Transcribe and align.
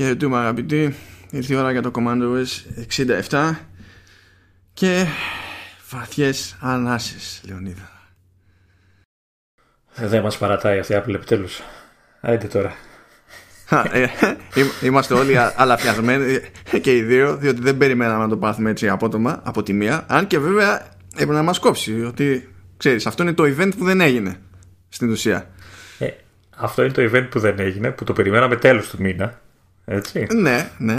Χαιρετούμε 0.00 0.38
αγαπητοί. 0.38 0.94
Ήρθε 1.30 1.54
η 1.54 1.56
ώρα 1.56 1.72
για 1.72 1.82
το 1.82 1.90
Command 1.94 2.22
OS 2.22 2.46
67 3.28 3.54
και 4.72 5.04
βαθιές 5.90 6.56
ανάσες, 6.60 7.42
Λεωνίδα. 7.48 7.90
Δεν 9.94 10.22
μας 10.22 10.38
παρατάει 10.38 10.78
αυτή 10.78 10.92
η 10.92 10.96
Apple 10.98 11.14
επιτέλους. 11.14 11.60
Άιντε 12.20 12.46
τώρα. 12.46 12.74
Ε, 13.92 14.06
είμαστε 14.82 15.14
όλοι 15.14 15.38
αλαφιασμένοι 15.56 16.40
και 16.80 16.96
οι 16.96 17.02
δύο, 17.02 17.36
διότι 17.36 17.60
δεν 17.60 17.76
περιμέναμε 17.76 18.22
να 18.22 18.28
το 18.28 18.36
πάθουμε 18.36 18.70
έτσι 18.70 18.88
απότομα 18.88 19.40
από 19.44 19.62
τη 19.62 19.72
μία. 19.72 20.04
Αν 20.08 20.26
και 20.26 20.38
βέβαια 20.38 20.86
έπρεπε 21.12 21.32
να 21.32 21.42
μας 21.42 21.58
κόψει 21.58 22.04
ότι 22.04 22.54
ξέρεις, 22.76 23.06
αυτό 23.06 23.22
είναι 23.22 23.32
το 23.32 23.42
event 23.42 23.72
που 23.78 23.84
δεν 23.84 24.00
έγινε 24.00 24.36
στην 24.88 25.10
ουσία. 25.10 25.50
Ε, 25.98 26.08
αυτό 26.56 26.82
είναι 26.82 26.92
το 26.92 27.02
event 27.02 27.26
που 27.30 27.40
δεν 27.40 27.58
έγινε, 27.58 27.90
που 27.90 28.04
το 28.04 28.12
περιμέναμε 28.12 28.56
τέλος 28.56 28.88
του 28.88 28.96
μήνα. 29.00 29.40
Έτσι. 29.92 30.26
Ναι, 30.34 30.70
ναι. 30.78 30.96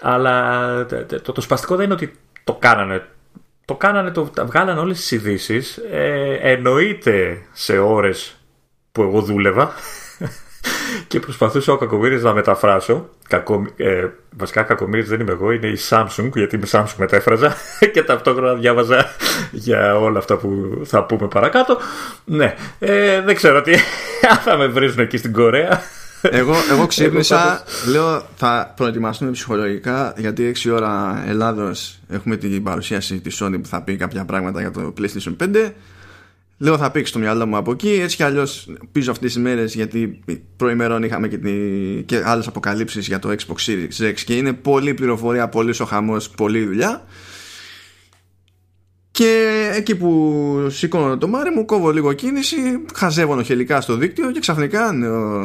αλλά 0.00 0.86
το, 1.22 1.32
το, 1.32 1.40
σπαστικό 1.40 1.76
δεν 1.76 1.84
είναι 1.84 1.94
ότι 1.94 2.12
το 2.44 2.54
κάνανε. 2.54 3.06
Το 3.64 3.74
κάνανε, 3.74 4.10
το, 4.10 4.30
βγάλανε 4.46 4.80
όλες 4.80 4.96
τις 4.98 5.10
ειδήσεις. 5.10 5.76
Ε, 5.90 6.38
εννοείται 6.42 7.42
σε 7.52 7.78
ώρες 7.78 8.36
που 8.92 9.02
εγώ 9.02 9.20
δούλευα 9.20 9.72
και 11.08 11.20
προσπαθούσα 11.20 11.72
ο 11.72 11.76
Κακομύρης 11.76 12.22
να 12.22 12.32
μεταφράσω. 12.32 13.08
Κακο, 13.28 13.66
ε, 13.76 14.08
βασικά 14.36 14.62
Κακομύρης 14.62 15.08
δεν 15.08 15.20
είμαι 15.20 15.32
εγώ, 15.32 15.50
είναι 15.50 15.66
η 15.66 15.78
Samsung, 15.88 16.30
γιατί 16.34 16.58
με 16.58 16.66
Samsung 16.70 16.94
μετέφραζα 16.96 17.56
και 17.92 18.02
ταυτόχρονα 18.02 18.54
διάβαζα 18.54 19.06
για 19.52 19.98
όλα 19.98 20.18
αυτά 20.18 20.36
που 20.36 20.80
θα 20.84 21.04
πούμε 21.04 21.28
παρακάτω. 21.28 21.78
Ναι, 22.24 22.54
ε, 22.78 23.20
δεν 23.20 23.34
ξέρω 23.34 23.62
τι 23.62 23.72
θα 24.44 24.56
με 24.56 24.66
βρίζουν 24.66 25.00
εκεί 25.00 25.16
στην 25.16 25.32
Κορέα. 25.32 25.82
Εγώ, 26.30 26.54
εγώ 26.70 26.86
ξύπνησα, 26.86 27.64
λέω 27.86 28.22
θα 28.36 28.72
προετοιμαστούμε 28.76 29.30
ψυχολογικά 29.30 30.14
γιατί 30.16 30.52
6 30.64 30.70
ώρα 30.72 31.24
Ελλάδος 31.26 31.98
έχουμε 32.08 32.36
την 32.36 32.62
παρουσίαση 32.62 33.20
της 33.20 33.42
Sony 33.42 33.58
που 33.62 33.68
θα 33.68 33.82
πει 33.82 33.96
κάποια 33.96 34.24
πράγματα 34.24 34.60
για 34.60 34.70
το 34.70 34.92
PlayStation 34.98 35.36
5 35.40 35.70
Λέω 36.58 36.78
θα 36.78 36.90
πήξει 36.90 37.12
το 37.12 37.18
μυαλό 37.18 37.46
μου 37.46 37.56
από 37.56 37.72
εκεί. 37.72 37.90
Έτσι 37.90 38.16
κι 38.16 38.22
αλλιώς 38.22 38.68
πίσω 38.92 39.10
αυτές 39.10 39.32
τις 39.32 39.42
μέρες 39.42 39.74
γιατί 39.74 40.20
προημερών 40.56 41.02
είχαμε 41.02 41.28
και, 41.28 41.38
και 42.06 42.22
άλλες 42.24 42.46
αποκαλύψεις 42.46 43.06
για 43.06 43.18
το 43.18 43.28
Xbox 43.28 43.70
Series 43.70 44.10
X 44.10 44.14
και 44.24 44.36
είναι 44.36 44.52
πολλή 44.52 44.94
πληροφορία, 44.94 45.48
πολύ 45.48 45.74
ο 45.80 45.84
χαμός, 45.84 46.30
πολλή 46.30 46.64
δουλειά 46.64 47.04
και 49.14 49.70
εκεί 49.74 49.96
που 49.96 50.66
σηκώνω 50.70 51.18
το 51.18 51.28
μάρι 51.28 51.50
μου, 51.50 51.64
κόβω 51.64 51.90
λίγο 51.90 52.12
κίνηση, 52.12 52.56
χαζεύω 52.94 53.34
νοχελικά 53.34 53.80
στο 53.80 53.96
δίκτυο 53.96 54.30
και 54.30 54.40
ξαφνικά 54.40 54.92
νέο 54.92 55.42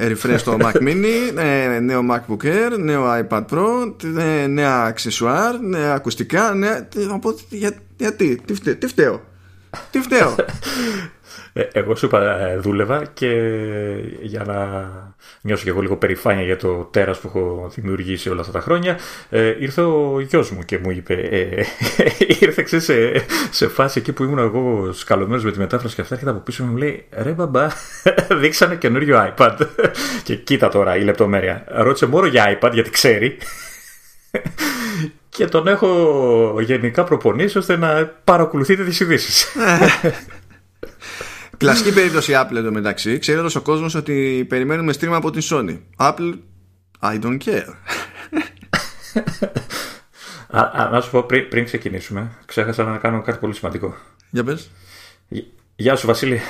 refresh 0.00 0.38
στο 0.38 0.56
Mac 0.60 0.72
Mini, 0.72 1.34
νέο 1.80 2.00
MacBook 2.10 2.44
Air, 2.44 2.78
νέο 2.78 3.04
iPad 3.28 3.44
Pro, 3.50 3.94
νέα 4.48 4.84
αξεσουάρ, 4.84 5.60
νέα 5.60 5.94
ακουστικά. 5.94 6.54
Νέα... 6.54 6.88
Για, 7.48 7.72
γιατί, 7.96 8.40
τι, 8.44 8.76
τι 8.76 8.86
φταίω. 8.86 9.20
Τι 9.90 10.00
φταίω. 10.00 10.34
Ε, 11.58 11.68
εγώ 11.72 11.94
σου 11.94 12.06
είπα 12.06 12.46
ε, 12.46 12.56
δούλευα 12.56 13.04
και 13.14 13.30
για 14.20 14.44
να 14.46 14.88
νιώσω 15.40 15.64
και 15.64 15.70
εγώ 15.70 15.80
λίγο 15.80 15.96
περηφάνεια 15.96 16.42
για 16.42 16.56
το 16.56 16.88
τέρας 16.90 17.18
που 17.18 17.26
έχω 17.26 17.70
δημιουργήσει 17.74 18.30
όλα 18.30 18.40
αυτά 18.40 18.52
τα 18.52 18.60
χρόνια 18.60 18.98
ε, 19.30 19.54
ήρθε 19.58 19.80
ο 19.80 20.20
γιος 20.20 20.50
μου 20.50 20.62
και 20.62 20.78
μου 20.78 20.90
είπε 20.90 21.14
ε, 21.14 21.64
ήρθε 22.40 22.78
σε, 22.78 22.94
σε 23.50 23.68
φάση 23.68 23.98
εκεί 23.98 24.12
που 24.12 24.22
ήμουν 24.22 24.38
εγώ 24.38 24.92
σκαλωμένος 24.92 25.44
με 25.44 25.50
τη 25.50 25.58
μετάφραση 25.58 25.94
και 25.94 26.00
αυτά 26.00 26.14
έρχεται 26.14 26.32
από 26.32 26.40
πίσω 26.40 26.64
μου 26.64 26.76
λέει 26.76 27.04
ρε 27.10 27.30
μπαμπά 27.30 27.68
δείξανε 28.40 28.76
καινούριο 28.76 29.34
iPad 29.36 29.56
και 30.24 30.36
κοίτα 30.36 30.68
τώρα 30.68 30.96
η 30.96 31.02
λεπτομέρεια. 31.02 31.64
Ρώτησε 31.68 32.06
μόνο 32.06 32.26
για 32.26 32.58
iPad 32.60 32.70
γιατί 32.72 32.90
ξέρει 32.90 33.36
και 35.28 35.44
τον 35.44 35.68
έχω 35.68 36.60
γενικά 36.60 37.04
προπονήσει 37.04 37.58
ώστε 37.58 37.76
να 37.76 38.06
παρακολουθείτε 38.24 38.84
τις 38.84 39.00
ειδήσεις. 39.00 39.56
Κλασική 41.58 41.92
περίπτωση 41.92 42.32
Apple 42.34 42.56
εδώ 42.56 42.70
μεταξύ. 42.70 43.18
Ξέρει 43.18 43.38
όλο 43.38 43.54
ο 43.56 43.60
κόσμος 43.60 43.94
ότι 43.94 44.46
περιμένουμε 44.48 44.94
stream 45.00 45.12
από 45.12 45.30
την 45.30 45.42
Sony. 45.44 45.78
Apple, 45.96 46.34
I 47.00 47.20
don't 47.22 47.38
care. 47.44 47.74
α, 50.50 50.88
να 50.90 51.00
σου 51.00 51.10
πω 51.10 51.22
πριν, 51.22 51.48
πριν 51.48 51.64
ξεκινήσουμε, 51.64 52.30
ξέχασα 52.46 52.84
να 52.84 52.96
κάνω 52.96 53.22
κάτι 53.22 53.38
πολύ 53.38 53.54
σημαντικό. 53.54 53.96
Για 54.30 54.44
πες. 54.44 54.70
Γεια 55.76 55.96
σου 55.96 56.06
Βασίλη. 56.06 56.40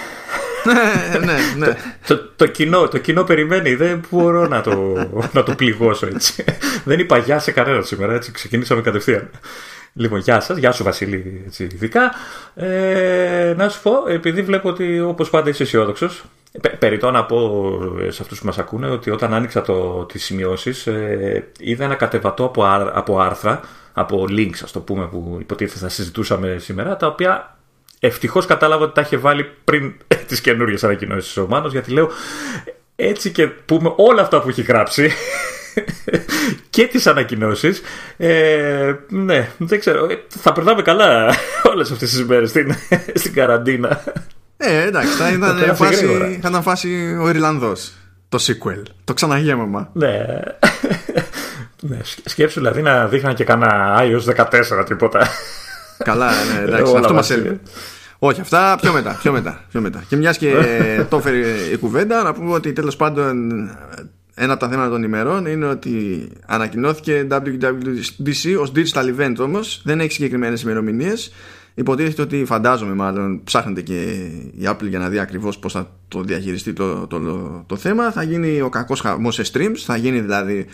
ναι, 0.64 1.18
ναι, 1.18 1.66
ναι. 1.66 1.76
Το, 2.06 2.18
το, 2.36 2.46
κοινό, 2.46 2.88
το 2.88 2.98
κοινό 2.98 3.24
περιμένει, 3.24 3.74
δεν 3.74 4.02
μπορώ 4.10 4.46
να 4.46 4.60
το, 4.60 4.94
να 5.32 5.42
το 5.42 5.54
πληγώσω 5.54 6.06
έτσι. 6.06 6.44
δεν 6.84 6.98
είπα 6.98 7.18
γεια 7.18 7.38
σε 7.38 7.50
κανένα 7.50 7.82
σήμερα, 7.82 8.14
έτσι 8.14 8.32
ξεκινήσαμε 8.32 8.80
κατευθείαν. 8.80 9.30
Λοιπόν, 10.00 10.18
γεια 10.18 10.40
σας, 10.40 10.58
γεια 10.58 10.72
σου 10.72 10.84
Βασίλη, 10.84 11.42
έτσι, 11.46 11.64
ειδικά. 11.64 12.12
Ε, 12.54 13.54
να 13.56 13.68
σου 13.68 13.82
πω, 13.82 13.92
επειδή 14.08 14.42
βλέπω 14.42 14.68
ότι 14.68 15.00
όπως 15.00 15.30
πάντα 15.30 15.48
είσαι 15.48 15.62
αισιόδοξος, 15.62 16.24
περιττώ 16.78 17.10
να 17.10 17.24
πω 17.24 17.78
σε 18.08 18.22
αυτούς 18.22 18.40
που 18.40 18.46
μας 18.46 18.58
ακούνε 18.58 18.90
ότι 18.90 19.10
όταν 19.10 19.34
άνοιξα 19.34 19.62
το, 19.62 20.04
τις 20.04 20.24
σημειώσεις 20.24 20.86
ε, 20.86 21.50
είδα 21.58 21.84
ένα 21.84 21.94
κατεβατό 21.94 22.44
από, 22.44 22.64
από 22.92 23.20
άρθρα, 23.20 23.60
από 23.92 24.24
links 24.28 24.58
ας 24.62 24.72
το 24.72 24.80
πούμε 24.80 25.06
που 25.06 25.36
υποτίθεται 25.40 25.78
θα 25.78 25.88
συζητούσαμε 25.88 26.56
σήμερα, 26.58 26.96
τα 26.96 27.06
οποία 27.06 27.56
ευτυχώς 28.00 28.46
κατάλαβα 28.46 28.84
ότι 28.84 28.94
τα 28.94 29.00
είχε 29.00 29.16
βάλει 29.16 29.50
πριν 29.64 29.94
τις 30.28 30.40
καινούριες 30.40 30.84
ανακοινώσεις 30.84 31.36
ο 31.36 31.46
Μάνος, 31.48 31.72
γιατί 31.72 31.90
λέω 31.90 32.10
έτσι 32.96 33.30
και 33.30 33.46
πούμε 33.46 33.92
όλα 33.96 34.22
αυτά 34.22 34.40
που 34.40 34.48
έχει 34.48 34.62
γράψει 34.62 35.10
και 36.70 36.86
τις 36.86 37.06
ανακοινώσεις. 37.06 37.82
Ε, 38.16 38.94
ναι 39.08 39.48
δεν 39.58 39.78
ξέρω. 39.80 40.04
Ε, 40.04 40.24
θα 40.28 40.52
περνάμε 40.52 40.82
καλά 40.82 41.34
όλες 41.72 41.90
αυτές 41.90 42.10
τις 42.10 42.24
μέρες 42.24 42.50
στην, 42.50 42.74
στην 43.14 43.32
καραντίνα. 43.32 44.02
Ε 44.56 44.86
εντάξει 44.86 45.12
θα 45.12 45.32
ήταν, 45.32 45.76
φάση, 45.76 46.06
θα 46.40 46.48
ήταν 46.48 46.62
φάση 46.62 47.18
ο 47.20 47.28
Ιρλανδός 47.28 47.92
το 48.28 48.38
sequel. 48.40 48.82
Το 49.04 49.14
ξαναγέμαμα. 49.14 49.90
Ναι. 49.92 50.24
Ναι, 51.80 51.98
σκέψου 52.24 52.60
δηλαδή 52.60 52.82
να 52.82 53.06
δείχναν 53.06 53.34
και 53.34 53.44
κανένα 53.44 53.96
iOS 54.00 54.48
14 54.80 54.84
τίποτα. 54.86 55.28
Καλά, 56.04 56.30
ναι, 56.30 56.62
εντάξει, 56.62 56.96
αυτό 56.96 57.14
μας 57.14 57.30
έλειπε. 57.30 57.60
Όχι, 58.18 58.40
αυτά 58.40 58.78
πιο 58.80 58.92
μετά, 58.92 59.18
πιο 59.22 59.32
μετά, 59.32 59.64
πιο 59.70 59.80
μετά. 59.80 60.04
Και 60.08 60.16
μιας 60.16 60.38
και 60.38 60.52
το 61.10 61.16
έφερε 61.16 61.36
η 61.72 61.76
κουβέντα, 61.76 62.22
να 62.22 62.32
πούμε 62.32 62.54
ότι 62.54 62.72
τέλος 62.72 62.96
πάντων 62.96 63.48
ένα 64.38 64.52
από 64.52 64.60
τα 64.60 64.68
θέματα 64.68 64.90
των 64.90 65.02
ημερών 65.02 65.46
είναι 65.46 65.66
ότι 65.66 66.28
ανακοινώθηκε 66.46 67.26
WWDC 67.30 68.56
ως 68.60 68.72
digital 68.74 69.14
event 69.16 69.34
όμως 69.38 69.80
δεν 69.84 70.00
έχει 70.00 70.12
συγκεκριμένες 70.12 70.62
ημερομηνίες. 70.62 71.32
υποτίθεται 71.74 72.22
ότι 72.22 72.44
φαντάζομαι 72.44 72.94
μάλλον 72.94 73.40
ψάχνεται 73.44 73.82
και 73.82 74.02
η 74.58 74.62
Apple 74.64 74.88
για 74.88 74.98
να 74.98 75.08
δει 75.08 75.18
ακριβώς 75.18 75.58
πώς 75.58 75.72
θα 75.72 75.90
το 76.08 76.22
διαχειριστεί 76.22 76.72
το, 76.72 77.06
το, 77.06 77.20
το, 77.20 77.64
το 77.66 77.76
θέμα 77.76 78.12
θα 78.12 78.22
γίνει 78.22 78.60
ο 78.60 78.68
κακός 78.68 79.00
χαμός 79.00 79.34
σε 79.34 79.42
streams 79.52 79.76
θα 79.76 79.96
γίνει 79.96 80.20
δηλαδή 80.20 80.66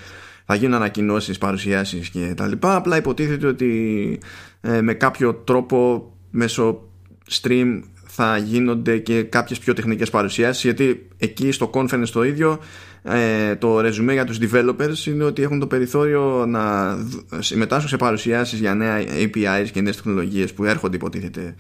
θα 0.46 0.54
γίνουν 0.54 0.75
ανακοινώσεις, 0.75 1.38
παρουσιάσεις 1.38 2.08
και 2.08 2.32
τα 2.36 2.46
λοιπά 2.46 2.76
απλά 2.76 2.96
υποτίθεται 2.96 3.46
ότι 3.46 4.19
ε, 4.60 4.81
με 4.81 4.94
κάποιο 4.94 5.34
τρόπο 5.34 6.10
μέσω 6.31 6.88
stream 7.31 7.81
θα 8.16 8.36
γίνονται 8.36 8.98
και 8.98 9.22
κάποιες 9.22 9.58
πιο 9.58 9.72
τεχνικές 9.72 10.10
παρουσιάσεις 10.10 10.62
γιατί 10.62 11.08
εκεί 11.16 11.52
στο 11.52 11.70
conference 11.75 12.08
το 12.12 12.25
ίδιο 12.25 12.58
ε, 13.02 13.54
το 13.56 13.80
ρεζουμέ 13.80 14.12
για 14.12 14.25
τους 14.25 14.38
developers 14.41 15.06
είναι 15.06 15.25
ότι 15.25 15.42
έχουν 15.42 15.58
το 15.58 15.66
περιθώριο 15.66 16.44
να 16.47 16.97
συμμετάσχουν 17.38 17.88
σε 17.88 17.97
παρουσιάσεις 17.97 18.58
για 18.58 18.75
νέα 18.75 19.02
APIs 19.02 19.69
και 19.72 19.80
νέες 19.80 19.97
τεχνολογίες 19.97 20.52
που 20.52 20.64
έρχονται 20.64 20.97
υποτίθεται 20.97 21.54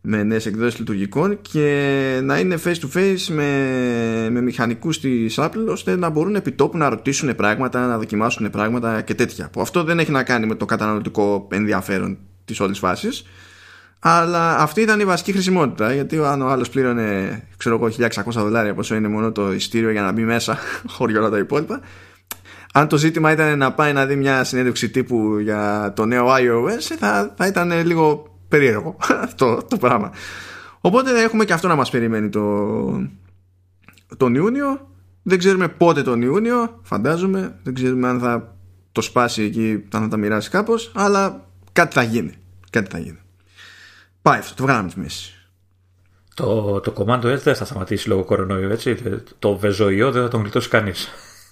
με 0.00 0.22
νέες 0.22 0.46
εκδόσεις 0.46 0.78
λειτουργικών 0.78 1.38
και 1.42 2.20
να 2.22 2.38
είναι 2.38 2.58
face 2.64 2.74
to 2.74 2.96
face 2.96 3.26
με, 3.28 4.28
με 4.30 4.40
μηχανικούς 4.40 5.00
της 5.00 5.34
Apple 5.38 5.66
ώστε 5.68 5.96
να 5.96 6.08
μπορούν 6.08 6.34
επί 6.34 6.52
τόπου 6.52 6.76
να 6.76 6.88
ρωτήσουν 6.88 7.36
πράγματα, 7.36 7.86
να 7.86 7.98
δοκιμάσουν 7.98 8.50
πράγματα 8.50 9.00
και 9.00 9.14
τέτοια. 9.14 9.48
Που 9.52 9.60
αυτό 9.60 9.84
δεν 9.84 9.98
έχει 9.98 10.10
να 10.10 10.22
κάνει 10.22 10.46
με 10.46 10.54
το 10.54 10.64
καταναλωτικό 10.64 11.48
ενδιαφέρον 11.50 12.18
της 12.44 12.60
όλης 12.60 12.78
φάσης 12.78 13.24
αλλά 14.00 14.58
αυτή 14.58 14.80
ήταν 14.80 15.00
η 15.00 15.04
βασική 15.04 15.32
χρησιμότητα 15.32 15.94
γιατί 15.94 16.18
αν 16.18 16.42
ο 16.42 16.48
άλλος 16.48 16.70
πλήρωνε 16.70 17.42
ξέρω 17.56 17.74
εγώ 17.74 18.08
1600 18.08 18.22
δολάρια 18.32 18.74
πόσο 18.74 18.94
είναι 18.94 19.08
μόνο 19.08 19.32
το 19.32 19.52
ειστήριο 19.52 19.90
για 19.90 20.02
να 20.02 20.12
μπει 20.12 20.22
μέσα 20.22 20.58
χωρί 20.96 21.16
όλα 21.16 21.30
τα 21.30 21.38
υπόλοιπα 21.38 21.80
αν 22.72 22.88
το 22.88 22.96
ζήτημα 22.96 23.32
ήταν 23.32 23.58
να 23.58 23.72
πάει 23.72 23.92
να 23.92 24.06
δει 24.06 24.16
μια 24.16 24.44
συνέντευξη 24.44 24.90
τύπου 24.90 25.38
για 25.38 25.92
το 25.96 26.04
νέο 26.04 26.26
iOS 26.28 26.96
θα, 26.98 27.34
θα 27.36 27.46
ήταν 27.46 27.86
λίγο 27.86 28.28
περίεργο 28.48 28.96
αυτό 29.26 29.62
το 29.68 29.76
πράγμα. 29.76 30.10
Οπότε 30.80 31.22
έχουμε 31.22 31.44
και 31.44 31.52
αυτό 31.52 31.68
να 31.68 31.74
μας 31.74 31.90
περιμένει 31.90 32.28
το, 32.28 32.66
τον 34.16 34.34
Ιούνιο. 34.34 34.88
Δεν 35.22 35.38
ξέρουμε 35.38 35.68
πότε 35.68 36.02
τον 36.02 36.22
Ιούνιο, 36.22 36.80
φαντάζομαι. 36.82 37.58
Δεν 37.62 37.74
ξέρουμε 37.74 38.08
αν 38.08 38.20
θα 38.20 38.56
το 38.92 39.00
σπάσει 39.00 39.42
εκεί, 39.42 39.84
αν 39.92 40.02
θα 40.02 40.08
τα 40.08 40.16
μοιράσει 40.16 40.50
κάπως, 40.50 40.92
αλλά 40.94 41.48
κάτι 41.72 41.94
θα 41.94 42.02
γίνει. 42.02 42.32
Κάτι 42.70 42.90
θα 42.90 42.98
γίνει. 42.98 43.18
Πάει 44.28 44.38
αυτό, 44.38 44.54
το 44.54 44.62
βγάλαμε 44.62 44.88
τη 44.88 44.98
μέση. 44.98 45.32
Το, 46.34 46.80
το 46.80 46.90
κομμάτι 46.90 47.26
δεν 47.26 47.54
θα 47.54 47.64
σταματήσει 47.64 48.08
λόγω 48.08 48.24
κορονοϊού, 48.24 48.70
έτσι. 48.70 48.96
Το 49.38 49.56
βεζοϊό 49.56 50.10
δεν 50.10 50.22
θα 50.22 50.28
τον 50.28 50.40
γλιτώσει 50.40 50.68
κανείς. 50.68 51.08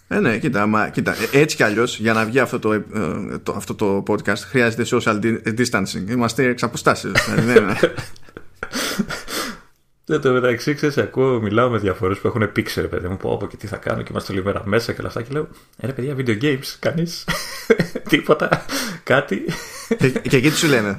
Ε, 0.08 0.20
ναι, 0.20 0.38
κοίτα, 0.38 0.66
μα, 0.66 0.88
κοίτα, 0.88 1.14
ε, 1.32 1.38
έτσι 1.38 1.56
κι 1.56 1.62
αλλιώς 1.62 1.98
για 1.98 2.12
να 2.12 2.24
βγει 2.24 2.38
αυτό 2.38 2.58
το, 2.58 2.72
ε, 2.72 2.82
το, 3.42 3.52
αυτό 3.56 3.74
το 3.74 4.02
podcast 4.08 4.38
χρειάζεται 4.38 4.84
social 4.90 5.20
distancing. 5.44 6.08
Είμαστε 6.08 6.44
εξ 6.44 6.62
αποστάσεως. 6.62 7.28
Δηλαδή, 7.34 7.76
Δεν 10.08 10.20
το 10.20 10.32
μεταξύ, 10.32 10.74
ξέρεις, 10.74 10.98
ακούω, 10.98 11.40
μιλάω 11.40 11.70
με 11.70 11.78
διαφορές 11.78 12.18
που 12.18 12.26
έχουν 12.26 12.52
πήξει, 12.52 12.80
ρε 12.80 12.86
παιδί 12.86 13.08
μου, 13.08 13.16
πω 13.16 13.34
από 13.34 13.46
και 13.46 13.56
τι 13.56 13.66
θα 13.66 13.76
κάνω 13.76 14.02
και 14.02 14.08
είμαστε 14.10 14.32
όλη 14.32 14.44
μέρα 14.44 14.62
μέσα 14.64 14.92
και 14.92 15.00
όλα 15.00 15.08
αυτά. 15.08 15.22
Και 15.22 15.32
λέω, 15.32 15.48
«Ε, 15.76 15.86
ρε 15.86 15.92
παιδιά, 15.92 16.14
video 16.18 16.42
games, 16.42 16.76
κανείς. 16.78 17.24
Τίποτα, 18.08 18.64
κάτι. 19.02 19.44
και, 19.98 20.10
και 20.10 20.36
εκεί 20.36 20.50
τι 20.50 20.56
σου 20.56 20.66
λένε. 20.66 20.98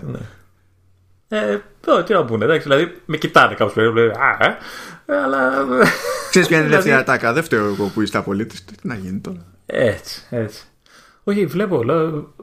Ναι. 1.27 1.37
Ε, 1.39 2.03
τι 2.03 2.13
να 2.13 2.25
πούνε, 2.25 2.43
εντάξει, 2.45 2.63
δηλαδή 2.63 2.95
με 3.05 3.17
κοιτάνε 3.17 3.53
κάπω 3.55 3.71
περίπου. 3.73 3.99
Α, 3.99 4.45
ε, 4.45 4.57
αλλά. 5.23 5.65
Ξέρεις 6.29 6.47
ποια 6.47 6.57
είναι 6.57 6.65
η 6.65 6.69
δεύτερη 6.69 6.89
δηλαδή- 6.95 7.09
ατάκα. 7.11 7.33
Δεν 7.33 7.43
φταίω 7.43 7.65
εγώ 7.65 7.91
που 7.93 8.01
είστε 8.01 8.17
απολύτη. 8.17 8.55
Τι 8.63 8.87
να 8.87 8.95
γίνει 8.95 9.19
τώρα. 9.19 9.45
Έτσι, 9.65 10.21
έτσι. 10.29 10.63
Όχι, 11.23 11.45
βλέπω. 11.45 11.83
Λέω, 11.83 12.33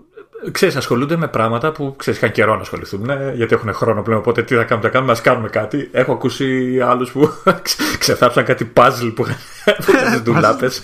ξέρεις, 0.50 0.76
ασχολούνται 0.76 1.16
με 1.16 1.28
πράγματα 1.28 1.72
που 1.72 1.94
ξέρεις, 1.98 2.18
είχαν 2.20 2.32
καιρό 2.32 2.54
να 2.54 2.60
ασχοληθούν, 2.60 3.00
ναι, 3.04 3.32
γιατί 3.34 3.54
έχουν 3.54 3.74
χρόνο 3.74 4.02
πλέον. 4.02 4.18
Οπότε 4.20 4.42
τι 4.42 4.54
θα 4.54 4.64
κάνουμε, 4.64 4.86
θα 4.88 4.92
κάνουμε, 4.92 5.12
ας 5.12 5.20
κάνουμε 5.20 5.48
κάτι. 5.48 5.88
Έχω 5.92 6.12
ακούσει 6.12 6.78
άλλους 6.84 7.10
που 7.12 7.30
ξεθάψαν 7.98 8.44
κάτι 8.44 8.72
puzzle 8.76 9.12
που 9.14 9.26
είχαν 9.26 10.20
ντουλάπες. 10.22 10.82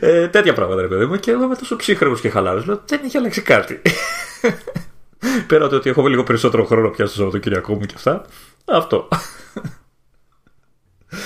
ε, 0.00 0.28
τέτοια 0.28 0.52
πράγματα, 0.52 0.80
ρε 0.80 0.88
παιδί 0.88 1.04
μου. 1.06 1.16
Και 1.16 1.30
εγώ 1.30 1.42
είμαι 1.44 1.56
τόσο 1.56 1.76
ψύχρεμος 1.76 2.20
και 2.20 2.28
χαλάρος. 2.30 2.66
Λέω, 2.66 2.80
δεν 2.86 3.00
έχει 3.04 3.16
αλλάξει 3.16 3.42
κάτι. 3.42 3.80
Πέρα 5.46 5.68
το 5.68 5.76
ότι 5.76 5.90
έχω 5.90 6.06
λίγο 6.06 6.22
περισσότερο 6.22 6.64
χρόνο 6.64 6.88
πια 6.88 7.06
στο 7.06 7.16
Σαββατοκύριακό 7.16 7.74
μου 7.74 7.80
και 7.80 7.94
αυτά. 7.96 8.24
Αυτό. 8.64 9.08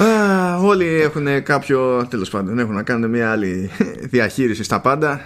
Α, 0.02 0.56
όλοι 0.58 0.86
έχουν 0.86 1.42
κάποιο, 1.42 2.06
τέλος 2.10 2.30
πάντων, 2.30 2.58
έχουν 2.58 2.74
να 2.74 2.82
κάνουν 2.82 3.10
μια 3.10 3.30
άλλη 3.30 3.70
διαχείριση 4.00 4.62
στα 4.62 4.80
πάντα 4.80 5.20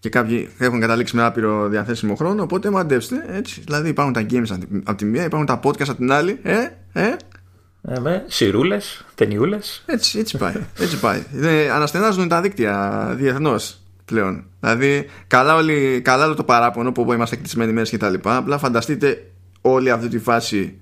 και 0.00 0.08
κάποιοι 0.08 0.50
έχουν 0.58 0.80
καταλήξει 0.80 1.16
με 1.16 1.22
άπειρο 1.22 1.68
διαθέσιμο 1.68 2.14
χρόνο. 2.14 2.42
Οπότε 2.42 2.70
μαντέψτε 2.70 3.24
έτσι. 3.28 3.60
Δηλαδή 3.64 3.88
υπάρχουν 3.88 4.12
τα 4.12 4.26
games 4.30 4.58
από 4.84 4.98
τη 4.98 5.04
μία, 5.04 5.24
υπάρχουν 5.24 5.46
τα 5.46 5.60
podcast 5.64 5.88
από 5.88 5.96
την 5.96 6.12
άλλη. 6.12 6.38
Ε, 6.42 6.68
ε. 6.92 7.16
Ε, 7.82 8.00
με 8.00 8.24
σιρούλες, 8.26 9.04
ταινιούλες. 9.14 9.82
Έτσι, 9.86 10.18
έτσι 10.18 10.36
πάει. 10.36 10.54
Έτσι 10.78 11.00
πάει. 11.00 11.24
Ε, 11.42 11.70
αναστενάζουν 11.70 12.28
τα 12.28 12.40
δίκτυα 12.40 13.06
διεθνώς 13.16 13.83
πλέον. 14.04 14.46
Δηλαδή, 14.60 15.08
καλά, 15.26 15.54
όλοι, 15.54 16.00
καλά 16.00 16.24
όλο 16.24 16.34
το 16.34 16.44
παράπονο 16.44 16.92
που 16.92 17.12
είμαστε 17.12 17.36
κλεισμένοι 17.36 17.72
μέρες 17.72 17.90
και 17.90 17.96
τα 17.96 18.10
λοιπά. 18.10 18.36
Απλά 18.36 18.58
φανταστείτε 18.58 19.30
όλη 19.60 19.90
αυτή 19.90 20.08
τη 20.08 20.18
φάση 20.18 20.80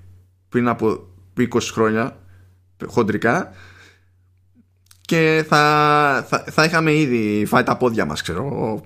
πριν 0.49 0.67
από 0.67 1.07
20 1.37 1.45
χρόνια, 1.71 2.17
χοντρικά, 2.85 3.51
και 5.01 5.45
θα, 5.47 6.25
θα, 6.29 6.43
θα 6.51 6.63
είχαμε 6.63 6.93
ήδη 6.93 7.45
φάει 7.45 7.63
τα 7.63 7.77
πόδια 7.77 8.05
μας, 8.05 8.21
ξέρω, 8.21 8.81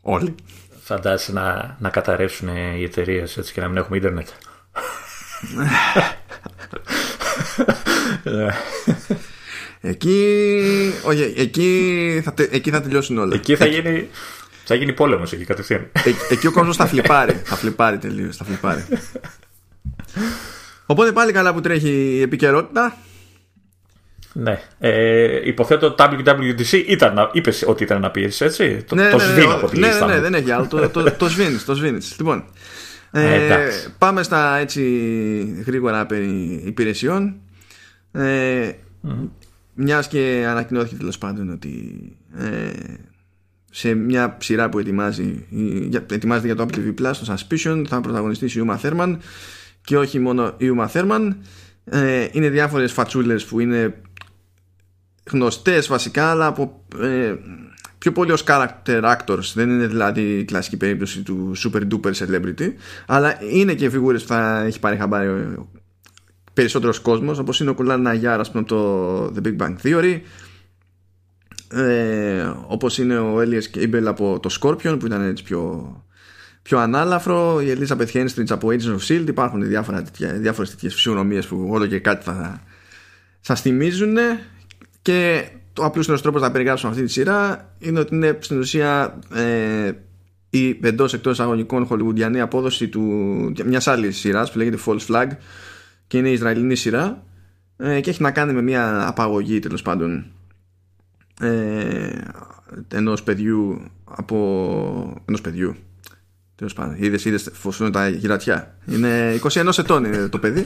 όλοι. 0.00 0.34
Φαντάζεσαι 0.82 1.32
να, 1.32 1.76
να 1.80 1.88
καταρρεύσουν 1.88 2.48
οι 2.76 2.82
εταιρείες 2.82 3.36
έτσι 3.36 3.52
και 3.52 3.60
να 3.60 3.68
μην 3.68 3.76
έχουμε 3.76 3.96
ίντερνετ. 3.96 4.28
Εκεί, 9.80 10.92
όχι, 11.02 11.34
εκεί, 11.36 12.20
θα, 12.24 12.34
εκεί 12.50 12.70
θα 12.70 12.80
τελειώσουν 12.80 13.18
όλα. 13.18 13.34
Εκεί 13.34 13.56
θα 13.56 13.66
γίνει, 13.66 14.08
θα 14.64 14.74
γίνει 14.74 14.92
πόλεμος 14.92 15.32
εκεί 15.32 15.44
κατευθείαν. 15.44 15.90
Ε, 15.92 16.10
εκεί 16.30 16.46
ο 16.46 16.52
κόσμος 16.52 16.76
θα 16.76 16.86
φλιπάρει. 16.86 17.40
θα 17.44 17.56
φλιπάρει 17.56 17.98
τελείως. 17.98 18.36
Θα 18.36 18.44
φλιπάρει. 18.44 18.84
Οπότε 20.86 21.12
πάλι 21.12 21.32
καλά 21.32 21.54
που 21.54 21.60
τρέχει 21.60 21.88
η 21.90 22.20
επικαιρότητα. 22.22 22.96
Ναι. 24.32 24.60
Ε, 24.78 25.48
υποθέτω 25.48 25.94
WWDC 25.98 26.84
ήταν, 26.86 27.30
είπες 27.32 27.64
ότι 27.66 27.82
ήταν 27.82 28.00
να 28.00 28.10
πεις 28.10 28.40
έτσι; 28.40 28.84
Το, 28.88 28.94
ναι, 28.94 29.10
το 29.10 29.16
ναι, 29.16 29.24
ναι, 29.24 29.30
σβήνω 29.30 29.54
από 29.54 29.68
τη 29.68 29.78
ναι, 29.78 29.88
ναι, 29.88 30.06
ναι, 30.06 30.20
δεν 30.20 30.34
έχει 30.34 30.50
άλλο. 30.50 30.66
το, 30.66 30.88
το, 30.88 31.12
το 31.12 31.28
σβήνεις, 31.28 31.64
το 31.64 31.74
σβήνεις. 31.74 32.14
Λοιπόν, 32.18 32.44
ε, 33.10 33.68
πάμε 33.98 34.22
στα 34.22 34.56
έτσι 34.56 34.82
γρήγορα 35.66 36.06
περί 36.06 36.62
υπηρεσιών. 36.64 37.40
Ε, 38.12 38.70
mm. 39.08 39.28
Μιας 39.74 40.08
και 40.08 40.46
ανακοινώθηκε 40.48 40.96
τέλος 40.96 41.18
πάντων 41.18 41.50
ότι 41.50 42.02
ε, 42.36 42.70
σε 43.70 43.94
μια 43.94 44.36
σειρά 44.40 44.68
που 44.68 44.78
ετοιμάζει, 44.78 45.46
ετοιμάζεται 46.10 46.46
για 46.46 46.56
το 46.56 46.66
Apple 46.68 46.76
TV 46.76 46.94
Plus 47.00 47.12
το 47.12 47.34
Suspicion 47.34 47.84
θα 47.88 48.00
πρωταγωνιστήσει 48.00 48.60
η 48.60 48.64
Uma 48.68 48.76
Thurman 48.80 49.16
και 49.80 49.96
όχι 49.96 50.18
μόνο 50.18 50.54
η 50.56 50.66
Uma 50.78 50.86
Thurman. 50.86 51.34
Ε, 51.84 52.28
είναι 52.32 52.48
διάφορες 52.48 52.92
φατσούλες 52.92 53.44
που 53.44 53.60
είναι 53.60 54.00
γνωστές 55.30 55.88
βασικά 55.88 56.30
αλλά 56.30 56.46
από 56.46 56.84
ε, 57.00 57.34
πιο 57.98 58.12
πολύ 58.12 58.32
ως 58.32 58.44
character 58.46 59.16
actors. 59.16 59.52
Δεν 59.54 59.70
είναι 59.70 59.86
δηλαδή 59.86 60.38
η 60.38 60.44
κλασική 60.44 60.76
περίπτωση 60.76 61.22
του 61.22 61.52
super 61.56 61.82
duper 61.90 62.12
celebrity 62.12 62.72
αλλά 63.06 63.38
είναι 63.52 63.74
και 63.74 63.90
φιγούρες 63.90 64.22
που 64.22 64.28
θα 64.28 64.62
έχει 64.62 64.78
πάρει 64.78 64.96
χαμπάρι 64.96 65.54
περισσότερος 66.60 67.00
κόσμος 67.00 67.38
όπως 67.38 67.60
είναι 67.60 67.70
ο 67.70 67.74
Κουλάν 67.74 68.02
Ναγιάρ 68.02 68.40
από 68.40 68.64
το 68.64 69.24
The 69.26 69.46
Big 69.46 69.56
Bang 69.56 69.74
Theory 69.82 70.20
ε, 71.72 72.52
όπως 72.66 72.98
είναι 72.98 73.18
ο 73.18 73.38
Elias 73.40 73.78
Cable 73.78 74.04
από 74.06 74.40
το 74.40 74.58
Scorpion 74.60 74.96
που 74.98 75.06
ήταν 75.06 75.28
έτσι 75.28 75.42
πιο, 75.42 75.94
πιο 76.62 76.78
ανάλαφρο 76.78 77.60
η 77.60 77.78
Elizabeth 77.78 78.12
Henstridge 78.12 78.48
από 78.48 78.68
Agents 78.68 78.96
of 78.96 78.98
S.H.I.E.L.D. 79.08 79.28
υπάρχουν 79.28 79.66
διάφορα, 79.66 80.04
διάφορες 80.18 80.70
τέτοιες 80.70 80.94
φυσιονομίες 80.94 81.46
που 81.46 81.66
όλο 81.70 81.86
και 81.86 81.98
κάτι 81.98 82.24
θα 82.24 82.62
σας 83.40 83.60
θυμίζουν 83.60 84.16
και 85.02 85.48
το 85.72 85.84
απλούστερος 85.84 86.22
τρόπος 86.22 86.40
να 86.42 86.50
περιγράψουμε 86.50 86.92
αυτή 86.92 87.04
τη 87.04 87.10
σειρά 87.10 87.72
είναι 87.78 88.00
ότι 88.00 88.14
είναι 88.14 88.38
στην 88.40 88.58
ουσία 88.58 89.18
ε, 89.34 89.92
η 90.50 90.78
εντός 90.82 91.14
εκτός 91.14 91.40
αγωνικών 91.40 91.86
χολιγουντιανή 91.86 92.40
απόδοση 92.40 92.88
του, 92.88 93.02
μιας 93.64 93.86
άλλης 93.86 94.18
σειράς 94.18 94.52
που 94.52 94.58
λέγεται 94.58 94.78
False 94.86 95.06
Flag 95.08 95.28
και 96.10 96.18
είναι 96.18 96.28
η 96.28 96.32
Ισραηλινή 96.32 96.76
σειρά 96.76 97.24
ε, 97.76 98.00
και 98.00 98.10
έχει 98.10 98.22
να 98.22 98.30
κάνει 98.30 98.52
με 98.52 98.62
μια 98.62 99.06
απαγωγή 99.08 99.58
τέλο 99.58 99.80
πάντων 99.84 100.26
ε, 101.40 102.18
ενός 102.88 103.22
παιδιού 103.22 103.80
από 104.04 105.22
ενός 105.24 105.40
παιδιού 105.40 105.76
Τέλο 106.54 106.70
πάντων, 106.74 106.94
είδε, 106.98 107.18
είδε 107.24 107.38
φωσούν 107.52 107.92
τα 107.92 108.08
γυρατιά. 108.08 108.74
Είναι 108.86 109.40
21 109.42 109.78
ετών 109.78 110.04
είναι 110.04 110.28
το 110.28 110.38
παιδί. 110.38 110.64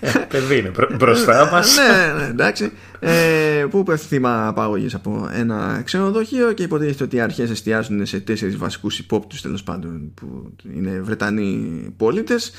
Ε, 0.00 0.18
παιδί 0.28 0.58
είναι 0.58 0.70
μπροστά 0.96 1.48
μας. 1.52 1.76
ναι, 1.76 2.20
ναι, 2.20 2.26
εντάξει. 2.26 2.72
Ε, 2.98 3.66
που 3.70 3.82
πέφτει 3.82 4.06
θύμα 4.06 4.46
απαγωγή 4.46 4.94
από 4.94 5.28
ένα 5.32 5.82
ξενοδοχείο 5.84 6.52
και 6.52 6.62
υποτίθεται 6.62 7.04
ότι 7.04 7.16
οι 7.16 7.20
αρχές 7.20 7.50
εστιάζουν 7.50 8.06
σε 8.06 8.20
τέσσερις 8.20 8.56
βασικούς 8.56 8.98
υπόπτους 8.98 9.40
τέλος 9.40 9.62
πάντων 9.62 10.12
που 10.14 10.52
είναι 10.74 11.00
Βρετανοί 11.00 11.94
πολίτες. 11.96 12.52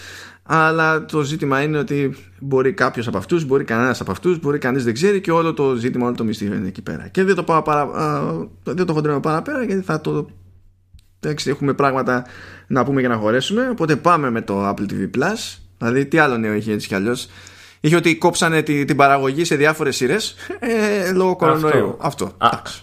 Αλλά 0.43 1.05
το 1.05 1.22
ζήτημα 1.22 1.62
είναι 1.62 1.77
ότι 1.77 2.15
μπορεί 2.39 2.74
κάποιος 2.74 3.08
από 3.08 3.17
αυτούς, 3.17 3.46
μπορεί 3.46 3.63
κανένας 3.63 4.01
από 4.01 4.12
αυτούς, 4.12 4.39
μπορεί 4.39 4.58
κανείς 4.58 4.84
δεν 4.84 4.93
ξέρει 4.93 5.22
και 5.22 5.31
όλο 5.31 5.53
το 5.53 5.75
ζήτημα, 5.75 6.05
όλο 6.05 6.15
το 6.15 6.24
μυστήριο 6.24 6.55
είναι 6.55 6.67
εκεί 6.67 6.81
πέρα. 6.81 7.08
Και 7.08 7.24
δεν 7.24 7.36
το, 7.36 7.43
πάω 7.43 7.62
παρα, 7.62 7.89
δεν 8.63 8.86
το 8.86 8.93
χοντρέω 8.93 9.19
παραπέρα 9.19 9.63
γιατί 9.63 9.81
θα 9.81 10.01
το 10.01 10.27
Εντάξει, 11.25 11.50
έχουμε 11.50 11.74
πράγματα 11.74 12.25
να 12.67 12.84
πούμε 12.84 13.00
για 13.00 13.10
να 13.10 13.15
χωρέσουμε. 13.15 13.69
Οπότε 13.69 13.96
πάμε 13.96 14.29
με 14.29 14.41
το 14.41 14.69
Apple 14.69 14.86
TV 14.91 15.17
Plus. 15.17 15.62
Δηλαδή, 15.88 16.06
τι 16.06 16.18
άλλο 16.18 16.38
νέο 16.38 16.54
είχε 16.54 16.72
έτσι 16.72 16.88
κι 16.88 16.96
αλλιώς. 16.96 17.28
Είχε 17.80 17.96
ότι 17.96 18.18
κόψανε 18.18 18.62
τη, 18.62 18.86
την 18.86 18.96
παραγωγή 18.96 19.46
σε 19.46 19.56
διάφορες 19.56 19.96
σειρές 19.96 20.36
ε, 20.60 21.12
λόγω 21.12 21.36
κορονοϊού. 21.36 21.98
Αυτό. 22.00 22.34
Αυτό. 22.38 22.80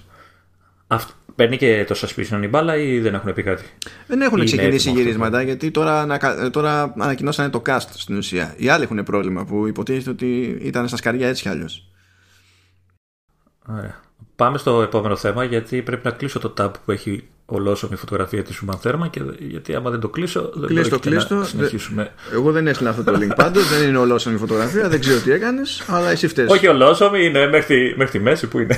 αυτό. 0.87 1.13
Παίρνει 1.35 1.57
και 1.57 1.85
το 1.89 1.95
suspicion 1.99 2.41
η 2.43 2.49
μπάλα 2.49 2.77
ή 2.77 3.01
δεν 3.01 3.15
έχουν 3.15 3.33
πει 3.33 3.43
κάτι; 3.43 3.65
Δεν 4.07 4.21
έχουν 4.21 4.45
ξεκινήσει 4.45 4.91
γυρίσματα 4.91 5.43
γιατί 5.43 5.71
τώρα, 5.71 6.19
τώρα 6.51 6.95
ανακοινώσανε 6.99 7.49
το 7.49 7.63
cast 7.67 7.87
στην 7.91 8.17
ουσία. 8.17 8.55
Οι 8.57 8.69
άλλοι 8.69 8.83
έχουν 8.83 9.03
πρόβλημα 9.03 9.45
που 9.45 9.67
υποτίθεται 9.67 10.11
ότι 10.11 10.59
ήταν 10.61 10.89
στα 10.89 10.97
σκαριά 10.97 11.29
έτσι 11.29 11.43
κι 11.43 11.49
αλλιώς. 11.49 11.89
Ωραία. 13.69 14.01
Πάμε 14.37 14.59
στο 14.59 14.83
επόμενο 14.83 15.17
θέμα 15.17 15.45
γιατί 15.45 15.83
πρέπει 15.83 16.05
να 16.05 16.11
κλείσω 16.11 16.39
το 16.39 16.55
tab 16.59 16.71
που 16.85 16.91
έχει 16.93 17.29
ολόσωμη 17.51 17.97
φωτογραφία 17.97 18.43
της 18.43 18.55
Σουμαν 18.55 18.79
Θέρμα 18.79 19.09
και 19.09 19.21
γιατί 19.39 19.75
άμα 19.75 19.91
δεν 19.91 20.01
το 20.01 20.09
κλείσω 20.09 20.51
δεν 20.55 20.69
κλείστο, 20.69 20.99
κλείστο. 20.99 21.35
να 21.35 21.45
συνεχίσουμε. 21.45 22.13
Εγώ 22.33 22.53
δεν 22.53 22.67
έστειλα 22.67 22.91
αυτό 22.91 23.03
το 23.03 23.19
link 23.21 23.33
πάντως, 23.37 23.69
δεν 23.69 23.89
είναι 23.89 23.99
ολόσωμη 23.99 24.37
φωτογραφία, 24.39 24.89
δεν 24.89 25.01
ξέρω 25.01 25.21
τι 25.21 25.33
έκανες, 25.33 25.85
αλλά 25.87 26.11
εσύ 26.11 26.29
φταίς. 26.29 26.51
Όχι 26.51 26.67
ολόσωμη, 26.67 27.25
είναι 27.25 27.49
μέχρι, 27.49 27.95
μέχρι 27.97 28.19
τη 28.19 28.25
μέση 28.25 28.47
που 28.47 28.59
είναι. 28.59 28.77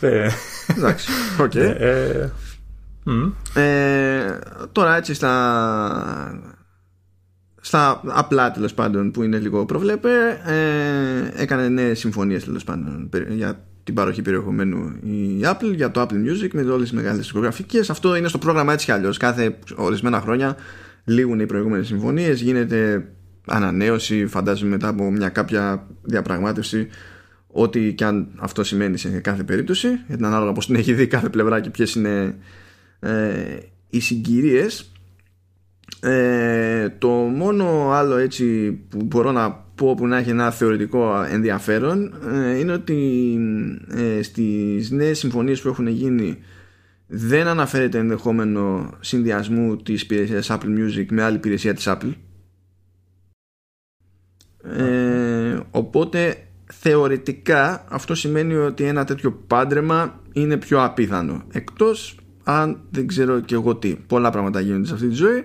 Εντάξει, 0.76 1.08
ok. 1.40 1.52
Okay. 1.54 1.74
Ε, 1.78 2.30
ε, 3.54 4.38
τώρα 4.72 4.96
έτσι 4.96 5.14
στα, 5.14 5.34
στα 7.60 8.00
απλά 8.04 8.50
τέλος 8.50 8.74
πάντων 8.74 9.10
που 9.10 9.22
είναι 9.22 9.38
λίγο 9.38 9.64
προβλέπε 9.64 10.10
ε, 10.44 11.42
έκανε 11.42 11.68
νέες 11.68 11.98
συμφωνίες 11.98 12.44
τέλος 12.44 12.64
πάντων 12.64 13.10
για 13.28 13.66
την 13.86 13.94
παροχή 13.94 14.22
περιεχομένου. 14.22 14.98
Η 15.02 15.40
Apple 15.42 15.74
για 15.74 15.90
το 15.90 16.00
Apple 16.00 16.14
Music 16.14 16.48
με 16.52 16.60
όλες 16.60 16.82
τις 16.82 16.92
μεγάλες 16.92 17.18
δισκογραφικές 17.18 17.90
αυτό 17.90 18.16
είναι 18.16 18.28
στο 18.28 18.38
πρόγραμμα 18.38 18.72
έτσι 18.72 18.84
κι 18.84 18.92
αλλιώς. 18.92 19.16
Κάθε 19.16 19.58
ορισμένα 19.76 20.20
χρόνια 20.20 20.56
λήγουν 21.04 21.40
οι 21.40 21.46
προηγούμενες 21.46 21.86
συμφωνίες. 21.86 22.40
Γίνεται 22.40 23.08
ανανέωση 23.46 24.26
φαντάζομαι 24.26 24.70
μετά 24.70 24.88
από 24.88 25.10
μια 25.10 25.28
κάποια 25.28 25.86
διαπραγμάτευση 26.02 26.88
ό,τι 27.46 27.94
και 27.94 28.04
αν 28.04 28.28
αυτό 28.36 28.64
σημαίνει 28.64 28.98
σε 28.98 29.08
κάθε 29.08 29.42
περίπτωση. 29.42 29.88
Γιατί 30.06 30.24
ανάλογα 30.24 30.52
πως 30.52 30.66
την 30.66 30.74
έχει 30.74 30.92
δει 30.92 31.06
κάθε 31.06 31.28
πλευρά 31.28 31.60
και 31.60 31.70
ποιες 31.70 31.94
είναι 31.94 32.36
ε, 33.00 33.56
οι 33.90 34.00
συγκυρίες. 34.00 34.92
Ε, 36.00 36.88
το 36.98 37.08
μόνο 37.08 37.90
άλλο 37.90 38.16
έτσι 38.16 38.72
που 38.72 39.04
μπορώ 39.04 39.32
να 39.32 39.65
πω 39.76 39.94
που 39.94 40.06
να 40.06 40.16
έχει 40.16 40.30
ένα 40.30 40.50
θεωρητικό 40.50 41.26
ενδιαφέρον 41.30 42.14
ε, 42.32 42.58
είναι 42.58 42.72
ότι 42.72 43.38
ε, 43.90 44.22
στις 44.22 44.90
νέες 44.90 45.18
συμφωνίες 45.18 45.60
που 45.60 45.68
έχουν 45.68 45.86
γίνει 45.86 46.38
δεν 47.06 47.46
αναφέρεται 47.46 47.98
ενδεχόμενο 47.98 48.94
συνδυασμού 49.00 49.76
της 49.76 50.02
υπηρεσίας 50.02 50.50
Apple 50.50 50.78
Music 50.78 51.06
με 51.10 51.22
άλλη 51.22 51.36
υπηρεσία 51.36 51.74
της 51.74 51.88
Apple. 51.88 52.12
Ε, 54.78 55.58
οπότε 55.70 56.36
θεωρητικά 56.72 57.84
αυτό 57.88 58.14
σημαίνει 58.14 58.54
ότι 58.54 58.84
ένα 58.84 59.04
τέτοιο 59.04 59.32
πάντρεμα 59.46 60.20
είναι 60.32 60.56
πιο 60.56 60.84
απίθανο. 60.84 61.42
Εκτός 61.52 62.18
αν 62.44 62.80
δεν 62.90 63.06
ξέρω 63.06 63.40
και 63.40 63.54
εγώ 63.54 63.76
τι. 63.76 63.96
Πολλά 64.06 64.30
πράγματα 64.30 64.60
γίνονται 64.60 64.86
σε 64.86 64.94
αυτή 64.94 65.08
τη 65.08 65.14
ζωή 65.14 65.44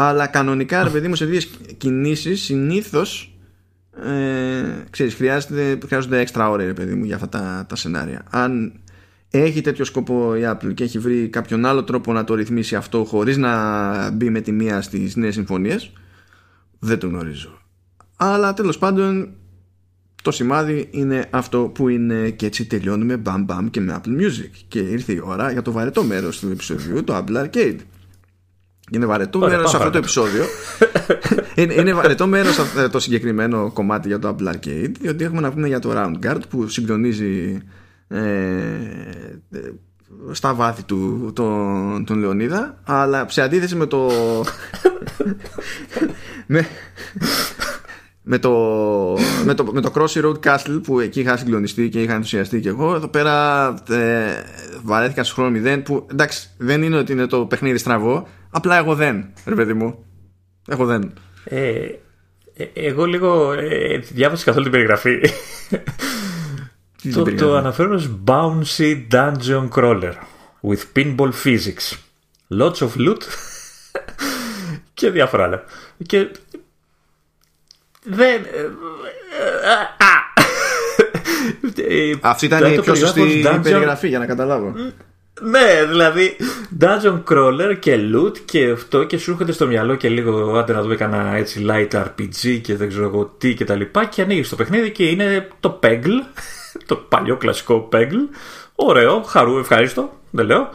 αλλά 0.00 0.26
κανονικά 0.26 0.82
ρε 0.82 0.90
παιδί 0.90 1.08
μου 1.08 1.14
σε 1.14 1.24
δύο 1.24 1.40
κινήσεις 1.76 2.42
συνήθως 2.42 3.37
ε, 4.04 4.84
ξέρεις 4.90 5.14
χρειάζεται, 5.14 5.78
χρειάζονται 5.86 6.18
έξτρα 6.18 6.50
ώρες 6.50 6.66
ρε 6.66 6.72
παιδί 6.72 6.94
μου 6.94 7.04
για 7.04 7.14
αυτά 7.14 7.28
τα, 7.28 7.66
τα 7.68 7.76
σενάρια. 7.76 8.24
Αν 8.30 8.72
έχει 9.30 9.60
τέτοιο 9.60 9.84
σκοπό 9.84 10.36
η 10.36 10.42
Apple 10.44 10.74
και 10.74 10.84
έχει 10.84 10.98
βρει 10.98 11.28
κάποιον 11.28 11.64
άλλο 11.64 11.84
τρόπο 11.84 12.12
να 12.12 12.24
το 12.24 12.34
ρυθμίσει 12.34 12.76
αυτό 12.76 13.04
χωρίς 13.04 13.36
να 13.36 14.10
μπει 14.10 14.30
με 14.30 14.40
τη 14.40 14.52
μία 14.52 14.82
στις 14.82 15.16
νέες 15.16 15.34
συμφωνίες 15.34 15.92
δεν 16.78 16.98
το 16.98 17.06
γνωρίζω. 17.06 17.58
Αλλά 18.16 18.54
τέλος 18.54 18.78
πάντων 18.78 19.28
το 20.22 20.30
σημάδι 20.30 20.88
είναι 20.90 21.26
αυτό 21.30 21.70
που 21.74 21.88
είναι 21.88 22.30
και 22.30 22.46
έτσι 22.46 22.66
τελειώνουμε 22.66 23.16
μπαμ 23.16 23.44
μπαμ 23.44 23.68
και 23.68 23.80
με 23.80 24.00
Apple 24.00 24.20
Music. 24.20 24.50
Και 24.68 24.78
ήρθε 24.78 25.12
η 25.12 25.20
ώρα 25.24 25.52
για 25.52 25.62
το 25.62 25.72
βαρετό 25.72 26.02
μέρος 26.02 26.38
του 26.38 26.48
επεισοδίου 26.50 27.04
το 27.04 27.16
Apple 27.16 27.44
Arcade 27.44 27.78
είναι 28.90 29.06
βαρετό 29.06 29.38
μέρος 29.38 29.74
αυτό 29.74 29.90
το 29.90 29.98
επεισόδιο. 29.98 30.44
είναι, 31.54 31.74
είναι 31.74 31.92
βαρετό 31.92 32.26
μέρος 32.26 32.58
το 32.90 32.98
συγκεκριμένο 33.00 33.70
κομμάτι 33.72 34.08
για 34.08 34.18
το 34.18 34.36
Apple 34.38 34.48
Arcade, 34.48 34.92
διότι 35.00 35.24
έχουμε 35.24 35.40
να 35.40 35.52
πούμε 35.52 35.66
για 35.66 35.78
το 35.78 35.92
Round 35.94 36.26
Guard 36.26 36.40
που 36.48 36.68
συγκλονίζει 36.68 37.62
ε, 38.08 38.18
στα 40.30 40.54
βάθη 40.54 40.82
του 40.82 41.30
τον, 41.34 42.04
τον 42.04 42.18
Λεωνίδα, 42.18 42.80
αλλά 42.84 43.26
σε 43.28 43.42
αντίθεση 43.42 43.76
με 43.76 43.86
το. 43.86 44.10
με, 46.46 46.66
με 48.30 48.38
το, 48.38 48.52
με 49.44 49.54
το, 49.54 49.64
με 49.64 49.80
το 49.80 49.92
Crossy 49.94 50.24
Road 50.24 50.38
Castle 50.44 50.80
που 50.82 51.00
εκεί 51.00 51.20
είχα 51.20 51.36
συγκλονιστεί 51.36 51.88
και 51.88 52.02
είχα 52.02 52.14
ενθουσιαστεί 52.14 52.60
και 52.60 52.68
εγώ. 52.68 52.94
Εδώ 52.94 53.08
πέρα 53.08 53.68
ε, 53.88 54.32
βαρέθηκα 54.82 55.24
στο 55.24 55.34
χρόνο 55.34 55.60
0 55.64 55.80
που 55.84 56.06
εντάξει 56.10 56.48
δεν 56.58 56.82
είναι 56.82 56.96
ότι 56.96 57.12
είναι 57.12 57.26
το 57.26 57.46
παιχνίδι 57.46 57.78
στραβό 57.78 58.28
απλά 58.50 58.76
εγώ 58.76 58.94
δεν 58.94 59.26
ρε 59.44 59.54
παιδί 59.54 59.72
μου. 59.72 60.04
Εγώ 60.68 60.84
δεν. 60.84 61.12
Ε, 61.44 61.58
ε 62.54 62.64
εγώ 62.74 63.04
λίγο 63.04 63.52
ε, 63.52 63.98
διάβασα 63.98 64.44
καθόλου 64.44 64.62
την 64.62 64.72
περιγραφή. 64.72 65.20
Το, 67.12 67.22
το 67.22 67.56
αναφέρω 67.56 67.94
ως 67.94 68.10
Bouncy 68.24 69.06
Dungeon 69.10 69.68
Crawler 69.74 70.12
with 70.62 70.82
pinball 70.96 71.30
physics. 71.44 71.96
Lots 72.58 72.78
of 72.78 72.90
loot 72.96 73.20
και 74.94 75.10
διάφορα 75.10 75.44
άλλα. 75.44 75.62
Και 76.06 76.30
δεν. 78.02 78.44
Ε, 78.44 78.70
ε, 82.10 82.14
Αυτή 82.20 82.46
ήταν 82.46 82.72
η 82.72 82.80
πιο 82.80 82.94
σωστή 82.94 83.44
περιγραφή 83.62 84.08
για 84.08 84.18
να 84.18 84.26
καταλάβω. 84.26 84.74
Ναι, 85.40 85.84
δηλαδή 85.88 86.36
Dungeon 86.80 87.22
Crawler 87.30 87.76
και 87.78 87.98
Loot 88.14 88.38
και 88.38 88.70
αυτό 88.70 89.04
και 89.04 89.18
σου 89.18 89.30
έρχεται 89.30 89.52
στο 89.52 89.66
μυαλό 89.66 89.94
και 89.94 90.08
λίγο 90.08 90.58
άντε 90.58 90.72
να 90.72 90.82
δούμε 90.82 90.96
κανένα 90.96 91.36
έτσι 91.36 91.66
light 91.68 92.02
RPG 92.02 92.60
και 92.62 92.76
δεν 92.76 92.88
ξέρω 92.88 93.04
εγώ 93.04 93.34
τι 93.38 93.54
και 93.54 93.64
τα 93.64 93.74
λοιπά 93.74 94.04
και 94.04 94.22
ανοίγεις 94.22 94.48
το 94.48 94.56
παιχνίδι 94.56 94.90
και 94.90 95.04
είναι 95.04 95.48
το 95.60 95.80
Peggle, 95.82 96.38
το 96.86 96.96
παλιό 96.96 97.36
κλασικό 97.36 97.88
Peggle, 97.92 98.28
ωραίο, 98.74 99.22
χαρού, 99.22 99.58
ευχαρίστω, 99.58 100.12
δεν 100.30 100.46
λέω, 100.46 100.68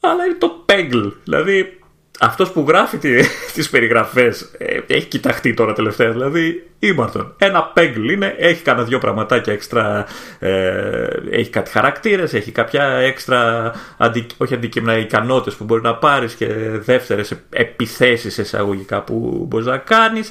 αλλά 0.00 0.24
είναι 0.24 0.36
το 0.38 0.64
Peggle, 0.66 1.12
δηλαδή 1.24 1.78
αυτός 2.20 2.50
που 2.52 2.64
γράφει 2.68 2.98
τις 3.54 3.70
περιγραφές 3.70 4.50
ε, 4.58 4.78
έχει 4.86 5.06
κοιταχτεί 5.06 5.54
τώρα 5.54 5.72
τελευταία. 5.72 6.10
Δηλαδή, 6.10 6.70
ήμαρτον. 6.78 7.34
Ένα 7.38 7.62
πέγκλ 7.62 8.08
είναι, 8.08 8.34
έχει 8.38 8.62
κανένα 8.62 8.86
δυο 8.86 8.98
πραγματάκια 8.98 9.52
έξτρα. 9.52 10.06
Ε, 10.38 11.06
έχει 11.30 11.50
κάτι 11.50 11.70
χαρακτήρες, 11.70 12.34
έχει 12.34 12.50
κάποια 12.50 12.84
έξτρα 12.84 13.72
αντι, 13.96 14.26
όχι 14.36 14.54
αντικείμενα 14.54 14.98
ικανότητες 14.98 15.54
που 15.54 15.64
μπορεί 15.64 15.82
να 15.82 15.94
πάρεις 15.94 16.34
και 16.34 16.46
δεύτερες 16.70 17.32
επιθέσεις 17.50 18.38
εισαγωγικά 18.38 19.02
που 19.02 19.44
μπορείς 19.48 19.66
να 19.66 19.78
κάνεις. 19.78 20.30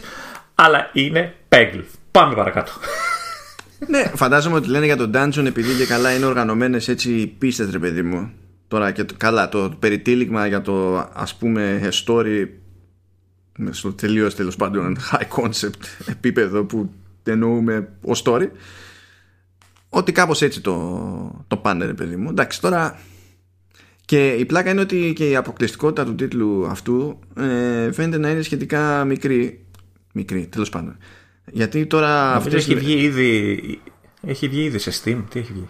Αλλά 0.56 0.90
είναι 0.94 1.34
πέγκλ. 1.48 1.80
Πάμε 2.12 2.36
παρακάτω. 2.36 2.72
ναι, 3.88 4.12
φαντάζομαι 4.16 4.56
ότι 4.56 4.70
λένε 4.70 4.86
για 4.86 4.98
τον 4.98 5.12
Dungeon 5.16 5.46
επειδή 5.46 5.74
και 5.74 5.86
καλά 5.86 6.16
είναι 6.16 6.26
οργανωμένες 6.26 6.88
έτσι 6.88 7.36
πίστες, 7.38 7.70
ρε 7.72 7.80
παιδί 7.80 8.02
μου. 8.02 8.32
Τώρα 8.76 8.92
και 8.92 9.06
καλά 9.18 9.50
το 9.50 9.76
περιτύλιγμα 9.80 10.48
για 10.48 10.62
το 10.62 10.98
ας 11.14 11.36
πούμε 11.36 11.90
story 12.06 12.48
στο 13.70 13.94
τελείως 13.94 14.36
τέλος 14.36 14.56
πάντων 14.56 14.98
high 15.12 15.42
concept 15.42 16.06
επίπεδο 16.06 16.64
που 16.64 16.90
εννοούμε 17.24 17.90
ως 18.02 18.24
story 18.26 18.48
ότι 19.90 20.12
κάπως 20.12 20.42
έτσι 20.42 20.62
το, 20.62 21.46
το 21.48 21.58
πάνε 21.58 21.86
ρε 21.86 21.94
παιδί 21.94 22.16
μου. 22.16 22.30
Εντάξει 22.30 22.62
τώρα 22.62 23.00
και 24.06 24.30
η 24.30 24.46
πλάκα 24.46 24.70
είναι 24.70 24.82
ότι 24.82 25.14
και 25.16 25.30
η 25.30 25.36
αποκλειστικότητα 25.36 26.06
του 26.06 26.16
τίτλου 26.16 26.68
αυτού 26.68 27.20
ε, 27.38 27.92
φαίνεται 27.92 28.18
να 28.18 28.30
είναι 28.30 28.42
σχετικά 28.42 29.04
μικρή. 29.04 29.66
Μικρή 30.14 30.48
τέλος 30.48 30.70
πάντων. 30.70 30.98
Γιατί 31.52 31.86
τώρα 31.86 32.34
αυτές... 32.34 32.54
έχει 32.54 32.76
βγει 32.76 32.94
ήδη 32.94 33.80
έχει 34.22 34.48
βγει 34.48 34.64
ήδη 34.64 34.78
σε 34.78 34.92
Steam. 34.92 35.24
Τι 35.30 35.40
έχει 35.40 35.54
βγει; 35.54 35.68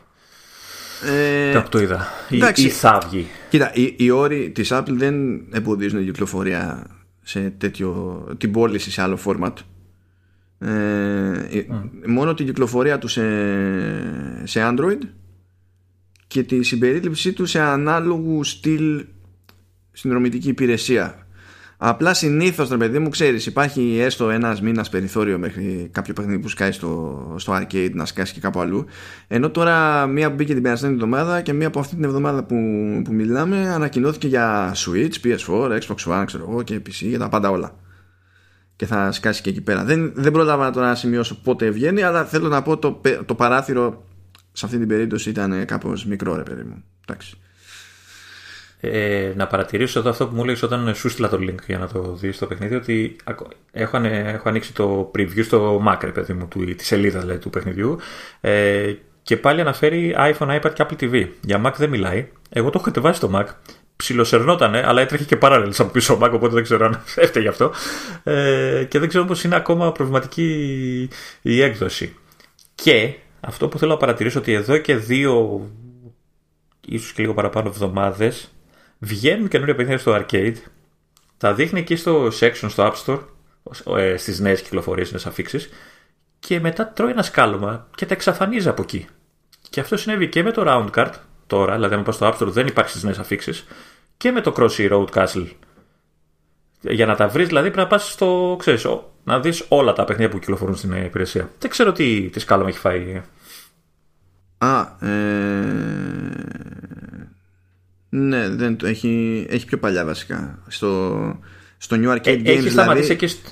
Ε, 1.06 1.52
Κάπου 1.52 1.70
το 1.70 1.80
είδα. 1.80 2.08
Εντάξει, 2.30 2.66
ή, 2.66 2.70
θα 2.70 3.08
βγει. 3.10 3.28
Κοίτα, 3.50 3.72
οι, 3.74 3.96
οι 3.98 4.10
όροι 4.10 4.52
της 4.52 4.70
Apple 4.74 4.92
δεν 4.92 5.46
εμποδίζουν 5.52 5.98
την 5.98 6.08
κυκλοφορία 6.08 6.88
σε 7.22 7.54
τέτοιο, 7.58 8.24
την 8.38 8.52
πώληση 8.52 8.92
σε 8.92 9.02
άλλο 9.02 9.18
format. 9.26 9.54
Ε, 10.60 11.66
Μόνο 12.08 12.34
την 12.34 12.46
κυκλοφορία 12.46 12.98
του 12.98 13.08
σε, 13.08 13.24
σε 14.44 14.60
Android 14.64 15.00
και 16.28 16.44
τη 16.44 16.64
συμπερίληψή 16.64 17.34
του 17.34 17.46
σε 17.46 17.60
ανάλογου 17.60 18.44
στυλ 18.44 19.06
συνδρομητική 19.92 20.50
υπηρεσία. 20.50 21.25
Απλά 21.88 22.14
συνήθως, 22.14 22.70
ρε 22.70 22.78
παιδί 22.78 23.00
μου, 23.00 23.10
ξέρεις, 23.10 23.46
υπάρχει 23.46 23.98
έστω 24.00 24.30
ένας 24.30 24.62
μήνας 24.62 24.90
περιθώριο 24.90 25.38
μέχρι 25.38 25.90
κάποιο 25.92 26.14
παιχνίδι 26.14 26.40
που 26.40 26.48
σκάει 26.48 26.72
στο, 26.72 27.36
στο 27.38 27.54
arcade 27.54 27.92
να 27.94 28.06
σκάσει 28.06 28.34
και 28.34 28.40
κάπου 28.40 28.60
αλλού. 28.60 28.86
Ενώ 29.28 29.50
τώρα 29.50 30.06
μία 30.08 30.30
μπήκε 30.30 30.54
την 30.54 30.64
περασμένη 30.64 30.94
εβδομάδα 30.94 31.42
και 31.42 31.54
μία 31.54 31.68
από 31.68 31.80
αυτή 31.80 31.96
την 31.96 32.04
εβδομάδα 32.04 32.44
που, 32.44 32.56
που 33.04 33.14
μιλάμε 33.14 33.70
ανακοινώθηκε 33.70 34.28
για 34.28 34.76
Switch, 34.76 35.14
PS4, 35.24 35.80
Xbox 35.80 36.22
One, 36.22 36.24
ξέρω 36.26 36.48
εγώ 36.50 36.64
και 36.64 36.76
PC, 36.76 36.92
για 36.92 37.20
τα 37.20 37.30
πάντα 37.30 37.50
όλα. 37.50 37.76
Και 38.76 38.86
θα 38.86 39.12
σκάσει 39.12 39.42
και 39.42 39.50
εκεί 39.50 39.62
πέρα. 39.62 39.84
Δεν, 39.84 40.12
δεν 40.16 40.32
πρόλαβα 40.32 40.72
τώρα 40.72 40.88
να 40.88 40.96
σημειώσω 40.96 41.42
πότε 41.44 41.70
βγαίνει, 41.70 42.02
αλλά 42.02 42.26
θέλω 42.26 42.48
να 42.48 42.62
πω 42.62 42.78
το, 42.78 43.02
το 43.26 43.36
παράθυρο 43.36 44.06
σε 44.52 44.66
αυτή 44.66 44.78
την 44.78 44.88
περίπτωση 44.88 45.30
ήταν 45.30 45.66
κάπως 45.66 46.06
μικρό, 46.06 46.36
ρε 46.36 46.44
παιδί 46.44 46.64
μου. 46.64 46.84
Εντάξει 47.08 47.38
ε, 48.92 49.34
να 49.36 49.48
παρατηρήσω 49.48 50.00
εδώ 50.00 50.10
αυτό 50.10 50.28
που 50.28 50.36
μου 50.36 50.42
έλεγες 50.42 50.64
όταν 50.64 50.96
σου 50.96 51.10
στείλα 51.10 51.30
το 51.30 51.38
link 51.42 51.66
για 51.68 51.78
να 51.78 51.88
το 51.88 52.16
δεις 52.16 52.36
στο 52.36 52.46
παιχνίδι 52.46 52.76
ότι 52.76 53.16
έχω, 53.24 53.48
έχω 53.72 54.50
ανοίξει 54.50 54.74
το 54.74 55.12
preview 55.16 55.44
στο 55.44 55.84
Mac, 55.88 55.98
ρε 56.02 56.12
παιδί 56.12 56.34
μου, 56.34 56.48
του, 56.48 56.76
τη 56.76 56.86
σελίδα 56.86 57.20
δηλαδή, 57.20 57.40
του 57.40 57.50
παιχνιδιού 57.50 57.98
ε, 58.42 58.94
και 59.26 59.38
πάλι 59.38 59.62
αναφέρει 59.62 60.16
iPhone, 60.18 60.62
iPad 60.62 60.74
και 60.74 60.86
Apple 60.90 61.04
TV. 61.04 61.28
Για 61.42 61.62
Mac 61.66 61.74
δεν 61.78 61.90
μιλάει. 61.90 62.28
Εγώ 62.50 62.66
το 62.66 62.74
έχω 62.76 62.86
κατεβάσει 62.86 63.18
στο 63.18 63.32
Mac. 63.34 63.46
Ψιλοσερνότανε, 63.96 64.84
αλλά 64.86 65.02
έτρεχε 65.02 65.24
και 65.24 65.36
παράλληλα 65.36 65.74
από 65.78 65.92
πίσω 65.92 66.14
ο 66.14 66.18
Mac, 66.22 66.32
οπότε 66.34 66.54
δεν 66.54 66.64
ξέρω 66.64 66.86
αν 66.86 67.04
έφταιγε 67.16 67.48
αυτό. 67.48 67.72
Ε, 68.24 68.86
και 68.90 69.00
δεν 69.00 69.08
ξέρω 69.08 69.26
πώς 69.26 69.44
είναι 69.44 69.56
ακόμα 69.56 69.92
προβληματική 69.92 71.10
η 71.42 71.62
έκδοση. 71.62 72.16
Και 72.76 73.14
αυτό 73.40 73.68
που 73.68 73.80
θέλω 73.80 73.92
να 73.92 73.98
παρατηρήσω 73.98 74.40
ότι 74.40 74.54
εδώ 74.54 74.78
και 74.78 74.96
δύο 74.96 75.62
ίσως 76.88 77.12
και 77.12 77.22
λίγο 77.22 77.34
παραπάνω 77.34 77.68
εβδομάδες 77.68 78.55
βγαίνουν 79.00 79.48
καινούργια 79.48 79.76
παιχνίδια 79.76 80.00
στο 80.02 80.16
arcade, 80.16 80.56
τα 81.38 81.54
δείχνει 81.54 81.80
εκεί 81.80 81.96
στο 81.96 82.28
section 82.40 82.68
στο 82.70 82.94
App 82.94 83.06
Store, 83.06 83.20
ε, 83.98 84.18
στις 84.18 84.40
νέες 84.40 84.62
κυκλοφορίες, 84.62 85.12
νέες 85.12 85.26
αφήξεις, 85.26 85.70
και 86.40 86.60
μετά 86.60 86.88
τρώει 86.88 87.12
ένα 87.12 87.24
σκάλωμα 87.24 87.88
και 87.96 88.06
τα 88.06 88.14
εξαφανίζει 88.14 88.70
από 88.70 88.82
εκεί. 88.82 89.08
Και 89.70 89.80
αυτό 89.80 89.98
συνέβη 89.98 90.30
και 90.30 90.44
με 90.44 90.52
το 90.52 90.64
Round 90.66 90.90
Card 91.00 91.14
τώρα, 91.48 91.74
δηλαδή 91.74 91.96
αν 91.96 92.04
πας 92.04 92.16
στο 92.16 92.28
App 92.28 92.42
Store 92.42 92.48
δεν 92.48 92.68
υπάρχει 92.68 92.90
στις 92.90 93.04
νέες 93.04 93.20
αφήξεις, 93.20 93.66
και 94.18 94.32
με 94.32 94.42
το 94.42 94.54
Crossy 94.58 94.92
Road 94.92 95.08
Castle. 95.10 95.48
Για 96.82 97.06
να 97.06 97.16
τα 97.16 97.28
βρεις, 97.28 97.48
δηλαδή 97.48 97.72
πρέπει 97.72 97.82
να 97.84 97.88
πας 97.88 98.12
στο. 98.12 98.56
ξέρεις, 98.60 98.88
να 99.24 99.40
δεις 99.40 99.66
όλα 99.68 99.94
τα 99.94 100.04
παιχνίδια 100.04 100.32
που 100.32 100.40
κυκλοφορούν 100.40 100.76
στην 100.76 100.92
υπηρεσία. 100.92 101.50
Δεν 101.60 101.70
ξέρω 101.70 101.92
τι, 101.92 102.30
τι 102.30 102.40
σκάλωμα 102.40 102.70
έχει 102.70 102.78
φάει 102.78 103.22
Α, 104.58 105.08
ε, 105.08 106.75
ναι, 108.18 108.50
δεν, 108.50 108.78
έχει, 108.84 109.46
έχει 109.50 109.66
πιο 109.66 109.78
παλιά 109.78 110.06
βασικά. 110.06 110.60
Στο, 110.68 111.20
στο 111.78 111.98
New 112.00 112.16
Arcade 112.16 112.28
ε, 112.28 112.32
Games 112.32 112.34
έχει 112.34 112.42
δηλαδή- 112.42 112.70
σταματήσει 112.70 113.16
δηλαδή... 113.16 113.34
και... 113.36 113.50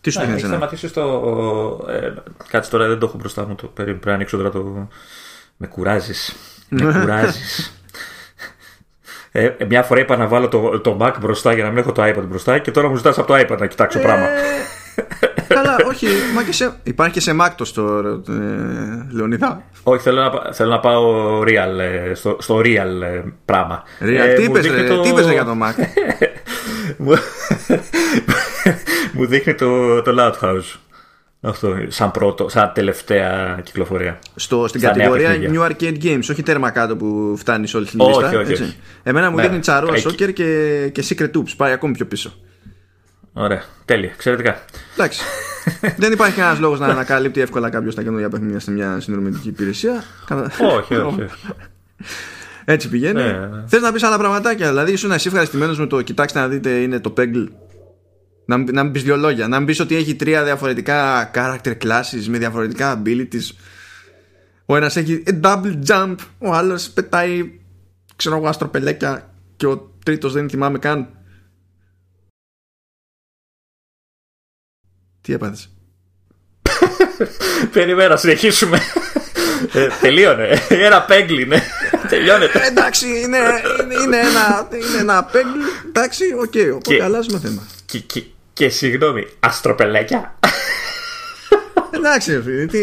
Τι 0.00 0.10
σου 0.10 0.20
ναι, 0.26 0.32
έχει 0.32 0.46
σταματήσει 0.46 0.88
στο. 0.88 1.86
Ε, 1.88 2.12
κάτσε 2.48 2.70
τώρα, 2.70 2.88
δεν 2.88 2.98
το 2.98 3.06
έχω 3.06 3.18
μπροστά 3.18 3.46
μου. 3.46 3.54
Το, 3.54 3.66
πρέπει 3.66 4.06
να 4.06 4.14
ανοίξω 4.14 4.36
τώρα 4.36 4.50
το. 4.50 4.88
Με 5.56 5.66
κουράζεις. 5.66 6.36
Με 6.68 6.92
κουράζεις. 7.00 7.74
Ε, 9.32 9.50
μια 9.68 9.82
φορά 9.82 10.00
είπα 10.00 10.16
να 10.16 10.26
βάλω 10.26 10.48
το, 10.48 10.80
το 10.80 10.98
Mac 11.00 11.14
μπροστά 11.20 11.52
για 11.52 11.64
να 11.64 11.70
μην 11.70 11.78
έχω 11.78 11.92
το 11.92 12.02
iPad 12.04 12.24
μπροστά 12.28 12.58
και 12.58 12.70
τώρα 12.70 12.88
μου 12.88 12.96
ζητάς 12.96 13.18
από 13.18 13.26
το 13.26 13.34
iPad 13.34 13.58
να 13.58 13.66
κοιτάξω 13.66 13.98
ε, 13.98 14.02
πράγμα. 14.02 14.26
Καλά, 15.54 15.76
όχι. 15.86 16.06
Μα 16.34 16.42
και 16.42 16.52
σε, 16.52 16.72
υπάρχει 16.82 17.12
και 17.12 17.20
σε 17.20 17.36
Mac 17.40 17.50
το 17.56 17.64
στο 17.64 17.98
ε, 18.28 18.32
Λεωνιδά. 19.10 19.62
Όχι, 19.82 20.02
θέλω 20.02 20.22
να, 20.22 20.52
θέλω 20.52 20.70
να 20.70 20.80
πάω 20.80 21.40
real, 21.40 21.78
ε, 21.78 22.14
στο, 22.14 22.36
στο 22.40 22.58
real 22.58 23.02
ε, 23.02 23.22
πράγμα. 23.44 23.82
Real. 24.00 24.06
Ε, 24.06 24.34
τι 24.34 24.42
είπες, 24.42 24.66
ρε, 24.66 24.88
το... 24.88 25.00
τι 25.00 25.08
είπες 25.08 25.30
για 25.30 25.44
το 25.44 25.56
Mac; 25.62 25.74
μου 29.12 29.26
δείχνει 29.26 29.54
το, 29.54 30.02
το 30.02 30.14
Loud 30.18 30.46
House. 30.46 30.78
Αυτό, 31.42 31.76
σαν 31.88 32.10
πρώτο, 32.10 32.48
σαν 32.48 32.72
τελευταία 32.74 33.60
κυκλοφορία. 33.64 34.18
Στο, 34.34 34.68
στην 34.68 34.80
κατηγορία 34.80 35.36
New 35.52 35.70
Arcade 35.70 36.02
Games, 36.02 36.22
όχι 36.30 36.42
τέρμα 36.42 36.70
κάτω 36.70 36.96
που 36.96 37.34
φτάνει 37.36 37.66
σε 37.66 37.76
όλη 37.76 37.86
την 37.86 38.06
λίστα. 38.06 38.26
Όχι, 38.26 38.36
όχι, 38.36 38.52
όχι. 38.52 38.76
Εμένα 39.02 39.30
μου 39.30 39.36
ναι. 39.36 39.42
δείχνει 39.42 39.58
τσαρό, 39.58 39.96
σόκερ 39.96 40.32
και, 40.32 40.90
και 40.92 41.04
Secret 41.08 41.36
Oops. 41.36 41.52
Πάει 41.56 41.72
ακόμη 41.72 41.92
πιο 41.92 42.06
πίσω. 42.06 42.32
Ωραία, 43.40 43.62
τέλεια, 43.84 44.10
εξαιρετικά. 44.14 44.64
Εντάξει. 44.94 45.20
Δεν 46.02 46.12
υπάρχει 46.12 46.36
κανένας 46.36 46.58
λόγος 46.58 46.78
να 46.80 46.86
ανακαλύπτει 46.86 47.40
εύκολα 47.40 47.70
κάποιος 47.70 47.94
τα 47.94 48.02
καινούργια 48.02 48.28
παιχνίδια 48.28 48.60
σε 48.60 48.70
μια 48.70 49.00
συνδρομητική 49.00 49.48
υπηρεσία. 49.48 50.04
όχι, 50.76 50.94
όχι. 50.94 51.26
Έτσι 52.64 52.88
πηγαίνει. 52.88 53.22
Ναι, 53.22 53.32
ναι. 53.32 53.64
Θες 53.66 53.80
να 53.80 53.92
πεις 53.92 54.02
άλλα 54.02 54.18
πραγματάκια, 54.18 54.68
δηλαδή 54.68 54.92
ήσουν 54.92 55.12
εσύ 55.12 55.28
ευχαριστημένος 55.28 55.78
με 55.78 55.86
το 55.86 56.02
κοιτάξτε 56.02 56.38
να 56.38 56.48
δείτε 56.48 56.70
είναι 56.70 57.00
το 57.00 57.12
Peggle 57.16 57.46
να, 58.50 58.56
να 58.56 58.82
μην 58.82 58.92
πει 58.92 59.00
δύο 59.00 59.16
λόγια. 59.16 59.48
Να 59.48 59.60
μην 59.60 59.66
πει 59.66 59.82
ότι 59.82 59.96
έχει 59.96 60.14
τρία 60.14 60.44
διαφορετικά 60.44 61.30
character 61.34 61.72
classes 61.84 62.24
με 62.28 62.38
διαφορετικά 62.38 63.02
abilities. 63.02 63.54
Ο 64.64 64.76
ένας 64.76 64.96
έχει 64.96 65.22
double 65.42 65.78
jump, 65.86 66.14
ο 66.38 66.52
άλλος 66.52 66.90
πετάει 66.90 67.60
ξέρω 68.16 68.36
εγώ 68.36 68.46
αστροπελέκια 68.46 69.30
και 69.56 69.66
ο 69.66 69.92
τρίτος 70.04 70.32
δεν 70.32 70.48
θυμάμαι 70.48 70.78
καν. 70.78 71.08
Τι 75.30 75.36
έπαθες 75.36 75.70
Περιμένω, 77.72 78.16
συνεχίσουμε. 78.16 78.80
ε, 79.72 79.88
τελείωνε. 80.00 80.62
Ένα 80.68 81.02
Peggle, 81.02 81.46
ναι. 81.46 81.62
Τελειώνεται. 82.08 82.58
Ε, 82.58 82.66
εντάξει, 82.66 83.06
είναι, 83.06 83.38
είναι, 83.82 83.94
είναι, 84.02 84.16
ένα, 84.16 84.68
είναι 84.72 84.98
ένα 85.00 85.24
Peggle. 85.24 85.62
Εντάξει, 85.88 86.24
ok, 86.38 86.52
okay, 86.54 86.70
οπότε 86.74 86.94
και, 86.94 87.02
αλλάζουμε 87.02 87.38
θέμα. 87.38 87.66
Και, 87.86 87.98
και, 87.98 88.24
και 88.52 88.68
συγγνώμη, 88.68 89.26
αστροπελέκια. 89.40 90.38
Εντάξει, 91.90 92.42
φίλε, 92.42 92.66
τι. 92.66 92.78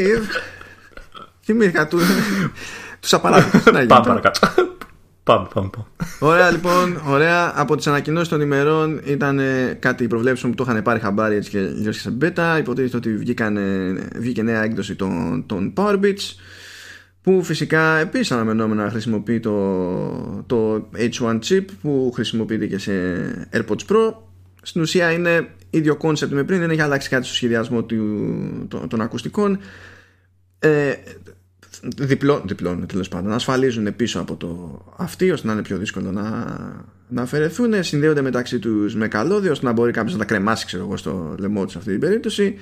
Θυμήθηκα 1.44 1.88
του. 1.88 2.00
Τους 3.02 3.14
απαράδεκτου. 3.14 3.72
Πάμε 3.72 3.86
παρακάτω. 3.88 4.40
Πάμε, 5.24 5.48
πάμε, 5.54 5.70
πάμε. 5.70 5.88
Ωραία, 6.20 6.52
λοιπόν, 6.52 7.02
ωραία. 7.08 7.52
Από 7.56 7.76
τις 7.76 7.88
ανακοινώσεις 7.88 8.28
των 8.28 8.42
ημερών 8.42 9.02
ήταν 9.06 9.40
κάτι 9.80 10.08
προβλέψιμο 10.08 10.52
που 10.52 10.64
το 10.64 10.72
είχαν 10.72 10.84
πάρει 10.84 11.00
χαμπάρι 11.00 11.36
έτσι 11.36 11.50
και 11.50 11.60
λίγο 11.60 11.92
σε 11.92 12.12
μπέτα. 12.12 12.58
Υποτίθεται 12.58 12.98
ότι 12.98 13.18
βγήκανε, 13.18 13.62
βγήκε 14.16 14.44
νέα 14.44 14.64
έκδοση 14.64 14.96
των, 14.96 15.44
των 15.46 15.74
Powerbits 15.78 16.36
που 17.22 17.44
φυσικά 17.44 17.98
επίσης 17.98 18.32
αναμενόμενα 18.32 18.90
χρησιμοποιεί 18.90 19.40
το, 19.40 20.44
το 20.48 20.90
H1 20.96 21.40
chip 21.40 21.66
που 21.82 22.12
χρησιμοποιείται 22.14 22.68
και 22.68 22.78
σε 22.78 22.92
AirPods 23.54 23.92
Pro 23.92 24.14
στην 24.62 24.82
ουσία 24.82 25.12
είναι 25.12 25.48
ίδιο 25.70 25.96
κόνσεπτ 25.96 26.34
με 26.34 26.44
πριν, 26.44 26.60
δεν 26.60 26.70
έχει 26.70 26.82
αλλάξει 26.82 27.10
κάτι 27.10 27.26
στο 27.26 27.36
σχεδιασμό 27.36 27.84
του, 27.84 28.68
των, 28.90 29.02
ακουστικών. 29.02 29.60
Ε, 30.60 30.94
διπλών, 31.84 32.42
διπλών 32.46 32.86
τέλος 32.88 33.10
πάντων, 33.10 33.32
ασφαλίζουν 33.32 33.96
πίσω 33.96 34.20
από 34.20 34.36
το 34.36 34.82
αυτή 34.98 35.32
ώστε 35.32 35.48
να 35.48 35.54
είναι 35.54 35.62
πιο 35.62 35.78
δύσκολο 35.78 36.12
να, 36.12 36.24
να 37.08 37.22
αφαιρεθούν. 37.22 37.84
Συνδέονται 37.84 38.22
μεταξύ 38.22 38.60
τους 38.60 38.96
με 38.96 39.08
καλώδιο 39.08 39.52
ώστε 39.52 39.66
να 39.66 39.72
μπορεί 39.72 39.92
κάποιος 39.92 40.14
να 40.14 40.20
τα 40.20 40.26
κρεμάσει, 40.26 40.66
ξέρω 40.66 40.84
εγώ, 40.84 40.98
στο 40.98 41.36
λαιμό 41.40 41.64
τους 41.64 41.72
σε 41.72 41.78
αυτή 41.78 41.92
την 41.92 42.00
περίπτωση. 42.00 42.56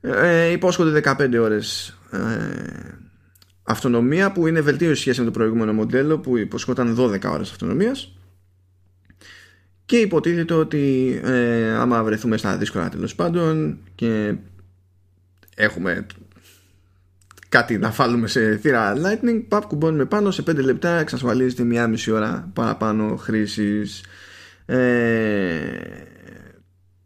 Ε, 0.00 0.50
υπόσχονται 0.50 1.14
15 1.18 1.38
ώρες 1.40 1.98
ε, 2.10 2.18
αυτονομία 3.62 4.32
που 4.32 4.46
είναι 4.46 4.60
βελτίωση 4.60 5.00
σχέση 5.00 5.18
με 5.18 5.24
το 5.24 5.30
προηγούμενο 5.30 5.72
μοντέλο 5.72 6.18
που 6.18 6.36
υποσχόταν 6.36 6.96
12 6.98 7.22
ώρες 7.24 7.50
αυτονομίας 7.50 8.16
και 9.86 9.96
υποτίθεται 9.96 10.54
ότι 10.54 11.20
ε, 11.24 11.72
άμα 11.72 12.02
βρεθούμε 12.02 12.36
στα 12.36 12.56
δύσκολα 12.56 12.88
τέλος 12.88 13.14
πάντων 13.14 13.78
και 13.94 14.34
έχουμε 15.56 16.06
κάτι 17.56 17.78
να 17.78 17.90
φάλουμε 17.90 18.26
σε 18.28 18.56
θύρα 18.56 18.92
lightning 18.94 19.42
παπ 19.48 19.66
κουμπώνουμε 19.66 20.04
πάνω 20.04 20.30
σε 20.30 20.42
5 20.50 20.54
λεπτά 20.56 20.98
εξασφαλίζεται 20.98 21.62
μία 21.62 21.86
μισή 21.86 22.10
ώρα 22.10 22.50
παραπάνω 22.52 23.16
χρήσης 23.16 24.04
ε, 24.66 24.78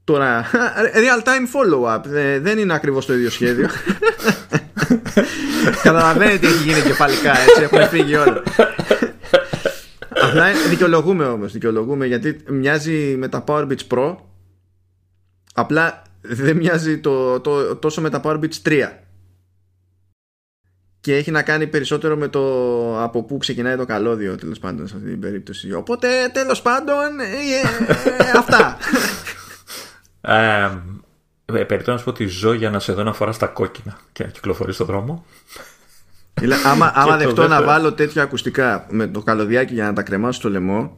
τώρα 0.04 0.44
real 1.02 1.22
time 1.24 1.46
follow 1.54 1.96
up 1.96 2.00
δεν 2.40 2.58
είναι 2.58 2.74
ακριβώς 2.74 3.06
το 3.06 3.14
ίδιο 3.14 3.30
σχέδιο 3.30 3.68
καταλαβαίνετε 5.82 6.38
τι 6.38 6.46
έχει 6.46 6.62
γίνει 6.62 6.80
κεφαλικά 6.80 7.30
έτσι 7.30 7.62
έχουν 7.62 7.88
φύγει 7.88 8.14
όλα 8.14 8.42
Απλά 10.22 10.46
δικαιολογούμε 10.68 11.24
όμως. 11.24 11.52
Δικαιολογούμε 11.52 12.06
γιατί 12.06 12.36
μοιάζει 12.48 13.16
με 13.18 13.28
τα 13.28 13.44
Powerbits 13.46 13.86
Pro. 13.88 14.16
Απλά 15.54 16.02
δεν 16.20 16.56
μοιάζει 16.56 16.98
το, 16.98 17.40
το, 17.40 17.76
τόσο 17.76 18.00
με 18.00 18.10
τα 18.10 18.20
Powerbits 18.24 18.62
3. 18.64 18.88
Και 21.00 21.16
έχει 21.16 21.30
να 21.30 21.42
κάνει 21.42 21.66
περισσότερο 21.66 22.16
με 22.16 22.28
το 22.28 22.42
από 23.02 23.22
πού 23.22 23.38
ξεκινάει 23.38 23.76
το 23.76 23.86
καλώδιο 23.86 24.36
τέλος 24.36 24.58
πάντων 24.58 24.88
σε 24.88 24.96
αυτή 24.96 25.08
την 25.08 25.20
περίπτωση. 25.20 25.72
Οπότε 25.72 26.08
τέλος 26.32 26.62
πάντων 26.62 27.20
ε, 27.20 28.22
ε, 28.22 28.38
αυτά. 28.38 28.76
Ε, 30.22 30.70
να 31.86 31.96
σου 31.96 32.04
πω 32.04 32.10
ότι 32.10 32.26
ζω 32.26 32.52
για 32.52 32.70
να 32.70 32.78
σε 32.78 32.92
δω 32.92 33.02
να 33.02 33.12
φοράς 33.12 33.38
τα 33.38 33.46
κόκκινα 33.46 33.98
και 34.12 34.24
να 34.24 34.30
κυκλοφορείς 34.30 34.74
στον 34.74 34.86
δρόμο 34.86 35.24
άμα 36.64 36.92
άμα 36.94 37.16
δεχτώ 37.16 37.48
να 37.48 37.62
βάλω 37.62 37.92
τέτοια 37.92 38.22
ακουστικά 38.22 38.86
με 38.90 39.06
το 39.06 39.22
καλωδιάκι 39.22 39.74
για 39.74 39.84
να 39.84 39.92
τα 39.92 40.02
κρεμάσω 40.02 40.38
στο 40.38 40.50
λαιμό, 40.50 40.96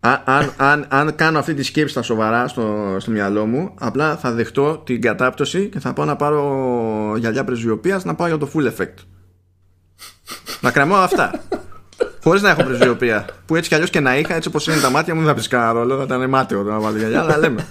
αν, 0.00 0.52
αν, 0.56 0.86
αν 0.88 1.14
κάνω 1.14 1.38
αυτή 1.38 1.54
τη 1.54 1.62
σκέψη 1.62 1.92
στα 1.92 2.02
σοβαρά 2.02 2.48
στο, 2.48 2.96
στο 2.98 3.10
μυαλό 3.10 3.46
μου, 3.46 3.74
απλά 3.78 4.16
θα 4.16 4.32
δεχτώ 4.32 4.82
την 4.84 5.00
κατάπτωση 5.00 5.68
και 5.68 5.80
θα 5.80 5.92
πάω 5.92 6.06
να 6.06 6.16
πάρω 6.16 7.14
γυαλιά 7.16 7.44
πρεσβειοποίηση 7.44 8.06
να 8.06 8.14
πάω 8.14 8.26
για 8.26 8.38
το 8.38 8.50
full 8.54 8.66
effect. 8.66 8.94
Να 10.62 10.70
κρεμάω 10.70 11.02
αυτά. 11.02 11.30
Χωρίς 12.22 12.42
να 12.42 12.50
έχω 12.50 12.62
πρεσβειοποία. 12.62 13.26
Που 13.46 13.56
έτσι 13.56 13.68
κι 13.68 13.74
αλλιώς 13.74 13.90
και 13.90 14.00
να 14.00 14.18
είχα, 14.18 14.34
έτσι 14.34 14.48
όπως 14.48 14.66
είναι 14.66 14.76
τα 14.76 14.90
μάτια 14.90 15.14
μου, 15.14 15.20
δεν 15.20 15.28
θα 15.28 15.34
πεις 15.34 15.48
κανένα 15.48 15.72
ρόλο. 15.72 15.96
Θα 15.96 16.02
ήταν 16.02 16.28
μάτιο 16.28 16.62
να 16.62 16.78
βάλω 16.78 16.96
γυαλιά, 16.96 17.20
αλλά 17.20 17.38
λέμε. 17.38 17.66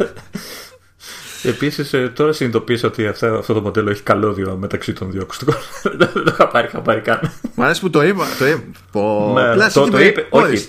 Επίσης, 1.43 1.93
ε, 1.93 2.11
τώρα 2.15 2.33
συνειδητοποίησα 2.33 2.87
ότι 2.87 3.07
αυτό, 3.07 3.27
αυτό 3.27 3.53
το 3.53 3.61
μοντέλο 3.61 3.89
έχει 3.89 4.01
καλώδιο 4.01 4.57
μεταξύ 4.59 4.93
των 4.93 5.11
δύο 5.11 5.21
ακουστικών. 5.21 5.55
δεν 5.99 6.13
το 6.13 6.23
είχα 6.27 6.47
πάρει 6.47 6.67
χαμπάρι 6.67 7.01
καν. 7.01 7.31
Μ' 7.55 7.61
αρέσει 7.61 7.81
που 7.81 7.89
το 7.89 8.03
είπα. 8.03 8.25
Το, 8.39 8.47
είπα. 8.47 8.63
Πω, 8.91 9.33
ναι, 9.55 9.69
το, 9.69 9.89
το 9.89 9.99
είπε. 9.99 10.27
Όχι. 10.29 10.67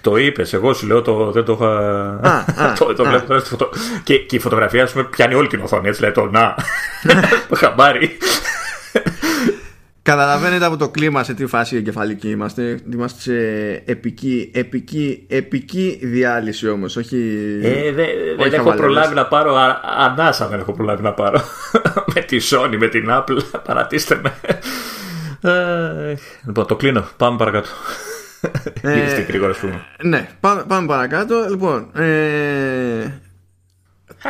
το 0.00 0.16
είπες, 0.16 0.52
εγώ 0.52 0.74
σου 0.74 0.86
λέω 0.86 1.02
το, 1.02 1.30
δεν 1.30 1.44
το 1.44 1.52
είχα. 1.52 2.74
το, 2.78 2.94
το 2.94 3.04
βλέπω 3.04 3.26
τώρα 3.26 3.40
στη 3.40 3.48
φωτο... 3.48 3.70
και, 4.04 4.18
και 4.18 4.36
η 4.36 4.38
φωτογραφία, 4.38 4.82
ας 4.82 4.92
πούμε, 4.92 5.04
πιάνει 5.04 5.34
όλη 5.34 5.48
την 5.48 5.60
οθόνη. 5.62 5.88
Έτσι 5.88 6.00
λέει 6.00 6.12
το 6.12 6.30
να. 6.30 6.54
το 7.48 7.56
χαμπάρι. 7.56 8.18
Καταλαβαίνετε 10.06 10.64
από 10.64 10.76
το 10.76 10.88
κλίμα 10.88 11.24
σε 11.24 11.34
τι 11.34 11.46
φάση 11.46 11.76
εγκεφαλική 11.76 12.28
είμαστε. 12.28 12.78
Είμαστε 12.92 13.20
σε 13.20 13.36
επική, 13.92 14.50
επική, 14.54 15.26
επική 15.28 15.98
διάλυση 16.02 16.68
όμως, 16.68 16.96
όχι... 16.96 17.16
Ε, 17.62 17.92
δεν 17.92 18.06
δε 18.50 18.56
έχω 18.56 18.72
προλάβει 18.72 19.14
να 19.14 19.26
πάρω, 19.26 19.54
α, 19.54 19.80
ανάσα 19.98 20.48
δεν 20.48 20.58
έχω 20.58 20.72
προλάβει 20.72 21.02
να 21.02 21.12
πάρω. 21.12 21.40
με 22.14 22.20
τη 22.20 22.36
Sony, 22.50 22.76
με 22.78 22.88
την 22.88 23.06
Apple, 23.10 23.38
παρατήστε 23.66 24.20
με. 24.22 24.32
Ε, 25.50 26.14
λοιπόν, 26.46 26.66
το 26.66 26.76
κλείνω. 26.76 27.08
Πάμε 27.16 27.36
παρακάτω. 27.36 27.68
Ε, 28.80 29.20
γρήγορα, 29.28 29.54
Ναι, 30.02 30.28
πάμε, 30.40 30.64
πάμε 30.68 30.86
παρακάτω. 30.86 31.46
Λοιπόν, 31.48 31.90
ε, 31.94 33.20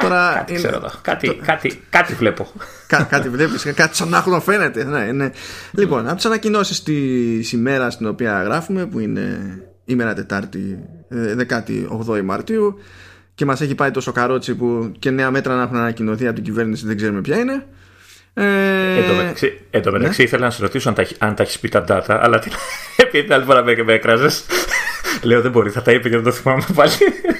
Τώρα 0.00 0.32
κάτι 0.34 0.52
είναι... 0.52 0.60
ξέρω 0.60 0.76
εδώ. 0.76 0.90
Κάτι, 1.02 1.40
κάτι, 1.44 1.82
κάτι 1.90 2.14
βλέπω. 2.14 2.46
Κά, 2.86 3.02
κάτι 3.02 3.28
βλέπεις, 3.28 3.72
κάτι 3.74 3.96
σαν 3.96 4.08
να 4.08 4.40
φαίνεται. 4.40 4.84
Ναι, 4.84 5.12
ναι. 5.12 5.30
Λοιπόν, 5.72 6.06
από 6.06 6.16
τις 6.16 6.24
ανακοινώσεις 6.24 6.82
της 6.82 7.52
ημέρας 7.52 7.92
στην 7.92 8.06
οποία 8.06 8.42
γράφουμε, 8.42 8.86
που 8.86 8.98
είναι 8.98 9.38
ημέρα 9.84 10.14
Τετάρτη, 10.14 10.78
18η 11.48 12.16
ε, 12.16 12.22
Μαρτίου, 12.22 12.78
και 13.34 13.44
μας 13.44 13.60
έχει 13.60 13.74
πάει 13.74 13.90
τόσο 13.90 14.12
καρότσι 14.12 14.54
που 14.54 14.92
και 14.98 15.10
νέα 15.10 15.30
μέτρα 15.30 15.54
να 15.54 15.62
έχουν 15.62 15.76
ανακοινωθεί 15.76 16.26
από 16.26 16.34
την 16.34 16.44
κυβέρνηση 16.44 16.86
δεν 16.86 16.96
ξέρουμε 16.96 17.20
ποια 17.20 17.38
είναι. 17.38 17.66
Ε, 18.34 18.96
εν 18.96 19.82
τω 19.82 19.92
μεταξύ, 19.92 20.20
ναι. 20.20 20.26
ήθελα 20.26 20.44
να 20.44 20.50
σε 20.50 20.62
ρωτήσω 20.62 20.88
αν 20.88 20.94
τα, 20.94 21.06
αν 21.18 21.34
τα 21.34 21.42
έχεις 21.42 21.58
πει 21.58 21.68
τα 21.68 21.84
data, 21.88 22.18
αλλά 22.20 22.38
την, 22.38 22.52
επειδή 22.96 23.24
την 23.24 23.32
άλλη 23.32 23.44
φορά 23.44 23.64
με, 23.64 23.82
με 23.84 23.92
έκραζες. 23.92 24.44
Λέω 25.22 25.40
δεν 25.40 25.50
μπορεί, 25.50 25.70
θα 25.70 25.82
τα 25.82 25.92
είπε 25.92 26.08
και 26.08 26.14
δεν 26.14 26.24
το 26.24 26.32
θυμάμαι 26.32 26.64
πάλι. 26.74 26.90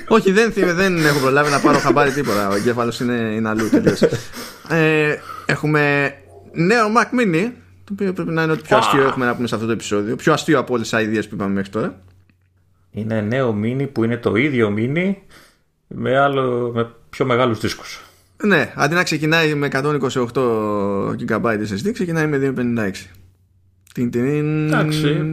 Όχι, 0.09 0.33
δεν, 0.33 0.53
δεν 0.55 1.05
έχω 1.07 1.19
προλάβει 1.19 1.51
να 1.51 1.61
πάρω 1.61 1.79
χαμπάρι 1.79 2.11
τίποτα. 2.11 2.49
Ο 2.49 2.55
εγκέφαλος 2.55 3.01
είναι, 3.01 3.33
είναι 3.35 3.49
αλλού 3.49 3.69
τελείως. 3.71 4.03
ε, 4.69 5.17
έχουμε 5.47 6.15
νέο 6.53 6.87
Mac 6.97 7.21
Mini, 7.21 7.51
το 7.85 7.93
οποίο 7.93 8.13
πρέπει 8.13 8.31
να 8.31 8.43
είναι 8.43 8.53
ό,τι 8.53 8.63
πιο 8.63 8.77
αστείο 8.77 9.03
έχουμε 9.03 9.27
να 9.27 9.35
πούμε 9.35 9.49
σε 9.49 9.55
αυτό 9.55 9.67
το 9.67 9.73
επεισόδιο. 9.73 10.17
Πιο 10.17 10.33
αστείο 10.33 10.59
από 10.59 10.75
όλες 10.75 10.89
τις 10.89 10.99
ideas 10.99 11.23
που 11.29 11.35
είπαμε 11.35 11.55
μέχρι 11.55 11.71
τώρα. 11.71 12.01
Είναι 12.91 13.21
νέο 13.21 13.61
Mini 13.63 13.89
που 13.93 14.05
είναι 14.05 14.17
το 14.17 14.35
ίδιο 14.35 14.75
Mini 14.77 15.15
με, 15.87 16.19
άλλο, 16.19 16.73
με 16.75 16.91
πιο 17.11 17.25
μεγάλους 17.25 17.61
δίσκους. 17.61 18.01
Ναι, 18.45 18.73
αντί 18.75 18.95
να 18.95 19.03
ξεκινάει 19.03 19.55
με 19.55 19.69
128 19.73 20.33
GB 21.29 21.43
SSD, 21.43 21.93
ξεκινάει 21.93 22.27
με 22.27 22.55
256. 22.57 22.91
Εντάξει. 23.97 25.25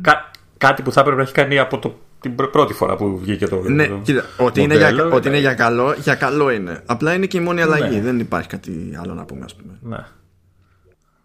Κά, 0.00 0.30
κάτι 0.58 0.82
που 0.82 0.92
θα 0.92 1.00
έπρεπε 1.00 1.16
να 1.16 1.22
έχει 1.22 1.32
κάνει 1.32 1.58
από 1.58 1.78
το, 1.78 1.98
την 2.20 2.34
πρώτη 2.34 2.72
φορά 2.72 2.96
που 2.96 3.18
βγήκε 3.18 3.48
το. 3.48 3.62
Ναι, 3.68 3.86
το 3.86 4.00
κοίτα, 4.02 4.24
ότι, 4.36 4.62
είναι 4.62 4.76
για, 4.76 5.04
ότι 5.12 5.28
είναι 5.28 5.38
για 5.38 5.54
καλό, 5.54 5.94
για 5.98 6.14
καλό 6.14 6.50
είναι. 6.50 6.82
Απλά 6.86 7.14
είναι 7.14 7.26
και 7.26 7.36
η 7.36 7.40
μόνη 7.40 7.62
αλλαγή. 7.62 7.94
Ναι. 7.94 8.02
Δεν 8.02 8.18
υπάρχει 8.18 8.48
κάτι 8.48 8.98
άλλο 9.00 9.14
να 9.14 9.24
πούμε, 9.24 9.44
ας 9.44 9.54
πούμε. 9.54 9.78
Ναι. 9.80 10.04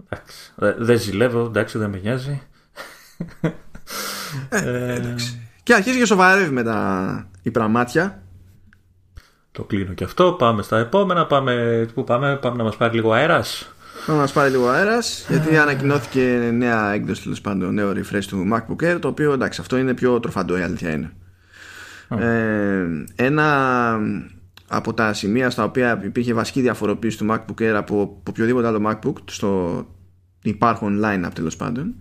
Εντάξει. 0.09 0.53
Δεν 0.77 0.99
ζηλεύω, 0.99 1.45
εντάξει, 1.45 1.77
δεν 1.77 1.89
με 1.89 1.99
νοιάζει. 2.03 2.41
Ε, 4.49 4.93
εντάξει. 4.93 5.49
Και 5.63 5.73
αρχίζει 5.73 5.97
και 5.97 6.05
σοβαρεύει 6.05 6.51
με 6.51 6.63
τα 6.63 7.29
υπραμάτια 7.41 8.21
το 9.51 9.63
κλείνω 9.63 9.93
και 9.93 10.03
αυτό. 10.03 10.31
Πάμε 10.31 10.61
στα 10.61 10.77
επόμενα. 10.77 11.25
Πάμε, 11.25 11.85
πού 11.93 12.03
πάμε, 12.03 12.37
πάμε 12.37 12.57
να 12.57 12.63
μας 12.63 12.75
πάρει 12.75 12.95
λίγο 12.95 13.11
αέρας. 13.11 13.70
Πάμε 14.05 14.17
να 14.17 14.23
μας 14.23 14.31
πάρει 14.31 14.51
λίγο 14.51 14.67
αέρας, 14.67 15.25
γιατί 15.29 15.57
ανακοινώθηκε 15.57 16.51
νέα 16.53 16.93
έκδοση 16.93 17.21
τέλος 17.23 17.41
πάντων, 17.41 17.73
νέο 17.73 17.91
refresh 17.91 18.25
του 18.27 18.49
MacBook 18.53 18.83
Air. 18.83 18.97
Το 19.01 19.07
οποίο 19.07 19.33
εντάξει, 19.33 19.61
αυτό 19.61 19.77
είναι 19.77 19.93
πιο 19.93 20.19
τροφαντό, 20.19 20.57
η 20.57 20.61
αλήθεια 20.61 20.91
είναι. 20.91 21.11
Ε, 22.19 22.85
ένα 23.15 23.99
από 24.67 24.93
τα 24.93 25.13
σημεία 25.13 25.49
στα 25.49 25.63
οποία 25.63 26.01
υπήρχε 26.03 26.33
βασική 26.33 26.61
διαφοροποίηση 26.61 27.17
του 27.17 27.25
MacBook 27.29 27.61
Air 27.61 27.73
από 27.75 28.21
οποιοδήποτε 28.29 28.67
άλλο 28.67 28.81
MacBook 28.89 29.13
στο 29.25 29.85
υπάρχον 30.41 31.01
line-up 31.03 31.29
τέλος 31.33 31.55
πάντων 31.55 31.95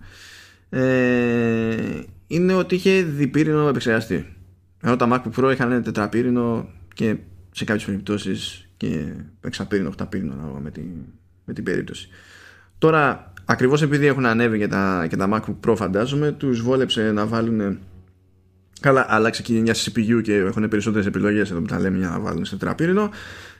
ε, 0.69 2.01
είναι 2.27 2.53
ότι 2.53 2.75
είχε 2.75 3.01
διπύρινο 3.01 3.67
επεξεργαστή. 3.67 4.35
Ενώ 4.81 4.95
τα 4.95 5.07
MacBook 5.11 5.39
Pro 5.39 5.51
είχαν 5.51 5.83
τετραπύρινο 5.83 6.69
και 6.93 7.15
σε 7.51 7.63
κάποιες 7.63 7.85
περιπτώσεις 7.85 8.69
και 8.77 9.13
εξαπύρινο, 9.41 9.87
οχταπύρινο 9.87 10.33
ανάλογα 10.33 10.59
με, 10.59 10.71
την, 10.71 10.89
με 11.45 11.53
την 11.53 11.63
περίπτωση. 11.63 12.09
Τώρα, 12.77 13.33
ακριβώς 13.45 13.81
επειδή 13.81 14.05
έχουν 14.05 14.25
ανέβει 14.25 14.57
και 14.57 14.67
τα, 14.67 15.05
και 15.09 15.15
τα 15.15 15.29
MacBook 15.31 15.69
Pro 15.69 15.75
φαντάζομαι, 15.75 16.31
τους 16.31 16.61
βόλεψε 16.61 17.11
να 17.11 17.25
βάλουν 17.25 17.79
Καλά, 18.81 19.05
άλλαξε 19.09 19.41
και 19.41 19.53
η 19.53 19.55
γενιά 19.55 19.75
CPU 19.75 20.21
και 20.23 20.35
έχουν 20.35 20.67
περισσότερες 20.67 21.05
επιλογές 21.05 21.51
εδώ 21.51 21.59
που 21.59 21.65
τα 21.65 21.79
λέμε 21.79 21.97
για 21.97 22.09
να 22.09 22.19
βάλουν 22.19 22.45
σε 22.45 22.57
τετραπύρινο. 22.57 23.09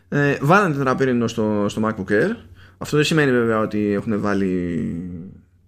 Ε, 0.09 0.37
βάλανε 0.41 0.75
τετραπύρινο 0.75 1.27
στο, 1.27 1.65
στο 1.69 1.81
MacBook 1.85 2.11
Air. 2.11 2.35
Αυτό 2.77 2.95
δεν 2.95 3.05
σημαίνει 3.05 3.31
βέβαια 3.31 3.59
ότι 3.59 3.93
έχουν 3.93 4.21
βάλει 4.21 4.95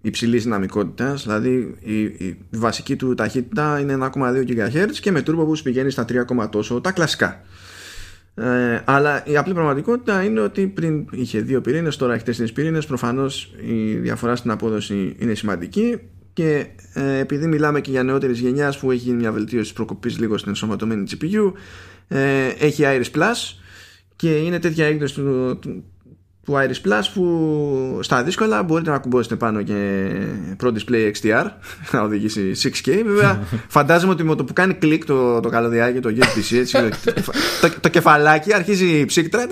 υψηλής 0.01 0.43
δυναμικότητας, 0.43 1.23
δηλαδή 1.23 1.75
η, 1.79 2.01
η, 2.01 2.37
βασική 2.49 2.95
του 2.95 3.13
ταχύτητα 3.13 3.79
είναι 3.79 3.97
1,2 3.99 4.09
GHz 4.47 4.91
και 5.01 5.11
με 5.11 5.19
turbo 5.19 5.45
που 5.45 5.59
πηγαίνει 5.63 5.89
στα 5.89 6.05
3, 6.09 6.49
τόσο 6.49 6.81
τα 6.81 6.91
κλασικά. 6.91 7.41
Ε, 8.35 8.81
αλλά 8.85 9.25
η 9.25 9.37
απλή 9.37 9.53
πραγματικότητα 9.53 10.23
είναι 10.23 10.39
ότι 10.39 10.67
πριν 10.67 11.07
είχε 11.11 11.39
δύο 11.39 11.61
πυρήνες, 11.61 11.97
τώρα 11.97 12.13
έχει 12.13 12.23
τέσσερις 12.23 12.51
πυρήνες. 12.51 12.85
Προφανώς 12.85 13.53
η 13.65 13.95
διαφορά 13.95 14.35
στην 14.35 14.51
απόδοση 14.51 15.15
είναι 15.19 15.33
σημαντική 15.33 15.99
και 16.33 16.67
ε, 16.93 17.17
επειδή 17.17 17.47
μιλάμε 17.47 17.81
και 17.81 17.91
για 17.91 18.03
νεότερης 18.03 18.39
γενιάς 18.39 18.79
που 18.79 18.91
έχει 18.91 18.99
γίνει 18.99 19.17
μια 19.17 19.31
βελτίωση 19.31 19.63
της 19.63 19.73
προκοπής 19.73 20.19
λίγο 20.19 20.37
στην 20.37 20.49
ενσωματωμένη 20.49 21.03
GPU, 21.09 21.53
ε, 22.07 22.47
έχει 22.47 22.83
Iris 22.85 23.17
Plus 23.17 23.57
και 24.15 24.35
είναι 24.35 24.59
τέτοια 24.59 24.85
έκδοση 24.85 25.13
του, 25.13 25.59
του 25.61 25.83
Iris 26.51 26.87
Plus 26.87 27.03
που 27.13 27.99
στα 28.01 28.23
δύσκολα 28.23 28.63
μπορείτε 28.63 28.89
να 28.89 28.97
κουμπώσετε 28.97 29.35
πάνω 29.35 29.61
και 29.61 30.09
Pro 30.63 30.67
Display 30.67 31.11
XDR 31.11 31.45
να 31.91 32.01
οδηγήσει 32.01 32.51
6K 32.63 33.01
βέβαια 33.05 33.43
φαντάζομαι 33.67 34.11
ότι 34.11 34.23
με 34.23 34.35
το 34.35 34.43
που 34.43 34.53
κάνει 34.53 34.73
κλικ 34.73 35.05
το, 35.05 35.39
το 35.39 35.49
καλωδιάκι 35.49 35.99
το 35.99 36.09
USB-C 36.17 36.57
έτσι, 36.57 36.77
το, 37.61 37.69
το, 37.81 37.89
κεφαλάκι 37.89 38.53
αρχίζει 38.53 38.85
η 38.85 39.05
ψύκτρα 39.05 39.47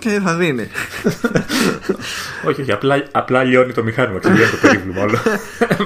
και 0.00 0.20
θα 0.24 0.34
δίνει. 0.34 0.68
Όχι 2.48 2.60
όχι 2.60 2.72
απλά, 2.72 3.04
απλά 3.12 3.42
λιώνει 3.42 3.72
το 3.72 3.82
μηχάνημα 3.82 4.18
και 4.18 4.28
το 4.28 4.56
περίβλημα 4.62 5.02
όλο. 5.02 5.18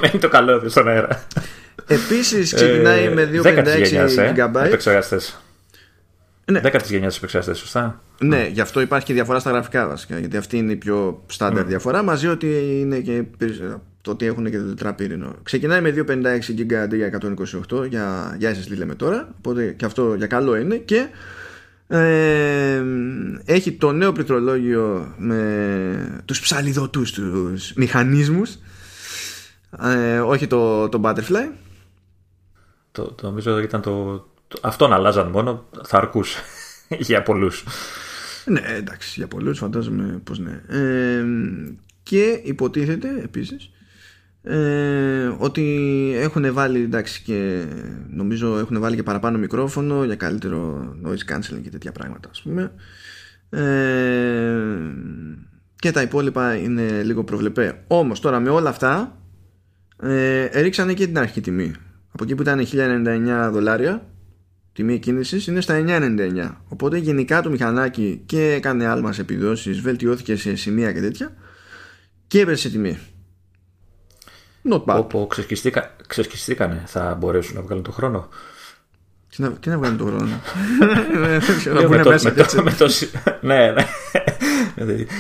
Μένει 0.00 0.18
το 0.20 0.28
καλώδιο 0.28 0.68
στον 0.68 0.88
αέρα. 0.88 1.24
Επίσης 1.86 2.54
ξεκινάει 2.54 3.08
με 3.08 3.30
256 3.42 3.46
GB 4.36 4.64
επεξεργαστές 4.64 5.38
ναι. 6.52 6.60
10 6.64 6.82
τη 6.82 6.92
γενιάς 6.92 7.16
επεξεργαστές, 7.16 7.58
σωστά; 7.58 8.02
Ναι, 8.20 8.48
γι' 8.52 8.60
αυτό 8.60 8.80
υπάρχει 8.80 9.06
και 9.06 9.12
διαφορά 9.12 9.38
στα 9.38 9.50
γραφικά 9.50 9.88
βασικά. 9.88 10.18
Γιατί 10.18 10.36
αυτή 10.36 10.56
είναι 10.56 10.72
η 10.72 10.76
πιο 10.76 11.22
στάνταρ 11.26 11.64
mm. 11.64 11.66
διαφορά. 11.66 12.02
Μαζί 12.02 12.26
ότι 12.26 12.78
είναι 12.80 13.00
και 13.00 13.24
το 14.00 14.10
ότι 14.10 14.26
έχουν 14.26 14.50
και 14.50 14.58
το 14.58 14.64
τετραπύρινο. 14.64 15.34
Ξεκινάει 15.42 15.80
με 15.80 15.94
256 16.08 16.12
GB 16.58 16.74
αντί 16.74 16.96
για 16.96 17.18
128 17.70 17.88
για, 17.88 18.36
για 18.38 18.54
SSD 18.54 18.76
λέμε 18.76 18.94
τώρα. 18.94 19.28
Οπότε 19.38 19.72
και 19.72 19.84
αυτό 19.84 20.14
για 20.14 20.26
καλό 20.26 20.56
είναι. 20.56 20.76
Και 20.76 21.08
ε, 21.94 22.82
έχει 23.44 23.72
το 23.72 23.92
νέο 23.92 24.12
πληκτρολόγιο 24.12 25.14
με 25.16 26.22
τους 26.24 26.40
ψαλιδωτούς 26.40 27.12
τους 27.12 27.72
μηχανισμούς 27.72 28.58
ε, 29.82 30.18
όχι 30.18 30.46
το, 30.46 30.88
το 30.88 31.00
Butterfly 31.04 31.52
το, 32.92 33.02
το 33.02 33.26
νομίζω 33.26 33.58
ήταν 33.58 33.80
το, 33.80 34.26
αυτόν 34.60 34.92
αλλάζαν 34.92 35.28
μόνο, 35.28 35.68
θα 35.84 35.96
αρκούσε 35.98 36.40
για 37.08 37.22
πολλούς. 37.22 37.64
Ναι, 38.44 38.60
εντάξει, 38.60 39.12
για 39.16 39.28
πολλούς 39.28 39.58
φαντάζομαι 39.58 40.20
πως 40.24 40.38
ναι. 40.38 40.62
Ε, 40.68 41.24
και 42.02 42.40
υποτίθεται 42.44 43.08
επίσης 43.22 43.70
ε, 44.42 45.30
ότι 45.38 45.64
έχουν 46.16 46.52
βάλει 46.52 46.82
εντάξει 46.82 47.22
και 47.22 47.64
νομίζω 48.10 48.58
έχουν 48.58 48.80
βάλει 48.80 48.96
και 48.96 49.02
παραπάνω 49.02 49.38
μικρόφωνο 49.38 50.04
για 50.04 50.16
καλύτερο 50.16 50.92
noise 51.06 51.32
cancelling 51.32 51.60
και 51.62 51.70
τέτοια 51.70 51.92
πράγματα 51.92 52.28
ας 52.30 52.42
πούμε 52.42 52.72
ε, 53.50 54.56
και 55.76 55.90
τα 55.90 56.02
υπόλοιπα 56.02 56.54
είναι 56.54 57.02
λίγο 57.02 57.24
προβλεπέ 57.24 57.84
όμως 57.86 58.20
τώρα 58.20 58.40
με 58.40 58.50
όλα 58.50 58.68
αυτά 58.68 59.16
ε, 60.02 60.60
ρίξανε 60.60 60.94
και 60.94 61.06
την 61.06 61.18
αρχική 61.18 61.40
τιμή 61.40 61.72
από 62.12 62.24
εκεί 62.24 62.34
που 62.34 62.42
ήταν 62.42 62.66
1099 63.46 63.50
δολάρια 63.52 64.06
τιμή 64.72 64.98
κίνησης 64.98 65.46
είναι 65.46 65.60
στα 65.60 65.84
9,99. 65.86 66.50
Οπότε 66.68 66.98
γενικά 66.98 67.42
το 67.42 67.50
μηχανάκι 67.50 68.22
και 68.26 68.52
έκανε 68.52 68.86
άλμα 68.86 69.12
σε 69.12 69.20
επιδόσεις, 69.20 69.80
βελτιώθηκε 69.80 70.36
σε 70.36 70.56
σημεία 70.56 70.92
και 70.92 71.00
τέτοια 71.00 71.32
και 72.26 72.40
έπεσε 72.40 72.60
σε 72.60 72.70
τιμή. 72.70 72.98
Not 74.70 74.84
bad. 74.84 74.98
Όπου 74.98 75.28
ξεσκιστήκανε, 76.06 76.82
θα 76.86 77.16
μπορέσουν 77.20 77.54
να 77.54 77.62
βγάλουν 77.62 77.84
το 77.84 77.90
χρόνο; 77.90 78.28
Τι 79.36 79.42
να, 79.42 79.50
τι 79.50 79.68
να 79.68 79.78
βγάλουν 79.78 79.96
το 79.98 80.04
χρόνο; 80.04 80.28
Ναι, 83.40 83.70
ναι. 83.70 83.86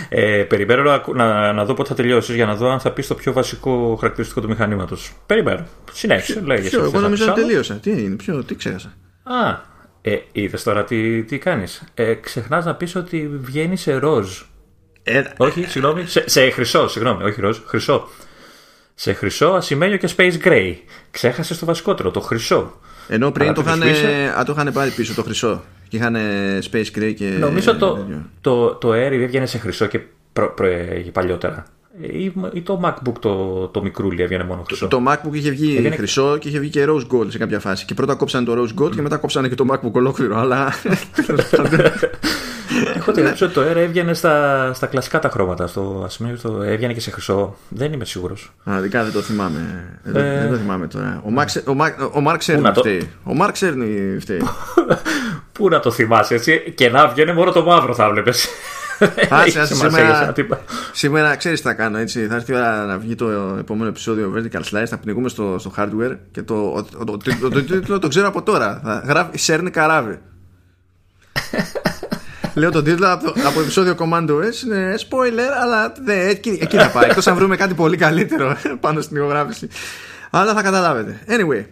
Ε, 0.08 0.42
περιμένω 0.42 0.82
να, 0.82 1.02
να, 1.14 1.52
να, 1.52 1.64
δω 1.64 1.74
πότε 1.74 1.88
θα 1.88 1.94
τελειώσεις 1.94 2.34
για 2.34 2.46
να 2.46 2.56
δω 2.56 2.70
αν 2.70 2.80
θα 2.80 2.92
πεις 2.92 3.06
το 3.06 3.14
πιο 3.14 3.32
βασικό 3.32 3.96
χαρακτηριστικό 4.00 4.40
του 4.40 4.48
μηχανήματος. 4.48 5.12
Περιμένω. 5.26 5.66
Συνέχισε. 5.92 6.40
Ποιο, 6.40 6.84
εγώ 6.84 7.00
νομίζω 7.00 7.30
ότι 7.30 7.40
τελείωσα. 7.40 7.74
Τι 7.74 7.90
είναι, 7.90 8.14
ποιο, 8.14 8.44
τι 8.44 8.54
ξέχασα. 8.54 8.94
Α, 9.32 9.60
ε, 10.02 10.18
είδες 10.32 10.62
τώρα 10.62 10.84
τι, 10.84 11.22
τι 11.22 11.38
κάνεις. 11.38 11.82
Ε, 11.94 12.14
Ξεχνάς 12.14 12.64
να 12.64 12.74
πεις 12.74 12.94
ότι 12.94 13.30
βγαίνει 13.40 13.76
σε 13.76 13.94
ροζ. 13.94 14.40
Ε, 15.02 15.22
όχι, 15.36 15.64
συγγνώμη. 15.64 16.06
Σε, 16.06 16.28
σε 16.28 16.50
χρυσό, 16.50 16.88
συγγνώμη, 16.88 17.24
όχι 17.24 17.40
ροζ, 17.40 17.58
χρυσό. 17.66 18.08
Σε 18.94 19.12
χρυσό, 19.12 19.46
ασημένιο 19.46 19.96
και 19.96 20.08
space 20.16 20.34
gray. 20.44 20.74
Ξέχασες 21.10 21.58
το 21.58 21.66
βασικότερο, 21.66 22.10
το 22.10 22.20
χρυσό. 22.20 22.80
Ενώ 23.08 23.30
πριν 23.30 23.54
το 23.54 23.60
είχαν, 23.60 23.80
το 24.46 24.52
είχαν 24.52 24.72
πάρει 24.72 24.90
πίσω 24.90 25.14
το 25.14 25.22
χρυσό. 25.22 25.62
Και 25.88 25.96
είχαν 25.96 26.16
space 26.70 26.98
gray 26.98 27.14
και. 27.16 27.24
Νομίζω 27.24 27.76
το, 27.76 28.06
το, 28.40 28.74
το 28.74 28.90
Air 28.90 29.12
έβγαινε 29.12 29.46
σε 29.46 29.58
χρυσό 29.58 29.86
και 29.86 30.00
προ, 30.32 30.50
προ, 30.50 30.68
παλιότερα 31.12 31.66
ή, 32.52 32.60
το 32.62 32.80
MacBook 32.84 33.14
το, 33.20 33.66
το 33.66 33.82
μικρούλι 33.82 34.22
έβγαινε 34.22 34.44
μόνο 34.44 34.62
χρυσό; 34.66 34.88
Το, 34.88 35.02
το 35.02 35.10
MacBook 35.12 35.32
είχε 35.32 35.50
βγει 35.50 35.76
έβγαινε... 35.76 35.96
χρυσό 35.96 36.36
και 36.36 36.48
είχε 36.48 36.58
βγει 36.58 36.70
και 36.70 36.84
rose 36.88 37.06
gold 37.16 37.26
σε 37.30 37.38
κάποια 37.38 37.60
φάση. 37.60 37.84
Και 37.84 37.94
πρώτα 37.94 38.14
κόψανε 38.14 38.46
το 38.46 38.52
rose 38.52 38.82
gold 38.82 38.94
και 38.94 39.02
μετά 39.02 39.16
κόψανε 39.16 39.48
και 39.48 39.54
το 39.54 39.66
MacBook 39.72 39.92
ολόκληρο. 39.92 40.38
Αλλά. 40.38 40.72
Έχω 42.96 43.12
την 43.12 43.24
άποψη 43.24 43.44
ότι 43.44 43.52
το 43.52 43.60
Air 43.60 43.76
έβγαινε 43.76 44.14
στα, 44.14 44.70
στα 44.74 44.86
κλασικά 44.86 45.18
τα 45.18 45.28
χρώματα. 45.28 45.66
Στο 45.66 46.02
ασημένιο 46.04 46.38
το 46.42 46.62
έβγαινε 46.62 46.92
και 46.92 47.00
σε 47.00 47.10
χρυσό. 47.10 47.56
Δεν 47.68 47.92
είμαι 47.92 48.04
σίγουρος. 48.04 48.52
Α, 48.70 48.80
δικά 48.80 49.02
δεν 49.04 49.12
το 49.12 49.20
θυμάμαι. 49.20 49.84
Ε... 50.04 50.10
Δεν 50.10 50.50
το 50.50 50.56
θυμάμαι 50.56 50.86
τώρα. 50.86 51.22
Ο, 51.24 51.28
Max, 51.38 51.46
ο, 51.66 51.70
ο, 51.70 52.10
ο 52.12 52.20
Μάρκ 52.20 52.38
ξέρει 52.38 52.62
φταίει. 52.74 53.10
Ο 53.24 53.34
Μάρκ 53.34 53.56
φταίει. 53.56 54.42
Πού 55.52 55.68
να 55.68 55.80
το 55.80 55.90
θυμάσαι 55.90 56.34
έτσι. 56.34 56.72
Και 56.74 56.90
να 56.90 57.08
βγαίνει 57.08 57.32
μόνο 57.32 57.52
το 57.52 57.64
μαύρο 57.64 57.94
θα 57.94 58.10
βλέπεις. 58.10 58.48
Άσε, 59.28 59.60
άσε, 59.60 59.74
σήμερα, 59.74 60.34
σήμερα 60.92 61.36
ξέρεις 61.36 61.60
τι 61.60 61.66
θα 61.66 61.74
κάνω. 61.74 61.98
Έτσι. 61.98 62.26
Θα 62.26 62.34
έρθει 62.34 62.52
η 62.52 62.54
ώρα 62.54 62.84
να 62.84 62.98
βγει 62.98 63.14
το 63.14 63.56
επόμενο 63.58 63.88
επεισόδιο 63.88 64.32
Vertical 64.36 64.60
Slice. 64.60 64.86
Θα 64.86 64.98
πνιγούμε 64.98 65.28
στο, 65.28 65.56
στο 65.58 65.72
hardware 65.76 66.16
και 66.30 66.42
το, 66.42 66.86
το, 67.04 67.16
το, 67.40 67.82
το, 67.86 67.98
το, 67.98 68.08
ξέρω 68.08 68.26
από 68.26 68.42
τώρα. 68.42 68.80
Θα 68.84 69.02
γράφει 69.06 69.38
Σέρνη 69.38 69.70
Καράβι. 69.70 70.18
Λέω 72.54 72.70
τον 72.70 72.84
τίτλο 72.84 73.12
από, 73.12 73.32
από 73.46 73.60
επεισόδιο 73.60 73.94
Commando 73.98 74.30
S 74.30 74.64
είναι 74.64 74.94
spoiler, 74.98 75.62
αλλά 75.62 75.92
δε, 76.04 76.28
εκεί, 76.28 76.58
εκεί 76.62 76.76
θα 76.76 76.90
πάει. 76.90 77.04
Εκτός 77.04 77.26
αν 77.26 77.36
βρούμε 77.36 77.56
κάτι 77.56 77.74
πολύ 77.74 77.96
καλύτερο 77.96 78.56
πάνω 78.80 79.00
στην 79.00 79.16
ηχογράφηση. 79.16 79.68
Αλλά 80.30 80.54
θα 80.54 80.62
καταλάβετε. 80.62 81.20
Anyway. 81.28 81.64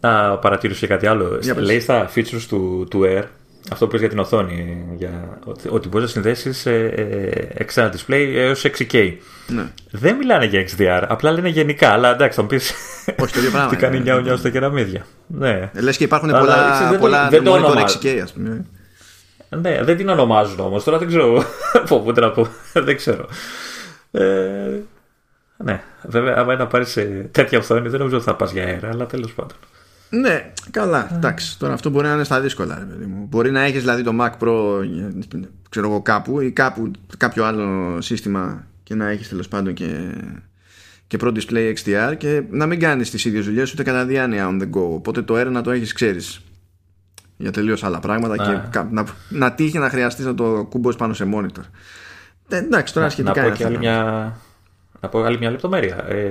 Να 0.00 0.38
παρατήρησε 0.38 0.80
και 0.80 0.86
κάτι 0.86 1.06
άλλο. 1.06 1.40
Λέει 1.56 1.80
στα 1.80 2.10
features 2.14 2.44
του, 2.48 2.86
του 2.90 3.02
Air 3.04 3.24
αυτό 3.72 3.86
που 3.86 3.96
για 3.96 4.08
την 4.08 4.18
οθόνη, 4.18 4.84
για, 4.96 5.38
ότι, 5.44 5.68
ότι 5.70 5.88
μπορείς 5.88 6.06
να 6.06 6.12
συνδέσεις 6.12 6.66
ε, 6.66 6.84
ε, 7.56 7.64
external 7.64 7.90
display 7.90 8.32
έως 8.34 8.64
6K. 8.66 9.12
Ναι. 9.46 9.72
Δεν 9.90 10.16
μιλάνε 10.16 10.44
για 10.44 10.66
XDR, 10.68 11.04
απλά 11.08 11.32
λένε 11.32 11.48
γενικά. 11.48 11.90
Αλλά 11.90 12.12
εντάξει, 12.12 12.36
θα 12.36 12.42
μου 12.42 12.48
πεις. 12.48 12.74
Όχι 13.20 13.32
το 13.32 13.38
ίδιο 13.38 13.50
πράγμα. 13.50 13.70
Τι 13.72 13.76
κάνει 13.76 14.00
νιάου 14.00 14.20
νιάου 14.20 14.36
στα 14.36 14.50
κεραμίδια. 14.50 15.06
Ναι. 15.26 15.70
Λες 15.74 15.96
και 15.96 16.04
υπάρχουν 16.04 16.28
αλλά, 16.34 16.40
πολλά, 16.40 16.88
δεν, 16.90 16.98
πολλά 16.98 17.28
δεν, 17.28 17.44
το 17.44 17.84
6K, 18.02 18.18
ας 18.22 18.32
πούμε. 18.32 18.64
Ναι, 19.48 19.82
δεν 19.82 19.96
την 19.96 20.08
ονομάζουν 20.08 20.60
όμως. 20.60 20.84
Τώρα 20.84 20.98
δεν 20.98 21.08
ξέρω. 21.08 21.44
Φοβούνται 21.84 22.20
να 22.26 22.30
πω. 22.30 22.48
δεν 22.72 22.96
ξέρω. 22.96 23.28
Ε, 24.10 24.22
ναι, 25.56 25.82
βέβαια, 26.02 26.34
άμα 26.36 26.56
να 26.56 26.66
πάρεις 26.66 26.98
τέτοια 27.30 27.58
οθόνη, 27.58 27.88
δεν 27.88 27.98
νομίζω 27.98 28.16
ότι 28.16 28.24
θα 28.24 28.34
πας 28.34 28.52
για 28.52 28.64
αέρα, 28.64 28.88
αλλά 28.88 29.06
τέλος 29.06 29.32
πάντων. 29.32 29.56
Ναι, 30.10 30.52
καλά. 30.70 31.10
Εντάξει, 31.14 31.58
τώρα 31.58 31.72
αυτό 31.72 31.90
μπορεί 31.90 32.06
να 32.06 32.12
είναι 32.12 32.24
στα 32.24 32.40
δύσκολα. 32.40 32.78
Ρε, 32.78 32.84
παιδί 32.84 33.04
μου. 33.04 33.26
Μπορεί 33.30 33.50
να 33.50 33.60
έχεις 33.62 33.80
δηλαδή 33.80 34.02
το 34.02 34.12
Mac 34.20 34.30
Pro 34.40 34.84
ξέρω 35.68 35.88
εγώ, 35.88 36.02
κάπου 36.02 36.40
ή 36.40 36.50
κάπου 36.52 36.90
κάποιο 37.16 37.44
άλλο 37.44 38.00
σύστημα 38.00 38.66
και 38.82 38.94
να 38.94 39.08
έχεις 39.08 39.28
τέλος 39.28 39.48
πάντων 39.48 39.74
και, 39.74 40.14
και 41.06 41.18
Pro 41.20 41.34
Display 41.34 41.74
XDR 41.74 42.14
και 42.16 42.42
να 42.50 42.66
μην 42.66 42.80
κάνεις 42.80 43.10
τις 43.10 43.24
ίδιες 43.24 43.44
δουλειές 43.44 43.72
ούτε 43.72 43.82
κατά 43.82 44.04
διάνοια 44.04 44.48
on 44.50 44.62
the 44.62 44.64
go. 44.64 44.82
Οπότε 44.94 45.22
το 45.22 45.40
Air 45.40 45.46
να 45.50 45.62
το 45.62 45.70
έχεις, 45.70 45.92
ξέρεις. 45.92 46.40
Για 47.36 47.50
τελείως 47.50 47.84
άλλα 47.84 48.00
πράγματα 48.00 48.36
και 48.36 48.78
να, 48.90 49.04
να 49.28 49.52
τύχει 49.52 49.78
να 49.78 49.88
χρειαστείς 49.88 50.24
να 50.24 50.34
το 50.34 50.66
κουμπώσεις 50.70 50.98
πάνω 50.98 51.14
σε 51.14 51.28
monitor. 51.34 51.64
Ε, 52.48 52.56
εντάξει, 52.56 52.94
τώρα 52.94 53.08
σχετικά 53.08 53.42
να 53.42 53.48
πω 53.48 53.56
και 53.56 53.64
άλλη 53.64 53.78
μια, 53.78 54.36
να 55.00 55.08
πω 55.08 55.22
άλλη 55.22 55.38
μια 55.38 55.50
λεπτομέρεια. 55.50 56.08
Ε, 56.08 56.28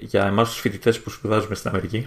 για 0.00 0.26
εμάς 0.26 0.50
τους 0.50 0.60
φοιτητές 0.60 1.00
που 1.00 1.10
σπουδάζουμε 1.10 1.54
στην 1.54 1.70
Αμερική, 1.70 2.06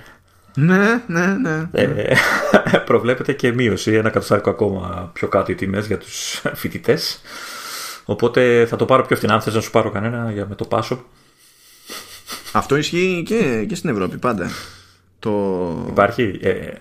ναι, 0.56 1.04
ναι, 1.08 1.26
ναι. 1.26 1.68
Ε, 1.72 2.16
προβλέπεται 2.86 3.34
και 3.34 3.54
μείωση, 3.54 3.92
ένα 3.92 4.10
κατοστάρικο 4.10 4.50
ακόμα 4.50 5.10
πιο 5.13 5.28
κάτω 5.28 5.52
οι 5.52 5.56
τιμές 5.56 5.86
για 5.88 5.98
τους 5.98 6.42
φοιτητές. 6.54 7.22
Οπότε 8.06 8.66
θα 8.70 8.76
το 8.76 8.86
πάρω 8.86 9.06
πιο 9.06 9.16
φθηνά. 9.16 9.34
Αν 9.34 9.42
θες 9.42 9.54
να 9.54 9.62
σου 9.62 9.72
πάρω 9.72 9.92
κανένα 9.92 10.32
για 10.32 10.46
με 10.48 10.56
το 10.56 10.66
πάσο. 10.66 11.06
Αυτό 12.52 12.76
ισχύει 12.76 13.24
και, 13.26 13.66
και 13.68 13.76
στην 13.76 13.89
Ευρώπη 13.89 14.18
πάντα. 14.18 14.50
Το... 15.20 15.86
Υπάρχει. 15.89 16.39
Ε... 16.42 16.72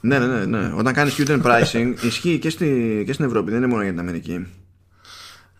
Ναι, 0.00 0.18
ναι, 0.18 0.26
ναι, 0.26 0.44
ναι. 0.44 0.72
Όταν 0.76 0.92
κάνεις 0.92 1.16
student 1.18 1.42
pricing 1.42 1.94
ισχύει 2.00 2.38
και, 2.38 2.50
στη, 2.50 3.02
και 3.06 3.12
στην 3.12 3.24
Ευρώπη, 3.24 3.50
δεν 3.50 3.58
είναι 3.58 3.68
μόνο 3.68 3.82
για 3.82 3.90
την 3.90 4.00
Αμερική. 4.00 4.46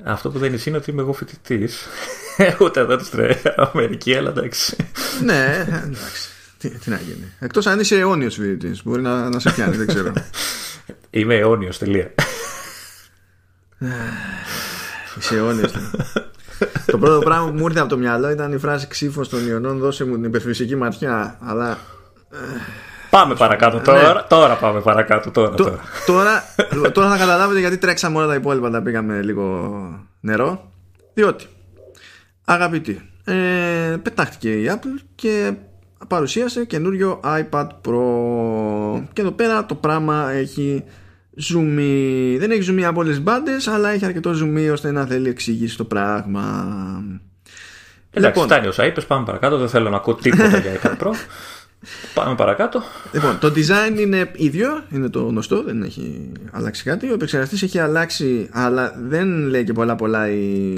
Αυτό 0.05 0.31
που 0.31 0.39
δεν 0.39 0.55
ισχύει 0.55 0.69
είναι 0.69 0.79
ότι 0.79 0.91
είμαι 0.91 1.03
εγώ 1.03 1.13
φοιτητής. 1.13 1.87
Ούτε 2.63 2.81
εδώ 2.81 2.99
στην 2.99 3.21
Αμερική, 3.57 4.15
αλλά 4.15 4.29
εντάξει. 4.29 4.77
ναι, 5.25 5.67
εντάξει. 5.69 6.29
Τι, 6.59 6.69
τι 6.69 6.91
να 6.91 6.97
γίνει. 6.97 7.33
Εκτός 7.39 7.67
αν 7.67 7.81
είσαι 7.81 7.99
αιώνιος 7.99 8.35
φοιτητής. 8.35 8.83
Μπορεί 8.85 9.03
να, 9.03 9.29
να 9.29 9.39
σε 9.39 9.51
πιάνει, 9.51 9.77
δεν 9.77 9.87
ξέρω. 9.87 10.13
Είμαι 11.11 11.35
αιώνιος, 11.35 11.79
τελεία. 11.79 12.15
είσαι 15.19 15.37
αιώνιος. 15.37 15.73
το 16.87 16.99
πρώτο 16.99 17.19
πράγμα 17.19 17.51
που 17.51 17.57
μου 17.57 17.67
ήρθε 17.67 17.81
από 17.81 17.89
το 17.89 17.97
μυαλό 17.97 18.31
ήταν 18.31 18.53
η 18.53 18.59
φράση 18.59 18.87
ξύφο 18.87 19.27
των 19.27 19.49
Ιωνών 19.49 19.79
δώσε 19.79 20.05
μου 20.05 20.15
την 20.15 20.25
υπερφυσική 20.25 20.77
ματιά. 20.77 21.39
Αλλά. 21.43 21.79
Πάμε 23.11 23.35
παρακάτω 23.35 23.81
τώρα. 23.81 24.15
Ναι. 24.15 24.23
Τώρα 24.29 24.55
πάμε 24.55 24.81
παρακάτω. 24.81 25.31
Τώρα, 25.31 25.55
τώρα. 25.55 25.81
τώρα, 26.07 26.45
τώρα 26.93 27.11
θα 27.11 27.17
καταλάβετε 27.19 27.61
γιατί 27.61 27.79
τρέξαμε 27.79 28.19
όλα 28.19 28.27
τα 28.27 28.35
υπόλοιπα. 28.35 28.71
Τα 28.71 28.83
πήγαμε 28.83 29.23
λίγο 29.23 29.79
νερό. 30.21 30.73
Διότι, 31.15 31.47
αγαπητοί, 32.45 33.11
ε, 33.25 33.97
πετάχτηκε 34.03 34.53
η 34.53 34.71
Apple 34.73 35.03
και 35.15 35.53
παρουσίασε 36.09 36.65
καινούριο 36.65 37.21
iPad 37.25 37.67
Pro 37.67 39.03
και 39.13 39.21
εδώ 39.21 39.31
πέρα 39.31 39.67
το 39.67 39.75
πράγμα 39.75 40.31
έχει 40.31 40.85
zoom 41.37 41.79
δεν 42.39 42.51
έχει 42.51 42.73
zoom 42.73 42.81
από 42.83 43.01
όλες 43.01 43.15
τις 43.15 43.23
μπάντες 43.23 43.69
αλλά 43.69 43.91
έχει 43.91 44.05
αρκετό 44.05 44.31
zoom 44.31 44.73
ώστε 44.73 44.91
να 44.91 45.07
θέλει 45.07 45.29
εξηγήσει 45.29 45.77
το 45.77 45.85
πράγμα 45.85 46.75
Εντάξει, 48.11 48.39
λοιπόν, 48.39 48.55
φτάνει 48.55 48.69
όσα 48.69 48.87
είπες, 48.87 49.07
πάμε 49.07 49.25
παρακάτω 49.25 49.59
δεν 49.59 49.69
θέλω 49.69 49.91
να 49.91 49.97
ακούω 49.97 50.15
τίποτα 50.15 50.59
για 50.59 50.81
iPad 50.83 50.97
Pro 51.03 51.13
Πάμε 52.15 52.35
παρακάτω. 52.35 52.83
Λοιπόν, 53.13 53.39
το 53.39 53.49
design 53.49 53.99
είναι 53.99 54.31
ίδιο, 54.37 54.85
είναι 54.91 55.09
το 55.09 55.23
γνωστό, 55.23 55.63
δεν 55.63 55.83
έχει 55.83 56.33
αλλάξει 56.51 56.85
κάτι. 56.85 57.11
Ο 57.11 57.13
επεξεργαστής 57.13 57.63
έχει 57.63 57.79
αλλάξει, 57.79 58.49
αλλά 58.53 58.95
δεν 58.99 59.47
λέει 59.47 59.65
και 59.65 59.73
πολλά 59.73 59.97
πολλά 59.97 60.31
η, 60.31 60.73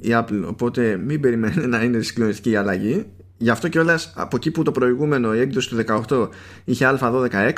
η 0.00 0.10
Apple, 0.10 0.42
οπότε 0.46 0.96
μην 0.96 1.20
περιμένει 1.20 1.66
να 1.66 1.82
είναι 1.82 2.00
συγκλονιστική 2.00 2.50
η 2.50 2.56
αλλαγή. 2.56 3.06
Γι' 3.42 3.50
αυτό 3.50 3.68
και 3.68 3.78
όλα 3.78 4.00
από 4.14 4.36
εκεί 4.36 4.50
που 4.50 4.62
το 4.62 4.72
προηγούμενο 4.72 5.34
η 5.34 5.40
έκδοση 5.40 5.68
του 5.68 5.84
18 6.08 6.28
είχε 6.64 6.96
α12x, 7.00 7.52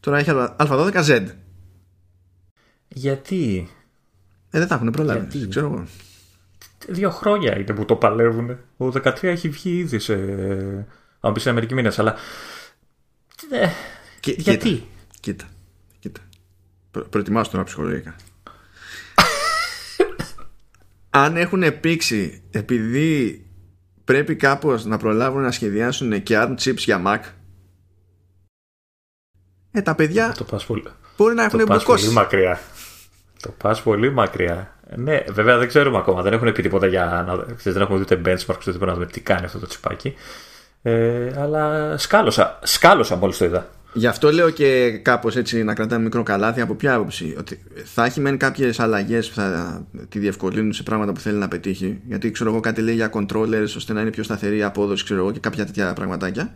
τώρα 0.00 0.18
έχει 0.18 0.30
α12z. 0.58 1.26
Γιατί; 2.88 3.68
Ε, 4.50 4.58
δεν 4.58 4.68
τα 4.68 4.74
έχουν 4.74 4.90
προλάβει. 4.90 5.26
Γιατί; 5.28 5.48
Ξέρω 5.48 5.66
εγώ. 5.66 5.86
Δύο 6.88 7.10
χρόνια 7.10 7.58
είναι 7.58 7.74
που 7.74 7.84
το 7.84 7.96
παλεύουν. 7.96 8.50
Ο 8.76 8.86
13 8.86 9.22
έχει 9.22 9.48
βγει 9.48 9.76
ήδη 9.78 9.98
σε. 9.98 10.14
Αν 11.20 11.32
πεις 11.32 11.42
σε 11.42 11.52
μερικοί 11.52 11.74
μήνες, 11.74 11.98
αλλά. 11.98 12.14
Ε, 13.50 13.68
γιατί; 14.20 14.70
Κοίτα. 14.70 14.86
Κοίτα. 15.20 15.44
κοίτα. 15.98 16.20
Προ, 16.90 17.02
προετοιμάσου 17.02 17.50
τώρα 17.50 17.64
ψυχολογικά. 17.64 18.14
Αν 21.10 21.36
έχουν 21.36 21.80
πήξει 21.80 22.42
επειδή 22.50 23.45
πρέπει 24.06 24.36
κάπως 24.36 24.84
να 24.84 24.96
προλάβουν 24.96 25.42
να 25.42 25.50
σχεδιάσουν 25.50 26.22
και 26.22 26.38
ARM 26.38 26.54
chips 26.60 26.76
για 26.76 27.02
Mac 27.06 27.20
ε, 29.70 29.82
τα 29.82 29.94
παιδιά 29.94 30.34
το 30.38 30.44
πας 30.44 30.66
πολύ, 30.66 30.84
μπορεί 31.16 31.34
να 31.34 31.44
έχουν 31.44 31.58
το 31.58 31.66
πας 31.66 31.84
πολύ 31.84 32.08
μακριά 32.08 32.60
το 33.40 33.50
πας 33.50 33.82
πολύ 33.82 34.12
μακριά 34.12 34.76
ναι, 34.94 35.24
βέβαια 35.28 35.58
δεν 35.58 35.68
ξέρουμε 35.68 35.98
ακόμα. 35.98 36.22
Δεν 36.22 36.32
έχουν 36.32 36.52
πει 36.52 36.62
τίποτα 36.62 36.86
για 36.86 37.24
να. 37.26 37.36
Ξέρεις, 37.36 37.72
δεν 37.78 37.82
έχουμε 37.82 37.98
δει 37.98 38.02
ούτε 38.02 38.20
benchmark 38.24 38.56
στο 38.60 38.72
τίποτα 38.72 38.86
να 38.86 38.94
δούμε 38.94 39.06
τι 39.06 39.20
κάνει 39.20 39.44
αυτό 39.44 39.58
το 39.58 39.66
τσιπάκι. 39.66 40.14
Ε, 40.82 41.32
αλλά 41.40 41.94
σκάλωσα, 41.98 42.58
σκάλωσα 42.62 43.16
μόλις 43.16 43.38
το 43.38 43.44
είδα. 43.44 43.66
Γι' 43.96 44.06
αυτό 44.06 44.32
λέω 44.32 44.50
και 44.50 44.90
κάπως 45.02 45.36
έτσι 45.36 45.64
να 45.64 45.74
κρατάμε 45.74 46.02
μικρό 46.02 46.22
καλάθι 46.22 46.60
από 46.60 46.74
ποια 46.74 46.94
άποψη. 46.94 47.34
Ότι 47.38 47.62
θα 47.84 48.04
έχει 48.04 48.20
μεν 48.20 48.36
κάποιες 48.36 48.80
αλλαγές 48.80 49.28
που 49.28 49.34
θα 49.34 49.86
τη 50.08 50.18
διευκολύνουν 50.18 50.72
σε 50.72 50.82
πράγματα 50.82 51.12
που 51.12 51.20
θέλει 51.20 51.38
να 51.38 51.48
πετύχει. 51.48 52.00
Γιατί 52.06 52.30
ξέρω 52.30 52.50
εγώ 52.50 52.60
κάτι 52.60 52.80
λέει 52.80 52.94
για 52.94 53.10
controllers 53.12 53.72
ώστε 53.76 53.92
να 53.92 54.00
είναι 54.00 54.10
πιο 54.10 54.22
σταθερή 54.22 54.56
η 54.56 54.62
απόδοση, 54.62 55.04
ξέρω 55.04 55.20
εγώ 55.20 55.32
και 55.32 55.40
κάποια 55.40 55.66
τέτοια 55.66 55.92
πραγματάκια. 55.92 56.52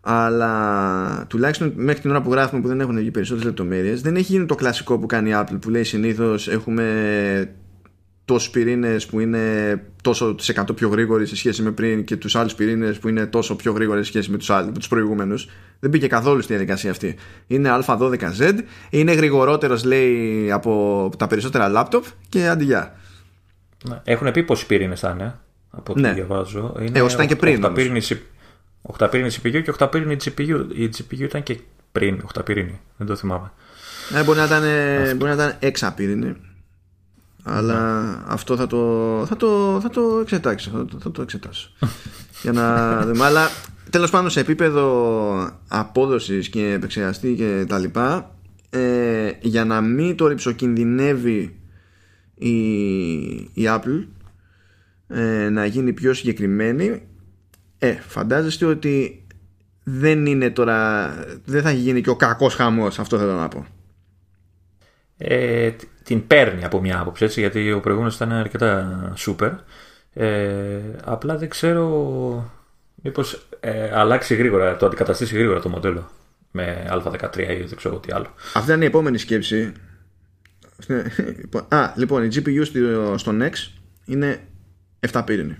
Αλλά 0.00 1.26
τουλάχιστον 1.28 1.72
μέχρι 1.76 2.00
την 2.00 2.10
ώρα 2.10 2.22
που 2.22 2.30
γράφουμε 2.30 2.60
που 2.60 2.68
δεν 2.68 2.80
έχουν 2.80 2.96
βγει 2.96 3.10
περισσότερες 3.10 3.46
λεπτομέρειες, 3.46 4.00
δεν 4.00 4.16
έχει 4.16 4.32
γίνει 4.32 4.46
το 4.46 4.54
κλασικό 4.54 4.98
που 4.98 5.06
κάνει 5.06 5.30
η 5.30 5.34
Apple 5.36 5.58
που 5.60 5.70
λέει 5.70 5.84
συνήθως 5.84 6.48
έχουμε 6.48 7.54
τόσου 8.24 8.50
πυρήνες 8.50 9.06
που 9.06 9.20
είναι 9.20 9.76
τόσο 10.02 10.34
σε 10.38 10.54
100 10.68 10.74
πιο 10.74 10.88
γρήγοροι 10.88 11.26
σε 11.26 11.36
σχέση 11.36 11.62
με 11.62 11.70
πριν 11.70 12.04
και 12.04 12.16
τους 12.16 12.36
άλλους 12.36 12.54
πυρήνες 12.54 12.98
που 12.98 13.08
είναι 13.08 13.26
τόσο 13.26 13.56
πιο 13.56 13.72
γρήγοροι 13.72 13.98
σε 13.98 14.06
σχέση 14.06 14.30
με 14.30 14.36
τους 14.36 14.50
τους 14.74 14.88
προηγούμενους. 14.88 15.48
Δεν 15.80 15.90
μπήκε 15.90 16.06
καθόλου 16.06 16.40
στη 16.40 16.52
διαδικασία 16.52 16.90
αυτή. 16.90 17.16
Είναι 17.46 17.80
Α12Z, 17.86 18.58
είναι 18.90 19.12
γρηγορότερος 19.12 19.84
λέει 19.84 20.50
από 20.50 21.10
τα 21.18 21.26
περισσότερα 21.26 21.68
λάπτοπ 21.68 22.04
και 22.28 22.48
αντιγεια. 22.48 22.96
Ναι. 23.88 24.00
Έχουν 24.04 24.30
πει 24.30 24.42
πόσοι 24.42 24.66
πυρήνες 24.66 25.00
θα 25.00 25.10
είναι 25.10 25.38
από 25.70 25.92
ό,τι 25.92 26.00
ναι. 26.00 26.12
διαβάζω. 26.12 26.74
Είναι 26.80 26.98
ε, 26.98 27.06
ήταν 27.10 27.26
και 27.26 27.36
πριν. 27.36 27.64
8 28.98 29.08
πυρήνη 29.10 29.30
CPU 29.32 29.62
και 29.62 29.72
8 29.78 29.88
πυρήνη 29.90 30.16
GPU. 30.24 30.66
Η 30.74 30.90
GPU 30.96 31.20
ήταν 31.20 31.42
και 31.42 31.58
πριν 31.92 32.22
8 32.34 32.44
πυρήνη. 32.44 32.80
Δεν 32.96 33.06
το 33.06 33.16
θυμάμαι. 33.16 33.52
Ε, 34.14 34.22
μπορεί 34.22 34.38
να 34.38 34.44
ήταν, 34.44 34.62
μπορεί 35.16 35.34
να 35.34 35.44
ήταν 35.44 35.72
6 35.80 35.90
πυρήνη. 35.96 36.36
Αλλά 37.42 38.18
αυτό 38.26 38.56
θα 38.56 38.66
το, 38.66 39.24
θα 39.28 39.36
το, 39.36 39.78
θα 39.82 39.90
το 39.90 40.18
εξετάξω. 40.20 40.70
Θα 40.70 40.84
το, 40.84 40.98
θα 41.00 41.10
το 41.10 41.22
εξετάσω. 41.22 41.70
Για 42.42 42.52
να 42.52 43.00
δούμε. 43.06 43.24
Αλλά 43.24 43.48
τέλος 43.90 44.10
πάντων 44.10 44.30
σε 44.30 44.40
επίπεδο 44.40 45.50
απόδοσης 45.68 46.48
και 46.48 46.72
επεξεργαστή 46.72 47.34
και 47.34 47.64
τα 47.68 47.78
λοιπά, 47.78 48.34
ε, 48.70 49.30
για 49.40 49.64
να 49.64 49.80
μην 49.80 50.16
το 50.16 50.26
ρηψοκινδυνεύει 50.26 51.56
η, 52.34 52.50
η 53.52 53.64
Apple 53.64 54.06
ε, 55.06 55.48
να 55.48 55.66
γίνει 55.66 55.92
πιο 55.92 56.14
συγκεκριμένη, 56.14 57.02
ε, 57.78 57.92
φαντάζεστε 57.92 58.64
ότι 58.64 59.26
δεν 59.82 60.26
είναι 60.26 60.50
τώρα, 60.50 61.10
δεν 61.44 61.62
θα 61.62 61.70
γίνει 61.70 62.00
και 62.00 62.10
ο 62.10 62.16
κακός 62.16 62.54
χαμός, 62.54 62.98
αυτό 62.98 63.18
θέλω 63.18 63.34
να 63.34 63.48
πω. 63.48 63.66
Ε, 65.24 65.70
την 66.02 66.26
παίρνει 66.26 66.64
από 66.64 66.80
μια 66.80 67.00
άποψη 67.00 67.24
έτσι, 67.24 67.40
γιατί 67.40 67.72
ο 67.72 67.80
προηγούμενος 67.80 68.14
ήταν 68.14 68.32
αρκετά 68.32 69.12
super. 69.18 69.50
Ε, 70.12 70.80
απλά 71.04 71.36
δεν 71.36 71.48
ξέρω 71.48 71.84
μήπως 72.94 73.48
ε, 73.60 73.98
αλλάξει 73.98 74.34
γρήγορα, 74.34 74.76
το 74.76 74.86
αντικαταστήσει 74.86 75.34
γρήγορα 75.34 75.60
το 75.60 75.68
μοντέλο 75.68 76.10
με 76.50 76.86
α13 76.90 77.38
ή 77.38 77.62
δεν 77.62 77.76
ξέρω 77.76 77.98
τι 77.98 78.12
άλλο. 78.12 78.34
Αυτή 78.54 78.72
είναι 78.72 78.84
η 78.84 78.86
επόμενη 78.86 79.18
σκέψη. 79.18 79.72
Α, 81.68 81.92
λοιπόν, 81.96 82.24
η 82.24 82.28
GPU 82.34 82.62
στο 83.16 83.32
Nex 83.40 83.52
είναι 84.04 84.40
7 85.12 85.22
πύρινη. 85.26 85.56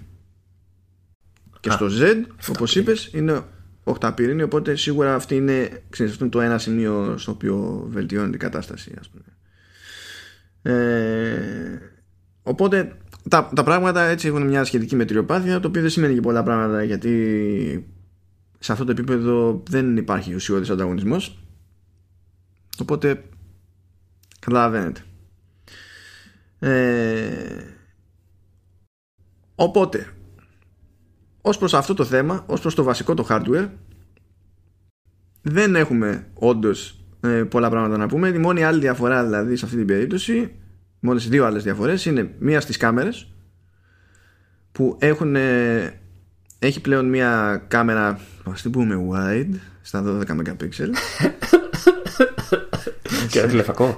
Και 1.60 1.70
στο 1.70 1.86
Z, 1.86 2.24
όπως 2.48 2.76
είπες, 2.76 3.10
είναι 3.12 3.42
8 3.84 4.12
πύρινη. 4.14 4.42
Οπότε 4.42 4.76
σίγουρα 4.76 5.14
αυτή 5.14 5.36
είναι, 5.36 5.82
ξέρεις, 5.90 6.12
αυτό 6.12 6.24
είναι 6.24 6.32
το 6.32 6.40
ένα 6.40 6.58
σημείο 6.58 7.14
στο 7.18 7.30
οποίο 7.30 7.86
βελτιώνει 7.88 8.34
η 8.34 8.36
κατάσταση, 8.36 8.94
ας 9.00 9.08
πούμε. 9.08 9.24
Ε, 10.62 11.78
οπότε 12.42 12.96
τα, 13.28 13.50
τα 13.54 13.62
πράγματα 13.62 14.02
έτσι 14.02 14.28
έχουν 14.28 14.46
μια 14.46 14.64
σχετική 14.64 14.96
μετριοπάθεια, 14.96 15.60
το 15.60 15.68
οποίο 15.68 15.80
δεν 15.80 15.90
σημαίνει 15.90 16.14
και 16.14 16.20
πολλά 16.20 16.42
πράγματα 16.42 16.82
γιατί 16.82 17.94
σε 18.58 18.72
αυτό 18.72 18.84
το 18.84 18.90
επίπεδο 18.90 19.62
δεν 19.68 19.96
υπάρχει 19.96 20.34
ουσιώδης 20.34 20.70
ανταγωνισμός. 20.70 21.44
Οπότε 22.78 23.24
καταλαβαίνετε. 24.38 25.00
Ε, 26.58 27.64
οπότε 29.54 30.06
ως 31.40 31.58
προς 31.58 31.74
αυτό 31.74 31.94
το 31.94 32.04
θέμα, 32.04 32.44
ως 32.46 32.60
προς 32.60 32.74
το 32.74 32.82
βασικό 32.82 33.14
το 33.14 33.26
hardware 33.28 33.68
δεν 35.42 35.74
έχουμε 35.76 36.26
όντως 36.34 37.01
ε, 37.22 37.28
πολλά 37.28 37.70
πράγματα 37.70 37.96
να 37.96 38.06
πούμε. 38.06 38.28
Η 38.28 38.38
μόνη 38.38 38.64
άλλη 38.64 38.80
διαφορά 38.80 39.24
δηλαδή 39.24 39.56
σε 39.56 39.64
αυτή 39.64 39.76
την 39.76 39.86
περίπτωση, 39.86 40.50
μόλις 41.00 41.28
δύο 41.28 41.44
άλλες 41.44 41.62
διαφορές 41.62 42.04
είναι 42.04 42.34
μία 42.38 42.60
στις 42.60 42.76
κάμερες 42.76 43.32
που 44.72 44.96
έχουν, 45.00 45.36
ε, 45.36 46.00
έχει 46.58 46.80
πλέον 46.80 47.08
μία 47.08 47.62
κάμερα, 47.68 48.20
ας 48.52 48.62
την 48.62 48.70
πούμε 48.70 49.08
wide, 49.12 49.54
στα 49.82 50.02
12 50.06 50.26
MP. 50.26 50.68
Και 53.30 53.42
τηλεφακό. 53.42 53.96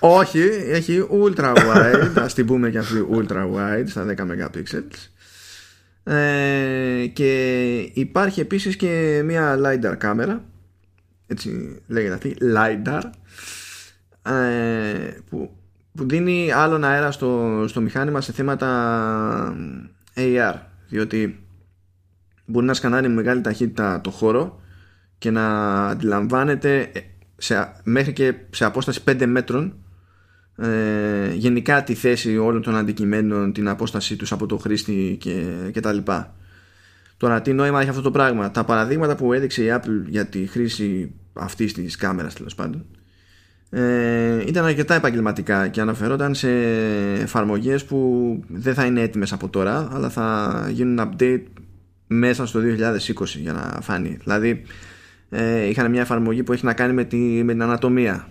Όχι, 0.00 0.40
έχει 0.70 1.06
ultra 1.10 1.54
wide, 1.54 2.12
ας 2.14 2.34
την 2.34 2.46
πούμε 2.46 2.70
και 2.70 2.78
αυτή 2.78 3.06
ultra 3.12 3.42
wide 3.54 3.84
στα 3.86 4.06
10 4.06 4.14
MP. 4.16 4.82
Ε, 6.12 7.06
και 7.06 7.76
υπάρχει 7.92 8.40
επίσης 8.40 8.76
και 8.76 9.22
μια 9.24 9.58
LiDAR 9.64 9.94
κάμερα 9.98 10.44
έτσι 11.26 11.80
λέγεται 11.86 12.14
αυτή 12.14 12.36
LiDAR 12.40 13.02
ε, 14.22 15.10
που, 15.30 15.56
που 15.92 16.08
δίνει 16.08 16.52
άλλον 16.52 16.84
αέρα 16.84 17.10
στο, 17.10 17.64
στο 17.68 17.80
μηχάνημα 17.80 18.20
σε 18.20 18.32
θέματα 18.32 19.56
AR 20.14 20.54
διότι 20.88 21.46
μπορεί 22.46 22.66
να 22.66 22.74
σκανάρει 22.74 23.08
με 23.08 23.14
μεγάλη 23.14 23.40
ταχύτητα 23.40 24.00
το 24.00 24.10
χώρο 24.10 24.60
και 25.18 25.30
να 25.30 25.86
αντιλαμβάνεται 25.86 26.92
σε, 27.36 27.72
μέχρι 27.84 28.12
και 28.12 28.34
σε 28.50 28.64
απόσταση 28.64 29.00
5 29.06 29.26
μέτρων 29.26 29.74
ε, 30.56 31.32
γενικά 31.34 31.84
τη 31.84 31.94
θέση 31.94 32.38
όλων 32.38 32.62
των 32.62 32.76
αντικειμένων, 32.76 33.52
την 33.52 33.68
απόστασή 33.68 34.16
τους 34.16 34.32
από 34.32 34.46
το 34.46 34.56
χρήστη 34.56 35.16
και, 35.20 35.70
και 35.72 35.80
τα 35.80 35.92
λοιπά. 35.92 36.34
Τώρα 37.16 37.42
τι 37.42 37.52
νόημα 37.52 37.80
έχει 37.80 37.88
αυτό 37.88 38.02
το 38.02 38.10
πράγμα. 38.10 38.50
Τα 38.50 38.64
παραδείγματα 38.64 39.16
που 39.16 39.32
έδειξε 39.32 39.62
η 39.62 39.68
Apple 39.70 40.04
για 40.06 40.26
τη 40.26 40.46
χρήση 40.46 41.12
αυτής 41.32 41.72
της 41.72 41.96
κάμερας 41.96 42.34
τέλος 42.34 42.54
πάντων 42.54 42.84
ε, 43.70 44.44
ήταν 44.46 44.64
αρκετά 44.64 44.94
επαγγελματικά 44.94 45.68
και 45.68 45.80
αναφερόταν 45.80 46.34
σε 46.34 46.50
εφαρμογές 47.20 47.84
που 47.84 48.00
δεν 48.48 48.74
θα 48.74 48.84
είναι 48.84 49.00
έτοιμες 49.00 49.32
από 49.32 49.48
τώρα 49.48 49.88
αλλά 49.92 50.08
θα 50.08 50.68
γίνουν 50.70 51.08
update 51.08 51.42
μέσα 52.06 52.46
στο 52.46 52.60
2020 52.60 53.24
για 53.26 53.52
να 53.52 53.78
φάνει. 53.80 54.16
Δηλαδή 54.22 54.62
ε, 55.30 55.68
είχαν 55.68 55.90
μια 55.90 56.00
εφαρμογή 56.00 56.42
που 56.42 56.52
έχει 56.52 56.64
να 56.64 56.74
κάνει 56.74 56.92
με, 56.92 57.04
τη, 57.04 57.16
με 57.16 57.52
την 57.52 57.62
ανατομία 57.62 58.28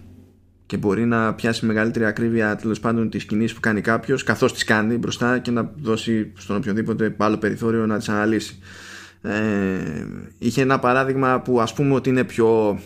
και 0.66 0.78
μπορεί 0.78 1.06
να 1.06 1.34
πιάσει 1.34 1.66
μεγαλύτερη 1.66 2.06
ακρίβεια 2.06 2.56
τέλος 2.56 2.80
πάντων 2.80 3.10
τη 3.10 3.18
κινήσεις 3.18 3.54
που 3.54 3.60
κάνει 3.60 3.82
κάποιος, 3.82 4.24
καθώς 4.24 4.54
τις 4.54 4.64
κάνει 4.64 4.98
μπροστά 4.98 5.40
και 5.40 5.52
να 5.52 5.72
δώσει 5.76 6.32
στον 6.38 6.56
οποιοδήποτε 6.56 7.16
άλλο 7.18 7.38
περιθώριο 7.38 7.86
να 7.86 7.98
τις 7.98 8.10
αναλύσει. 8.10 8.60
Ε, 9.22 9.32
είχε 10.38 10.62
ένα 10.62 10.80
παράδειγμα 10.80 11.42
που 11.42 11.62
ας 11.62 11.74
πούμε 11.74 11.94
ότι 11.94 12.10
είναι 12.10 12.24
πιο 12.24 12.80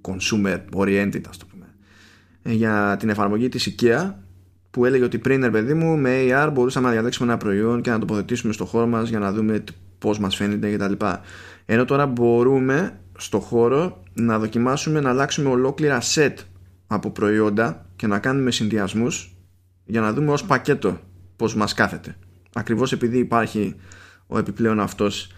consumer 0.00 0.58
oriented 0.74 1.20
ας 1.28 1.36
το 1.36 1.46
πούμε 1.50 1.66
ε, 2.42 2.52
για 2.52 2.96
την 2.98 3.08
εφαρμογή 3.08 3.48
της 3.48 3.74
IKEA 3.74 4.12
που 4.70 4.84
έλεγε 4.84 5.04
ότι 5.04 5.18
πριν 5.18 5.42
ρε 5.42 5.50
παιδί 5.50 5.74
μου 5.74 5.96
με 5.96 6.10
AR 6.28 6.50
μπορούσαμε 6.52 6.86
να 6.86 6.92
διαλέξουμε 6.92 7.28
ένα 7.28 7.38
προϊόν 7.38 7.80
και 7.80 7.90
να 7.90 7.98
τοποθετήσουμε 7.98 8.52
στο 8.52 8.64
χώρο 8.64 8.86
μας 8.86 9.08
για 9.08 9.18
να 9.18 9.32
δούμε 9.32 9.64
πώς 9.98 10.18
μας 10.18 10.36
φαίνεται 10.36 10.76
κτλ. 10.76 11.06
Ενώ 11.66 11.84
τώρα 11.84 12.06
μπορούμε 12.06 13.00
στο 13.16 13.40
χώρο 13.40 14.02
να 14.12 14.38
δοκιμάσουμε 14.38 15.00
να 15.00 15.10
αλλάξουμε 15.10 15.48
ολόκληρα 15.48 16.00
set 16.14 16.34
από 16.86 17.10
προϊόντα 17.10 17.86
και 17.96 18.06
να 18.06 18.18
κάνουμε 18.18 18.50
συνδυασμούς 18.50 19.36
για 19.84 20.00
να 20.00 20.12
δούμε 20.12 20.32
ως 20.32 20.44
πακέτο 20.44 21.00
πώς 21.36 21.54
μας 21.54 21.74
κάθεται. 21.74 22.16
Ακριβώς 22.54 22.92
επειδή 22.92 23.18
υπάρχει 23.18 23.76
ο 24.26 24.38
επιπλέον 24.38 24.80
αυτός 24.80 25.30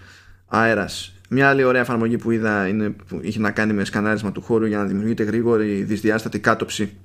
αέρας. 0.46 1.12
Μια 1.30 1.48
άλλη 1.48 1.64
ωραία 1.64 1.80
εφαρμογή 1.80 2.16
που 2.16 2.30
είδα 2.30 2.68
είναι 2.68 2.90
που 2.90 3.18
είχε 3.22 3.38
να 3.38 3.50
κάνει 3.50 3.72
με 3.72 3.84
σκανάρισμα 3.84 4.32
του 4.32 4.42
χώρου 4.42 4.66
για 4.66 4.78
να 4.78 4.84
δημιουργείται 4.84 5.22
γρήγορη 5.22 5.82
δυσδιάστατη 5.82 6.40
κάτωψη 6.40 6.96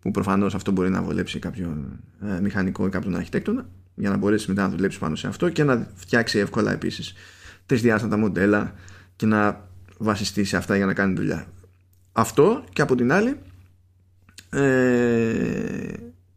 που 0.00 0.10
προφανώς 0.10 0.54
αυτό 0.54 0.70
μπορεί 0.70 0.90
να 0.90 1.02
βολέψει 1.02 1.38
κάποιον 1.38 2.00
ε, 2.36 2.40
μηχανικό 2.40 2.86
ή 2.86 2.88
κάποιον 2.88 3.16
αρχιτέκτονα 3.16 3.68
για 3.94 4.10
να 4.10 4.16
μπορέσει 4.16 4.48
μετά 4.48 4.62
να 4.62 4.68
δουλέψει 4.68 4.98
πάνω 4.98 5.14
σε 5.14 5.26
αυτό 5.26 5.48
και 5.48 5.64
να 5.64 5.86
φτιάξει 5.94 6.38
εύκολα 6.38 6.72
επίσης 6.72 7.14
τρισδιάστατα 7.66 8.16
μοντέλα 8.16 8.74
και 9.20 9.26
να 9.26 9.68
βασιστείς 9.98 10.48
σε 10.48 10.56
αυτά 10.56 10.76
για 10.76 10.86
να 10.86 10.94
κάνει 10.94 11.14
δουλειά. 11.14 11.46
Αυτό 12.12 12.64
και 12.72 12.82
από 12.82 12.94
την 12.94 13.12
άλλη 13.12 13.36
ε, 14.50 15.92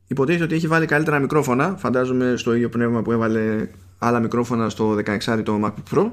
υποτίθεται 0.08 0.43
ότι 0.43 0.56
έχει 0.56 0.67
βάλει 0.67 0.86
καλύτερα 0.86 1.19
μικρόφωνα 1.19 1.76
φαντάζομαι 1.78 2.34
στο 2.38 2.54
ίδιο 2.54 2.69
πνεύμα 2.69 3.02
που 3.02 3.12
έβαλε 3.12 3.67
άλλα 3.98 4.19
μικρόφωνα 4.19 4.69
στο 4.69 4.98
16 5.26 5.41
το 5.43 5.62
MacBook 5.63 5.98
Pro 5.98 6.12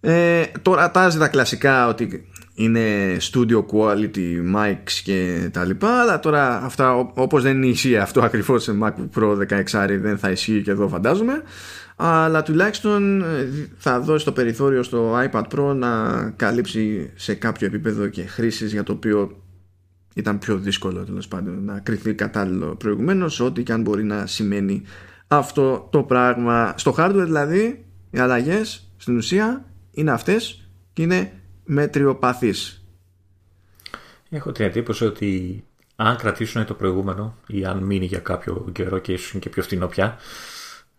ε, 0.00 0.44
τώρα 0.62 0.90
τάζει 0.90 1.18
τα 1.18 1.28
κλασικά 1.28 1.88
ότι 1.88 2.28
είναι 2.54 3.16
studio 3.20 3.64
quality 3.72 4.54
mics 4.54 4.92
και 5.04 5.48
τα 5.52 5.64
λοιπά 5.64 6.00
αλλά 6.00 6.20
τώρα 6.20 6.62
αυτά 6.62 6.94
όπως 6.96 7.42
δεν 7.42 7.62
ισχύει 7.62 7.96
αυτό 7.96 8.20
ακριβώς 8.22 8.62
σε 8.62 8.78
MacBook 8.82 9.20
Pro 9.20 9.36
16 9.72 9.98
δεν 10.00 10.18
θα 10.18 10.30
ισχύει 10.30 10.62
και 10.62 10.70
εδώ 10.70 10.88
φαντάζομαι 10.88 11.42
αλλά 11.96 12.42
τουλάχιστον 12.42 13.22
ε, 13.22 13.48
θα 13.76 14.00
δώσει 14.00 14.24
το 14.24 14.32
περιθώριο 14.32 14.82
στο 14.82 15.18
iPad 15.30 15.42
Pro 15.54 15.74
να 15.74 16.22
καλύψει 16.36 17.10
σε 17.14 17.34
κάποιο 17.34 17.66
επίπεδο 17.66 18.06
και 18.06 18.22
χρήσεις 18.22 18.72
για 18.72 18.82
το 18.82 18.92
οποίο 18.92 19.42
ήταν 20.14 20.38
πιο 20.38 20.58
δύσκολο 20.58 21.04
τέλος 21.04 21.28
πάντων 21.28 21.64
να 21.64 21.78
κρυθεί 21.78 22.14
κατάλληλο 22.14 22.76
προηγουμένως, 22.76 23.40
ό,τι 23.40 23.62
και 23.62 23.72
αν 23.72 23.82
μπορεί 23.82 24.04
να 24.04 24.26
σημαίνει 24.26 24.82
αυτό 25.28 25.88
το 25.90 26.02
πράγμα. 26.02 26.74
Στο 26.76 26.94
hardware 26.98 27.22
δηλαδή 27.24 27.84
οι 28.10 28.18
αλλαγές 28.18 28.92
στην 28.96 29.16
ουσία 29.16 29.64
είναι 29.90 30.10
αυτές 30.10 30.68
και 30.92 31.02
είναι 31.02 31.32
μετριοπαθείς. 31.64 32.84
Έχω 34.30 34.52
την 34.52 34.64
εντύπωση 34.64 35.04
ότι 35.04 35.64
αν 35.96 36.16
κρατήσουν 36.16 36.64
το 36.64 36.74
προηγούμενο 36.74 37.36
ή 37.46 37.64
αν 37.64 37.78
μείνει 37.78 38.04
για 38.04 38.18
κάποιο 38.18 38.68
καιρό 38.72 38.98
και 38.98 39.12
ίσως 39.12 39.30
είναι 39.30 39.40
και 39.40 39.48
πιο 39.48 39.62
φθηνό 39.62 39.86
πια 39.86 40.18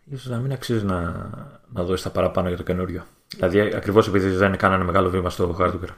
ίσως 0.04 0.28
να 0.28 0.38
μην 0.38 0.52
αξίζει 0.52 0.86
να, 0.86 1.30
να 1.73 1.84
δώσει 1.84 2.04
τα 2.04 2.10
παραπάνω 2.10 2.47
για 2.47 2.58
το 2.58 2.63
καινούριο. 2.63 3.04
Δηλαδή 3.36 3.60
ακριβώς 3.60 4.08
επειδή 4.08 4.30
δεν 4.30 4.58
κάνανε 4.58 4.84
μεγάλο 4.84 5.10
βήμα 5.10 5.30
στο 5.30 5.56
hardware. 5.60 5.93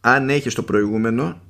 Αν 0.00 0.30
έχεις 0.30 0.54
το 0.54 0.62
προηγούμενο, 0.62 1.40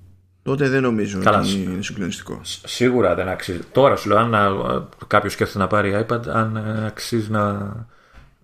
τότε 0.42 0.68
δεν 0.68 0.82
νομίζω 0.82 1.20
Καλά, 1.22 1.38
ότι 1.38 1.62
είναι 1.62 1.82
συγκλονιστικό. 1.82 2.40
Σίγουρα 2.64 3.14
δεν 3.14 3.28
αξίζει. 3.28 3.60
Τώρα 3.72 3.96
σου 3.96 4.08
λέω, 4.08 4.18
αν 4.18 4.88
κάποιος 5.06 5.32
σκέφτεται 5.32 5.58
να 5.58 5.66
πάρει 5.66 6.06
iPad, 6.08 6.28
αν 6.28 6.56
ε, 6.56 6.86
αξίζει 6.86 7.30
να, 7.30 7.72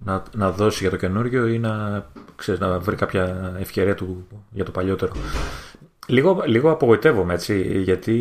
να, 0.05 0.23
να 0.35 0.51
δώσει 0.51 0.79
για 0.81 0.91
το 0.91 0.97
καινούριο 0.97 1.47
ή 1.47 1.59
να, 1.59 2.05
ξέρεις, 2.37 2.61
να 2.61 2.79
βρει 2.79 2.97
κάποια 2.97 3.55
ευκαιρία 3.59 3.95
του 3.95 4.27
για 4.51 4.65
το 4.65 4.71
παλιότερο. 4.71 5.13
Λίγο, 6.07 6.43
λίγο 6.47 6.71
απογοητεύομαι 6.71 7.35
έτσι, 7.35 7.83
γιατί 7.83 8.15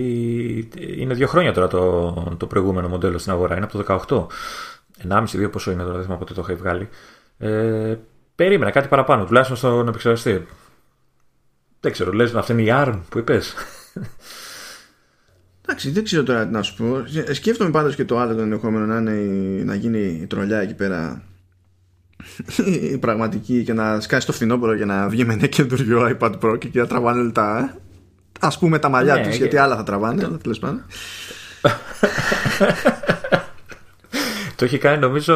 είναι 0.97 1.13
δύο 1.13 1.27
χρόνια 1.27 1.53
τώρα 1.53 1.67
το, 1.67 2.35
το 2.37 2.47
προηγούμενο 2.47 2.87
μοντέλο 2.87 3.17
στην 3.17 3.31
αγορά, 3.31 3.55
είναι 3.55 3.67
από 3.71 3.83
το 3.83 4.05
18. 4.07 4.27
1,5-2 5.09 5.51
πόσο 5.51 5.71
είναι 5.71 5.81
τώρα, 5.81 5.93
δεν 5.93 6.03
θυμάμαι 6.03 6.19
πότε 6.19 6.33
το 6.33 6.45
έχει 6.49 6.59
βγάλει. 6.59 6.89
Ε, 7.37 7.95
περίμενα 8.35 8.71
κάτι 8.71 8.87
παραπάνω, 8.87 9.25
τουλάχιστον 9.25 9.57
στον 9.57 9.87
επεξεργαστή. 9.87 10.45
Δεν 11.79 11.91
ξέρω, 11.91 12.11
λες 12.11 12.33
αυτή 12.33 12.51
είναι 12.51 12.61
η 12.61 12.69
ARM 12.69 12.99
που 13.09 13.17
είπες. 13.17 13.53
Εντάξει, 15.61 15.91
δεν 15.91 16.03
ξέρω 16.03 16.23
τώρα 16.23 16.45
τι 16.45 16.51
να 16.51 16.61
σου 16.61 16.75
πω. 16.75 17.03
Σκέφτομαι 17.33 17.71
πάντως 17.71 17.95
και 17.95 18.05
το 18.05 18.19
άλλο 18.19 18.35
το 18.35 18.41
ενδεχόμενο 18.41 18.85
να, 18.85 19.11
είναι, 19.11 19.63
να 19.63 19.75
γίνει 19.75 19.99
η 20.21 20.27
τρολιά 20.27 20.59
εκεί 20.59 20.75
πέρα 20.75 21.23
η 22.65 22.97
πραγματική 22.97 23.63
και 23.63 23.73
να 23.73 23.99
σκάσει 23.99 24.25
το 24.25 24.31
φθινόπωρο 24.31 24.77
και 24.77 24.85
να 24.85 25.07
βγει 25.09 25.25
με 25.25 25.33
ένα 25.33 25.47
καινούριο 25.47 26.17
iPad 26.19 26.31
Pro 26.41 26.59
και 26.59 26.79
να 26.79 26.87
τραβάνε 26.87 27.21
λεπτά. 27.21 27.77
ας 28.39 28.57
πούμε 28.59 28.79
τα 28.79 28.89
μαλλιά 28.89 29.15
ναι, 29.15 29.23
τους 29.23 29.35
γιατί 29.35 29.57
άλλα 29.57 29.75
θα 29.75 29.83
τραβάνε 29.83 30.23
αλλά 30.25 30.37
τέλος 30.37 30.59
πάντων. 30.59 30.81
Το 34.55 34.65
έχει 34.65 34.77
κάνει 34.77 34.99
νομίζω 34.99 35.35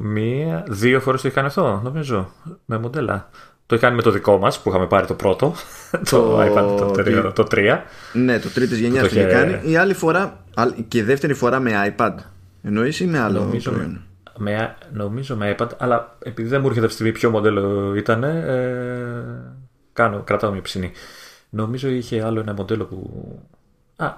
μία, 0.00 0.64
δύο 0.68 1.00
φορές 1.00 1.20
το 1.20 1.26
έχει 1.26 1.36
κάνει 1.36 1.48
αυτό 1.48 1.80
νομίζω 1.84 2.32
με 2.64 2.78
μοντέλα. 2.78 3.30
Το 3.66 3.74
έχει 3.74 3.84
κάνει 3.84 3.96
με 3.96 4.02
το 4.02 4.10
δικό 4.10 4.38
μας 4.38 4.60
που 4.60 4.68
είχαμε 4.68 4.86
πάρει 4.86 5.06
το 5.06 5.14
πρώτο 5.14 5.54
το, 6.10 6.40
iPad 6.40 6.76
το, 6.78 6.94
3, 6.96 7.32
το 7.34 7.46
3 7.50 7.78
ναι 8.12 8.38
το 8.38 8.48
τρίτης 8.48 8.78
γενιάς 8.78 9.08
το, 9.08 9.14
το 9.14 9.20
είχε 9.20 9.28
κάνει. 9.28 9.60
Η 9.64 9.76
άλλη 9.76 9.94
φορά 9.94 10.44
και 10.88 10.98
η 10.98 11.02
δεύτερη 11.02 11.34
φορά 11.34 11.60
με 11.60 11.94
iPad. 11.96 12.14
Εννοείς 12.62 13.00
ή 13.00 13.06
με 13.06 13.18
άλλο 13.18 13.38
νομίζω, 13.38 13.70
προϊόν; 13.70 14.00
Με, 14.40 14.76
νομίζω 14.92 15.36
με 15.36 15.54
iPad, 15.58 15.68
αλλά 15.78 16.16
επειδή 16.18 16.48
δεν 16.48 16.60
μου 16.60 16.66
έρχεται 16.66 16.86
αυτή 16.86 16.96
τη 16.98 17.02
στιγμή 17.02 17.12
ποιο 17.12 17.30
μοντέλο 17.30 17.94
ήταν, 17.94 18.22
ε, 18.22 19.54
κάνω, 19.92 20.22
κρατάω 20.22 20.52
μια 20.52 20.62
ψηνή. 20.62 20.92
Νομίζω 21.50 21.88
είχε 21.88 22.22
άλλο 22.24 22.40
ένα 22.40 22.52
μοντέλο 22.52 22.84
που. 22.84 23.38
Α, 23.96 24.14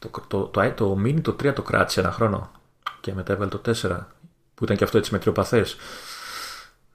το, 0.00 0.10
το, 0.28 0.42
το, 0.42 0.72
το, 0.74 0.98
Mini 1.04 1.20
το 1.22 1.36
3 1.42 1.52
το 1.54 1.62
κράτησε 1.62 2.00
ένα 2.00 2.12
χρόνο 2.12 2.50
και 3.00 3.12
μετά 3.14 3.32
έβαλε 3.32 3.50
το 3.50 3.60
4 3.66 3.72
που 4.54 4.64
ήταν 4.64 4.76
και 4.76 4.84
αυτό 4.84 4.98
έτσι 4.98 5.12
με 5.12 5.18
τριοπαθές. 5.18 5.76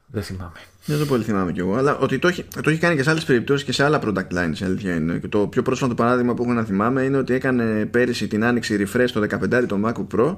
Δεν 0.08 0.24
θυμάμαι. 0.24 0.60
Δεν 0.86 1.00
το 1.00 1.06
πολύ 1.06 1.24
θυμάμαι 1.24 1.52
κι 1.52 1.60
εγώ. 1.60 1.76
Αλλά 1.76 1.98
ότι 1.98 2.20
το 2.20 2.28
έχει, 2.28 2.44
το 2.64 2.70
έχει 2.70 2.80
κάνει 2.80 2.96
και 2.96 3.04
σε 3.04 3.10
άλλες 3.10 3.24
περιπτώσεις 3.24 3.66
και 3.66 3.72
σε 3.72 3.84
άλλα 3.84 4.00
product 4.04 4.34
lines. 4.34 4.64
Αλήθεια 4.64 4.96
είναι. 4.96 5.18
Και 5.18 5.28
το 5.28 5.48
πιο 5.48 5.62
πρόσφατο 5.62 5.94
παράδειγμα 5.94 6.34
που 6.34 6.44
έχω 6.44 6.54
να 6.54 6.64
θυμάμαι 6.64 7.04
είναι 7.04 7.18
ότι 7.18 7.34
έκανε 7.34 7.86
πέρυσι 7.86 8.28
την 8.28 8.44
άνοιξη 8.44 8.86
refresh 8.86 9.10
το 9.14 9.28
15 9.52 9.66
το 9.68 9.80
MacBook 9.86 10.18
Pro 10.18 10.36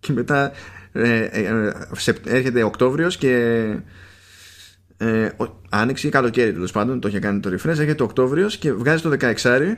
και 0.00 0.12
μετά 0.12 0.52
ε, 0.92 1.20
ε, 1.22 1.40
ε, 1.40 1.72
έρχεται 2.24 2.62
Οκτώβριος 2.62 3.16
και 3.16 3.64
ε, 4.96 5.28
άνοιξη 5.68 6.06
ή 6.06 6.10
καλοκαίρι 6.10 6.52
τέλος 6.52 6.72
πάντων 6.72 7.00
το 7.00 7.08
είχε 7.08 7.18
κάνει 7.18 7.40
το 7.40 7.50
refresh 7.50 7.78
έρχεται 7.78 8.02
Οκτώβριος 8.02 8.56
και 8.56 8.72
βγάζει 8.72 9.02
το 9.02 9.16
16 9.42 9.76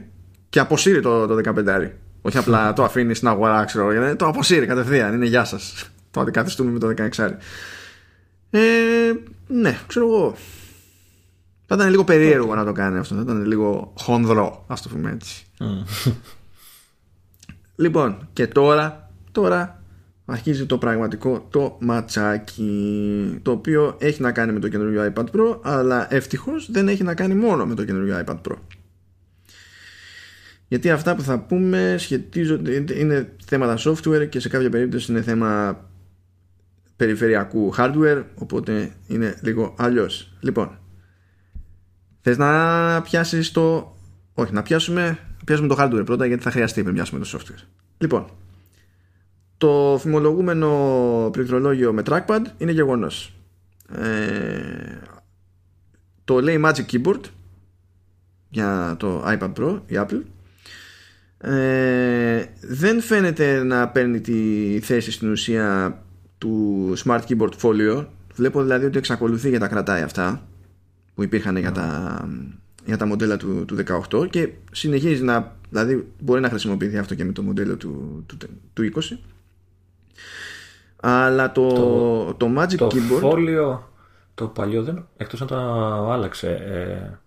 και 0.48 0.60
αποσύρει 0.60 1.00
το, 1.00 1.26
το 1.26 1.40
15 1.66 1.90
όχι 2.22 2.38
απλά 2.38 2.72
το 2.72 2.84
αφήνεις 2.84 3.16
στην 3.16 3.28
αγορά 3.28 3.64
ξέρω, 3.64 4.16
το 4.16 4.26
αποσύρει 4.26 4.66
κατευθείαν 4.66 5.14
είναι 5.14 5.26
γεια 5.26 5.44
σας. 5.44 5.90
Το 6.10 6.20
αντικαθιστούμε 6.20 6.70
με 6.70 6.78
το 6.78 6.94
16 7.16 7.30
ε, 8.50 8.60
ναι 9.46 9.78
ξέρω 9.86 10.06
εγώ. 10.06 10.36
Θα 11.66 11.74
ήταν 11.74 11.90
λίγο 11.90 12.04
περίεργο 12.04 12.54
να 12.54 12.64
το 12.64 12.72
κάνει 12.72 12.98
αυτό 12.98 13.14
θα 13.14 13.20
ήταν 13.20 13.44
λίγο 13.44 13.92
χονδρό 13.96 14.64
ας 14.66 14.82
το 14.82 14.88
πούμε 14.88 15.10
έτσι. 15.10 15.44
Λοιπόν 17.74 18.28
και 18.32 18.46
τώρα 18.46 19.10
τώρα 19.32 19.79
αρχίζει 20.30 20.66
το 20.66 20.78
πραγματικό 20.78 21.46
το 21.50 21.76
ματσάκι 21.80 23.38
το 23.42 23.50
οποίο 23.50 23.96
έχει 23.98 24.22
να 24.22 24.32
κάνει 24.32 24.52
με 24.52 24.60
το 24.60 24.68
καινούργιο 24.68 25.12
iPad 25.14 25.24
Pro 25.24 25.58
αλλά 25.62 26.14
ευτυχώς 26.14 26.70
δεν 26.70 26.88
έχει 26.88 27.02
να 27.02 27.14
κάνει 27.14 27.34
μόνο 27.34 27.66
με 27.66 27.74
το 27.74 27.84
καινούργιο 27.84 28.22
iPad 28.26 28.40
Pro. 28.48 28.56
Γιατί 30.68 30.90
αυτά 30.90 31.14
που 31.14 31.22
θα 31.22 31.40
πούμε 31.40 31.94
σχετίζονται 31.98 32.84
είναι 32.94 33.32
θέματα 33.44 33.78
software 33.78 34.28
και 34.28 34.40
σε 34.40 34.48
κάποια 34.48 34.70
περίπτωση 34.70 35.12
είναι 35.12 35.22
θέμα 35.22 35.80
περιφερειακού 36.96 37.74
hardware 37.76 38.22
οπότε 38.34 38.92
είναι 39.06 39.38
λίγο 39.42 39.74
αλλιώς. 39.78 40.32
Λοιπόν 40.40 40.78
θες 42.20 42.36
να 42.36 43.02
πιάσεις 43.02 43.50
το 43.50 43.96
όχι 44.34 44.52
να 44.52 44.62
πιάσουμε, 44.62 45.18
πιάσουμε 45.44 45.68
το 45.68 45.76
hardware 45.78 46.02
πρώτα 46.04 46.26
γιατί 46.26 46.42
θα 46.42 46.50
χρειαστεί 46.50 46.82
να 46.82 46.92
πιάσουμε 46.92 47.20
το 47.20 47.38
software. 47.38 47.64
Λοιπόν 47.98 48.30
το 49.60 49.98
φημολογούμενο 50.00 51.28
πληκτρολόγιο 51.32 51.92
με 51.92 52.02
trackpad 52.06 52.40
είναι 52.58 52.72
γεγονός. 52.72 53.34
Ε, 53.92 54.98
το 56.24 56.40
λέει 56.40 56.60
Magic 56.64 56.84
Keyboard 56.92 57.20
για 58.48 58.96
το 58.98 59.24
iPad 59.26 59.52
Pro, 59.52 59.80
η 59.86 59.94
Apple. 59.94 60.22
Ε, 61.38 62.44
δεν 62.60 63.00
φαίνεται 63.00 63.62
να 63.62 63.88
παίρνει 63.88 64.20
τη 64.20 64.80
θέση 64.82 65.10
στην 65.10 65.30
ουσία 65.30 65.98
του 66.38 66.92
Smart 67.04 67.20
Keyboard 67.28 67.52
Folio. 67.62 68.06
Βλέπω 68.34 68.62
δηλαδή 68.62 68.86
ότι 68.86 68.98
εξακολουθεί 68.98 69.48
για 69.48 69.58
τα 69.58 69.68
κρατάει 69.68 70.02
αυτά 70.02 70.48
που 71.14 71.22
υπήρχαν 71.22 71.56
για 71.56 71.72
τα, 71.72 72.28
για 72.84 72.96
τα 72.96 73.06
μοντέλα 73.06 73.36
του, 73.36 73.64
του 73.64 73.76
18 74.10 74.30
και 74.30 74.48
συνεχίζει 74.72 75.22
να 75.22 75.56
δηλαδή 75.70 76.06
μπορεί 76.20 76.40
να 76.40 76.48
χρησιμοποιηθεί 76.48 76.98
αυτό 76.98 77.14
και 77.14 77.24
με 77.24 77.32
το 77.32 77.42
μοντέλο 77.42 77.76
του, 77.76 78.24
του, 78.26 78.36
του 78.72 78.90
20 78.94 79.16
αλλά 81.00 81.52
το, 81.52 81.68
το, 81.68 82.34
το 82.34 82.60
Magic 82.60 82.76
το 82.76 82.86
Keyboard. 82.86 83.20
Το 83.20 83.88
το 84.40 84.46
παλιό 84.46 84.82
δεν. 84.82 85.06
Εκτός 85.16 85.40
αν 85.40 85.46
το 85.46 85.56
άλλαξε. 86.10 86.50
Ε, 86.50 87.18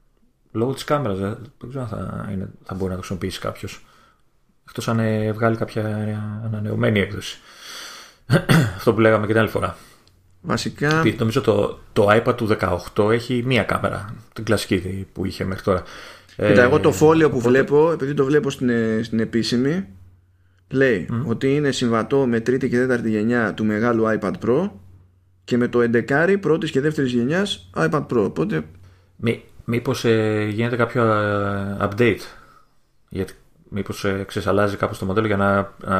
λόγω 0.51 0.73
της 0.73 0.83
κάμερας 0.83 1.17
δεν, 1.17 1.37
ξέρω 1.69 1.83
αν 1.83 1.89
θα, 1.89 2.29
είναι, 2.31 2.49
θα 2.63 2.73
μπορεί 2.73 2.89
να 2.89 2.95
το 2.95 2.97
χρησιμοποιήσει 2.97 3.39
κάποιος. 3.39 3.85
Εκτός 4.67 4.87
αν 4.87 4.99
ε, 4.99 5.31
βγάλει 5.31 5.55
κάποια 5.55 5.85
ανανεωμένη 6.45 6.99
έκδοση. 6.99 7.39
Αυτό 8.77 8.93
που 8.93 8.99
λέγαμε 8.99 9.25
και 9.25 9.31
την 9.31 9.41
άλλη 9.41 9.49
φορά. 9.49 9.77
Βασικά. 10.41 11.03
Νομίζω 11.17 11.41
το, 11.41 11.79
το 11.93 12.07
iPad 12.11 12.37
του 12.37 12.57
18 12.95 13.11
έχει 13.11 13.43
μία 13.45 13.63
κάμερα. 13.63 14.15
Την 14.33 14.43
κλασική 14.43 15.07
που 15.13 15.25
είχε 15.25 15.43
μέχρι 15.43 15.63
τώρα. 15.63 15.83
Κοίτα, 16.35 16.61
ε, 16.61 16.65
εγώ 16.65 16.79
το 16.79 16.91
φόλιο 16.91 17.29
που 17.29 17.39
βλέπω, 17.39 17.91
επειδή 17.91 18.13
το 18.13 18.25
βλέπω 18.25 18.49
στην, 18.49 18.69
στην 19.03 19.19
επίσημη, 19.19 19.87
λέει 20.73 21.09
ότι 21.25 21.55
είναι 21.55 21.71
συμβατό 21.71 22.25
με 22.25 22.39
τρίτη 22.39 22.69
και 22.69 22.77
τέταρτη 22.77 23.09
γενιά 23.09 23.53
του 23.53 23.65
μεγάλου 23.65 24.03
iPad 24.19 24.33
Pro 24.45 24.69
και 25.43 25.57
με 25.57 25.67
το 25.67 25.79
11 25.93 26.37
πρώτης 26.39 26.71
και 26.71 26.81
δεύτερης 26.81 27.11
γενιάς 27.11 27.69
iPad 27.75 28.05
Pro. 28.07 28.23
Οπότε... 28.23 28.63
Μή, 29.15 29.43
μήπως 29.65 30.05
ε, 30.05 30.47
γίνεται 30.51 30.75
κάποιο 30.75 31.03
ε, 31.03 31.77
update; 31.81 32.19
Γιατί 33.09 33.33
μήπως 33.69 34.05
ε, 34.05 34.23
ξεσαλάζει 34.27 34.75
κάπως 34.75 34.97
το 34.97 35.05
μοντέλο 35.05 35.27
για 35.27 35.37
να, 35.37 35.73
να, 35.85 35.99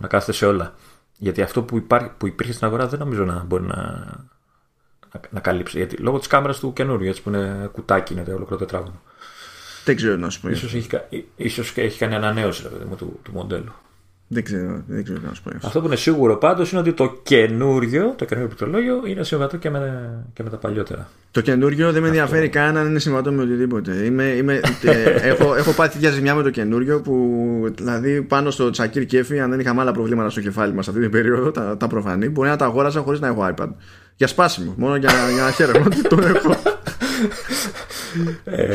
να 0.00 0.08
κάθεται 0.08 0.32
σε 0.32 0.46
όλα; 0.46 0.74
Γιατί 1.18 1.42
αυτό 1.42 1.62
που, 1.62 1.76
υπάρχει, 1.76 2.10
που 2.18 2.26
υπήρχε 2.26 2.52
στην 2.52 2.66
αγορά 2.66 2.88
δεν 2.88 2.98
νομίζω 2.98 3.24
να 3.24 3.44
μπορεί 3.46 3.62
να, 3.62 3.76
να, 5.12 5.20
να 5.30 5.40
καλύψει. 5.40 5.76
Γιατί 5.76 5.96
λόγω 5.96 6.18
της 6.18 6.26
κάμερας 6.26 6.58
του 6.58 6.72
καινούριου 6.72 7.08
έτσι 7.08 7.22
που 7.22 7.28
είναι 7.28 7.68
κουτάκι 7.72 8.12
είναι 8.12 8.22
το 8.22 8.30
ολοκληρό 8.34 8.56
τετράγωνο. 8.56 9.00
Δεν 9.84 9.96
ξέρω 9.96 10.16
να 10.16 10.30
σου 10.30 10.40
πω. 10.40 10.48
Ίσως 10.48 10.74
έχει, 10.74 10.88
ίσως 11.36 11.72
έχει 11.76 11.98
κάνει 11.98 12.14
ανανέωση 12.14 12.68
δηλαδή, 12.68 12.94
του, 12.96 13.20
του 13.22 13.32
μοντέλου. 13.32 13.72
Δεν 14.32 14.44
ξέρω, 14.44 14.82
δεν 14.86 15.04
ξέρω 15.04 15.18
να 15.28 15.34
σου 15.34 15.42
πω. 15.42 15.50
Αυτό 15.62 15.80
που 15.80 15.86
είναι 15.86 15.96
σίγουρο 15.96 16.36
πάντως 16.36 16.70
είναι 16.70 16.80
ότι 16.80 16.92
το 16.92 17.18
καινούριο, 17.22 18.14
το 18.16 18.24
καινούριο 18.24 18.48
πληκτρολόγιο 18.48 19.02
είναι 19.06 19.24
συμβατό 19.24 19.56
και 19.56 19.70
με, 19.70 20.10
και 20.32 20.42
με 20.42 20.50
τα 20.50 20.56
παλιότερα. 20.56 21.08
Το 21.30 21.40
καινούριο 21.40 21.92
δεν 21.92 22.02
με 22.02 22.08
ενδιαφέρει 22.08 22.48
καν 22.48 22.76
αν 22.76 22.86
είναι 22.86 22.98
συμβατό 22.98 23.32
με 23.32 23.42
οτιδήποτε. 23.42 23.92
Είμαι, 23.92 24.24
είμαι, 24.24 24.60
ε, 24.82 25.10
έχω, 25.10 25.54
έχω 25.54 25.72
πάθει 25.72 25.98
μια 25.98 26.10
ζημιά 26.10 26.34
με 26.34 26.42
το 26.42 26.50
καινούριο 26.50 27.00
που 27.00 27.14
δηλαδή 27.76 28.22
πάνω 28.22 28.50
στο 28.50 28.70
Τσακίρ 28.70 29.06
Κέφι, 29.06 29.40
αν 29.40 29.50
δεν 29.50 29.60
είχαμε 29.60 29.80
άλλα 29.80 29.92
προβλήματα 29.92 30.30
στο 30.30 30.40
κεφάλι 30.40 30.72
μας 30.72 30.88
αυτή 30.88 31.00
την 31.00 31.10
περίοδο, 31.10 31.50
τα, 31.50 31.76
τα 31.76 31.86
προφανή, 31.86 32.28
μπορεί 32.28 32.48
να 32.48 32.56
τα 32.56 32.64
αγόρασα 32.64 33.00
χωρίς 33.00 33.20
να 33.20 33.26
έχω 33.26 33.54
iPad. 33.56 33.68
Για 34.16 34.26
σπάσιμο, 34.26 34.74
μόνο 34.76 34.96
για, 34.96 35.10
για 35.34 35.42
να 35.42 35.50
χαίρομαι 35.50 35.84
ότι 35.86 36.02
το 36.02 36.18
έχω. 36.22 36.69
Ε, 38.44 38.66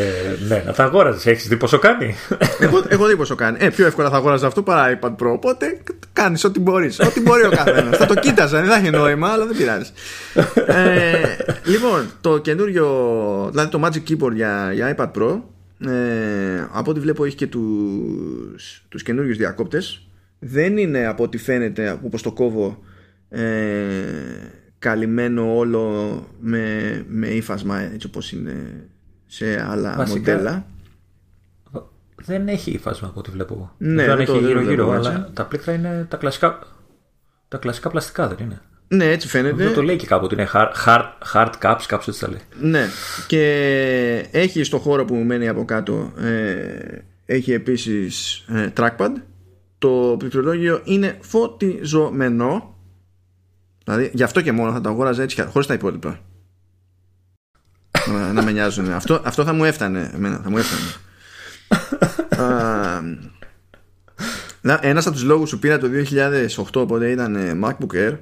ναι, 0.48 0.64
να 0.66 0.74
τα 0.74 0.84
αγόραζες. 0.84 1.26
Έχεις 1.26 1.48
δει 1.48 1.58
πόσο 1.58 1.80
κάνει; 1.80 2.16
έχω, 2.60 2.84
έχω 2.88 3.06
δει 3.06 3.16
πόσο 3.16 3.36
κάνει. 3.36 3.58
Ε, 3.60 3.70
πιο 3.70 3.86
εύκολα 3.86 4.10
θα 4.10 4.16
αγόραζε 4.16 4.46
αυτό 4.46 4.64
παρά 4.64 5.00
iPad 5.00 5.10
Pro. 5.10 5.32
Οπότε 5.32 5.82
κάνεις 6.14 6.43
ό,τι 6.43 6.60
μπορείς. 6.60 7.00
Ό,τι 7.00 7.22
μπορεί 7.22 7.46
ο 7.46 7.50
καθένας. 7.50 7.98
θα 7.98 8.06
το 8.06 8.16
κοίταζα, 8.16 8.60
δεν 8.60 8.70
θα 8.70 8.76
έχει 8.76 8.89
νόημα, 8.89 9.28
αλλά 9.28 9.46
δεν 9.46 9.58
πειράζει. 9.58 9.91
ε, 10.66 11.22
λοιπόν, 11.66 12.12
το 12.22 12.38
καινούριο, 12.38 12.88
δηλαδή 13.52 13.70
το 13.70 13.82
Magic 13.84 14.10
Keyboard 14.10 14.34
για, 14.34 14.72
για 14.74 14.96
iPad 14.98 15.12
Pro, 15.12 15.41
ε, 15.89 16.68
από 16.72 16.91
ό,τι 16.91 17.00
βλέπω 17.00 17.26
έχει 17.26 17.36
και 17.36 17.48
τους, 17.48 18.86
τους 18.89 19.04
καινούριους 19.04 19.38
διακόπτες 19.38 20.08
δεν 20.39 20.78
είναι 20.78 21.06
από 21.06 21.24
ό,τι 21.24 21.38
φαίνεται 21.38 22.00
όπως 22.04 22.22
το 22.22 22.32
κόβω 22.32 22.84
ε, 23.30 23.43
καλυμμένο 24.80 25.57
όλο 25.57 26.23
με, 26.39 27.05
με 27.07 27.28
ύφασμα 27.28 27.80
έτσι 27.80 28.07
όπως 28.07 28.32
είναι 28.32 28.88
σε 29.26 29.65
άλλα 29.69 29.95
Βασικά, 29.97 30.32
μοντέλα. 30.32 30.65
Δεν 32.15 32.47
έχει 32.47 32.71
ύφασμα 32.71 33.07
από 33.07 33.19
ό,τι 33.19 33.32
βλέπω. 33.32 33.71
Ναι, 33.78 34.05
δεν 34.05 34.19
έχει 34.19 34.38
γύρω-γύρω, 34.38 34.91
αλλά 34.91 35.30
τα 35.34 35.45
πλήκτρα 35.45 35.73
είναι 35.73 36.05
τα 36.09 36.17
κλασικά, 36.17 36.59
τα 37.47 37.57
κλασικά 37.57 37.89
πλαστικά, 37.89 38.28
δεν 38.28 38.38
είναι; 38.45 38.61
Ναι, 38.88 39.05
έτσι 39.05 39.28
φαίνεται. 39.28 39.63
Αυτό 39.63 39.76
το 39.76 39.82
λέει 39.84 39.95
και 39.95 40.05
κάπου 40.05 40.26
ότι 40.26 40.34
είναι 40.34 40.49
hard, 40.53 40.71
hard, 40.86 41.05
hard 41.34 41.51
caps, 41.61 41.84
κάπως 41.88 42.07
έτσι 42.07 42.19
τα 42.19 42.30
λέει. 42.30 42.39
Ναι, 42.59 42.86
και 43.28 44.28
έχει 44.32 44.63
στο 44.63 44.78
χώρο 44.78 45.05
που 45.05 45.15
μου 45.15 45.23
μένει 45.23 45.47
από 45.47 45.65
κάτω, 45.65 46.13
ε, 46.17 46.97
έχει 47.26 47.53
επίσης 47.53 48.45
ε, 48.47 48.69
trackpad. 48.78 49.11
Το 49.78 50.15
πληκτρολόγιο 50.19 50.82
είναι 50.84 51.17
φωτιζωμένο 51.21 52.74
Δηλαδή, 53.86 54.12
γι' 54.14 54.24
αυτό 54.24 54.42
και 54.42 54.52
μόνο 54.52 54.72
θα 54.72 54.82
το 54.82 54.90
αγόραζα 54.90 55.24
έτσι, 55.24 55.42
χωρίς 55.42 55.68
τα 55.68 55.74
υπόλοιπα. 55.74 56.20
να, 58.08 58.34
να 58.34 58.44
με 58.44 58.52
νοιάζουν. 58.52 58.92
Αυτό, 58.92 59.22
αυτό 59.24 59.44
θα 59.44 59.54
μου 59.54 59.64
έφτανε. 59.64 60.12
Εμένα, 60.14 60.40
θα 60.44 60.50
μου 60.50 60.58
έφτανε. 60.58 60.82
Ένας 64.82 65.06
από 65.06 65.16
τους 65.16 65.24
λόγους 65.24 65.52
που 65.52 65.60
πήρα 65.60 65.78
το 65.78 65.88
2008 66.12 66.66
οπότε 66.74 67.12
ήταν 67.12 67.62
MacBook 67.64 67.96
Air 67.96 68.18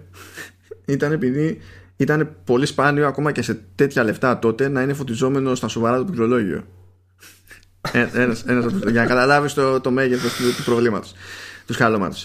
ήταν 0.86 1.11
επειδή 1.11 1.61
ήταν 1.95 2.36
πολύ 2.43 2.66
σπάνιο 2.66 3.07
ακόμα 3.07 3.32
και 3.32 3.41
σε 3.41 3.59
τέτοια 3.76 4.03
λεφτά 4.03 4.39
τότε 4.39 4.68
να 4.68 4.82
είναι 4.82 4.93
φωτιζόμενο 4.93 5.55
στα 5.55 5.68
σοβαρά 5.68 5.97
το 5.97 6.03
πληκτρολόγιο. 6.03 6.64
Ε, 7.91 8.07
ένας, 8.14 8.43
ένας, 8.43 8.74
για 8.74 9.01
να 9.01 9.05
καταλάβεις 9.05 9.53
το, 9.53 9.80
το 9.80 9.91
μέγεθος 9.91 10.36
του, 10.36 10.55
του 10.55 10.64
προβλήματος, 10.64 11.14
του 11.66 11.74
σκαλώματο. 11.74 12.16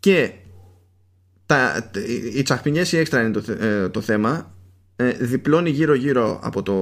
Και 0.00 0.32
τα, 1.46 1.90
οι 2.34 2.42
τσαχπινιές 2.42 2.92
ή 2.92 2.98
έξτρα 2.98 3.22
είναι 3.22 3.40
το, 3.40 3.52
ε, 3.52 3.88
το 3.88 4.00
θέμα. 4.00 4.54
Ε, 4.96 5.10
διπλώνει 5.10 5.70
γύρω 5.70 5.94
γύρω 5.94 6.40
από 6.42 6.62
το, 6.62 6.74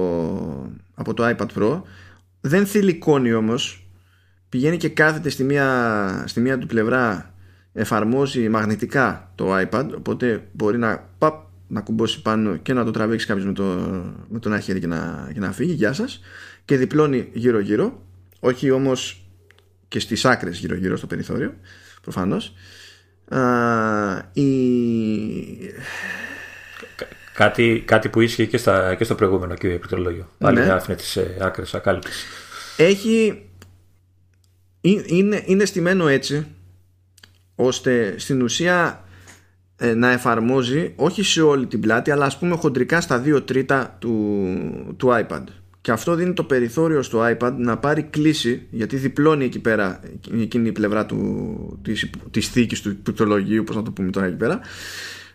από 0.93 1.13
το 1.13 1.35
iPad 1.37 1.47
Pro. 1.57 1.81
Δεν 2.41 2.65
θηλυκώνει 2.65 3.33
όμως. 3.33 3.87
Πηγαίνει 4.49 4.77
και 4.77 4.89
κάθεται 4.89 5.29
στη 5.29 5.43
μία, 5.43 6.23
στη 6.27 6.39
μία 6.39 6.57
του 6.57 6.67
πλευρά 6.67 7.33
εφαρμόζει 7.73 8.49
μαγνητικά 8.49 9.31
το 9.35 9.57
iPad 9.57 9.89
οπότε 9.97 10.47
μπορεί 10.51 10.77
να, 10.77 11.09
παπ, 11.17 11.43
να 11.67 11.81
κουμπώσει 11.81 12.21
πάνω 12.21 12.55
και 12.55 12.73
να 12.73 12.83
το 12.83 12.91
τραβήξει 12.91 13.25
κάποιος 13.25 13.45
με 13.45 13.53
το, 13.53 13.63
με 14.29 14.39
το 14.39 14.49
ένα 14.49 14.59
χέρι 14.59 14.79
και 14.79 14.87
να, 14.87 15.29
και 15.33 15.39
να 15.39 15.51
φύγει. 15.51 15.73
Γεια 15.73 15.93
σας. 15.93 16.19
Και 16.65 16.77
διπλώνει 16.77 17.29
γύρω 17.33 17.59
γύρω 17.59 18.01
όχι 18.39 18.71
όμως 18.71 19.25
και 19.87 19.99
στις 19.99 20.25
άκρες 20.25 20.57
γύρω 20.57 20.75
γύρω 20.75 20.97
στο 20.97 21.07
περιθώριο 21.07 21.53
προφανώς 22.01 22.53
η... 24.33 24.43
Κάτι, 27.33 27.83
κάτι 27.85 28.09
που 28.09 28.21
ίσχυε 28.21 28.45
και, 28.45 28.57
στα, 28.57 28.95
και 28.95 29.03
στο 29.03 29.15
προηγούμενο 29.15 29.53
κύριο 29.53 29.77
πληκτρολόγιο. 29.77 30.29
Πάλι 30.37 30.59
ναι. 30.59 30.71
άφηνε 30.71 30.95
τις 30.95 31.15
ε, 31.15 31.37
άκρες 31.41 31.73
ακάλυπτες. 31.73 32.23
Έχει. 32.77 33.45
Είναι, 34.81 35.43
είναι 35.45 35.65
στημένο 35.65 36.07
έτσι 36.07 36.47
ώστε 37.55 38.15
στην 38.19 38.41
ουσία 38.41 39.03
ε, 39.77 39.93
να 39.93 40.11
εφαρμόζει 40.11 40.93
όχι 40.95 41.23
σε 41.23 41.41
όλη 41.41 41.65
την 41.65 41.79
πλάτη 41.79 42.11
αλλά 42.11 42.25
ας 42.25 42.37
πούμε 42.37 42.55
χοντρικά 42.55 43.01
στα 43.01 43.19
δύο 43.19 43.41
τρίτα 43.41 43.97
του, 43.99 44.47
του 44.97 45.09
iPad 45.11 45.43
και 45.83 45.91
αυτό 45.91 46.15
δίνει 46.15 46.33
το 46.33 46.43
περιθώριο 46.43 47.01
στο 47.01 47.21
iPad 47.29 47.53
να 47.57 47.77
πάρει 47.77 48.03
κλίση 48.03 48.67
γιατί 48.69 48.95
διπλώνει 48.97 49.45
εκεί 49.45 49.59
πέρα 49.59 49.99
εκείνη 50.41 50.67
η 50.67 50.71
πλευρά 50.71 51.05
του, 51.05 51.79
της, 51.81 52.09
της 52.31 52.47
θήκης 52.47 52.81
του 52.81 52.97
πληκτρολογίου 52.97 53.63
πώς 53.63 53.75
να 53.75 53.83
το 53.83 53.91
πούμε 53.91 54.09
τώρα 54.11 54.25
εκεί 54.25 54.35
πέρα. 54.35 54.59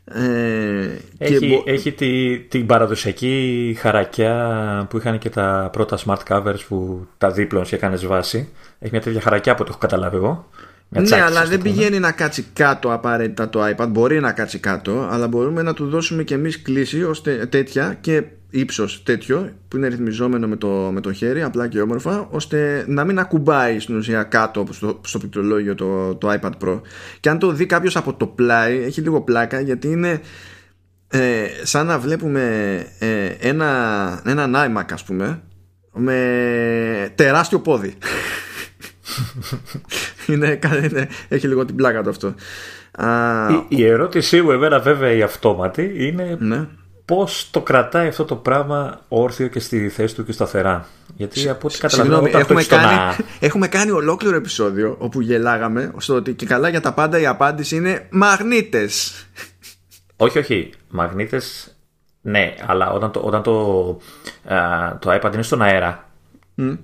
Ε, 0.05 0.88
έχει, 1.18 1.62
έχει 1.66 1.92
τη, 1.92 2.38
την 2.38 2.66
παραδοσιακή 2.66 3.76
χαρακιά 3.78 4.86
που 4.90 4.96
είχαν 4.96 5.18
και 5.18 5.30
τα 5.30 5.68
πρώτα 5.72 5.99
smart 6.05 6.22
covers 6.28 6.61
που 6.68 7.07
τα 7.18 7.30
δίπλωνες 7.30 7.68
και 7.68 7.74
έκανες 7.74 8.07
βάση. 8.07 8.49
Έχει 8.78 8.92
μια 8.92 9.01
τέτοια 9.01 9.20
χαρακιά 9.20 9.55
που 9.55 9.62
το 9.62 9.68
έχω 9.70 9.78
καταλάβει 9.78 10.16
εγώ 10.16 10.49
ναι, 10.89 11.22
αλλά 11.22 11.45
δεν 11.45 11.62
πηγαίνει 11.62 11.99
να 11.99 12.12
κάτσει 12.12 12.47
κάτω 12.53 12.93
απαραίτητα 12.93 13.49
το 13.49 13.66
iPad. 13.66 13.89
Μπορεί 13.89 14.20
να 14.20 14.32
κάτσει 14.32 14.59
κάτω, 14.59 15.09
αλλά 15.11 15.28
μπορούμε 15.28 15.62
να 15.62 15.74
του 15.74 15.89
δώσουμε 15.89 16.22
και 16.22 16.34
εμείς 16.34 16.62
κλίση 16.62 17.05
ώστε 17.05 17.47
τέτοια 17.47 17.99
και 18.01 18.24
ύψος 18.51 19.03
τέτοιο 19.03 19.53
που 19.68 19.76
είναι 19.76 19.89
ρυθμιζόμενο 19.89 20.49
με 20.49 20.57
το, 20.57 20.68
με 20.68 21.01
το 21.01 21.12
χέρι, 21.12 21.43
απλά 21.43 21.68
και 21.68 21.80
όμορφα, 21.80 22.28
ώστε 22.30 22.84
να 22.89 23.05
μην 23.05 23.18
ακουμπάει 23.18 23.78
στην 23.78 23.97
ουσία 23.97 24.22
κάτω 24.22 24.66
στο, 24.70 25.01
στο 25.05 25.18
πληκτρολόγιο 25.18 25.74
το, 25.74 26.14
το 26.14 26.39
iPad 26.41 26.53
Pro. 26.64 26.80
Και 27.20 27.28
αν 27.28 27.39
το 27.39 27.53
δει 27.53 27.66
κάποιος 27.66 27.97
από 27.97 28.14
το 28.14 28.26
πλάι, 28.26 28.82
έχει 28.82 29.01
λίγο 29.01 29.20
πλάκα 29.20 29.61
γιατί 29.61 29.89
είναι. 29.89 30.20
Ε, 31.11 31.47
σαν 31.62 31.86
να 31.86 31.99
βλέπουμε 31.99 32.43
ε, 32.99 33.26
ένα, 33.26 34.22
έναν 34.24 34.55
iMac 34.57 34.93
ας 34.93 35.05
πούμε 35.05 35.43
με 35.93 37.12
τεράστιο 37.14 37.61
πόδι 37.61 37.95
είναι, 40.28 40.58
είναι, 40.84 41.08
έχει 41.28 41.46
λίγο 41.46 41.64
την 41.64 41.76
πλάκα 41.76 42.02
του 42.02 42.08
αυτό. 42.08 42.34
Η, 43.68 43.76
η 43.76 43.86
ερώτησή 43.86 44.42
μου 44.42 44.50
εμένα 44.50 44.78
βέβαια 44.78 45.12
η 45.12 45.22
αυτόματη 45.22 45.92
είναι 45.96 46.36
ναι. 46.40 46.66
πώς 47.04 47.48
το 47.50 47.60
κρατάει 47.60 48.08
αυτό 48.08 48.24
το 48.24 48.36
πράγμα 48.36 49.00
όρθιο 49.08 49.46
και 49.46 49.60
στη 49.60 49.88
θέση 49.88 50.14
του 50.14 50.24
και 50.24 50.32
σταθερά. 50.32 50.86
Γιατί 51.16 51.48
από 51.48 51.66
ό,τι 51.66 51.78
καταλαβαίνω 51.78 52.38
έχουμε, 52.38 52.64
κάνει, 52.64 53.16
έχουμε 53.40 53.68
κάνει 53.68 53.90
ολόκληρο 53.90 54.36
επεισόδιο 54.36 54.96
όπου 54.98 55.20
γελάγαμε 55.20 55.92
στο 55.96 56.14
ότι 56.14 56.34
και 56.34 56.46
καλά 56.46 56.68
για 56.68 56.80
τα 56.80 56.92
πάντα 56.92 57.18
η 57.20 57.26
απάντηση 57.26 57.76
είναι 57.76 58.06
μαγνήτες. 58.10 59.26
Όχι, 60.16 60.38
όχι. 60.38 60.70
Μαγνήτες 60.90 61.72
ναι, 62.20 62.54
αλλά 62.66 62.90
όταν 62.90 63.10
το, 63.10 63.20
όταν 63.20 63.42
το, 63.42 63.84
το 64.98 65.18
iPad 65.20 65.30
είναι 65.32 65.42
στον 65.42 65.62
αέρα 65.62 66.08
και 66.54 66.76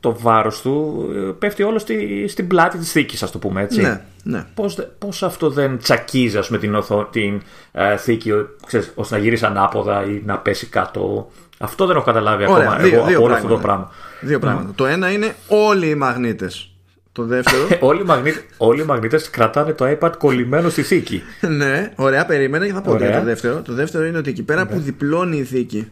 το 0.00 0.16
βάρος 0.20 0.60
του 0.60 1.04
ε, 1.14 1.32
πέφτει 1.38 1.62
όλο 1.62 1.78
στη, 1.78 2.24
στην 2.28 2.46
πλάτη 2.46 2.78
της 2.78 2.92
θήκης 2.92 3.22
ας 3.22 3.30
το 3.30 3.38
πούμε 3.38 3.62
έτσι 3.62 3.80
ναι, 3.80 4.00
ναι. 4.22 4.46
Πώς, 4.54 4.88
πώς 4.98 5.22
αυτό 5.22 5.50
δεν 5.50 5.78
τσακίζει 5.78 6.38
με 6.48 6.58
την, 6.58 6.74
οθο, 6.74 7.08
την 7.10 7.42
ε, 7.72 7.96
θήκη 7.96 8.32
ξέρεις, 8.66 8.92
ώστε 8.94 9.16
να 9.16 9.22
γυρίσει 9.22 9.44
ανάποδα 9.44 10.04
ή 10.04 10.22
να 10.26 10.38
πέσει 10.38 10.66
κάτω 10.66 11.30
αυτό 11.58 11.86
δεν 11.86 11.96
έχω 11.96 12.04
καταλάβει 12.04 12.46
Ωραία, 12.48 12.68
ακόμα 12.68 12.82
δύο, 12.82 12.94
εγώ 12.94 13.06
δύο 13.06 13.16
από 13.16 13.26
όλο 13.26 13.34
αυτό 13.34 13.48
το 13.48 13.58
πράγμα 13.58 13.90
δύο 14.20 14.38
πράγματα 14.38 14.72
το 14.74 14.86
ένα 14.86 15.10
είναι 15.10 15.34
όλοι 15.48 15.88
οι 15.88 15.94
μαγνήτες 15.94 16.70
το 17.12 17.24
δεύτερο. 17.24 17.68
όλοι, 17.88 18.00
οι 18.00 18.04
μαγνήτε 18.04 18.44
όλοι 18.56 18.80
οι 18.80 18.84
μαγνήτες 18.84 19.30
κρατάνε 19.30 19.72
το 19.72 19.96
iPad 20.00 20.12
κολλημένο 20.18 20.68
στη 20.68 20.82
θήκη. 20.82 21.22
ναι, 21.58 21.92
ωραία, 21.96 22.26
περίμενα 22.26 22.66
και 22.66 22.72
θα 22.72 22.82
πω 22.82 22.96
το 22.96 23.22
δεύτερο. 23.24 23.62
Το 23.62 23.72
δεύτερο 23.72 24.04
είναι 24.04 24.18
ότι 24.18 24.30
εκεί 24.30 24.42
πέρα 24.42 24.66
που 24.66 24.78
διπλώνει 24.78 25.36
η 25.36 25.44
θήκη. 25.44 25.90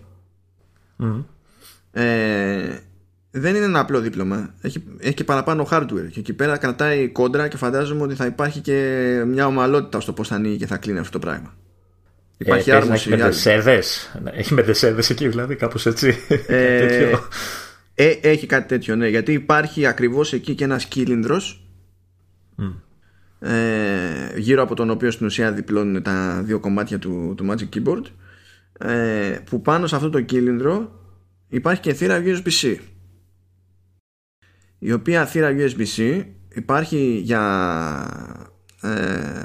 Mm. 1.02 1.24
Ε, 1.92 2.78
δεν 3.30 3.54
είναι 3.54 3.64
ένα 3.64 3.80
απλό 3.80 4.00
δίπλωμα. 4.00 4.54
Έχει, 4.60 4.84
έχει 4.98 5.14
και 5.14 5.24
παραπάνω 5.24 5.68
hardware. 5.70 6.08
Και 6.10 6.20
εκεί 6.20 6.32
πέρα 6.32 6.56
κρατάει 6.56 7.08
κόντρα 7.08 7.48
και 7.48 7.56
φαντάζομαι 7.56 8.02
ότι 8.02 8.14
θα 8.14 8.26
υπάρχει 8.26 8.60
και 8.60 9.22
μια 9.26 9.46
ομαλότητα 9.46 10.00
στο 10.00 10.12
πώς 10.12 10.28
θα 10.28 10.34
ανοίγει 10.34 10.56
και 10.56 10.66
θα 10.66 10.76
κλείνει 10.76 10.98
αυτό 10.98 11.18
το 11.18 11.26
πράγμα. 11.26 11.54
Υπάρχει 12.36 12.70
ε, 12.70 12.74
άρμοση. 12.74 12.92
Έχεις 12.92 13.06
μετεσέδε. 13.06 13.82
Έχει 14.32 14.54
μετεσέδε 14.54 15.02
εκεί, 15.10 15.28
δηλαδή, 15.28 15.56
κάπως 15.56 15.86
έτσι. 15.86 16.16
Ε, 16.46 17.12
ε, 17.94 18.18
έχει 18.20 18.46
κάτι 18.46 18.68
τέτοιο, 18.68 18.96
ναι. 18.96 19.08
Γιατί 19.08 19.32
υπάρχει 19.32 19.86
ακριβώς 19.86 20.32
εκεί 20.32 20.54
και 20.54 20.64
ένας 20.64 20.84
κύλινδρος. 20.84 21.68
Mm. 22.58 22.74
Ε, 23.40 24.38
γύρω 24.38 24.62
από 24.62 24.74
τον 24.74 24.90
οποίο 24.90 25.10
στην 25.10 25.26
ουσία 25.26 25.52
διπλώνουν 25.52 26.02
τα 26.02 26.42
δύο 26.44 26.60
κομμάτια 26.60 26.98
του, 26.98 27.34
του 27.36 27.46
Magic 27.50 27.76
Keyboard 27.76 28.04
ε, 28.78 29.38
που 29.44 29.62
πάνω 29.62 29.86
σε 29.86 29.96
αυτό 29.96 30.10
το 30.10 30.20
κύλινδρο 30.20 30.92
υπάρχει 31.48 31.80
και 31.80 31.92
θύρα 31.92 32.22
USB-C 32.24 32.76
η 34.78 34.92
οποία 34.92 35.26
θύρα 35.26 35.50
USB-C 35.56 36.24
υπάρχει 36.54 37.20
για 37.24 37.42
ε, 38.80 39.42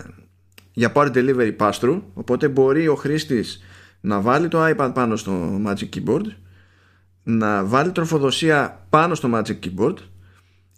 για 0.73 0.91
power 0.95 1.11
delivery 1.13 1.55
pass-through 1.57 2.01
οπότε 2.13 2.47
μπορεί 2.47 2.87
ο 2.87 2.95
χρήστης 2.95 3.63
να 4.01 4.21
βάλει 4.21 4.47
το 4.47 4.65
iPad 4.65 4.91
πάνω 4.93 5.15
στο 5.15 5.61
Magic 5.65 5.89
Keyboard 5.95 6.25
να 7.23 7.65
βάλει 7.65 7.91
τροφοδοσία 7.91 8.85
πάνω 8.89 9.15
στο 9.15 9.29
Magic 9.33 9.59
Keyboard 9.59 9.95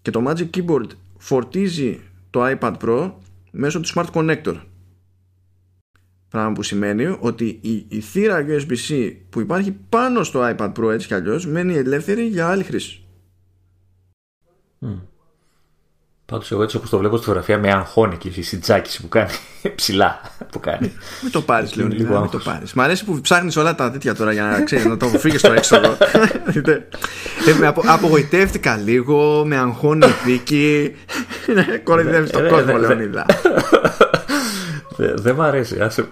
και 0.01 0.11
το 0.11 0.23
Magic 0.27 0.49
Keyboard 0.49 0.87
φορτίζει 1.17 1.99
το 2.29 2.57
iPad 2.59 2.73
Pro 2.81 3.11
μέσω 3.51 3.79
του 3.79 3.87
Smart 3.87 4.11
Connector. 4.13 4.55
Πράγμα 6.29 6.51
που 6.51 6.63
σημαίνει 6.63 7.17
ότι 7.19 7.59
η, 7.61 7.85
η 7.87 7.99
θύρα 7.99 8.45
USB-C 8.47 9.13
που 9.29 9.39
υπάρχει 9.39 9.71
πάνω 9.89 10.23
στο 10.23 10.55
iPad 10.57 10.71
Pro 10.73 10.91
έτσι 10.91 11.07
κι 11.07 11.13
αλλιώς 11.13 11.47
μένει 11.47 11.75
ελεύθερη 11.75 12.27
για 12.27 12.47
άλλη 12.47 12.63
χρήση 12.63 13.04
Mm. 14.81 14.99
Πάντω, 16.25 16.45
εγώ 16.49 16.63
έτσι 16.63 16.77
όπω 16.77 16.89
το 16.89 16.97
βλέπω 16.97 17.15
στη 17.15 17.25
φωτογραφία 17.25 17.57
με 17.57 17.71
αγχώνει 17.71 18.17
και 18.17 18.27
η 18.27 18.41
συντζάκηση 18.41 19.01
που 19.01 19.07
κάνει 19.07 19.31
ψηλά. 19.75 20.21
Που 20.51 20.59
κάνει. 20.59 20.93
Μην 21.21 21.31
το 21.31 21.41
πάρει, 21.41 21.69
λέω. 21.73 21.87
Λίγο 21.87 22.19
μην 22.19 22.29
το 22.29 22.37
πάρεις. 22.37 22.73
Μ' 22.73 22.81
αρέσει 22.81 23.05
που 23.05 23.21
ψάχνει 23.21 23.53
όλα 23.57 23.75
τα 23.75 23.91
τέτοια 23.91 24.15
τώρα 24.15 24.31
για 24.31 24.43
να 24.43 24.61
ξέρει 24.61 24.87
να 24.87 24.97
το 24.97 25.07
φύγει 25.07 25.37
στο 25.37 25.51
έξοδο. 25.51 25.97
ε, 27.47 27.53
με 27.59 27.67
απο, 27.67 27.83
απογοητεύτηκα 27.85 28.77
λίγο, 28.77 29.43
με 29.45 29.57
αγχώνει 29.57 30.07
η 30.07 30.13
δίκη. 30.25 30.95
Κοροϊδεύει 31.83 32.29
τον 32.29 32.47
κόσμο, 32.49 32.77
Λεωνίδα. 32.77 33.25
Δεν 34.97 35.35
μ' 35.35 35.41
αρέσει, 35.41 35.79
άσε. 35.81 36.09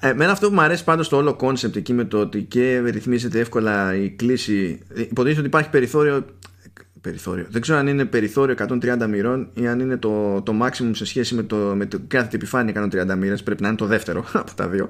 Εμένα 0.00 0.32
αυτό 0.32 0.48
που 0.48 0.54
μου 0.54 0.60
αρέσει 0.60 0.84
πάντως 0.84 1.08
το 1.08 1.16
όλο 1.16 1.34
κόνσεπτ 1.34 1.76
εκεί 1.76 1.92
με 1.92 2.04
το 2.04 2.18
ότι 2.18 2.42
και 2.42 2.78
ρυθμίζεται 2.78 3.38
εύκολα 3.38 3.96
η 3.96 4.10
κλίση 4.10 4.80
υποτίθεται 4.94 5.38
ότι 5.38 5.48
υπάρχει 5.48 5.70
περιθώριο 5.70 6.24
περιθώριο. 7.02 7.46
Δεν 7.48 7.60
ξέρω 7.60 7.78
αν 7.78 7.86
είναι 7.86 8.04
περιθώριο 8.04 8.54
130 8.58 9.06
μοιρών 9.08 9.48
ή 9.54 9.68
αν 9.68 9.80
είναι 9.80 9.96
το, 9.96 10.42
το 10.42 10.54
maximum 10.62 10.90
σε 10.92 11.04
σχέση 11.04 11.34
με 11.34 11.42
το, 11.42 11.56
με 11.56 11.86
το 11.86 11.98
κάθε 12.08 12.36
επιφάνεια 12.36 12.88
130 12.92 13.16
μοίρες 13.16 13.42
πρέπει 13.42 13.62
να 13.62 13.68
είναι 13.68 13.76
το 13.76 13.86
δεύτερο 13.86 14.24
από 14.32 14.54
τα 14.54 14.68
δύο 14.68 14.88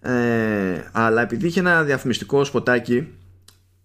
ε, 0.00 0.12
αλλά 0.92 1.22
επειδή 1.22 1.46
είχε 1.46 1.60
ένα 1.60 1.82
διαφημιστικό 1.82 2.44
σποτάκι 2.44 3.08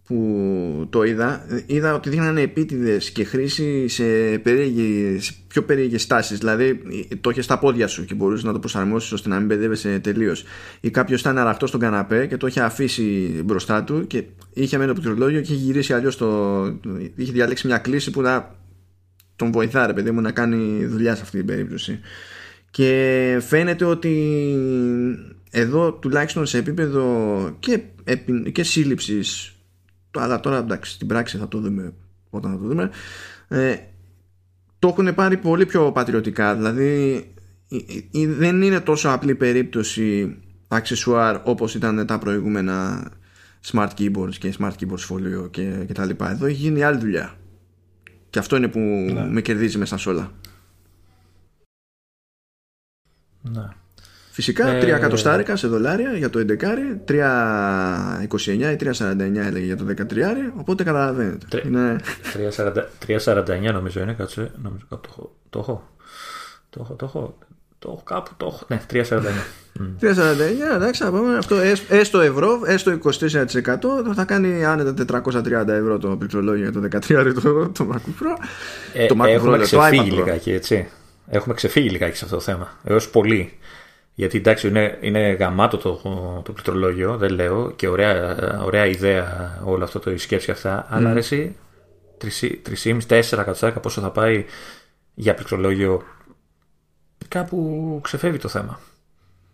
που 0.06 0.88
το 0.90 1.04
είδα, 1.04 1.46
είδα 1.66 1.94
ότι 1.94 2.10
δείχνανε 2.10 2.42
επίτηδες 2.42 3.12
και 3.12 3.24
χρήση 3.24 3.88
σε, 3.88 4.04
σε 5.18 5.34
πιο 5.48 5.64
περίεργες 5.64 6.08
τάσει. 6.08 6.36
Δηλαδή, 6.36 6.82
το 7.22 7.30
είχε 7.30 7.42
στα 7.42 7.60
πόδια 7.60 7.88
σου 7.88 8.06
και 8.06 8.14
μπορούσες 8.14 8.44
να 8.44 8.52
το 8.52 8.60
προσαρμόσεις 8.60 9.12
ώστε 9.12 9.30
να 9.30 9.38
μην 9.38 9.46
μπεδεύεσαι 9.46 10.00
τελείως. 10.00 10.44
Ή 10.80 10.90
κάποιος 10.90 11.20
ήταν 11.20 11.38
αραχτός 11.38 11.70
στον 11.70 11.82
καναπέ 11.82 12.26
και 12.26 12.38
το 12.38 12.48
είχε 12.48 12.62
αφήσει 12.62 13.04
μπροστά 13.46 13.84
του 13.84 14.08
και 14.08 14.24
είχε 14.54 14.78
μένει 14.78 14.94
το 14.94 15.02
πληκτρολόγιο 15.02 15.42
και 15.42 15.54
είχε 15.54 15.64
γυρίσει 15.64 15.94
αλλιώς 15.94 16.18
το. 16.18 16.64
είχε 17.16 17.32
διαλέξει 17.32 17.68
μια 17.68 17.78
κλίση 17.78 18.12
που 18.12 18.22
να 18.22 18.56
τον 19.36 19.52
βοηθάει, 19.52 19.94
παιδί 19.94 20.12
μου, 20.12 20.22
να 20.22 20.32
κάνει 20.32 20.86
δουλειά 20.86 21.16
σε 21.16 21.22
αυτή 21.22 21.38
την 21.38 21.46
περίπτωση. 21.46 22.00
Και 22.72 23.38
φαίνεται 23.48 23.86
ότι 23.86 24.14
εδώ 25.52 25.94
τουλάχιστον 25.94 26.46
σε 26.46 26.58
επίπεδο 26.58 27.56
και, 27.60 27.80
και 28.52 28.64
σύλληψης 28.64 29.55
αλλά 30.20 30.40
τώρα 30.40 30.58
εντάξει 30.58 30.92
στην 30.92 31.08
πράξη 31.08 31.38
θα 31.38 31.48
το 31.48 31.60
δούμε 31.60 31.94
όταν 32.30 32.52
θα 32.52 32.58
το 32.58 32.68
δούμε 32.68 32.90
ε, 33.48 33.76
το 34.80 34.88
έχουν 34.88 35.16
πάρει 35.16 35.38
πολύ 35.38 35.66
πιο 35.66 35.92
πατριωτικά 35.92 36.56
δηλαδή 36.56 37.24
δεν 38.12 38.62
είναι 38.62 38.80
τόσο 38.80 39.10
απλή 39.10 39.36
περίπτωση 39.36 40.38
αξεσουάρ 40.68 41.42
όπως 41.44 41.76
ήταν 41.76 42.06
τα 42.06 42.18
προηγούμενα 42.18 43.08
smart 43.72 43.90
keyboards 43.98 44.36
και 44.40 44.54
smart 44.60 44.72
keyboards 44.72 45.08
folio 45.10 45.52
και, 45.52 45.84
και 45.88 45.94
τα 45.94 46.06
λοιπά 46.06 46.32
εδώ 46.32 46.46
έχει 46.46 46.56
γίνει 46.56 46.84
άλλη 46.84 47.00
δουλειά 47.00 47.34
και 48.30 48.40
αυτό 48.40 48.56
είναι 48.56 48.68
που 48.68 48.80
ναι. 48.80 49.28
με 49.30 49.42
κερδίζει 49.42 49.78
μέσα 49.78 49.98
σε 49.98 50.10
όλα 50.10 50.32
ναι. 53.42 53.70
Φυσικά 54.36 54.68
ε... 54.68 54.82
3 54.82 54.88
εκατοστάρικα 54.88 55.56
σε 55.56 55.68
δολάρια 55.68 56.12
για 56.18 56.30
το 56.30 56.40
11, 56.40 56.52
3,29 57.08 58.48
ή 58.48 58.78
3,49 58.80 59.20
έλεγε 59.36 59.66
για 59.66 59.78
το 59.78 59.86
13, 59.88 59.94
οπότε 60.56 60.84
καταλαβαίνετε. 60.84 61.46
3,49 61.52 61.66
είναι... 61.66 61.96
3,49 63.08 63.74
νομίζω 63.74 64.02
είναι, 64.02 64.14
κάτσε, 64.14 64.52
νομίζω 64.62 64.86
το 64.90 65.00
έχω. 65.10 65.36
Το 65.50 65.60
έχω, 65.60 65.84
το 66.70 66.80
έχω, 66.80 66.94
το 66.96 67.06
έχω, 67.06 67.38
το 67.80 67.90
έχω 67.92 68.02
κάπου, 68.04 68.32
το 68.38 68.46
έχω. 68.46 68.66
Ναι, 68.68 68.82
3,49. 68.92 69.22
3,49, 70.02 70.74
εντάξει, 70.76 71.04
θα 71.04 71.12
πάμε 71.12 71.38
αυτό 71.38 71.56
έστω 71.90 72.20
ευρώ, 72.20 72.62
έστω 72.66 72.98
24% 73.04 74.14
θα 74.16 74.26
κάνει 74.26 74.66
άνετα 74.66 75.24
430 75.24 75.68
ευρώ 75.68 75.98
το 75.98 76.18
πληκτρολόγιο 76.18 76.70
για 76.70 76.72
το 76.72 76.98
13 77.08 77.34
το, 77.44 77.70
το 77.70 77.90
MacBook 77.92 78.24
Pro. 78.24 78.46
Ε, 78.94 79.06
το 79.06 79.16
MacBook 79.20 79.28
έχουμε 79.28 79.58
Pro, 79.58 79.62
ξεφύγει 79.62 80.12
λιγάκι, 80.12 80.52
έτσι. 80.52 80.88
Έχουμε 81.28 81.54
ξεφύγει 81.54 81.90
λιγάκι 81.90 82.18
σε 82.18 82.26
αυτό 82.26 82.36
το 82.36 82.42
θέμα. 82.42 82.72
Έως 82.84 83.10
πολύ. 83.10 83.58
Γιατί 84.18 84.38
εντάξει 84.38 84.68
είναι, 84.68 84.98
είναι 85.02 85.32
γαμάτο 85.32 85.78
το, 85.78 86.00
το 86.46 86.52
πληκτρολόγιο, 86.52 87.18
δεν 87.18 87.32
λέω, 87.32 87.72
και 87.72 87.88
ωραία, 87.88 88.36
ωραία 88.64 88.86
ιδέα 88.86 89.60
όλο 89.64 89.84
αυτό 89.84 90.00
το 90.00 90.12
η 90.12 90.18
σκέψη 90.18 90.52
αυτά, 90.52 90.84
mm. 90.84 90.88
αλλά 90.90 91.10
αρέσει 91.10 91.56
3,5-4 93.08 93.22
κατοστάρικα 93.30 93.80
πόσο 93.80 94.02
θα 94.02 94.12
πάει 94.12 94.46
για 95.14 95.34
πληκτρολόγιο 95.34 96.04
κάπου 97.28 98.00
ξεφεύγει 98.04 98.38
το 98.38 98.48
θέμα. 98.48 98.80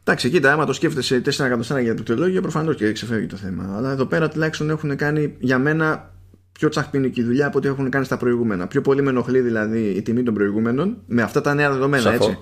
Εντάξει, 0.04 0.30
κοίτα, 0.30 0.54
άμα 0.54 0.66
το 0.66 0.74
σκέφτεσαι 0.74 1.22
4 1.26 1.26
εκατοστάρικα 1.26 1.86
για 1.86 1.94
πληκτρολόγιο, 1.94 2.42
προφανώς 2.42 2.76
και 2.76 2.92
ξεφεύγει 2.92 3.26
το 3.26 3.36
θέμα. 3.36 3.74
Αλλά 3.76 3.92
εδώ 3.92 4.06
πέρα 4.06 4.30
τουλάχιστον 4.30 4.70
έχουν 4.70 4.96
κάνει 4.96 5.36
για 5.40 5.58
μένα 5.58 6.12
πιο 6.52 6.70
τσαχπίνικη 6.70 7.24
δουλειά 7.24 7.48
από 7.48 7.58
ό,τι 7.58 7.68
έχουν 7.68 7.90
κάνει 7.90 8.06
στα 8.06 8.18
προηγούμενα. 8.18 8.68
Πιο 8.68 8.82
πολύ 8.82 9.02
με 9.02 9.10
ενοχλεί 9.10 9.40
δηλαδή 9.40 9.80
η 9.80 10.02
τιμή 10.02 10.24
των 10.24 10.34
προηγούμενων 10.34 10.98
με 11.06 11.22
αυτά 11.22 11.42
τα 11.42 11.54
νέα 11.54 11.72
δεδομένα, 11.72 12.04
Σαφώς. 12.04 12.28
έτσι. 12.28 12.40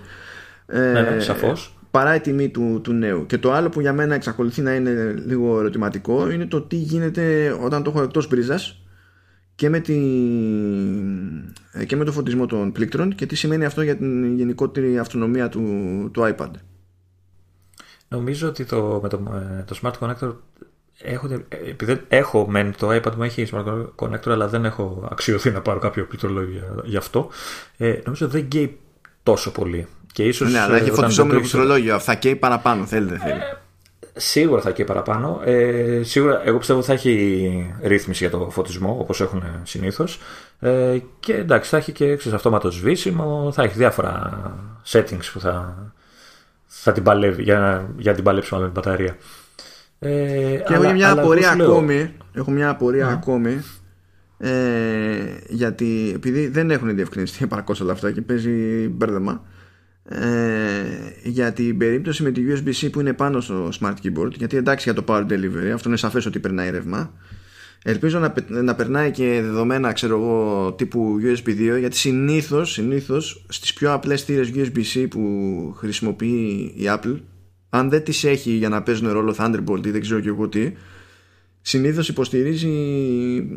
Ναι, 0.66 0.92
ναι, 0.92 1.16
ε, 1.16 1.20
σαφώς 1.20 1.79
παρά 1.92 2.16
η 2.16 2.20
τιμή 2.20 2.50
του, 2.50 2.80
του 2.84 2.94
νέου. 2.94 3.26
Και 3.26 3.38
το 3.38 3.52
άλλο 3.52 3.70
που 3.70 3.80
για 3.80 3.94
μένα 3.94 4.16
εξακολουθεί 4.16 4.62
να 4.62 4.76
είναι 4.76 5.14
λίγο 5.26 5.60
ερωτηματικό 5.60 6.30
είναι 6.30 6.46
το 6.46 6.62
τι 6.62 6.76
γίνεται 6.76 7.58
όταν 7.62 7.84
το 7.84 7.90
έχω 7.90 8.02
εκτός 8.02 8.28
μπρίζας 8.28 8.84
και 9.56 9.70
με, 9.70 9.80
τη, 9.80 9.94
και 11.86 11.96
με 11.96 12.04
το 12.04 12.12
φωτισμό 12.12 12.46
των 12.46 12.72
πλήκτρων 12.72 13.16
και 13.16 13.26
τι 13.26 13.36
σημαίνει 13.36 13.66
αυτό 13.66 13.82
για 13.82 13.98
την 13.98 14.36
γενικότερη 14.36 14.98
αυτονομία 15.00 15.50
του, 15.50 15.62
του 16.14 16.36
iPad. 16.36 16.52
Νομίζω 18.08 18.48
ότι 18.48 18.66
το, 18.66 19.00
με 19.04 19.10
το, 19.10 19.18
το 19.66 19.80
Smart 19.82 19.94
Connector 20.00 20.34
έχω, 21.02 21.28
επειδή 21.68 22.02
έχω 22.08 22.50
μεν 22.50 22.74
το 22.78 22.96
iPad 22.96 23.16
μου 23.16 23.24
έχει 23.24 23.48
Smart 23.52 23.86
Connector 23.96 24.30
αλλά 24.30 24.48
δεν 24.48 24.66
έχω 24.66 25.08
αξιωθεί 25.12 25.52
να 25.52 25.62
πάρω 25.62 25.80
κάποιο 25.80 26.06
πληκτρολόγιο 26.06 26.82
γι' 26.86 26.98
αυτό 26.98 27.30
ε, 27.78 28.00
νομίζω 28.06 28.28
δεν 28.28 28.42
γκέει 28.42 28.80
τόσο 29.24 29.52
πολύ 29.52 29.88
και 30.12 30.24
ίσως, 30.24 30.52
ναι, 30.52 30.60
αλλά 30.60 30.76
έχει 30.76 30.92
φωτιζόμενο 30.92 31.40
πληκτρολόγιο. 31.40 32.00
Θα 32.00 32.16
καίει 32.16 32.36
παραπάνω, 32.36 32.86
θέλετε. 32.86 33.18
Θέλει. 33.18 33.40
Ε, 34.14 34.20
σίγουρα 34.20 34.62
θα 34.62 34.72
καίει 34.72 34.86
παραπάνω. 34.86 35.42
Ε, 35.44 36.02
σίγουρα, 36.04 36.42
εγώ 36.46 36.58
πιστεύω 36.58 36.82
θα 36.82 36.94
έχει 36.94 37.76
ρύθμιση 37.84 38.28
για 38.28 38.38
το 38.38 38.50
φωτισμό 38.50 38.98
όπως 39.00 39.22
έχουν 39.22 39.44
συνήθως. 39.64 40.20
Ε, 40.60 40.98
και 41.20 41.34
εντάξει, 41.34 41.70
θα 41.70 41.78
έχει 41.78 41.92
και 41.92 42.16
ξέρεις, 42.16 42.38
αυτόματο 42.38 42.72
σβήσιμο, 42.72 43.52
θα 43.54 43.64
έχει 43.64 43.78
διάφορα 43.78 44.42
settings 44.92 45.30
που 45.34 45.40
θα, 45.40 45.76
θα 46.66 46.92
την 46.92 47.04
παλεύει, 47.04 47.44
για, 47.44 47.90
για 47.98 48.12
να 48.12 48.16
την 48.16 48.24
παλέψουμε 48.24 48.60
με 48.60 48.66
την 48.66 48.74
μπαταρία. 48.74 49.18
Ε, 50.00 50.10
και 50.68 50.74
αλλά, 50.76 50.86
έχω 50.86 50.94
μια 50.94 51.12
απορία 51.12 51.52
ακόμη. 51.52 52.14
Έχω 52.34 52.52
μια 52.52 52.70
απορία 52.70 53.06
ναι. 53.06 53.12
ακόμη. 53.12 53.64
Ε, 54.38 54.52
γιατί 55.50 56.12
επειδή 56.16 56.48
δεν 56.48 56.72
έχουν 56.72 56.96
διευκρινιστεί 56.96 57.44
επαρκώς 57.44 57.82
όλα 57.82 57.92
αυτά 57.92 58.12
και 58.12 58.22
παίζει 58.22 58.88
μπέρδεμα 58.88 59.42
ε, 60.12 60.84
για 61.24 61.54
την 61.54 61.78
περίπτωση 61.78 62.24
με 62.24 62.32
τη 62.32 62.42
USB-C 62.50 62.92
που 62.92 63.00
είναι 63.00 63.14
πάνω 63.14 63.42
στο 63.42 63.70
Smart 63.80 63.94
Keyboard 64.04 64.32
γιατί 64.38 64.58
εντάξει 64.58 64.92
για 64.92 65.04
το 65.04 65.14
Power 65.14 65.26
Delivery 65.26 65.72
αυτό 65.74 65.90
είναι 65.90 65.98
σαφές 65.98 66.26
ότι 66.26 66.40
περνάει 66.40 66.70
ρεύμα. 66.70 67.14
Ελπίζω 67.84 68.20
να, 68.20 68.34
να 68.48 68.76
περνάει 68.76 69.12
και 69.12 69.40
δεδομένα 69.44 69.92
ξέρω 69.94 70.16
εγώ 70.16 70.74
τύπου 70.74 71.18
USB 71.24 71.50
2 71.50 71.80
γιατί 71.80 71.98
συνήθως, 71.98 72.72
συνήθως 72.72 73.46
στις 73.50 73.74
πιο 73.74 73.94
απλές 73.94 74.24
θύρες 74.24 74.52
USB-C 74.56 75.06
που 75.10 75.74
χρησιμοποιεί 75.78 76.74
η 76.76 76.84
Apple 76.86 77.20
αν 77.70 77.90
δεν 77.90 78.04
τις 78.04 78.24
έχει 78.24 78.52
για 78.52 78.70
να 78.70 78.84
παίζουν 78.84 79.12
ρόλο 79.12 79.36
Thunderbolt 79.38 79.86
ή 79.86 79.92
δεν 79.92 80.02
ξέρω 80.02 80.20
και 80.20 80.28
εγώ 80.28 80.50
τι 80.50 80.72
συνήθως 81.62 82.10
υποστηρίζει 82.10 82.70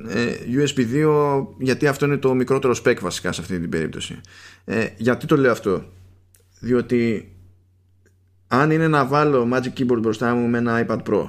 ε, 0.08 0.34
USB 0.64 1.06
2 1.06 1.46
γιατί 1.58 1.86
αυτό 1.86 2.06
είναι 2.06 2.16
το 2.16 2.34
μικρότερο 2.34 2.74
spec 2.84 2.96
βασικά 3.00 3.32
σε 3.32 3.40
αυτή 3.40 3.60
την 3.60 3.68
περίπτωση. 3.68 4.20
Ε, 4.64 4.86
γιατί 4.96 5.26
το 5.26 5.36
λέω 5.36 5.52
αυτό; 5.52 5.84
Διότι 6.62 7.32
αν 8.48 8.70
είναι 8.70 8.88
να 8.88 9.06
βάλω 9.06 9.48
Magic 9.52 9.72
Keyboard 9.78 10.00
μπροστά 10.00 10.34
μου 10.34 10.48
με 10.48 10.58
ένα 10.58 10.86
iPad 10.86 11.02
Pro 11.02 11.28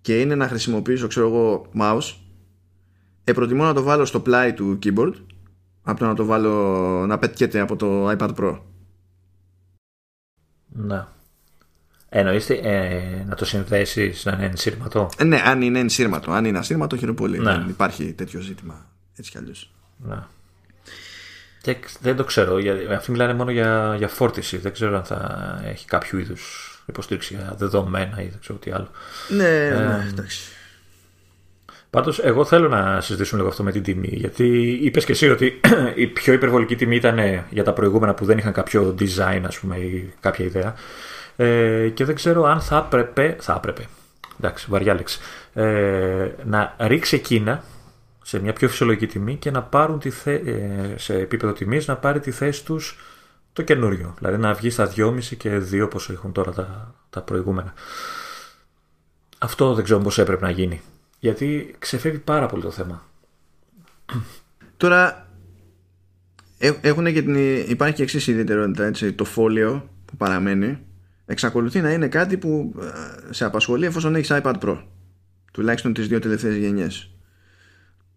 και 0.00 0.20
είναι 0.20 0.34
να 0.34 0.48
χρησιμοποιήσω 0.48 1.06
ξέρω 1.06 1.26
εγώ 1.26 1.66
mouse 1.74 2.14
ε, 3.24 3.32
προτιμώ 3.32 3.64
να 3.64 3.74
το 3.74 3.82
βάλω 3.82 4.04
στο 4.04 4.20
πλάι 4.20 4.52
του 4.52 4.78
keyboard 4.82 5.12
από 5.82 5.98
το 5.98 6.06
να 6.06 6.14
το 6.14 6.24
βάλω 6.24 7.06
να 7.06 7.18
πετιέται 7.18 7.60
από 7.60 7.76
το 7.76 8.10
iPad 8.10 8.34
Pro 8.34 8.58
Ναι 10.66 11.04
Εννοείστε 12.08 12.54
ε, 12.54 13.24
να 13.24 13.34
το 13.34 13.44
συνδέσεις 13.44 14.24
να 14.24 14.32
είναι 14.32 14.44
ενσύρματο; 14.44 15.08
Ε, 15.18 15.24
ναι, 15.24 15.42
αν 15.44 15.62
είναι 15.62 15.78
ενσύρματο. 15.78 16.30
Αν 16.30 16.44
είναι 16.44 16.58
ασύρματο, 16.58 16.96
χαίρομαι 16.96 17.16
πολύ. 17.16 17.38
Ναι. 17.38 17.52
Δεν 17.52 17.68
υπάρχει 17.68 18.12
τέτοιο 18.12 18.40
ζήτημα 18.40 18.86
έτσι 19.16 19.30
κι 19.30 19.38
αλλιώς. 19.38 19.72
Ναι. 19.96 20.22
Και 21.60 21.76
δεν 22.00 22.16
το 22.16 22.24
ξέρω. 22.24 22.58
Γιατί 22.58 22.92
αυτοί 22.92 23.10
μιλάνε 23.10 23.34
μόνο 23.34 23.50
για, 23.50 23.94
για 23.98 24.08
φόρτιση. 24.08 24.56
Δεν 24.56 24.72
ξέρω 24.72 24.96
αν 24.96 25.04
θα 25.04 25.60
έχει 25.64 25.86
κάποιο 25.86 26.18
είδους 26.18 26.74
υποστήριξη 26.86 27.34
για 27.34 27.54
δεδομένα 27.58 28.22
ή 28.22 28.26
δεν 28.26 28.38
ξέρω 28.40 28.58
τι 28.58 28.70
άλλο. 28.70 28.90
Ναι, 29.28 29.66
ε, 29.66 29.70
ναι, 29.70 30.06
εντάξει. 30.08 30.40
Πάντως 31.90 32.18
εγώ 32.18 32.44
θέλω 32.44 32.68
να 32.68 33.00
συζητήσουμε 33.00 33.38
λίγο 33.38 33.50
αυτό 33.50 33.62
με 33.62 33.72
την 33.72 33.82
τιμή 33.82 34.10
γιατί 34.12 34.78
είπες 34.82 35.04
και 35.04 35.12
εσύ 35.12 35.30
ότι 35.30 35.60
η 35.94 36.06
πιο 36.06 36.32
υπερβολική 36.32 36.76
τιμή 36.76 36.96
ήταν 36.96 37.18
για 37.50 37.64
τα 37.64 37.72
προηγούμενα 37.72 38.14
που 38.14 38.24
δεν 38.24 38.38
είχαν 38.38 38.52
κάποιο 38.52 38.94
design 38.98 39.42
ας 39.46 39.58
πούμε 39.58 39.76
ή 39.76 40.12
κάποια 40.20 40.44
ιδέα 40.44 40.74
ε, 41.36 41.88
και 41.88 42.04
δεν 42.04 42.14
ξέρω 42.14 42.44
αν 42.44 42.60
θα 42.60 42.84
έπρεπε, 42.86 43.36
θα 43.40 43.54
έπρεπε, 43.56 43.86
εντάξει 44.38 44.66
βαριά 44.68 44.94
λέξη, 44.94 45.18
ε, 45.54 46.28
να 46.44 46.74
ρίξει 46.78 47.16
εκείνα 47.16 47.62
σε 48.22 48.40
μια 48.40 48.52
πιο 48.52 48.68
φυσιολογική 48.68 49.06
τιμή 49.06 49.36
και 49.36 49.50
να 49.50 49.62
πάρουν 49.62 49.98
τη 49.98 50.10
θε... 50.10 50.34
Ε, 50.34 50.94
σε 50.96 51.14
επίπεδο 51.14 51.52
τιμής 51.52 51.86
να 51.86 51.96
πάρει 51.96 52.20
τη 52.20 52.30
θέση 52.30 52.64
τους 52.64 52.98
το 53.52 53.62
καινούριο. 53.62 54.14
Δηλαδή 54.18 54.36
να 54.36 54.54
βγει 54.54 54.70
στα 54.70 54.92
2,5 54.96 55.22
και 55.22 55.62
2 55.72 55.82
όπως 55.84 56.10
έχουν 56.10 56.32
τώρα 56.32 56.52
τα, 56.52 56.94
τα 57.10 57.22
προηγούμενα. 57.22 57.74
Αυτό 59.38 59.74
δεν 59.74 59.84
ξέρω 59.84 60.00
πώς 60.00 60.18
έπρεπε 60.18 60.44
να 60.44 60.50
γίνει. 60.50 60.80
Γιατί 61.18 61.74
ξεφεύγει 61.78 62.18
πάρα 62.18 62.46
πολύ 62.46 62.62
το 62.62 62.70
θέμα. 62.70 63.06
Τώρα 64.76 65.28
έχουν 66.80 67.04
και 67.04 67.22
την, 67.22 67.34
υπάρχει 67.68 67.94
και 67.94 68.02
εξής 68.02 68.26
ιδιαιτερότητα. 68.26 68.84
Έτσι, 68.84 69.12
το 69.12 69.24
φόλιο 69.24 69.90
που 70.04 70.16
παραμένει 70.16 70.78
εξακολουθεί 71.26 71.80
να 71.80 71.92
είναι 71.92 72.08
κάτι 72.08 72.36
που 72.36 72.74
ε, 72.80 73.32
σε 73.32 73.44
απασχολεί 73.44 73.86
εφόσον 73.86 74.14
έχεις 74.14 74.30
iPad 74.32 74.54
Pro. 74.60 74.82
Τουλάχιστον 75.52 75.92
τις 75.92 76.08
δύο 76.08 76.18
τελευταίες 76.18 76.56
γενιές 76.56 77.10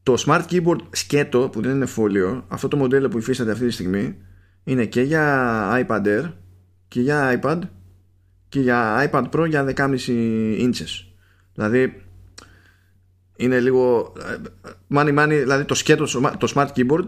το 0.03 0.23
Smart 0.25 0.41
Keyboard 0.49 0.79
σκέτο 0.89 1.49
που 1.51 1.61
δεν 1.61 1.71
είναι 1.71 1.85
φόλιο 1.85 2.45
αυτό 2.47 2.67
το 2.67 2.77
μοντέλο 2.77 3.09
που 3.09 3.17
υφίσταται 3.17 3.51
αυτή 3.51 3.65
τη 3.65 3.71
στιγμή 3.71 4.17
είναι 4.63 4.85
και 4.85 5.01
για 5.01 5.85
iPad 5.87 6.05
Air 6.05 6.31
και 6.87 7.01
για 7.01 7.41
iPad 7.41 7.59
και 8.49 8.59
για 8.59 9.09
iPad 9.11 9.29
Pro 9.29 9.47
για 9.47 9.73
10,5 9.75 9.87
inches. 10.59 11.05
Δηλαδή 11.53 12.03
είναι 13.35 13.59
λίγο 13.59 14.13
money 14.93 15.19
money 15.19 15.39
δηλαδή 15.41 15.65
το 15.65 15.73
σκέτο 15.73 16.05
το 16.37 16.51
Smart 16.55 16.67
Keyboard 16.75 17.05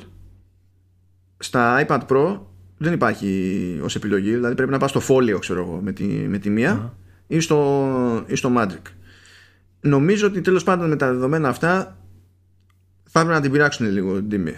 στα 1.38 1.86
iPad 1.88 2.02
Pro 2.08 2.39
δεν 2.78 2.93
υπάρχει 2.93 3.80
ως 3.84 3.96
επιλογή. 3.96 4.34
Δηλαδή 4.34 4.56
πρέπει 4.56 4.72
να 4.72 4.78
πας 4.78 4.89
στο 4.89 5.00
φόλιο 5.00 5.39
ξέρω 5.39 5.62
εγώ 5.62 5.80
με 5.84 5.91
τη, 5.91 6.04
με 6.04 6.38
τη 6.38 6.50
μία 6.50 6.98
ή, 7.28 7.39
στο, 7.39 8.24
ή 8.28 8.36
στο 8.36 8.52
Magic 8.58 8.82
νομίζω 9.86 10.28
ότι 10.28 10.41
τέλος 10.41 10.64
πάντων 10.64 10.89
με 10.89 10.96
τα 10.96 11.12
δεδομένα 11.12 11.50
αυτά 11.50 11.98
θα 13.18 13.22
πρέπει 13.22 13.36
να 13.36 13.41
την 13.41 13.51
πειράξουν 13.51 13.91
λίγο 13.91 14.16
την 14.16 14.30
τιμή. 14.30 14.57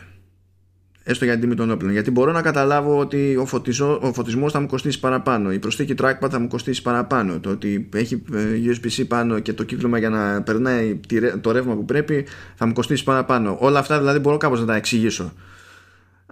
έστω 1.03 1.23
για 1.23 1.33
την 1.33 1.41
τιμή 1.41 1.55
των 1.55 1.71
όπλων. 1.71 1.91
Γιατί 1.91 2.11
μπορώ 2.11 2.31
να 2.31 2.41
καταλάβω 2.41 2.97
ότι 2.97 3.35
ο, 3.35 3.45
φωτισμό, 3.45 3.99
ο 4.01 4.13
φωτισμός 4.13 4.51
θα 4.51 4.59
μου 4.59 4.67
κοστίσει 4.67 4.99
παραπάνω, 4.99 5.51
η 5.51 5.59
προσθήκη 5.59 5.95
trackpad 6.01 6.29
θα 6.29 6.39
μου 6.39 6.47
κοστίσει 6.47 6.81
παραπάνω, 6.81 7.39
το 7.39 7.49
ότι 7.49 7.89
έχει 7.93 8.23
ε, 8.33 8.45
USB-C 8.65 9.07
πάνω 9.07 9.39
και 9.39 9.53
το 9.53 9.63
κύκλωμα 9.63 9.97
για 9.97 10.09
να 10.09 10.41
περνάει 10.41 10.99
το 11.41 11.51
ρεύμα 11.51 11.75
που 11.75 11.85
πρέπει 11.85 12.25
θα 12.55 12.65
μου 12.65 12.73
κοστίσει 12.73 13.03
παραπάνω. 13.03 13.57
Όλα 13.59 13.79
αυτά 13.79 13.97
δηλαδή 13.97 14.19
μπορώ 14.19 14.37
κάπως 14.37 14.59
να 14.59 14.65
τα 14.65 14.75
εξηγήσω. 14.75 15.33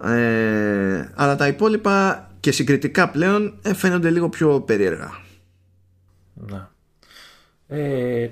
Ε, 0.02 1.08
αλλά 1.14 1.36
τα 1.36 1.46
υπόλοιπα 1.46 2.28
και 2.40 2.52
συγκριτικά 2.52 3.10
πλέον 3.10 3.58
ε, 3.62 3.74
φαίνονται 3.74 4.10
λίγο 4.10 4.28
πιο 4.28 4.60
περίεργα. 4.60 5.10
Να. 6.34 6.70
Ε, 7.68 8.30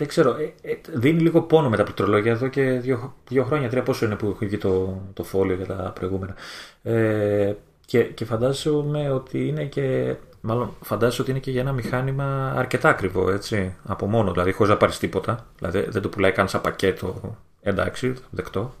δεν 0.00 0.08
ξέρω, 0.08 0.36
ε, 0.36 0.70
ε, 0.70 0.76
δίνει 0.92 1.20
λίγο 1.20 1.42
πόνο 1.42 1.68
με 1.68 1.76
τα 1.76 1.82
πληκτρολόγια 1.82 2.32
εδώ 2.32 2.48
και 2.48 2.62
δύο, 2.62 3.14
δύο 3.28 3.44
χρόνια, 3.44 3.68
τρία 3.68 3.82
πόσο 3.82 4.04
είναι 4.04 4.16
που 4.16 4.26
έχει 4.34 4.46
βγει 4.46 4.58
το, 4.58 5.02
το 5.12 5.24
φόλιο 5.24 5.54
για 5.54 5.66
τα 5.66 5.92
προηγούμενα. 5.94 6.34
Ε, 6.82 7.54
και, 7.86 8.02
και 8.02 8.24
φαντάζομαι 8.24 9.10
ότι 9.10 9.48
είναι 9.48 9.64
και. 9.64 10.14
Μάλλον 10.40 10.76
φαντάζομαι 10.82 11.22
ότι 11.22 11.30
είναι 11.30 11.40
και 11.40 11.50
για 11.50 11.60
ένα 11.60 11.72
μηχάνημα 11.72 12.52
αρκετά 12.56 12.88
ακριβό, 12.88 13.30
έτσι. 13.30 13.76
Από 13.86 14.06
μόνο, 14.06 14.32
δηλαδή 14.32 14.52
χωρίς 14.52 14.72
να 14.72 14.78
πάρεις 14.78 14.98
τίποτα. 14.98 15.46
Δηλαδή 15.58 15.86
δεν 15.88 16.02
το 16.02 16.08
πουλάει 16.08 16.32
καν 16.32 16.48
σαν 16.48 16.60
πακέτο. 16.60 17.36
Εντάξει, 17.62 18.14
δεκτό. 18.30 18.74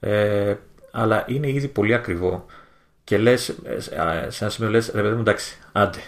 Ε, 0.00 0.54
αλλά 0.90 1.24
είναι 1.28 1.48
ήδη 1.50 1.68
πολύ 1.68 1.94
ακριβό. 1.94 2.44
Και 3.04 3.18
λες, 3.18 3.54
σε 4.28 4.44
ένα 4.44 4.50
σημείο 4.50 4.70
λες, 4.70 4.90
ρε 4.94 5.02
παιδί 5.02 5.14
μου, 5.14 5.20
εντάξει, 5.20 5.58
άντε, 5.72 5.98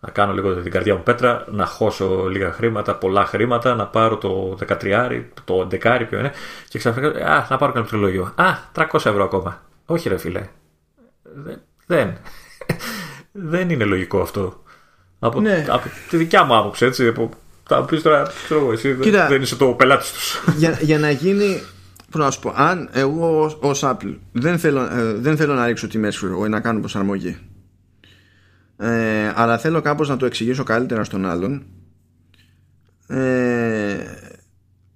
να 0.00 0.10
κάνω 0.10 0.32
λίγο 0.32 0.54
την 0.54 0.70
καρδιά 0.70 0.94
μου 0.94 1.02
πέτρα, 1.02 1.44
να 1.50 1.66
χώσω 1.66 2.28
λίγα 2.28 2.52
χρήματα, 2.52 2.94
πολλά 2.94 3.24
χρήματα, 3.24 3.74
να 3.74 3.86
πάρω 3.86 4.16
το 4.16 4.56
13, 4.82 5.22
το 5.44 5.68
11 5.70 6.06
ποιο 6.08 6.18
είναι, 6.18 6.32
και 6.68 6.78
ξαφνικά, 6.78 7.08
α, 7.08 7.46
να 7.50 7.56
πάρω 7.56 7.72
κάποιο 7.72 7.88
τριλόγιο. 7.88 8.32
Α, 8.34 8.44
300 8.74 8.84
ευρώ 8.92 9.24
ακόμα. 9.24 9.62
Όχι 9.86 10.08
ρε 10.08 10.18
φίλε. 10.18 10.48
Δεν. 11.86 12.16
Δεν 13.32 13.70
είναι 13.70 13.84
λογικό 13.84 14.20
αυτό. 14.20 14.62
Από, 15.18 15.40
ναι. 15.40 15.66
από 15.68 15.88
τη 16.08 16.16
δικιά 16.16 16.44
μου 16.44 16.56
άποψη, 16.56 16.84
έτσι. 16.84 17.06
Από, 17.06 17.30
θα 17.66 17.84
πεις 17.84 18.02
τώρα, 18.02 18.30
ξέρω 18.44 18.72
εσύ, 18.72 18.96
Κοίτα, 19.00 19.26
δεν 19.26 19.42
είσαι 19.42 19.56
το 19.56 19.66
πελάτης 19.66 20.12
τους. 20.12 20.40
Για, 20.58 20.78
για 20.80 20.98
να 20.98 21.10
γίνει 21.10 21.62
Πώς 22.10 22.20
να 22.20 22.30
σου 22.30 22.40
πω, 22.40 22.52
αν 22.56 22.88
εγώ 22.92 23.56
ως 23.60 23.82
Apple 23.84 24.16
δεν 24.32 24.58
θέλω, 24.58 24.80
ε, 24.80 25.14
δεν 25.14 25.36
θέλω 25.36 25.54
να 25.54 25.66
ρίξω 25.66 25.86
τιμές 25.86 26.20
ή 26.20 26.48
να 26.48 26.60
κάνω 26.60 26.80
προσαρμογή 26.80 27.49
ε, 28.82 29.32
αλλά 29.34 29.58
θέλω 29.58 29.80
κάπως 29.80 30.08
να 30.08 30.16
το 30.16 30.26
εξηγήσω 30.26 30.62
καλύτερα 30.62 31.04
στον 31.04 31.26
άλλον. 31.26 31.62
Ε, 33.06 34.04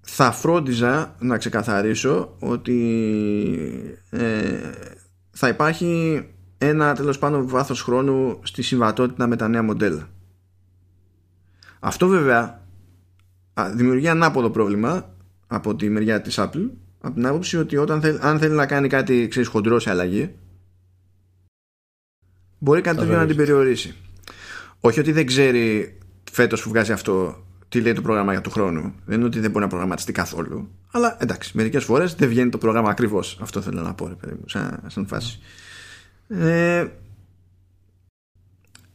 θα 0.00 0.32
φρόντιζα 0.32 1.16
να 1.18 1.38
ξεκαθαρίσω 1.38 2.36
ότι 2.38 2.78
ε, 4.10 4.70
θα 5.30 5.48
υπάρχει 5.48 6.22
ένα 6.58 6.94
τέλος 6.94 7.18
πάντων 7.18 7.48
βάθος 7.48 7.82
χρόνου 7.82 8.40
στη 8.42 8.62
συμβατότητα 8.62 9.26
με 9.26 9.36
τα 9.36 9.48
νέα 9.48 9.62
μοντέλα. 9.62 10.08
Αυτό 11.80 12.06
βέβαια 12.06 12.60
δημιουργεί 13.74 14.08
ανάποδο 14.08 14.50
πρόβλημα 14.50 15.14
από 15.46 15.76
τη 15.76 15.88
μεριά 15.88 16.20
της 16.20 16.38
Apple 16.38 16.70
από 17.00 17.14
την 17.14 17.26
άποψη 17.26 17.56
ότι 17.56 17.76
όταν 17.76 18.00
θέλ, 18.00 18.18
αν 18.20 18.38
θέλει 18.38 18.54
να 18.54 18.66
κάνει 18.66 18.88
κάτι 18.88 19.28
ξέρεις, 19.28 19.48
χοντρό 19.48 19.78
σε 19.78 19.90
αλλαγή 19.90 20.34
μπορεί 22.64 22.80
κάτι 22.80 22.96
τέτοιο 22.96 23.16
να 23.16 23.26
την 23.26 23.36
περιορίσει. 23.36 23.94
Όχι 24.80 25.00
ότι 25.00 25.12
δεν 25.12 25.26
ξέρει 25.26 25.96
φέτος 26.32 26.62
που 26.62 26.68
βγάζει 26.68 26.92
αυτό 26.92 27.44
τι 27.68 27.80
λέει 27.80 27.92
το 27.92 28.02
πρόγραμμα 28.02 28.32
για 28.32 28.40
του 28.40 28.50
χρόνου. 28.50 28.94
Δεν 29.04 29.16
είναι 29.16 29.26
ότι 29.26 29.40
δεν 29.40 29.50
μπορεί 29.50 29.62
να 29.64 29.70
προγραμματιστεί 29.70 30.12
καθόλου. 30.12 30.68
Αλλά 30.90 31.16
εντάξει, 31.20 31.50
μερικές 31.54 31.84
φορές 31.84 32.14
δεν 32.14 32.28
βγαίνει 32.28 32.50
το 32.50 32.58
πρόγραμμα 32.58 32.90
ακριβώς. 32.90 33.38
Αυτό 33.42 33.60
θέλω 33.60 33.80
να 33.80 33.94
πω, 33.94 34.08
ρε 34.08 34.14
παιδί 34.14 34.32
μου, 34.32 34.48
σαν, 34.48 34.82
σαν 34.86 35.06
φάση. 35.06 35.40
Ε, 36.28 36.86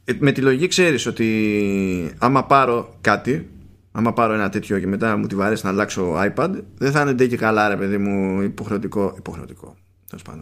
ε 0.04 0.18
με 0.20 0.32
τη 0.32 0.42
λογική 0.42 0.68
ξέρεις 0.68 1.06
ότι 1.06 2.16
άμα 2.18 2.46
πάρω 2.46 2.98
κάτι 3.02 3.50
άμα 3.92 4.14
πάρω 4.14 4.34
ένα 4.34 4.50
τέτοιο 4.50 4.80
και 4.80 4.88
μετά 4.88 5.18
μου 5.18 5.28
τη 5.28 5.36
βαρέσει 5.36 5.66
να 5.66 5.72
αλλάξω 5.72 6.16
iPad, 6.16 6.52
δεν 6.78 6.92
θα 6.92 7.02
είναι 7.02 7.26
και 7.26 7.38
καλά, 7.38 7.70
ρε 7.70 7.76
παιδί 7.76 7.98
μου, 7.98 8.42
υποχρεωτικό. 8.42 9.14
υποχρεωτικό. 9.18 9.76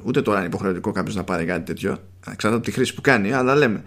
Ούτε 0.03 0.21
τώρα 0.21 0.37
είναι 0.37 0.47
υποχρεωτικό 0.47 0.91
κάποιος 0.91 1.15
να 1.15 1.23
πάρει 1.23 1.45
κάτι 1.45 1.65
τέτοιο, 1.65 1.97
εξαρτάται 2.19 2.55
από 2.55 2.65
τη 2.65 2.71
χρήση 2.71 2.93
που 2.93 3.01
κάνει, 3.01 3.33
αλλά 3.33 3.55
λέμε 3.55 3.83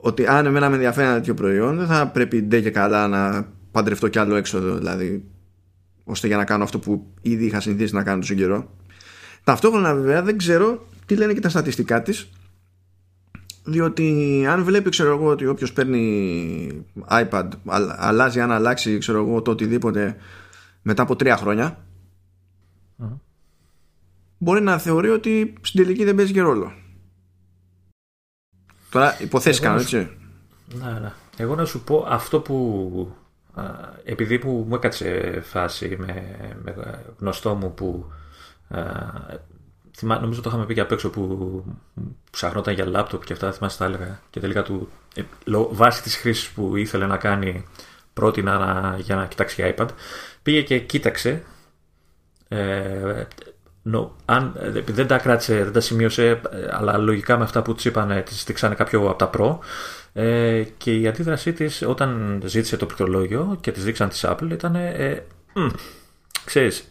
ότι 0.00 0.26
αν 0.26 0.46
εμένα 0.46 0.68
με 0.68 0.74
ενδιαφέρει 0.74 1.06
ένα 1.06 1.16
τέτοιο 1.16 1.34
προϊόν, 1.34 1.76
δεν 1.76 1.86
θα 1.86 2.08
πρέπει 2.08 2.42
ντε 2.42 2.60
και 2.60 2.70
καλά 2.70 3.08
να 3.08 3.48
παντρευτώ 3.70 4.08
κι 4.08 4.18
άλλο 4.18 4.34
έξοδο, 4.34 4.76
δηλαδή, 4.76 5.24
ώστε 6.04 6.26
για 6.26 6.36
να 6.36 6.44
κάνω 6.44 6.64
αυτό 6.64 6.78
που 6.78 7.06
ήδη 7.20 7.44
είχα 7.44 7.60
συνηθίσει 7.60 7.94
να 7.94 8.02
κάνω 8.02 8.20
τόσο 8.20 8.34
καιρό. 8.34 8.70
Ταυτόχρονα, 9.44 9.94
βέβαια, 9.94 10.22
δεν 10.22 10.38
ξέρω 10.38 10.86
τι 11.06 11.16
λένε 11.16 11.32
και 11.32 11.40
τα 11.40 11.48
στατιστικά 11.48 12.02
της 12.02 12.28
διότι 13.68 14.46
αν 14.48 14.64
βλέπει 14.64 14.90
ξέρω 14.90 15.10
εγώ 15.10 15.26
ότι 15.26 15.46
όποιος 15.46 15.72
παίρνει 15.72 16.84
iPad 17.10 17.48
αλλάζει 17.96 18.40
αν 18.40 18.52
αλλάξει 18.52 18.98
ξέρω 18.98 19.18
εγώ 19.18 19.42
το 19.42 19.50
οτιδήποτε 19.50 20.16
μετά 20.82 21.02
από 21.02 21.16
τρία 21.16 21.36
μπορεί 24.38 24.60
να 24.60 24.78
θεωρεί 24.78 25.08
ότι 25.08 25.54
στην 25.60 25.82
τελική 25.82 26.04
δεν 26.04 26.14
παίζει 26.14 26.32
και 26.32 26.40
ρόλο 26.40 26.72
τώρα 28.90 29.20
υποθέσεις 29.20 29.60
κάνω 29.60 29.80
έτσι 29.80 30.10
ναι, 30.74 30.98
ναι. 31.00 31.12
εγώ 31.36 31.54
να 31.54 31.64
σου 31.64 31.80
πω 31.84 32.06
αυτό 32.08 32.40
που 32.40 33.16
επειδή 34.04 34.38
που 34.38 34.64
μου 34.68 34.74
έκατσε 34.74 35.40
φάση 35.44 35.96
με, 35.98 36.38
με 36.62 36.74
γνωστό 37.18 37.54
μου 37.54 37.74
που 37.74 38.12
Θυμά, 39.98 40.20
νομίζω 40.20 40.40
το 40.40 40.48
είχαμε 40.48 40.66
πει 40.66 40.74
και 40.74 40.80
απ' 40.80 40.92
έξω 40.92 41.10
που 41.10 41.64
ψαχνόταν 42.30 42.74
για 42.74 42.86
λάπτοπ 42.86 43.24
και 43.24 43.32
αυτά, 43.32 43.52
θυμάσαι 43.52 43.78
τα 43.78 43.84
έλεγα. 43.84 44.20
Και 44.30 44.40
τελικά 44.40 44.62
του, 44.62 44.88
ε, 45.14 45.22
βάσει 45.70 46.02
της 46.02 46.16
χρήσης 46.16 46.48
που 46.48 46.76
ήθελε 46.76 47.06
να 47.06 47.16
κάνει, 47.16 47.66
πρότεινα 48.12 48.58
να, 48.58 48.98
για 48.98 49.16
να 49.16 49.26
κοιτάξει 49.26 49.62
για 49.62 49.74
iPad. 49.76 49.88
Πήγε 50.42 50.62
και 50.62 50.78
κοίταξε. 50.78 51.42
Ε, 52.48 53.24
no, 53.92 54.08
αν, 54.24 54.52
δεν 54.86 55.06
τα 55.06 55.18
κράτησε, 55.18 55.64
δεν 55.64 55.72
τα 55.72 55.80
σημείωσε, 55.80 56.40
αλλά 56.70 56.96
λογικά 56.96 57.36
με 57.36 57.44
αυτά 57.44 57.62
που 57.62 57.74
τη 57.74 57.88
είπαν, 57.88 58.22
τη 58.24 58.34
στήξανε 58.34 58.74
κάποιο 58.74 59.08
από 59.08 59.18
τα 59.18 59.30
Pro. 59.36 59.58
Ε, 60.12 60.62
και 60.76 60.94
η 60.94 61.08
αντίδρασή 61.08 61.52
της 61.52 61.82
όταν 61.82 62.40
ζήτησε 62.44 62.76
το 62.76 62.86
πληκτρολόγιο 62.86 63.58
και 63.60 63.72
της 63.72 63.84
δείξαν 63.84 64.08
της 64.08 64.24
Apple 64.26 64.50
ήταν. 64.50 64.74
Ε, 64.74 65.24
ξέρεις, 66.44 66.88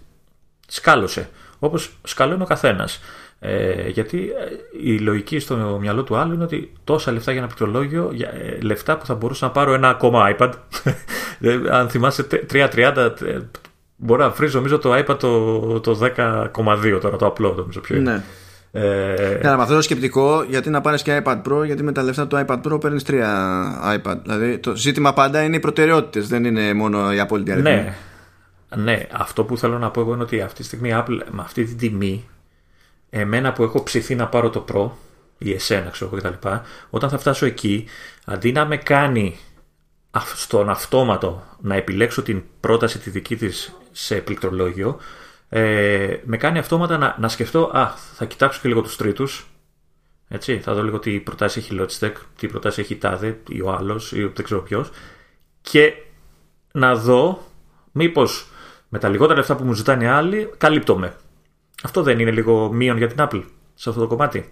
σκάλωσε 0.67 1.29
όπως 1.59 1.97
σκαλώνει 2.03 2.41
ο 2.41 2.45
καθένας. 2.45 2.99
Ε, 3.39 3.87
γιατί 3.89 4.17
ε, 4.17 4.89
η 4.89 4.99
λογική 4.99 5.39
στο 5.39 5.77
μυαλό 5.81 6.03
του 6.03 6.15
άλλου 6.15 6.33
είναι 6.33 6.43
ότι 6.43 6.73
τόσα 6.83 7.11
λεφτά 7.11 7.31
για 7.31 7.39
ένα 7.39 7.49
πληκτρολόγιο, 7.49 8.11
ε, 8.33 8.61
λεφτά 8.61 8.97
που 8.97 9.05
θα 9.05 9.15
μπορούσα 9.15 9.45
να 9.45 9.51
πάρω 9.51 9.73
ένα 9.73 9.89
ακόμα 9.89 10.35
iPad. 10.37 10.51
Ε, 11.39 11.59
αν 11.69 11.89
θυμάσαι 11.89 12.27
3.30, 12.51 13.11
μπορώ 13.97 14.23
να 14.23 14.29
βρει 14.29 14.49
νομίζω 14.53 14.77
το 14.77 14.93
iPad 14.97 15.19
το, 15.19 15.79
το 15.79 15.99
10,2 16.53 16.99
τώρα, 17.01 17.17
το 17.17 17.25
απλό 17.25 17.53
νομίζω 17.53 17.79
πιο 17.79 17.95
είναι. 17.95 18.11
Ναι. 18.11 18.23
Ε... 18.71 19.39
με 19.43 19.61
αυτό 19.61 19.75
το 19.75 19.81
σκεπτικό, 19.81 20.43
γιατί 20.43 20.69
να 20.69 20.81
πάρεις 20.81 21.01
και 21.01 21.21
iPad 21.23 21.41
Pro, 21.41 21.65
γιατί 21.65 21.83
με 21.83 21.91
τα 21.91 22.03
λεφτά 22.03 22.27
του 22.27 22.45
iPad 22.47 22.61
Pro 22.61 22.79
παίρνεις 22.81 23.03
τρία 23.03 23.99
iPad. 24.03 24.17
Δηλαδή 24.21 24.57
το 24.57 24.75
ζήτημα 24.75 25.13
πάντα 25.13 25.43
είναι 25.43 25.55
οι 25.55 25.59
προτεραιότητες, 25.59 26.27
δεν 26.27 26.45
είναι 26.45 26.73
μόνο 26.73 27.13
η 27.13 27.19
απόλυτη 27.19 27.51
αριθμή. 27.51 27.71
Ναι, 27.71 27.95
ναι, 28.75 29.07
αυτό 29.11 29.43
που 29.43 29.57
θέλω 29.57 29.77
να 29.77 29.91
πω 29.91 30.01
εγώ 30.01 30.13
είναι 30.13 30.23
ότι 30.23 30.41
αυτή 30.41 30.59
τη 30.59 30.65
στιγμή 30.65 30.91
Apple 30.93 31.19
με 31.29 31.41
αυτή 31.41 31.63
την 31.63 31.77
τιμή, 31.77 32.27
εμένα 33.09 33.53
που 33.53 33.63
έχω 33.63 33.83
ψηθεί 33.83 34.15
να 34.15 34.27
πάρω 34.27 34.49
το 34.49 34.65
Pro 34.73 34.89
ή 35.37 35.53
εσένα 35.53 35.89
ξέρω 35.89 36.09
εγώ 36.13 36.29
κτλ. 36.29 36.47
Όταν 36.89 37.09
θα 37.09 37.17
φτάσω 37.17 37.45
εκεί, 37.45 37.85
αντί 38.25 38.51
να 38.51 38.65
με 38.65 38.77
κάνει 38.77 39.37
στον 40.35 40.69
αυτόματο 40.69 41.43
να 41.61 41.75
επιλέξω 41.75 42.21
την 42.21 42.43
πρόταση 42.59 42.99
τη 42.99 43.09
δική 43.09 43.35
της 43.35 43.73
σε 43.97 44.15
πληκτρολόγιο, 44.15 44.99
ε, 45.49 46.17
με 46.23 46.37
κάνει 46.37 46.59
αυτόματα 46.59 46.97
να, 46.97 47.15
να 47.19 47.27
σκεφτώ, 47.27 47.71
α, 47.73 47.93
θα 48.13 48.25
κοιτάξω 48.25 48.59
και 48.61 48.67
λίγο 48.67 48.81
τους 48.81 48.95
τρίτους, 48.95 49.47
έτσι, 50.27 50.59
θα 50.59 50.73
δω 50.73 50.83
λίγο 50.83 50.99
τι 50.99 51.19
προτάσει 51.19 51.59
έχει 51.59 51.77
Logitech, 51.79 52.13
τι 52.37 52.47
προτάσει 52.47 52.81
έχει 52.81 52.95
τάδε 52.95 53.39
ή 53.47 53.61
ο 53.61 53.71
άλλος 53.71 54.11
ή 54.11 54.21
δεν 54.21 54.43
ξέρω 54.43 54.61
ποιος. 54.61 54.89
και 55.61 55.93
να 56.71 56.95
δω 56.95 57.43
μήπως 57.91 58.47
με 58.89 58.99
τα 58.99 59.09
λιγότερα 59.09 59.37
λεφτά 59.37 59.55
που 59.55 59.63
μου 59.63 59.73
ζητάνε 59.73 60.03
οι 60.03 60.07
άλλοι, 60.07 60.49
καλύπτομαι. 60.57 61.15
Αυτό 61.83 62.03
δεν 62.03 62.19
είναι 62.19 62.31
λίγο 62.31 62.71
μείον 62.71 62.97
για 62.97 63.07
την 63.07 63.17
Apple 63.19 63.43
σε 63.73 63.89
αυτό 63.89 64.01
το 64.01 64.07
κομμάτι. 64.07 64.49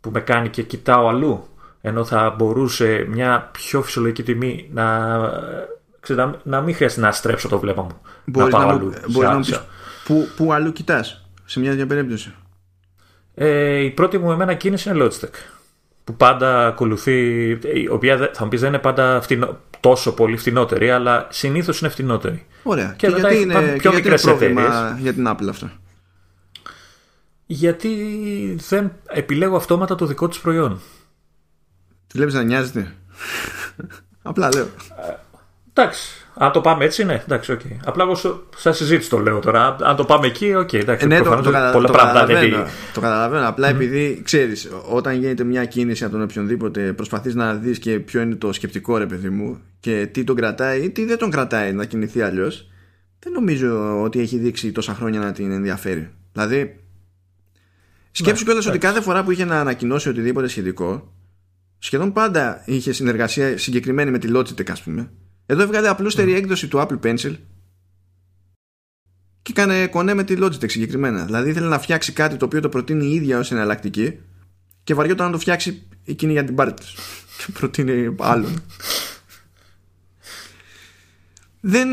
Που 0.00 0.10
με 0.10 0.20
κάνει 0.20 0.48
και 0.48 0.62
κοιτάω 0.62 1.08
αλλού. 1.08 1.46
Ενώ 1.80 2.04
θα 2.04 2.30
μπορούσε 2.30 3.06
μια 3.08 3.48
πιο 3.52 3.82
φυσιολογική 3.82 4.22
τιμή 4.22 4.68
να, 4.72 5.18
ξέρω, 6.00 6.40
να 6.42 6.60
μην 6.60 6.74
χρειάζεται 6.74 7.00
να 7.00 7.12
στρέψω 7.12 7.48
το 7.48 7.58
βλέμμα 7.58 7.82
μου. 7.82 8.00
Μπορείς 8.28 8.52
να 8.52 8.58
πάω 8.58 8.68
να, 8.68 8.74
αλλού. 8.74 8.92
Μπορείς 9.08 9.28
να 9.28 9.34
μου 9.34 9.40
πεις 9.40 9.60
πού, 10.04 10.28
πού 10.36 10.52
αλλού 10.52 10.72
κοιτάς 10.72 11.28
σε 11.44 11.60
μια 11.60 11.70
τέτοια 11.70 11.86
περίπτωση. 11.86 12.34
Ε, 13.34 13.78
η 13.78 13.90
πρώτη 13.90 14.18
μου 14.18 14.32
εμένα 14.32 14.54
κίνηση 14.54 14.90
είναι 14.90 15.04
Logitech. 15.04 15.34
Που 16.04 16.14
πάντα 16.14 16.66
ακολουθεί. 16.66 17.48
Η 17.74 17.88
οποία 17.90 18.30
θα 18.32 18.44
μου 18.44 18.48
πεις 18.48 18.60
δεν 18.60 18.68
είναι 18.68 18.78
πάντα 18.78 19.20
φτηνό, 19.20 19.58
τόσο 19.80 20.12
πολύ 20.12 20.36
φτηνότερη, 20.36 20.90
αλλά 20.90 21.26
συνήθως 21.30 21.80
είναι 21.80 21.88
φτηνότερη. 21.88 22.46
Ωραία. 22.62 22.94
Και, 22.96 23.06
και 23.06 23.12
γιατί 23.12 23.40
είναι, 23.40 23.76
πιο 23.78 23.90
και 23.90 23.96
γιατί 24.00 24.08
είναι 24.08 24.18
πρόβλημα 24.18 24.96
για 25.00 25.12
την 25.12 25.28
Apple 25.28 25.48
αυτό. 25.48 25.70
γιατί 27.46 27.90
δεν 28.68 28.92
επιλέγω 29.08 29.56
αυτόματα 29.56 29.94
το 29.94 30.06
δικό 30.06 30.28
της 30.28 30.38
προϊόν. 30.38 30.80
Τη 32.06 32.16
βλέπεις 32.16 32.34
να 32.34 32.42
νοιάζεται; 32.42 32.94
Απλά 34.22 34.48
λέω. 34.54 34.66
Εντάξει. 35.78 36.18
Αν 36.40 36.52
το 36.52 36.60
πάμε 36.60 36.84
έτσι, 36.84 37.04
ναι, 37.04 37.22
εντάξει, 37.24 37.56
okay. 37.58 37.76
Απλά 37.84 38.04
εγώ 38.04 38.14
σαν 38.56 38.74
συζήτηση 38.74 39.10
το 39.10 39.18
λέω 39.18 39.38
τώρα. 39.38 39.76
Αν 39.80 39.96
το 39.96 40.04
πάμε 40.04 40.26
εκεί, 40.26 40.54
ok, 40.54 40.68
okay, 40.68 40.74
εντάξει. 40.74 41.04
Ε, 41.04 41.08
ναι, 41.08 41.18
το, 41.18 41.30
το, 41.30 41.50
πολλά 41.72 41.72
το, 41.72 41.92
καταλαβαίνω, 41.92 42.66
το 42.94 43.00
καταλαβαίνω. 43.00 43.48
Απλά 43.48 43.68
mm. 43.68 43.70
επειδή 43.70 44.20
ξέρεις, 44.24 44.68
όταν 44.90 45.14
γίνεται 45.14 45.44
μια 45.44 45.64
κίνηση 45.64 46.04
από 46.04 46.12
τον 46.12 46.22
οποιονδήποτε, 46.22 46.92
προσπαθείς 46.92 47.34
να 47.34 47.54
δεις 47.54 47.78
και 47.78 47.98
ποιο 47.98 48.20
είναι 48.20 48.34
το 48.34 48.52
σκεπτικό, 48.52 48.96
ρε 48.96 49.06
παιδί 49.06 49.28
μου, 49.28 49.60
και 49.80 50.08
τι 50.12 50.24
τον 50.24 50.36
κρατάει 50.36 50.84
ή 50.84 50.90
τι 50.90 51.04
δεν 51.04 51.18
τον 51.18 51.30
κρατάει 51.30 51.72
να 51.72 51.84
κινηθεί 51.84 52.22
αλλιώς. 52.22 52.70
Δεν 53.18 53.32
νομίζω 53.32 54.02
ότι 54.02 54.20
έχει 54.20 54.36
δείξει 54.36 54.72
τόσα 54.72 54.94
χρόνια 54.94 55.20
να 55.20 55.32
την 55.32 55.50
ενδιαφέρει. 55.50 56.10
Δηλαδή, 56.32 56.80
σκέψου 58.10 58.42
ναι, 58.42 58.46
κιόλας 58.46 58.66
ότι 58.66 58.78
κάθε 58.78 59.00
φορά 59.00 59.24
που 59.24 59.30
είχε 59.30 59.44
να 59.44 59.60
ανακοινώσει 59.60 60.08
οτιδήποτε 60.08 60.48
σχετικό, 60.48 61.12
σχεδόν 61.78 62.12
πάντα 62.12 62.62
είχε 62.64 62.92
συνεργασία 62.92 63.58
συγκεκριμένη 63.58 64.10
με 64.10 64.18
τη 64.18 64.28
Logitech, 64.32 64.70
ας 64.70 64.82
πούμε 64.82 65.10
εδώ 65.50 65.62
έβγαλε 65.62 65.88
απλούστερη 65.88 66.34
έκδοση 66.34 66.68
του 66.68 66.78
Apple 66.78 66.98
Pencil 67.06 67.34
και 69.42 69.52
έκανε 69.60 69.86
κονέ 69.86 70.14
με 70.14 70.24
τη 70.24 70.36
Logitech 70.38 70.70
συγκεκριμένα. 70.70 71.24
Δηλαδή 71.24 71.50
ήθελε 71.50 71.66
να 71.68 71.78
φτιάξει 71.78 72.12
κάτι 72.12 72.36
το 72.36 72.44
οποίο 72.44 72.60
το 72.60 72.68
προτείνει 72.68 73.04
η 73.06 73.14
ίδια 73.14 73.38
ως 73.38 73.52
εναλλακτική 73.52 74.18
και 74.84 74.94
βαριόταν 74.94 75.26
να 75.26 75.32
το 75.32 75.38
φτιάξει 75.38 75.88
εκείνη 76.04 76.32
για 76.32 76.44
την 76.44 76.54
πάρτη 76.54 76.82
της. 76.82 76.94
Και 77.38 77.52
προτείνει 77.52 78.14
άλλον. 78.18 78.62
δεν, 81.60 81.88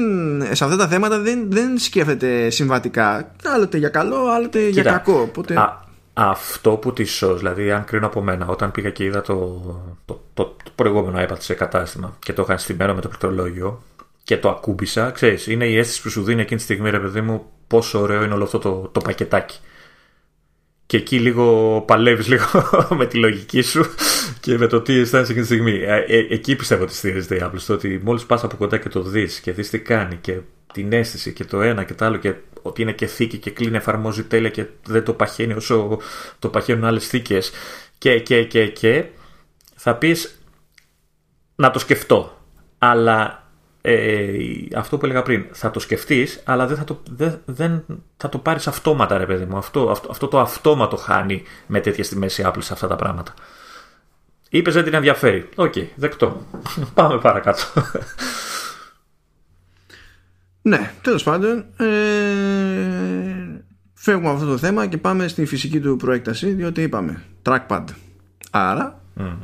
σε 0.51 0.63
αυτά 0.63 0.75
τα 0.77 0.87
θέματα 0.87 1.19
δεν, 1.19 1.51
δεν 1.51 1.77
σκέφτεται 1.77 2.49
συμβατικά. 2.49 3.35
Άλλοτε 3.43 3.77
για 3.77 3.89
καλό, 3.89 4.27
άλλοτε 4.27 4.67
για 4.67 4.83
κακό. 4.83 5.19
Οπότε... 5.19 5.53
αυτό 6.17 6.71
που 6.71 6.93
της 6.93 7.11
σω, 7.11 7.35
δηλαδή 7.35 7.71
αν 7.71 7.83
κρίνω 7.83 8.05
από 8.05 8.21
μένα, 8.21 8.47
όταν 8.47 8.71
πήγα 8.71 8.89
και 8.89 9.03
είδα 9.03 9.21
το, 9.21 9.61
το, 10.05 10.21
το, 10.33 10.55
προηγούμενο 10.75 11.25
iPad 11.29 11.39
σε 11.39 11.53
κατάστημα 11.53 12.17
και 12.19 12.33
το 12.33 12.41
είχα 12.41 12.57
στημένο 12.57 12.93
με 12.93 13.01
το 13.01 13.07
πληκτρολόγιο 13.07 13.81
και 14.23 14.37
το 14.37 14.49
ακούμπησα, 14.49 15.11
ξέρεις, 15.11 15.47
είναι 15.47 15.65
η 15.65 15.77
αίσθηση 15.77 16.01
που 16.01 16.09
σου 16.09 16.23
δίνει 16.23 16.41
εκείνη 16.41 16.59
τη 16.59 16.65
στιγμή, 16.65 16.89
ρε 16.89 16.99
παιδί 16.99 17.21
μου, 17.21 17.45
πόσο 17.67 17.99
ωραίο 17.99 18.23
είναι 18.23 18.33
όλο 18.33 18.43
αυτό 18.43 18.59
το, 18.59 18.89
το 18.91 18.99
πακετάκι. 18.99 19.59
Και 20.85 20.97
εκεί 20.97 21.19
λίγο 21.19 21.81
παλεύεις 21.87 22.27
λίγο 22.27 22.45
με 22.97 23.05
τη 23.05 23.17
λογική 23.17 23.61
σου 23.61 23.85
και 24.39 24.57
με 24.57 24.67
το 24.67 24.81
τι 24.81 24.99
αισθάνεσαι 24.99 25.31
εκείνη 25.31 25.47
τη 25.47 25.53
στιγμή. 25.53 25.71
Ε, 25.71 25.97
ε, 26.07 26.27
εκεί 26.29 26.55
πιστεύω 26.55 26.83
ότι 26.83 26.93
στηρίζεται 26.93 27.35
η 27.35 27.41
Apple, 27.43 27.55
στο 27.55 27.73
ότι 27.73 28.01
μόλις 28.03 28.25
πας 28.25 28.43
από 28.43 28.55
κοντά 28.55 28.77
και 28.77 28.89
το 28.89 29.01
δεις 29.01 29.39
και 29.39 29.51
δεις 29.51 29.69
τι 29.69 29.79
κάνει 29.79 30.15
και 30.15 30.39
την 30.73 30.93
αίσθηση 30.93 31.33
και 31.33 31.45
το 31.45 31.61
ένα 31.61 31.83
και 31.83 31.93
το 31.93 32.05
άλλο 32.05 32.17
και 32.17 32.33
ότι 32.61 32.81
είναι 32.81 32.91
και 32.91 33.05
θήκη 33.05 33.37
και 33.37 33.51
κλείνει, 33.51 33.75
εφαρμόζει 33.75 34.23
τέλεια 34.23 34.49
και 34.49 34.65
δεν 34.85 35.03
το 35.03 35.13
παχαίνει 35.13 35.53
όσο 35.53 35.99
το 36.39 36.49
παχαίνουν 36.49 36.83
άλλες 36.83 37.07
θήκες 37.07 37.51
και, 37.97 38.19
και, 38.19 38.43
και, 38.43 38.67
και 38.67 39.05
θα 39.75 39.95
πεις 39.95 40.39
να 41.55 41.71
το 41.71 41.79
σκεφτώ. 41.79 42.41
Αλλά 42.77 43.44
ε, 43.87 44.37
αυτό 44.75 44.97
που 44.97 45.05
έλεγα 45.05 45.21
πριν, 45.21 45.45
θα 45.51 45.71
το 45.71 45.79
σκεφτείς, 45.79 46.41
αλλά 46.45 46.67
δεν 46.67 46.77
θα 46.77 46.83
το, 46.83 47.01
δεν, 47.09 47.41
δεν 47.45 47.83
θα 48.17 48.29
το 48.29 48.37
πάρεις 48.37 48.67
αυτόματα, 48.67 49.17
ρε 49.17 49.25
παιδί 49.25 49.45
μου. 49.45 49.57
Αυτό, 49.57 49.89
αυτό, 49.89 50.07
αυτό 50.11 50.27
το 50.27 50.39
αυτόματο 50.39 50.95
χάνει 50.95 51.43
με 51.67 51.79
τέτοια 51.79 52.03
στη 52.03 52.17
μέση 52.17 52.43
Apple 52.45 52.59
σε 52.59 52.73
αυτά 52.73 52.87
τα 52.87 52.95
πράγματα. 52.95 53.33
Είπες 54.49 54.73
δεν 54.73 54.83
την 54.83 54.93
ενδιαφέρει. 54.93 55.49
Ok, 55.55 55.73
okay, 55.75 55.87
δεκτό. 55.95 56.45
Πάμε 56.93 57.19
παρακάτω. 57.19 57.63
Ναι, 60.61 60.93
τέλος 61.01 61.23
πάντων 61.23 61.65
ε, 61.77 61.85
φεύγουμε 63.93 64.27
από 64.27 64.37
αυτό 64.37 64.49
το 64.49 64.57
θέμα 64.57 64.87
και 64.87 64.97
πάμε 64.97 65.27
στη 65.27 65.45
φυσική 65.45 65.79
του 65.79 65.95
προέκταση 65.95 66.51
διότι 66.51 66.81
είπαμε 66.81 67.23
trackpad. 67.43 67.83
Άρα 68.51 69.01
mm. 69.19 69.37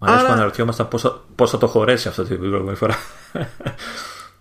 Μ' 0.00 0.04
αρέσει 0.04 0.26
που 0.26 0.32
αναρωτιόμασταν 0.32 0.88
πώς 1.34 1.50
θα, 1.50 1.58
το 1.58 1.66
χωρέσει 1.66 2.08
αυτό 2.08 2.22
την 2.22 2.38
προηγούμενη 2.38 2.76
φορά. 2.76 2.96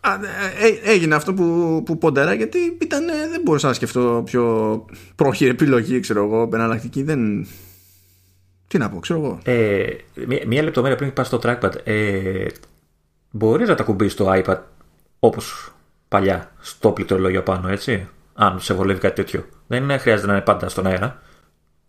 Ε, 0.02 0.68
ε, 0.68 0.92
έγινε 0.92 1.16
αυτό 1.16 1.34
που, 1.34 1.82
που 1.86 1.98
πόντερα 1.98 2.34
γιατί 2.34 2.78
ήταν, 2.82 3.06
δεν 3.06 3.42
μπορούσα 3.44 3.68
να 3.68 3.74
σκεφτώ 3.74 4.22
πιο 4.26 4.86
πρόχειρη 5.16 5.50
επιλογή, 5.50 6.00
ξέρω 6.00 6.24
εγώ, 6.24 6.50
εναλλακτική. 6.54 7.04
Δεν... 7.04 7.48
Τι 8.68 8.78
να 8.78 8.90
πω, 8.90 9.00
ξέρω 9.00 9.20
εγώ. 9.20 9.40
Ε, 9.44 9.86
μία, 10.28 10.44
μία 10.48 10.64
λεπτομέρεια 10.64 10.98
πριν 10.98 11.14
πας 11.14 11.28
στο 11.28 11.40
trackpad. 11.44 11.72
Ε, 11.84 12.46
μπορείς 13.32 13.68
να 13.68 13.76
τα 13.76 13.84
κουμπίσεις 13.84 14.16
το 14.16 14.32
iPad 14.34 14.58
όπως 15.20 15.74
παλιά 16.08 16.52
στο 16.60 16.92
πληκτρολόγιο 16.92 17.44
πάνω, 17.44 17.70
έτσι. 17.70 18.08
Αν 18.34 18.60
σε 18.60 18.74
βολεύει 18.74 19.00
κάτι 19.00 19.16
τέτοιο. 19.16 19.46
Δεν 19.68 20.00
χρειάζεται 20.00 20.28
να 20.28 20.34
είναι 20.34 20.42
πάντα 20.42 20.70
στον 20.70 20.86
αέρα. 20.86 21.22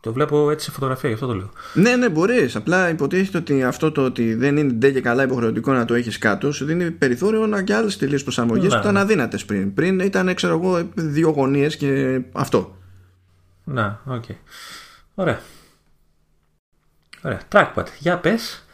Το 0.01 0.12
βλέπω 0.12 0.51
έτσι 0.51 0.64
σε 0.64 0.70
φωτογραφία, 0.70 1.09
γι' 1.09 1.14
αυτό 1.14 1.26
το 1.26 1.34
λέω. 1.34 1.51
Ναι, 1.74 1.96
ναι, 1.96 2.09
μπορείς. 2.09 2.57
Απλά 2.57 2.88
υποτίθεται 2.88 3.38
ότι 3.38 3.62
αυτό 3.62 3.92
το 3.92 4.05
ότι 4.05 4.34
δεν 4.34 4.57
είναι 4.57 4.72
ντε 4.72 4.90
και 4.90 5.01
καλά 5.01 5.22
υποχρεωτικό 5.22 5.72
να 5.72 5.84
το 5.84 5.94
έχεις 5.94 6.18
κάτω 6.18 6.53
σου 6.53 6.64
δίνει 6.64 6.90
περιθώριο 6.90 7.46
να 7.46 7.62
και 7.62 7.74
άλλες 7.74 7.96
τελείω 7.96 8.18
προσαρμογέ 8.22 8.68
που 8.68 8.74
ήταν 8.74 8.96
αδύνατες 8.96 9.44
πριν. 9.44 9.74
Πριν 9.74 10.01
ήταν, 10.01 10.34
ξέρω 10.34 10.55
εγώ, 10.55 10.88
δύο 10.94 11.30
γωνίες 11.30 11.76
και 11.76 12.20
αυτό. 12.32 12.76
Να, 13.64 14.01
ok. 14.05 14.24
Okay. 14.28 14.34
Ωραία. 15.14 15.40
Ωραία. 17.22 17.40
Trackpad. 17.53 17.84
Για 17.98 18.18
πες. 18.18 18.64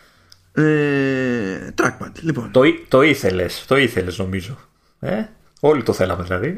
Ε, 0.53 1.71
trackpad, 1.79 2.11
λοιπόν. 2.21 2.51
Το, 2.51 2.63
το 2.89 3.03
ήθελες, 3.03 3.65
το 3.67 3.77
ήθελες 3.77 4.19
νομίζω. 4.19 4.59
Ε; 5.01 5.25
Όλοι 5.61 5.83
το 5.83 5.93
θέλαμε 5.93 6.23
δηλαδή. 6.23 6.57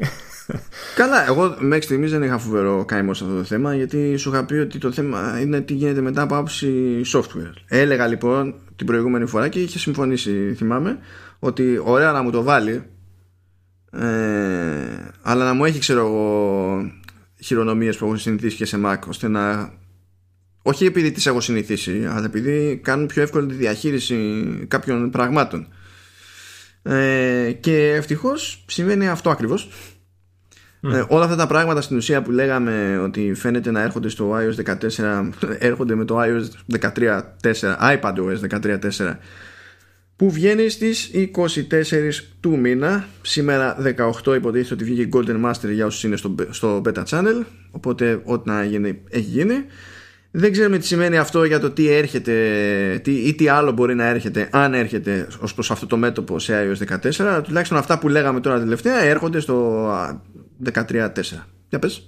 Καλά, 0.95 1.27
εγώ 1.27 1.55
μέχρι 1.59 1.83
στιγμής 1.83 2.11
δεν 2.11 2.23
είχα 2.23 2.37
φοβερό 2.37 2.85
καημό 2.85 3.13
σε 3.13 3.23
αυτό 3.23 3.35
το 3.35 3.43
θέμα 3.43 3.75
γιατί 3.75 4.17
σου 4.17 4.29
είχα 4.29 4.45
πει 4.45 4.53
ότι 4.53 4.77
το 4.77 4.91
θέμα 4.91 5.39
είναι 5.41 5.61
τι 5.61 5.73
γίνεται 5.73 6.01
μετά 6.01 6.21
από 6.21 6.35
άποψη 6.35 7.01
software. 7.13 7.53
Έλεγα 7.67 8.07
λοιπόν 8.07 8.55
την 8.75 8.85
προηγούμενη 8.85 9.25
φορά 9.25 9.47
και 9.47 9.59
είχε 9.59 9.79
συμφωνήσει, 9.79 10.53
θυμάμαι, 10.57 10.99
ότι 11.39 11.81
ωραία 11.83 12.11
να 12.11 12.21
μου 12.21 12.31
το 12.31 12.43
βάλει, 12.43 12.83
ε, 13.91 13.99
αλλά 15.21 15.45
να 15.45 15.53
μου 15.53 15.65
έχει 15.65 15.79
ξέρω 15.79 15.99
εγώ 15.99 16.91
χειρονομίες 17.43 17.97
που 17.97 18.05
έχω 18.05 18.15
συνηθίσει 18.15 18.55
και 18.55 18.65
σε 18.65 18.79
Mac 18.85 18.97
ώστε 19.07 19.27
να 19.27 19.73
όχι 20.61 20.85
επειδή 20.85 21.11
τις 21.11 21.25
έχω 21.25 21.41
συνηθίσει 21.41 22.05
αλλά 22.09 22.25
επειδή 22.25 22.79
κάνουν 22.83 23.05
πιο 23.05 23.21
εύκολη 23.21 23.47
τη 23.47 23.53
διαχείριση 23.53 24.43
κάποιων 24.67 25.09
πραγμάτων 25.09 25.67
ε, 26.81 27.51
και 27.59 27.93
ευτυχώς 27.93 28.65
συμβαίνει 28.67 29.07
αυτό 29.07 29.29
ακριβώς 29.29 29.69
ε, 30.81 31.03
όλα 31.07 31.23
αυτά 31.23 31.35
τα 31.35 31.47
πράγματα 31.47 31.81
στην 31.81 31.97
ουσία 31.97 32.21
που 32.21 32.31
λέγαμε 32.31 32.99
ότι 33.03 33.33
φαίνεται 33.33 33.71
να 33.71 33.81
έρχονται 33.81 34.09
στο 34.09 34.37
iOS 34.37 34.75
14 34.97 35.29
έρχονται 35.69 35.95
με 35.95 36.05
το 36.05 36.19
iOS 36.21 36.77
13.4 36.79 37.21
iPadOS 37.79 38.39
13.4 38.49 39.15
που 40.15 40.31
βγαίνει 40.31 40.69
στις 40.69 41.11
24 41.35 41.61
του 42.39 42.57
μήνα. 42.57 43.07
Σήμερα 43.21 43.77
18 44.25 44.35
υποτίθεται 44.35 44.73
ότι 44.73 44.83
βγήκε 44.83 45.09
Golden 45.13 45.45
Master 45.45 45.71
για 45.71 45.85
όσους 45.85 46.03
είναι 46.03 46.15
στο, 46.15 46.35
στο 46.49 46.81
Beta 46.85 47.03
Channel 47.09 47.43
οπότε 47.71 48.21
ό,τι 48.23 48.49
να 48.49 48.63
γίνει 48.63 49.01
έχει 49.09 49.29
γίνει. 49.29 49.55
Δεν 50.31 50.51
ξέρουμε 50.51 50.77
τι 50.77 50.85
σημαίνει 50.85 51.17
αυτό 51.17 51.43
για 51.43 51.59
το 51.59 51.69
τι 51.69 51.91
έρχεται 51.91 52.33
τι, 53.03 53.11
ή 53.11 53.35
τι 53.35 53.47
άλλο 53.47 53.71
μπορεί 53.71 53.95
να 53.95 54.05
έρχεται 54.05 54.49
αν 54.51 54.73
έρχεται 54.73 55.27
ως 55.39 55.53
προς 55.53 55.71
αυτό 55.71 55.85
το 55.85 55.97
μέτωπο 55.97 56.39
σε 56.39 56.53
iOS 56.81 56.99
14 57.11 57.43
τουλάχιστον 57.43 57.77
αυτά 57.77 57.99
που 57.99 58.09
λέγαμε 58.09 58.39
τώρα 58.39 58.59
τελευταία 58.59 59.03
έρχονται 59.03 59.39
στο 59.39 59.87
13.4 60.73 61.09
για 61.69 61.79
πες 61.79 62.03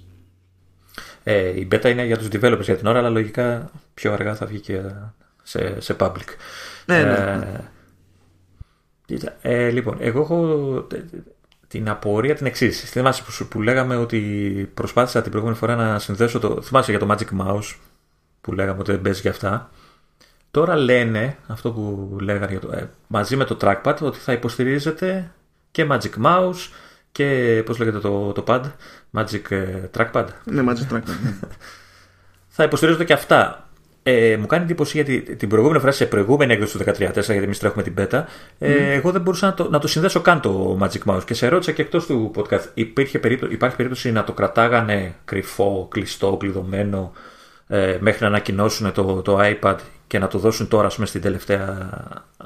ε, 1.22 1.60
η 1.60 1.68
beta 1.72 1.84
είναι 1.84 2.04
για 2.04 2.18
τους 2.18 2.28
developers 2.32 2.62
για 2.62 2.76
την 2.76 2.86
ώρα 2.86 2.98
αλλά 2.98 3.10
λογικά 3.10 3.70
πιο 3.94 4.12
αργά 4.12 4.34
θα 4.34 4.46
βγει 4.46 4.60
και 4.60 4.80
σε, 5.42 5.80
σε 5.80 5.96
public 5.98 6.28
ναι, 6.86 7.02
ναι. 7.02 7.70
Ε, 9.42 9.66
ε, 9.66 9.70
λοιπόν 9.70 9.96
εγώ 10.00 10.20
έχω 10.20 10.86
την 11.72 11.88
απορία 11.88 12.34
την 12.34 12.46
εξής. 12.46 12.90
Θυμάσαι 12.90 13.22
που, 13.22 13.46
που 13.46 13.62
λέγαμε 13.62 13.96
ότι 13.96 14.20
προσπάθησα 14.74 15.20
την 15.22 15.30
προηγούμενη 15.30 15.58
φορά 15.60 15.76
να 15.76 15.98
συνδέσω 15.98 16.38
το. 16.38 16.62
Θυμάσαι 16.62 16.90
για 16.90 17.00
το 17.00 17.06
Magic 17.10 17.40
Mouse 17.40 17.74
που 18.40 18.52
λέγαμε 18.52 18.80
ότι 18.80 18.90
δεν 18.90 19.00
παίζει 19.00 19.20
για 19.20 19.30
αυτά. 19.30 19.70
Τώρα 20.50 20.76
λένε 20.76 21.36
αυτό 21.46 21.72
που 21.72 22.16
λέγανε 22.20 22.58
το, 22.58 22.72
ε, 22.72 22.90
μαζί 23.06 23.36
με 23.36 23.44
το 23.44 23.56
trackpad 23.60 23.96
ότι 24.00 24.18
θα 24.18 24.32
υποστηρίζεται 24.32 25.32
και 25.70 25.86
Magic 25.90 26.24
Mouse 26.24 26.68
και 27.12 27.62
πώς 27.66 27.78
λέγεται 27.78 27.98
το, 27.98 28.32
το 28.32 28.44
pad, 28.46 28.62
Magic 29.12 29.50
ε, 29.50 29.88
Trackpad. 29.96 30.26
Ναι, 30.44 30.62
Magic 30.66 30.94
Trackpad. 30.94 31.16
Ναι. 31.22 31.34
θα 32.54 32.64
υποστηρίζονται 32.64 33.04
και 33.04 33.12
αυτά. 33.12 33.66
Ε, 34.04 34.36
μου 34.36 34.46
κάνει 34.46 34.62
εντύπωση 34.62 34.96
γιατί 34.96 35.36
την 35.36 35.48
προηγούμενη 35.48 35.80
φορά 35.80 35.92
σε 35.92 36.06
προηγούμενη 36.06 36.52
έκδοση 36.52 36.78
του 36.78 36.84
13.4, 36.84 36.94
γιατί 36.94 37.32
εμείς 37.32 37.58
τρέχουμε 37.58 37.82
την 37.82 37.94
beta, 37.98 38.24
ε, 38.58 38.92
εγώ 38.92 39.10
δεν 39.10 39.20
μπορούσα 39.20 39.46
να 39.46 39.54
το, 39.54 39.70
να 39.70 39.78
το 39.78 39.86
συνδέσω 39.86 40.20
καν 40.20 40.40
το 40.40 40.78
Magic 40.82 41.12
Mouse. 41.12 41.24
Και 41.24 41.34
σε 41.34 41.48
ρώτησα 41.48 41.72
και 41.72 41.82
εκτός 41.82 42.06
του 42.06 42.30
podcast, 42.36 42.64
υπήρχε 42.74 43.18
περίπτωση, 43.18 43.52
υπάρχει 43.52 43.76
περίπτωση 43.76 44.12
να 44.12 44.24
το 44.24 44.32
κρατάγανε 44.32 45.14
κρυφό, 45.24 45.88
κλειστό, 45.90 46.36
κλειδωμένο, 46.36 47.12
ε, 47.66 47.96
μέχρι 48.00 48.20
να 48.20 48.26
ανακοινώσουν 48.26 48.92
το, 48.92 49.22
το 49.22 49.38
iPad 49.40 49.76
και 50.06 50.18
να 50.18 50.28
το 50.28 50.38
δώσουν 50.38 50.68
τώρα 50.68 50.88
πούμε, 50.94 51.06
στην, 51.06 51.20
τελευταία, 51.20 51.90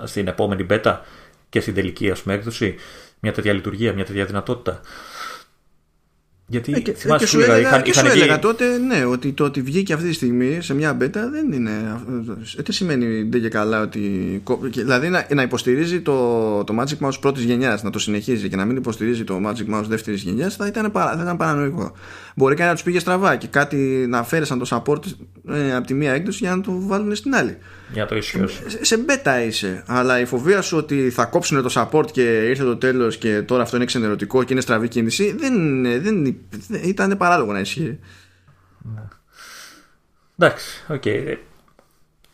στην 0.04 0.28
επόμενη 0.28 0.66
beta; 0.70 0.96
Και 1.48 1.60
στην 1.60 1.74
τελική 1.74 2.10
ας 2.10 2.22
πούμε, 2.22 2.34
έκδοση 2.34 2.74
μια 3.20 3.32
τέτοια 3.32 3.52
λειτουργία, 3.52 3.92
μια 3.92 4.04
τέτοια 4.04 4.24
δυνατότητα. 4.24 4.80
Γιατί 6.48 6.72
ε, 6.72 6.80
και, 6.80 6.92
και 7.18 7.26
σου 7.26 7.40
έλεγα, 7.40 7.58
είχαν, 7.58 7.82
και 7.82 7.92
σου 7.92 8.06
έλεγα 8.06 8.38
τότε 8.38 8.78
ναι, 8.78 9.04
ότι 9.04 9.32
το 9.32 9.44
ότι 9.44 9.62
βγήκε 9.62 9.92
αυτή 9.92 10.08
τη 10.08 10.14
στιγμή 10.14 10.58
σε 10.60 10.74
μια 10.74 10.94
μπέτα 10.94 11.30
δεν 11.30 11.52
είναι. 11.52 12.00
Δεν 12.56 12.64
σημαίνει 12.68 13.22
δεν 13.22 13.40
και 13.40 13.48
καλά 13.48 13.82
ότι. 13.82 14.42
Δηλαδή 14.74 15.08
να, 15.08 15.26
να 15.34 15.42
υποστηρίζει 15.42 16.00
το, 16.00 16.64
το 16.64 16.74
Magic 16.80 17.06
Mouse 17.06 17.20
πρώτης 17.20 17.44
γενιάς, 17.44 17.82
να 17.82 17.90
το 17.90 17.98
συνεχίζει 17.98 18.48
και 18.48 18.56
να 18.56 18.64
μην 18.64 18.76
υποστηρίζει 18.76 19.24
το 19.24 19.40
Magic 19.46 19.74
Mouse 19.74 19.84
δεύτερης 19.86 20.22
γενιάς 20.22 20.56
θα 20.56 20.66
ήταν, 20.66 20.90
θα 20.92 21.18
ήταν 21.22 21.36
παρανοϊκό. 21.36 21.92
Μπορεί 22.36 22.54
κάτι 22.54 22.68
να 22.68 22.74
τους 22.74 22.82
πήγε 22.82 22.98
στραβά 22.98 23.36
και 23.36 23.46
κάτι 23.46 24.06
να 24.08 24.22
φέρεσαν 24.22 24.58
το 24.58 24.66
support 24.70 25.00
ε, 25.48 25.74
από 25.74 25.86
τη 25.86 25.94
μία 25.94 26.12
έκδοση 26.12 26.38
για 26.40 26.56
να 26.56 26.62
το 26.62 26.72
βάλουν 26.80 27.14
στην 27.14 27.34
άλλη. 27.34 27.56
Για 27.92 28.06
το 28.06 28.16
ισχύο. 28.16 28.46
Σε, 28.46 28.84
σε 28.84 28.96
μπέτα 28.96 29.42
είσαι. 29.42 29.82
Αλλά 29.86 30.20
η 30.20 30.24
φοβία 30.24 30.62
σου 30.62 30.76
ότι 30.76 31.10
θα 31.10 31.24
κόψουν 31.24 31.62
το 31.62 31.70
support 31.74 32.10
και 32.10 32.22
ήρθε 32.22 32.64
το 32.64 32.76
τέλος 32.76 33.16
και 33.16 33.42
τώρα 33.42 33.62
αυτό 33.62 33.76
είναι 33.76 33.84
ξενερωτικό 33.84 34.44
και 34.44 34.52
είναι 34.52 34.62
στραβή 34.62 34.88
κίνηση 34.88 35.32
δεν, 35.38 35.82
δεν, 36.02 36.36
ήταν 36.82 37.16
παράλογο 37.16 37.52
να 37.52 37.60
ισχύει. 37.60 37.98
Ναι. 38.78 39.02
Εντάξει, 40.38 40.84
οκ. 40.88 41.02
Okay. 41.04 41.36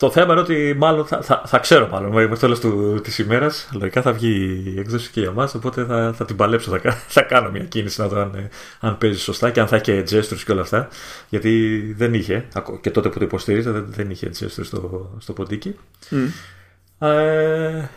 Το 0.02 0.10
θέμα 0.10 0.32
είναι 0.32 0.40
ότι 0.40 0.74
μάλλον 0.78 1.06
θα, 1.06 1.22
θα, 1.22 1.42
θα 1.46 1.58
ξέρω 1.58 1.88
μάλλον 1.88 2.12
μέχρι 2.12 2.28
το 2.28 2.36
τέλο 2.36 3.00
της 3.00 3.18
ημέρας. 3.18 3.68
Λογικά 3.72 4.02
θα 4.02 4.12
βγει 4.12 4.62
η 4.74 4.78
έκδοση 4.78 5.10
και 5.10 5.20
για 5.20 5.28
εμά. 5.28 5.50
Οπότε 5.56 5.84
θα, 5.84 6.12
θα 6.16 6.24
την 6.24 6.36
παλέψω. 6.36 6.78
Θα, 6.78 6.90
θα 7.16 7.22
κάνω 7.22 7.50
μια 7.50 7.64
κίνηση 7.64 8.00
να 8.00 8.08
δω 8.08 8.20
αν, 8.20 8.48
αν 8.80 8.98
παίζει 8.98 9.18
σωστά 9.18 9.50
και 9.50 9.60
αν 9.60 9.66
θα 9.66 9.76
έχει 9.76 9.84
και 9.84 10.04
gestures 10.10 10.42
και 10.44 10.52
όλα 10.52 10.60
αυτά. 10.60 10.88
Γιατί 11.28 11.80
δεν 11.96 12.14
είχε. 12.14 12.48
Και 12.80 12.90
τότε 12.90 13.08
που 13.08 13.18
το 13.18 13.24
υποστήριζε 13.24 13.70
δεν, 13.70 13.84
δεν 13.88 14.10
είχε 14.10 14.30
gestures 14.40 14.64
στο, 14.64 15.10
στο 15.18 15.32
ποντίκι. 15.32 15.76
Mm. 16.10 17.06
Ε, 17.06 17.88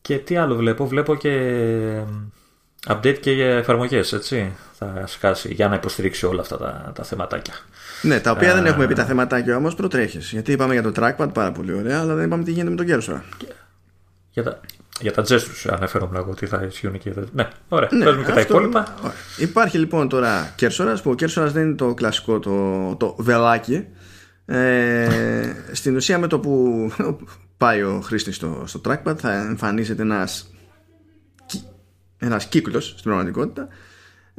και 0.00 0.18
τι 0.18 0.36
άλλο 0.36 0.54
βλέπω. 0.54 0.86
Βλέπω 0.86 1.14
και 1.14 1.32
update 2.86 3.18
και 3.20 3.32
για 3.32 3.46
εφαρμογές, 3.46 4.12
έτσι. 4.12 4.52
Θα 4.72 5.04
σκάσει 5.06 5.54
για 5.54 5.68
να 5.68 5.74
υποστηρίξει 5.74 6.26
όλα 6.26 6.40
αυτά 6.40 6.58
τα, 6.58 6.92
τα 6.94 7.04
θεματάκια. 7.04 7.54
Ναι, 8.02 8.20
τα 8.20 8.30
οποία 8.30 8.54
δεν 8.54 8.66
έχουμε 8.66 8.86
πει 8.86 8.94
τα 8.94 9.04
θεματάκια 9.04 9.56
όμως 9.56 9.74
προτρέχεις. 9.74 10.30
Γιατί 10.30 10.52
είπαμε 10.52 10.72
για 10.72 10.82
το 10.82 10.92
trackpad 10.96 11.28
πάρα 11.32 11.52
πολύ 11.52 11.72
ωραία, 11.72 12.00
αλλά 12.00 12.14
δεν 12.14 12.26
είπαμε 12.26 12.44
τι 12.44 12.50
γίνεται 12.50 12.70
με 12.70 12.76
τον 12.76 12.86
Κέρσορα. 12.86 13.24
Για 14.30 14.42
τα, 14.42 14.60
για 15.00 15.12
τα 15.12 15.22
gestures 15.28 15.70
αναφέρομαι 15.70 16.18
εγώ 16.18 16.30
ότι 16.30 16.46
θα 16.46 16.62
ισχύουν 16.62 16.98
και. 16.98 17.12
Ναι, 17.32 17.48
ωραία. 17.68 17.88
Ναι, 17.92 18.04
Παίζουμε 18.04 18.24
και 18.24 18.32
τα 18.32 18.40
υπόλοιπα. 18.40 18.94
Υπάρχει 19.36 19.78
λοιπόν 19.78 20.08
τώρα 20.08 20.52
Κέρσορας, 20.56 21.02
που 21.02 21.10
ο 21.10 21.14
Κέρσορας 21.14 21.52
δεν 21.52 21.62
είναι 21.62 21.74
το 21.74 21.94
κλασικό 21.94 22.38
το, 22.38 22.96
το 22.96 23.14
βελάκι. 23.18 23.86
Ε, 24.46 25.52
στην 25.72 25.96
ουσία 25.96 26.18
με 26.18 26.26
το 26.26 26.38
που 26.38 26.92
πάει 27.56 27.82
ο 27.82 28.00
χρήστης 28.04 28.36
στο, 28.36 28.62
στο 28.66 28.80
trackpad 28.84 29.16
θα 29.16 29.32
εμφανίζεται 29.32 30.02
ένας 30.02 30.50
ένας 32.18 32.46
κύκλος 32.46 32.86
στην 32.86 33.02
πραγματικότητα 33.02 33.68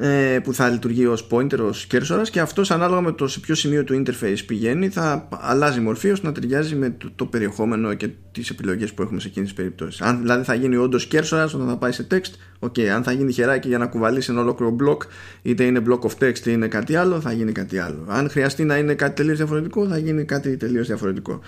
ε, 0.02 0.38
που 0.42 0.54
θα 0.54 0.68
λειτουργεί 0.68 1.06
ως 1.06 1.26
pointer, 1.30 1.58
ως 1.58 1.86
κέρσορας 1.86 2.30
και 2.30 2.40
αυτός 2.40 2.70
ανάλογα 2.70 3.00
με 3.00 3.12
το 3.12 3.28
σε 3.28 3.40
ποιο 3.40 3.54
σημείο 3.54 3.84
του 3.84 4.02
interface 4.02 4.38
πηγαίνει 4.46 4.88
θα 4.88 5.28
αλλάζει 5.30 5.80
μορφή 5.80 6.10
ώστε 6.10 6.26
να 6.26 6.32
ταιριάζει 6.32 6.74
με 6.74 6.90
το, 6.98 7.10
το 7.16 7.26
περιεχόμενο 7.26 7.94
και 7.94 8.08
τις 8.32 8.50
επιλογές 8.50 8.92
που 8.92 9.02
έχουμε 9.02 9.20
σε 9.20 9.28
εκείνες 9.28 9.48
τις 9.48 9.56
περιπτώσεις. 9.56 10.00
Αν 10.00 10.20
δηλαδή 10.20 10.44
θα 10.44 10.54
γίνει 10.54 10.76
όντως 10.76 11.06
κέρσορας 11.06 11.54
όταν 11.54 11.68
θα 11.68 11.76
πάει 11.76 11.92
σε 11.92 12.06
text, 12.10 12.66
ok. 12.68 12.82
Αν 12.82 13.02
θα 13.02 13.12
γίνει 13.12 13.32
χεράκι 13.32 13.68
για 13.68 13.78
να 13.78 13.86
κουβαλήσει 13.86 14.30
ένα 14.30 14.40
ολόκληρο 14.40 14.76
block, 14.80 15.06
είτε 15.42 15.64
είναι 15.64 15.82
block 15.88 16.00
of 16.00 16.24
text 16.24 16.38
είτε 16.38 16.50
είναι 16.50 16.68
κάτι 16.68 16.96
άλλο, 16.96 17.20
θα 17.20 17.32
γίνει 17.32 17.52
κάτι 17.52 17.78
άλλο. 17.78 18.04
Αν 18.08 18.30
χρειαστεί 18.30 18.64
να 18.64 18.76
είναι 18.76 18.94
κάτι 18.94 19.14
τελείως 19.14 19.36
διαφορετικό, 19.36 19.88
θα 19.88 19.98
γίνει 19.98 20.24
κάτι 20.24 20.56
τελείως 20.56 20.86
διαφορετικό. 20.86 21.40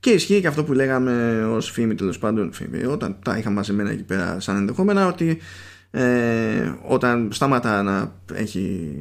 Και 0.00 0.10
ισχύει 0.10 0.40
και 0.40 0.46
αυτό 0.46 0.64
που 0.64 0.72
λέγαμε 0.72 1.44
ως 1.44 1.70
φήμη 1.70 1.94
τέλος 1.94 2.18
πάντων, 2.18 2.52
φήμη, 2.52 2.84
όταν 2.84 3.16
τα 3.24 3.38
είχαμε 3.38 3.54
μαζεμένα 3.54 3.90
εκεί 3.90 4.02
πέρα 4.02 4.40
σαν 4.40 4.56
ενδεχόμενα, 4.56 5.06
ότι 5.06 5.38
ε, 5.90 6.72
όταν 6.86 7.28
σταματά 7.32 7.82
να 7.82 8.20
έχει 8.32 8.96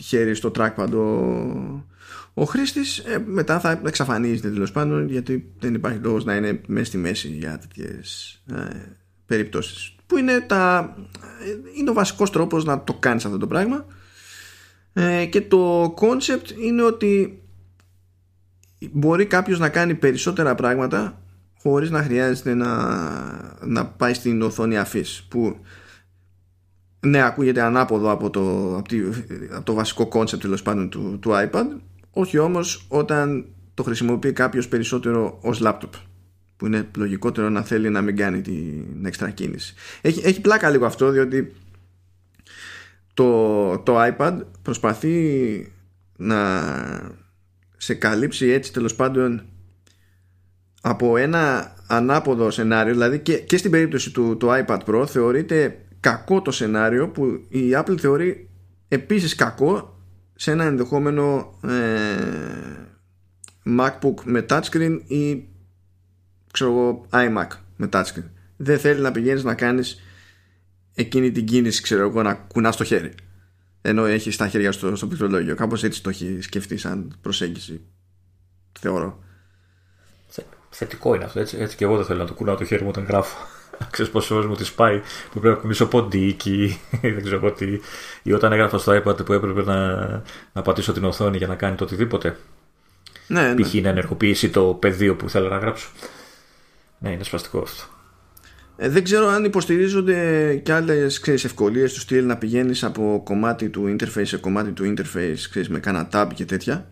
χέρι 0.00 0.34
στο 0.34 0.50
trackpad 0.56 0.90
ο, 0.92 1.84
ο 2.34 2.44
χρήστης 2.44 2.98
ε, 2.98 3.22
μετά 3.26 3.60
θα 3.60 3.80
εξαφανίζεται 3.84 4.50
τέλος 4.50 4.72
πάντων 4.72 5.08
γιατί 5.08 5.52
δεν 5.58 5.74
υπάρχει 5.74 5.98
λόγος 5.98 6.24
να 6.24 6.34
είναι 6.34 6.60
μέσα 6.66 6.84
στη 6.84 6.98
μέση 6.98 7.28
για 7.28 7.58
τέτοιες 7.58 8.40
ε, 8.52 8.96
περιπτώσεις. 9.26 9.94
Που 10.06 10.16
είναι, 10.16 10.40
τα, 10.40 10.96
είναι 11.78 11.90
ο 11.90 11.92
βασικός 11.92 12.30
τρόπος 12.30 12.64
να 12.64 12.84
το 12.84 12.94
κάνεις 12.94 13.24
αυτό 13.24 13.38
το 13.38 13.46
πράγμα. 13.46 13.86
Ε, 14.92 15.24
και 15.26 15.40
το 15.40 15.94
concept 15.98 16.50
είναι 16.62 16.82
ότι 16.82 17.42
μπορεί 18.92 19.26
κάποιος 19.26 19.58
να 19.58 19.68
κάνει 19.68 19.94
περισσότερα 19.94 20.54
πράγματα 20.54 21.22
χωρίς 21.62 21.90
να 21.90 22.02
χρειάζεται 22.02 22.54
να, 22.54 22.68
να 23.64 23.86
πάει 23.86 24.14
στην 24.14 24.42
οθόνη 24.42 24.78
αφής 24.78 25.26
που 25.28 25.56
ναι 27.00 27.22
ακούγεται 27.22 27.60
ανάποδο 27.60 28.10
από 28.10 28.30
το, 28.30 28.76
από, 28.76 28.88
από 29.50 29.64
το 29.64 29.74
βασικό 29.74 30.06
concept 30.06 30.42
τέλος 30.42 30.62
πάντων 30.62 30.90
του, 30.90 31.18
του 31.20 31.30
iPad 31.32 31.66
όχι 32.10 32.38
όμως 32.38 32.86
όταν 32.88 33.46
το 33.74 33.82
χρησιμοποιεί 33.82 34.32
κάποιος 34.32 34.68
περισσότερο 34.68 35.38
ως 35.42 35.60
laptop 35.64 35.90
που 36.56 36.66
είναι 36.66 36.88
λογικότερο 36.96 37.48
να 37.48 37.62
θέλει 37.62 37.90
να 37.90 38.00
μην 38.00 38.16
κάνει 38.16 38.40
την 38.40 39.04
έξτρα 39.04 39.30
κίνηση. 39.30 39.74
Έχει, 40.00 40.20
έχει 40.24 40.40
πλάκα 40.40 40.70
λίγο 40.70 40.86
αυτό 40.86 41.10
διότι 41.10 41.52
το, 43.14 43.78
το 43.78 43.96
iPad 43.98 44.38
προσπαθεί 44.62 45.72
να 46.16 46.62
σε 47.76 47.94
καλύψει 47.94 48.46
έτσι 48.46 48.72
τέλος 48.72 48.94
πάντων 48.94 49.42
από 50.80 51.16
ένα 51.16 51.74
ανάποδο 51.86 52.50
σενάριο 52.50 52.92
δηλαδή 52.92 53.18
και, 53.18 53.38
και 53.38 53.56
στην 53.56 53.70
περίπτωση 53.70 54.10
του, 54.10 54.36
του 54.36 54.48
iPad 54.50 54.78
Pro 54.86 55.04
θεωρείται 55.08 55.84
κακό 56.00 56.42
το 56.42 56.50
σενάριο 56.50 57.08
που 57.08 57.24
η 57.48 57.70
Apple 57.72 57.98
θεωρεί 57.98 58.48
επίσης 58.88 59.34
κακό 59.34 59.98
σε 60.34 60.50
ένα 60.50 60.64
ενδεχόμενο 60.64 61.58
ε, 61.62 61.70
MacBook 63.78 64.14
με 64.24 64.46
touchscreen 64.48 65.00
ή 65.06 65.48
ξέρω 66.52 66.70
εγώ 66.70 67.06
iMac 67.10 67.48
με 67.76 67.88
touchscreen. 67.92 68.28
Δεν 68.56 68.78
θέλει 68.78 69.00
να 69.00 69.12
πηγαίνεις 69.12 69.44
να 69.44 69.54
κάνεις 69.54 70.00
εκείνη 70.94 71.30
την 71.30 71.46
κίνηση 71.46 71.82
ξέρω 71.82 72.02
εγώ 72.02 72.22
να 72.22 72.34
κουνάς 72.34 72.76
το 72.76 72.84
χέρι. 72.84 73.12
Ενώ 73.82 74.04
έχεις 74.04 74.36
τα 74.36 74.48
χέρια 74.48 74.72
στο, 74.72 74.96
στο 74.96 75.06
πληκτρολόγιο. 75.06 75.54
Κάπως 75.54 75.84
έτσι 75.84 76.02
το 76.02 76.08
έχεις 76.08 76.44
σκεφτεί 76.44 76.76
σαν 76.76 77.18
προσέγγιση 77.20 77.80
θεωρώ 78.78 79.24
θετικό 80.70 81.14
είναι 81.14 81.24
αυτό. 81.24 81.40
Έτσι, 81.40 81.56
έτσι 81.60 81.76
και 81.76 81.84
εγώ 81.84 81.96
δεν 81.96 82.04
θέλω 82.04 82.18
να 82.18 82.26
το 82.26 82.34
κουνάω 82.34 82.56
το 82.56 82.64
χέρι 82.64 82.82
μου 82.82 82.88
όταν 82.88 83.04
γράφω. 83.04 83.36
Ξέρεις 83.90 84.12
πόσο 84.12 84.34
μου 84.34 84.54
τη 84.54 84.70
πάει 84.74 85.00
που 85.32 85.40
πρέπει 85.40 85.54
να 85.54 85.60
κουνήσω 85.60 85.86
ποντίκι 85.86 86.80
δεν 87.00 87.22
ξέρω 87.22 87.52
τι. 87.52 87.80
Ή 88.22 88.32
όταν 88.32 88.52
έγραφα 88.52 88.78
στο 88.78 88.92
iPad 88.92 89.24
που 89.24 89.32
έπρεπε 89.32 89.62
να, 89.62 89.96
να 90.52 90.62
πατήσω 90.62 90.92
την 90.92 91.04
οθόνη 91.04 91.36
για 91.36 91.46
να 91.46 91.54
κάνει 91.54 91.76
το 91.76 91.84
οτιδήποτε. 91.84 92.36
Ναι, 93.26 93.52
ναι. 93.52 93.62
Π.χ. 93.62 93.74
να 93.74 93.88
ενεργοποιήσει 93.88 94.50
το 94.50 94.64
πεδίο 94.80 95.16
που 95.16 95.28
θέλω 95.28 95.48
να 95.48 95.58
γράψω. 95.58 95.88
Ναι, 96.98 97.10
είναι 97.10 97.24
σπαστικό 97.24 97.58
αυτό. 97.58 97.82
Ε, 98.76 98.88
δεν 98.88 99.04
ξέρω 99.04 99.26
αν 99.26 99.44
υποστηρίζονται 99.44 100.54
και 100.54 100.72
άλλες 100.72 101.20
ευκολίες 101.26 101.92
του 101.92 102.00
στυλ 102.00 102.26
να 102.26 102.36
πηγαίνεις 102.36 102.84
από 102.84 103.20
κομμάτι 103.24 103.68
του 103.68 103.96
interface 103.96 104.26
σε 104.26 104.36
κομμάτι 104.36 104.70
του 104.70 104.94
interface 104.96 105.38
ξέρεις, 105.50 105.68
με 105.68 105.78
κάνα 105.78 106.08
tab 106.12 106.28
και 106.34 106.44
τέτοια 106.44 106.90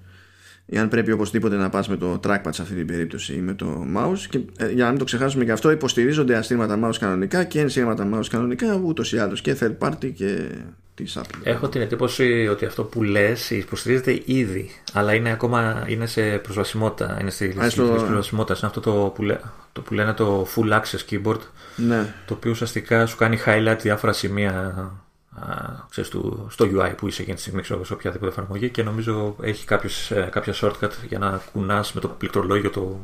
ή 0.70 0.78
αν 0.78 0.88
πρέπει 0.88 1.12
οπωσδήποτε 1.12 1.56
να 1.56 1.68
πας 1.68 1.88
με 1.88 1.96
το 1.96 2.20
trackpad 2.26 2.48
σε 2.50 2.62
αυτή 2.62 2.74
την 2.74 2.86
περίπτωση 2.86 3.34
ή 3.34 3.40
με 3.40 3.54
το 3.54 3.86
mouse 3.96 4.18
και 4.30 4.40
ε, 4.58 4.70
για 4.70 4.84
να 4.84 4.90
μην 4.90 4.98
το 4.98 5.04
ξεχάσουμε 5.04 5.44
και 5.44 5.52
αυτό 5.52 5.70
υποστηρίζονται 5.70 6.36
αστήματα 6.36 6.78
mouse 6.84 6.96
κανονικά 7.00 7.44
και 7.44 7.60
ενσύρματα 7.60 8.08
mouse 8.14 8.26
κανονικά 8.30 8.80
ούτως 8.84 9.12
ή 9.12 9.18
άλλως 9.18 9.40
και 9.40 9.56
third 9.60 9.78
party 9.78 10.12
και 10.14 10.48
της 10.94 11.18
Apple. 11.18 11.40
Έχω 11.42 11.68
την 11.68 11.80
εντύπωση 11.80 12.48
ότι 12.50 12.64
αυτό 12.64 12.84
που 12.84 13.02
λες 13.02 13.50
υποστηρίζεται 13.50 14.22
ήδη 14.24 14.70
αλλά 14.92 15.14
είναι 15.14 15.30
ακόμα 15.30 15.84
είναι 15.88 16.06
σε 16.06 16.22
προσβασιμότητα 16.22 17.18
είναι 17.20 17.30
στη 17.30 17.44
λύση 17.44 17.70
στο... 17.70 17.84
προσβασιμότητας 17.84 18.58
είναι 18.58 18.68
αυτό 18.74 18.80
το 18.80 19.12
που, 19.14 19.22
λέ, 19.22 19.36
το 19.72 19.80
που 19.80 19.94
λένε 19.94 20.12
το 20.12 20.46
full 20.56 20.72
access 20.72 21.10
keyboard 21.10 21.40
ναι. 21.76 22.14
το 22.26 22.34
οποίο 22.34 22.50
ουσιαστικά 22.50 23.06
σου 23.06 23.16
κάνει 23.16 23.38
highlight 23.46 23.78
διάφορα 23.80 24.12
σημεία 24.12 24.74
ξέρεις, 25.91 26.11
του, 26.11 26.47
στο 26.51 26.64
UI 26.64 26.93
που 26.97 27.09
είσαι 27.09 27.20
εκείνη 27.20 27.36
τη 27.36 27.43
στιγμή 27.43 27.62
ξέρω, 27.62 27.84
σε 27.84 27.93
οποιαδήποτε 27.93 28.30
εφαρμογή 28.30 28.70
και 28.70 28.82
νομίζω 28.82 29.36
έχει 29.41 29.64
κάποιος, 29.64 30.11
ε, 30.11 30.28
κάποια 30.32 30.55
shortcut 30.61 30.91
για 31.09 31.18
να 31.18 31.43
κουνάς 31.53 31.93
με 31.93 32.01
το 32.01 32.09
πληκτρολόγιο 32.09 32.70
το 32.70 33.01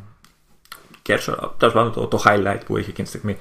cursor, 1.06 1.50
το, 1.58 2.06
το 2.06 2.22
highlight 2.24 2.60
που 2.66 2.76
έχει 2.76 2.90
εκείνη 2.90 3.08
τη 3.08 3.16
στιγμή. 3.16 3.36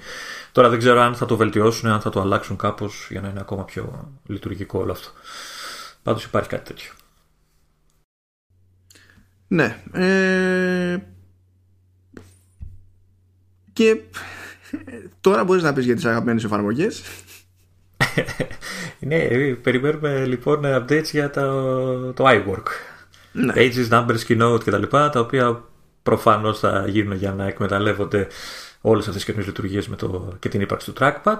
Τώρα 0.51 0.69
δεν 0.69 0.79
ξέρω 0.79 1.01
αν 1.01 1.15
θα 1.15 1.25
το 1.25 1.37
βελτιώσουν, 1.37 1.89
αν 1.89 2.01
θα 2.01 2.09
το 2.09 2.21
αλλάξουν 2.21 2.57
κάπως 2.57 3.07
για 3.09 3.21
να 3.21 3.29
είναι 3.29 3.39
ακόμα 3.39 3.65
πιο 3.65 4.11
λειτουργικό 4.25 4.79
όλο 4.79 4.91
αυτό. 4.91 5.09
Πάντως 6.03 6.23
υπάρχει 6.23 6.49
κάτι 6.49 6.73
τέτοιο. 6.73 6.91
Ναι. 9.47 9.81
Ε... 9.93 10.97
Και 13.73 14.01
τώρα 15.21 15.43
μπορείς 15.43 15.63
να 15.63 15.73
πεις 15.73 15.85
για 15.85 15.95
τις 15.95 16.05
αγαπημένες 16.05 16.43
εφαρμογές 16.43 17.01
ναι, 18.99 19.27
περιμένουμε 19.61 20.25
λοιπόν 20.25 20.61
updates 20.63 21.09
για 21.11 21.29
το, 21.29 22.13
το 22.13 22.23
iWork. 22.27 22.67
Ναι. 23.31 23.53
Pages, 23.55 23.89
numbers, 23.89 24.19
keynote 24.27 24.59
κτλ. 24.65 24.83
Τα, 24.89 25.09
τα 25.09 25.19
οποία 25.19 25.63
προφανώς 26.03 26.59
θα 26.59 26.85
γίνουν 26.87 27.17
για 27.17 27.31
να 27.31 27.47
εκμεταλλεύονται 27.47 28.27
όλες 28.81 29.07
αυτές 29.07 29.15
τις 29.15 29.23
καινούριες 29.23 29.47
λειτουργίες 29.47 29.89
και 30.39 30.49
την 30.49 30.61
ύπαρξη 30.61 30.91
του 30.91 30.97
trackpad. 30.99 31.39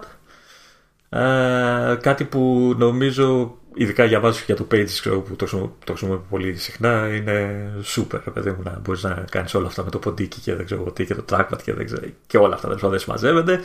Ε, 1.10 1.96
κάτι 2.02 2.24
που 2.24 2.74
νομίζω 2.78 3.58
ειδικά 3.76 4.06
για 4.06 4.20
βάση 4.20 4.44
για 4.46 4.56
το 4.56 4.68
Pages 4.72 4.86
ξέρω, 4.86 5.20
που 5.20 5.36
το, 5.36 5.46
το 5.84 5.94
χρησιμοποιώ 5.94 6.26
πολύ 6.30 6.56
συχνά 6.56 7.16
είναι 7.16 7.66
super 7.96 8.20
παιδί 8.34 8.50
μου 8.50 8.62
να 8.64 8.80
μπορείς 8.84 9.04
να 9.04 9.26
κάνεις 9.30 9.54
όλα 9.54 9.68
αυτά 9.68 9.84
με 9.84 9.90
το 9.90 10.00
ποντίκι 10.00 10.40
και 10.40 10.56
δεν 10.56 10.66
ξέρω 10.66 10.84
τι 10.84 11.06
και 11.06 11.16
το 11.16 11.24
trackpad 11.30 11.58
και, 11.64 11.74
δεν 11.74 11.86
ξέρω, 11.86 12.02
και 12.28 12.38
όλα 12.38 12.56
αυτά 12.56 12.90
δεν 12.90 13.00
συμμαζεύονται 13.00 13.60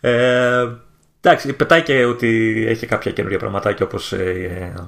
ε, 0.00 0.68
εντάξει 1.20 1.52
πετάει 1.52 1.82
και 1.82 2.04
ότι 2.04 2.64
έχει 2.68 2.86
κάποια 2.86 3.12
καινούργια 3.12 3.38
πραγματάκια 3.38 3.86
όπως 3.86 4.12
ε, 4.12 4.72
ε, 4.76 4.82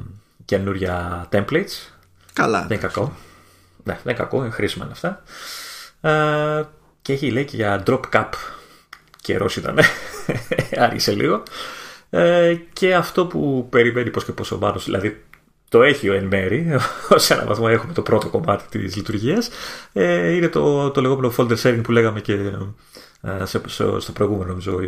καινούργια 0.44 1.28
templates. 1.32 1.92
Καλά. 2.32 2.58
Δεν 2.60 2.78
είναι 2.78 2.86
κακό. 2.86 3.16
Ναι, 3.84 3.92
δεν 3.92 4.02
είναι 4.04 4.14
κακό, 4.14 4.40
είναι 4.40 4.50
χρήσιμα 4.50 4.84
είναι 4.84 4.92
αυτά. 4.92 5.22
Ε, 6.00 6.64
και 7.02 7.12
έχει 7.12 7.30
λέει 7.30 7.44
και 7.44 7.56
για 7.56 7.82
drop 7.86 8.00
cap. 8.12 8.28
Καιρός 9.20 9.56
ήταν 9.56 9.78
άργησε 10.84 11.12
λίγο. 11.12 11.42
Ε, 12.10 12.54
και 12.72 12.94
αυτό 12.94 13.26
που 13.26 13.66
περιμένει 13.70 14.10
πως 14.10 14.24
και 14.24 14.32
πως 14.32 14.52
ο 14.52 14.58
Μάνος, 14.58 14.84
δηλαδή 14.84 15.24
το 15.68 15.82
έχει 15.82 16.08
ο 16.08 16.12
εν 16.12 16.24
μέρη, 16.24 16.76
ως 17.14 17.30
ένα 17.30 17.44
βαθμό 17.44 17.66
έχουμε 17.68 17.92
το 17.92 18.02
πρώτο 18.02 18.28
κομμάτι 18.28 18.78
της 18.78 18.96
λειτουργίας, 18.96 19.50
ε, 19.92 20.34
είναι 20.34 20.48
το, 20.48 20.90
το 20.90 21.00
λεγόμενο 21.00 21.32
folder 21.36 21.56
sharing 21.62 21.80
που 21.82 21.92
λέγαμε 21.92 22.20
και 22.20 22.32
ε, 22.32 22.58
σε, 22.89 22.89
στο 23.98 24.12
προηγούμενο 24.12 24.48
νομίζω, 24.48 24.80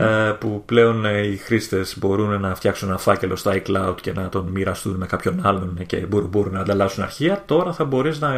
ε, 0.00 0.32
που 0.38 0.62
πλέον 0.66 1.04
ε, 1.04 1.26
οι 1.26 1.36
χρήστες 1.36 1.98
μπορούν 1.98 2.40
να 2.40 2.54
φτιάξουν 2.54 2.88
ένα 2.88 2.98
φάκελο 2.98 3.36
στο 3.36 3.52
iCloud 3.54 3.94
και 4.00 4.12
να 4.12 4.28
τον 4.28 4.46
μοιραστούν 4.46 4.96
με 4.96 5.06
κάποιον 5.06 5.40
άλλον 5.42 5.78
και 5.86 5.96
μπορούν, 5.96 6.28
μπορούν 6.28 6.52
να 6.52 6.60
ανταλλάσσουν 6.60 7.02
αρχεία. 7.02 7.42
Τώρα 7.46 7.72
θα 7.72 7.84
μπορείς 7.84 8.20
να 8.20 8.30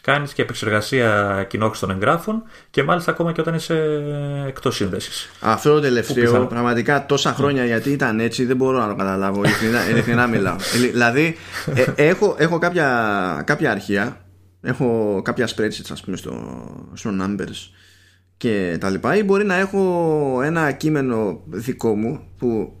κάνεις 0.00 0.32
και 0.32 0.42
επεξεργασία 0.42 1.44
κοινόχρηστων 1.48 1.90
εγγράφων 1.90 2.42
και 2.70 2.82
μάλιστα 2.82 3.10
ακόμα 3.10 3.32
και 3.32 3.40
όταν 3.40 3.54
είσαι 3.54 4.02
εκτός 4.46 4.74
σύνδεσης. 4.74 5.30
Αυτό 5.40 5.74
το 5.74 5.80
τελευταίο, 5.80 6.46
πραγματικά 6.46 7.06
τόσα 7.06 7.32
χρόνια 7.32 7.64
γιατί 7.64 7.90
ήταν 7.90 8.20
έτσι, 8.20 8.44
δεν 8.44 8.56
μπορώ 8.56 8.78
να 8.78 8.88
το 8.88 8.94
καταλάβω. 8.94 9.42
Ειλικρινά 9.90 10.26
μιλάω. 10.26 10.56
δηλαδή, 10.92 11.36
ε, 11.74 12.08
έχω, 12.08 12.34
έχω 12.38 12.58
κάποια, 12.58 13.42
κάποια 13.46 13.70
αρχεία, 13.70 14.20
έχω 14.62 15.20
κάποια 15.24 15.48
spreadsheets, 15.48 15.90
ας 15.92 16.00
πούμε, 16.00 16.16
στο, 16.16 16.32
στο 16.94 17.10
Numbers 17.20 17.78
και 18.40 18.76
τα 18.80 18.90
λοιπά, 18.90 19.16
ή 19.16 19.22
μπορεί 19.22 19.44
να 19.44 19.54
έχω 19.54 20.40
ένα 20.44 20.72
κείμενο 20.72 21.40
δικό 21.50 21.94
μου 21.94 22.20
που 22.38 22.72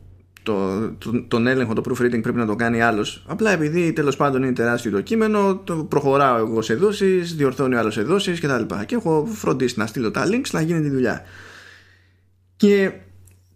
το, 0.42 0.88
το, 0.90 1.22
τον 1.28 1.46
έλεγχο, 1.46 1.72
το 1.72 1.82
proofreading 1.88 2.22
πρέπει 2.22 2.38
να 2.38 2.46
το 2.46 2.56
κάνει 2.56 2.82
άλλος. 2.82 3.24
Απλά 3.26 3.50
επειδή 3.50 3.92
τέλος 3.92 4.16
πάντων 4.16 4.42
είναι 4.42 4.52
τεράστιο 4.52 4.90
το 4.90 5.00
κείμενο, 5.00 5.56
το 5.64 5.74
προχωράω 5.74 6.36
εγώ 6.36 6.62
σε 6.62 6.74
δόσεις, 6.74 7.34
διορθώνει 7.34 7.74
ο 7.74 7.78
άλλος 7.78 7.94
σε 7.94 8.02
δόσεις 8.02 8.40
κτλ. 8.40 8.62
Και, 8.66 8.84
και 8.86 8.94
έχω 8.94 9.28
φροντίσει 9.32 9.78
να 9.78 9.86
στείλω 9.86 10.10
τα 10.10 10.26
links 10.26 10.50
να 10.52 10.60
γίνει 10.60 10.80
τη 10.80 10.90
δουλειά. 10.90 11.22
Και 12.56 12.92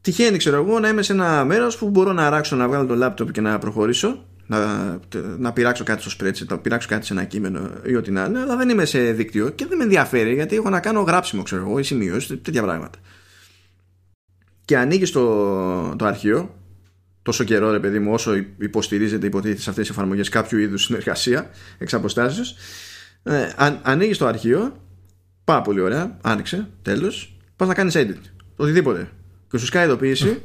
τυχαίνει, 0.01 0.37
ξέρω 0.37 0.57
εγώ, 0.57 0.79
να 0.79 0.89
είμαι 0.89 1.03
σε 1.03 1.13
ένα 1.13 1.45
μέρος 1.45 1.77
που 1.77 1.91
μπορώ 1.91 2.13
να 2.13 2.27
αράξω 2.27 2.57
να 2.57 2.69
βγάλω 2.69 2.87
το 2.87 3.07
laptop 3.07 3.31
και 3.33 3.41
να 3.41 3.59
προχωρήσω. 3.59 4.25
Να, 4.47 5.01
να 5.39 5.53
πειράξω 5.53 5.85
κάτι 5.85 6.03
στο 6.03 6.11
spreadsheet, 6.19 6.47
να 6.47 6.59
πειράξω 6.59 6.89
κάτι 6.89 7.07
σε 7.07 7.13
ένα 7.13 7.25
κείμενο 7.25 7.71
ή 7.85 7.97
ό,τι 7.97 8.11
να 8.11 8.25
είναι, 8.25 8.41
αλλά 8.41 8.57
δεν 8.57 8.69
είμαι 8.69 8.85
σε 8.85 9.13
δίκτυο 9.13 9.51
και 9.51 9.67
δεν 9.67 9.77
με 9.77 9.85
ενδιαφέρει 9.85 10.35
γιατί 10.35 10.57
έχω 10.57 10.71
να 10.71 10.81
κάνω 10.81 11.01
γράψιμο, 11.01 11.43
ξέρω 11.43 11.63
εγώ, 11.63 11.79
ή 11.79 11.83
σημειώσεις, 11.83 12.43
τέτοια 12.43 12.63
πράγματα. 12.63 12.99
Και 14.65 14.79
ανοίγει 14.79 15.05
το, 15.05 15.97
το 15.97 16.05
αρχείο 16.05 16.55
τόσο 17.25 17.45
καιρό, 17.45 17.71
ρε 17.71 17.79
παιδί 17.79 17.99
μου, 17.99 18.13
όσο 18.13 18.35
υποστηρίζεται 18.59 19.27
υποτίθεται 19.27 19.61
σε 19.61 19.71
αυτές 19.71 19.87
τις 19.87 19.97
εφαρμογές 19.97 20.29
κάποιο 20.29 20.59
είδους 20.59 20.83
συνεργασία 20.83 21.51
εξ 21.79 21.95
αποστάσεως. 21.95 22.57
Ε, 23.23 23.53
αν, 23.57 23.81
ανοίγει 23.83 24.17
το 24.17 24.27
αρχείο, 24.27 24.77
πάρα 25.45 25.63
πολύ 25.63 25.81
ωραία, 25.81 26.19
άνοιξε, 26.23 26.69
τέλος. 26.83 27.37
Πας 27.57 27.69
να 27.69 27.75
κάνεις 27.75 27.95
edit. 27.97 28.21
Οτιδήποτε. 28.57 29.11
Και 29.51 29.59
σου 29.59 29.67
σκάει 29.67 29.85
ειδοποίηση 29.85 30.43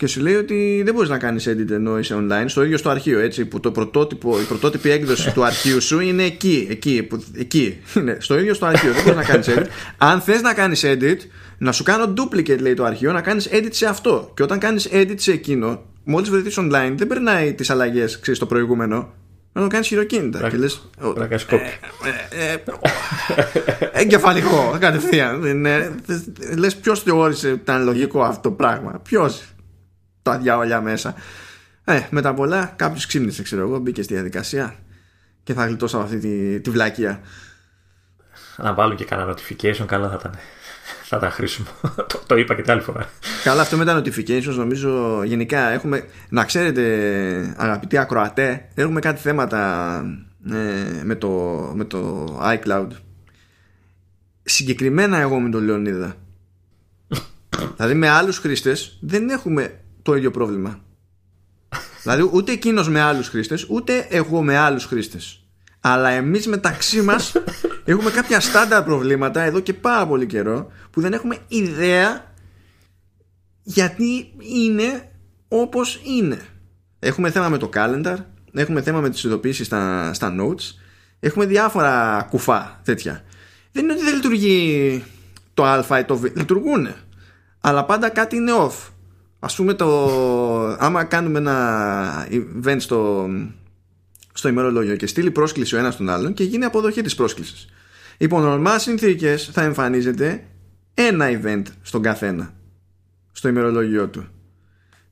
και 0.00 0.06
σου 0.06 0.20
λέει 0.20 0.34
ότι 0.34 0.82
δεν 0.84 0.94
μπορείς 0.94 1.08
να 1.08 1.18
κάνεις 1.18 1.48
edit 1.48 1.70
ενώ 1.70 1.98
είσαι 1.98 2.16
online 2.18 2.44
στο 2.46 2.64
ίδιο 2.64 2.76
στο 2.76 2.90
αρχείο. 2.90 3.18
Έτσι, 3.18 3.44
που 3.44 3.60
το 3.60 3.70
πρωτότυπο, 3.70 4.40
η 4.40 4.44
πρωτότυπη 4.44 4.90
έκδοση 4.90 5.32
του 5.32 5.44
αρχείου 5.44 5.80
σου 5.80 6.00
είναι 6.00 6.22
εκεί. 6.22 6.66
Εκεί. 6.70 7.02
Που, 7.02 7.24
εκεί 7.36 7.80
είναι, 7.96 8.16
στο 8.20 8.38
ίδιο 8.38 8.54
στο 8.54 8.66
αρχείο. 8.66 8.92
δεν 8.92 9.02
μπορείς 9.02 9.18
να 9.18 9.24
κάνεις 9.24 9.48
edit. 9.48 9.66
Αν 9.98 10.20
θες 10.20 10.42
να 10.42 10.54
κάνεις 10.54 10.84
edit, 10.84 11.16
να 11.58 11.72
σου 11.72 11.82
κάνω 11.82 12.12
duplicate 12.16 12.60
λέει 12.60 12.74
το 12.74 12.84
αρχείο, 12.84 13.12
να 13.12 13.20
κάνεις 13.20 13.48
edit 13.52 13.68
σε 13.70 13.86
αυτό. 13.86 14.32
Και 14.36 14.42
όταν 14.42 14.58
κάνεις 14.58 14.88
edit 14.92 15.14
σε 15.16 15.32
εκείνο, 15.32 15.82
μόλις 16.04 16.30
βρεθείς 16.30 16.58
online, 16.58 16.92
δεν 16.96 17.06
περνάει 17.06 17.54
τις 17.54 17.70
αλλαγές 17.70 18.20
στο 18.32 18.46
προηγούμενο. 18.46 19.12
Να 19.52 19.62
το 19.62 19.66
κάνεις 19.66 19.86
χειροκίνητα. 19.86 20.48
Και 20.48 20.56
λες. 20.56 20.88
Να 21.16 21.26
κάνει 21.26 21.42
κόπη. 21.42 21.62
Ε, 22.32 22.44
ε, 22.44 22.52
ε, 22.52 24.00
εγκεφαλικό, 24.00 24.76
κατευθείαν. 24.80 25.64
Λες, 26.56 26.76
ποιος 26.76 27.02
θεώρησε 27.02 27.48
ότι 27.48 27.60
ήταν 27.62 27.84
λογικό 27.84 28.22
αυτό 28.22 28.40
το 28.48 28.50
πράγμα. 28.50 29.00
Ποιος; 29.02 29.42
Τα 30.22 30.38
διάολια 30.38 30.80
μέσα. 30.80 31.14
Ε, 31.84 32.00
με 32.10 32.20
τα 32.20 32.34
πολλά, 32.34 32.72
κάποιος 32.76 33.06
ξύπνησε, 33.06 33.42
ξέρω 33.42 33.62
εγώ, 33.62 33.78
μπήκε 33.78 34.02
στη 34.02 34.14
διαδικασία 34.14 34.74
και 35.42 35.54
θα 35.54 35.66
γλιτώσω 35.66 35.98
αυτή 35.98 36.18
τη, 36.18 36.60
τη 36.60 36.70
βλακεία. 36.70 37.20
Να 38.56 38.74
βάλω 38.74 38.94
και 38.94 39.04
κανένα 39.04 39.34
notification, 39.34 39.84
καλά 39.86 40.08
θα 40.08 40.16
ήταν 40.20 40.34
θα 41.10 41.18
τα 41.18 41.30
χρήσιμο. 41.30 41.68
το, 42.08 42.22
το 42.26 42.36
είπα 42.36 42.54
και 42.54 42.62
την 42.62 42.70
άλλη 42.70 42.80
φορά. 42.80 43.08
Καλά, 43.44 43.62
αυτό 43.62 43.76
με 43.76 43.84
τα 43.84 43.98
notifications 44.00 44.54
νομίζω 44.56 45.22
γενικά 45.24 45.68
έχουμε. 45.68 46.04
Να 46.28 46.44
ξέρετε, 46.44 47.54
αγαπητοί 47.56 47.98
ακροατέ, 47.98 48.68
έχουμε 48.74 49.00
κάτι 49.00 49.20
θέματα 49.20 50.02
ε, 50.50 51.02
με, 51.04 51.14
το, 51.14 51.28
με 51.74 51.84
το 51.84 52.26
iCloud. 52.42 52.88
Συγκεκριμένα 54.42 55.18
εγώ 55.18 55.40
με 55.40 55.50
τον 55.50 55.64
Λεωνίδα. 55.64 56.14
δηλαδή 57.76 57.94
με 57.94 58.08
άλλους 58.08 58.38
χρήστες 58.38 58.98
δεν 59.00 59.28
έχουμε 59.28 59.80
το 60.02 60.14
ίδιο 60.14 60.30
πρόβλημα. 60.30 60.80
δηλαδή 62.02 62.28
ούτε 62.32 62.52
εκείνος 62.52 62.88
με 62.88 63.00
άλλους 63.00 63.28
χρήστες 63.28 63.66
ούτε 63.68 64.06
εγώ 64.10 64.42
με 64.42 64.56
άλλους 64.56 64.84
χρήστες 64.84 65.44
αλλά 65.80 66.08
εμείς 66.08 66.46
μεταξύ 66.46 67.02
μας 67.02 67.32
έχουμε 67.84 68.10
κάποια 68.10 68.40
στάνταρ 68.40 68.82
προβλήματα 68.82 69.42
εδώ 69.42 69.60
και 69.60 69.74
πάρα 69.74 70.06
πολύ 70.06 70.26
καιρό 70.26 70.70
που 70.90 71.00
δεν 71.00 71.12
έχουμε 71.12 71.38
ιδέα 71.48 72.32
γιατί 73.62 74.32
είναι 74.38 75.10
όπως 75.48 76.00
είναι. 76.04 76.38
Έχουμε 76.98 77.30
θέμα 77.30 77.48
με 77.48 77.58
το 77.58 77.70
calendar, 77.74 78.16
έχουμε 78.52 78.82
θέμα 78.82 79.00
με 79.00 79.10
τις 79.10 79.24
ειδοποίησεις 79.24 79.66
στα, 79.66 80.12
στα 80.14 80.34
notes, 80.40 80.74
έχουμε 81.20 81.46
διάφορα 81.46 82.26
κουφά 82.30 82.80
τέτοια. 82.84 83.24
Δεν 83.72 83.84
είναι 83.84 83.92
ότι 83.92 84.02
δεν 84.02 84.14
λειτουργεί 84.14 85.04
το 85.54 85.64
α 85.64 85.98
ή 85.98 86.04
το 86.04 86.16
β, 86.16 86.24
λειτουργούν. 86.24 86.88
Αλλά 87.60 87.84
πάντα 87.84 88.08
κάτι 88.08 88.36
είναι 88.36 88.52
off. 88.58 88.89
Ας 89.42 89.56
πούμε 89.56 89.74
το... 89.74 90.06
Άμα 90.78 91.04
κάνουμε 91.04 91.38
ένα 91.38 92.28
event 92.30 92.76
στο, 92.78 93.28
στο 94.32 94.48
ημερολόγιο 94.48 94.96
και 94.96 95.06
στείλει 95.06 95.30
πρόσκληση 95.30 95.74
ο 95.74 95.78
ένας 95.78 95.96
τον 95.96 96.08
άλλον 96.08 96.34
και 96.34 96.44
γίνει 96.44 96.64
αποδοχή 96.64 97.02
της 97.02 97.14
πρόσκλησης. 97.14 97.68
Υπό 98.18 98.40
νορμά 98.40 98.78
συνθήκες 98.78 99.50
θα 99.52 99.62
εμφανίζεται 99.62 100.44
ένα 100.94 101.26
event 101.28 101.62
στον 101.82 102.02
καθένα 102.02 102.54
στο 103.32 103.48
ημερολόγιο 103.48 104.08
του. 104.08 104.26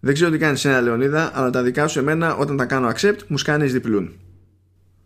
Δεν 0.01 0.15
ξέρω 0.15 0.31
τι 0.31 0.39
κάνεις 0.39 0.65
ένα 0.65 0.81
Λεωνίδα, 0.81 1.31
αλλά 1.35 1.51
τα 1.51 1.63
δικά 1.63 1.87
σου 1.87 1.99
εμένα 1.99 2.37
όταν 2.37 2.57
τα 2.57 2.65
κάνω 2.65 2.89
accept 2.89 3.19
μου 3.27 3.39
σκάνεις 3.39 3.73
διπλούν. 3.73 4.13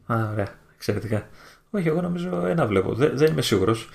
Α, 0.06 0.28
ωραία. 0.32 0.48
Εξαιρετικά. 0.74 1.28
Όχι, 1.70 1.88
εγώ 1.88 2.00
νομίζω 2.00 2.46
ένα 2.46 2.66
βλέπω. 2.66 2.94
Δεν, 2.94 3.10
δεν 3.14 3.32
είμαι 3.32 3.42
σίγουρος. 3.42 3.88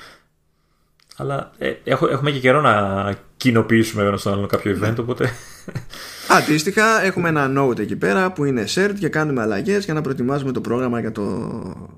Αλλά 1.17 1.51
ε, 1.57 1.73
έχουμε 2.09 2.31
και 2.31 2.39
καιρό 2.39 2.61
να 2.61 3.13
κοινοποιήσουμε 3.37 4.03
ένα 4.03 4.17
στον 4.17 4.33
άλλο 4.33 4.45
κάποιο 4.45 4.79
event, 4.81 4.95
οπότε. 4.99 5.29
Αντίστοιχα, 6.37 7.03
έχουμε 7.03 7.29
ένα 7.29 7.51
note 7.57 7.79
εκεί 7.79 7.95
πέρα 7.95 8.31
που 8.31 8.45
είναι 8.45 8.65
shared 8.75 8.95
και 8.99 9.09
κάνουμε 9.09 9.41
αλλαγές 9.41 9.85
για 9.85 9.93
να 9.93 10.01
προετοιμάζουμε 10.01 10.51
το 10.51 10.61
πρόγραμμα 10.61 10.99
για 10.99 11.11
το 11.11 11.23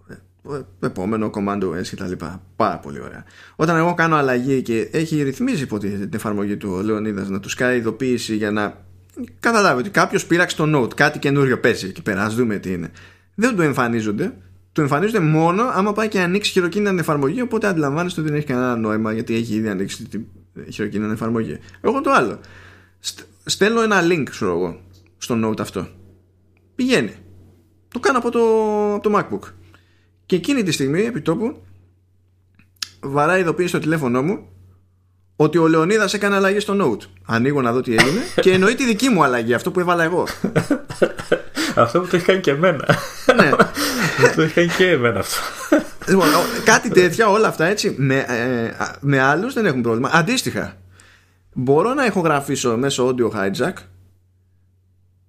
ε, 0.10 0.86
επόμενο 0.86 1.32
command 1.34 1.64
OS 1.64 1.88
κτλ. 1.92 2.26
Πάρα 2.56 2.78
πολύ 2.78 3.02
ωραία. 3.02 3.24
Όταν 3.56 3.78
εγώ 3.78 3.94
κάνω 3.94 4.16
αλλαγή 4.16 4.62
και 4.62 4.90
έχει 4.92 5.24
ρυθμίσει 5.24 5.64
υποτίθεται 5.64 6.06
την 6.06 6.16
εφαρμογή 6.16 6.58
του 6.58 6.74
ο 6.78 6.82
Λεωνίδας 6.82 7.30
να 7.30 7.40
τους 7.40 7.54
κάνει 7.56 7.76
ειδοποίηση 7.76 8.36
για 8.36 8.52
να 8.52 8.74
καταλάβει 9.40 9.80
ότι 9.80 9.90
κάποιος 9.90 10.26
πήραξε 10.26 10.56
το 10.56 10.80
note, 10.80 10.94
κάτι 10.96 11.20
καινούριο 11.20 11.60
παίζει 11.60 11.88
εκεί 11.88 12.02
πέρα, 12.02 12.24
ας 12.24 12.36
δούμε 12.36 12.58
τι 12.58 12.72
είναι. 12.72 12.92
Δεν 13.36 13.56
το 13.56 13.62
εμφανίζονται. 13.62 14.34
Το 14.80 14.86
εμφανίζονται 14.86 15.20
μόνο 15.20 15.64
άμα 15.64 15.94
πάει 15.94 16.08
και 16.08 16.20
ανοίξει 16.20 16.52
χειροκίνητα 16.52 16.90
την 16.90 17.00
εφαρμογή. 17.00 17.42
Οπότε 17.42 17.68
αντιλαμβάνεστε 17.68 18.22
ότι 18.22 18.30
δεν 18.30 18.38
έχει 18.38 18.48
κανένα 18.48 18.76
νόημα 18.76 19.14
γιατί 19.14 19.36
έχει 19.36 19.54
ήδη 19.54 19.70
ανοίξει 19.70 20.08
την 20.08 20.26
χειροκίνητα 20.72 21.12
εφαρμογή. 21.12 21.60
Εγώ 21.82 22.02
το 22.02 22.12
άλλο 22.12 22.40
στέλνω 23.46 23.82
ένα 23.82 24.02
link 24.02 24.24
ξέρω 24.30 24.52
εγώ 24.52 24.82
στο 25.18 25.50
note 25.50 25.60
αυτό 25.60 25.88
πηγαίνει 26.76 27.16
το 27.88 28.00
κάνω 28.00 28.18
από 28.18 28.32
το, 28.32 28.40
από 28.94 29.10
το 29.10 29.18
macbook 29.18 29.52
και 30.26 30.36
εκείνη 30.36 30.64
τη 30.64 30.72
στιγμή 30.72 31.02
επί 31.02 31.22
τόπου 31.22 31.64
βαράει 33.00 33.42
ειδοποίηση 33.42 33.70
στο 33.70 33.80
τηλέφωνό 33.80 34.22
μου 34.22 34.48
ότι 35.42 35.58
ο 35.58 35.68
Λεωνίδας 35.68 36.14
έκανε 36.14 36.36
αλλαγή 36.36 36.60
στο 36.60 36.76
note. 36.82 37.06
Ανοίγω 37.26 37.62
να 37.62 37.72
δω 37.72 37.82
τι 37.82 37.92
έγινε 37.92 38.20
και 38.42 38.52
εννοεί 38.52 38.76
τη 38.76 38.86
δική 38.86 39.10
μου 39.10 39.24
αλλαγή, 39.24 39.54
αυτό 39.54 39.72
που 39.72 39.80
έβαλα 39.80 40.04
εγώ. 40.04 40.28
αυτό 41.82 42.02
που 42.02 42.08
το 42.08 42.16
έχει 42.16 42.26
κάνει 42.26 42.40
και 42.40 42.52
εμένα. 42.52 42.86
ναι. 43.36 43.50
το 44.36 44.42
έχει 44.42 44.54
κάνει 44.54 44.68
και 44.78 44.90
εμένα 44.90 45.20
αυτό. 45.20 45.38
Λοιπόν, 46.08 46.28
κάτι 46.64 46.90
τέτοια, 46.90 47.30
όλα 47.30 47.48
αυτά 47.48 47.66
έτσι, 47.66 47.96
με, 47.98 48.18
ε, 48.18 48.72
με 49.00 49.20
άλλους 49.20 49.54
δεν 49.54 49.66
έχουν 49.66 49.82
πρόβλημα. 49.82 50.10
Αντίστοιχα, 50.14 50.78
μπορώ 51.54 51.94
να 51.94 52.06
ηχογραφήσω 52.06 52.78
μέσω 52.78 53.16
audio 53.16 53.30
hijack 53.30 53.74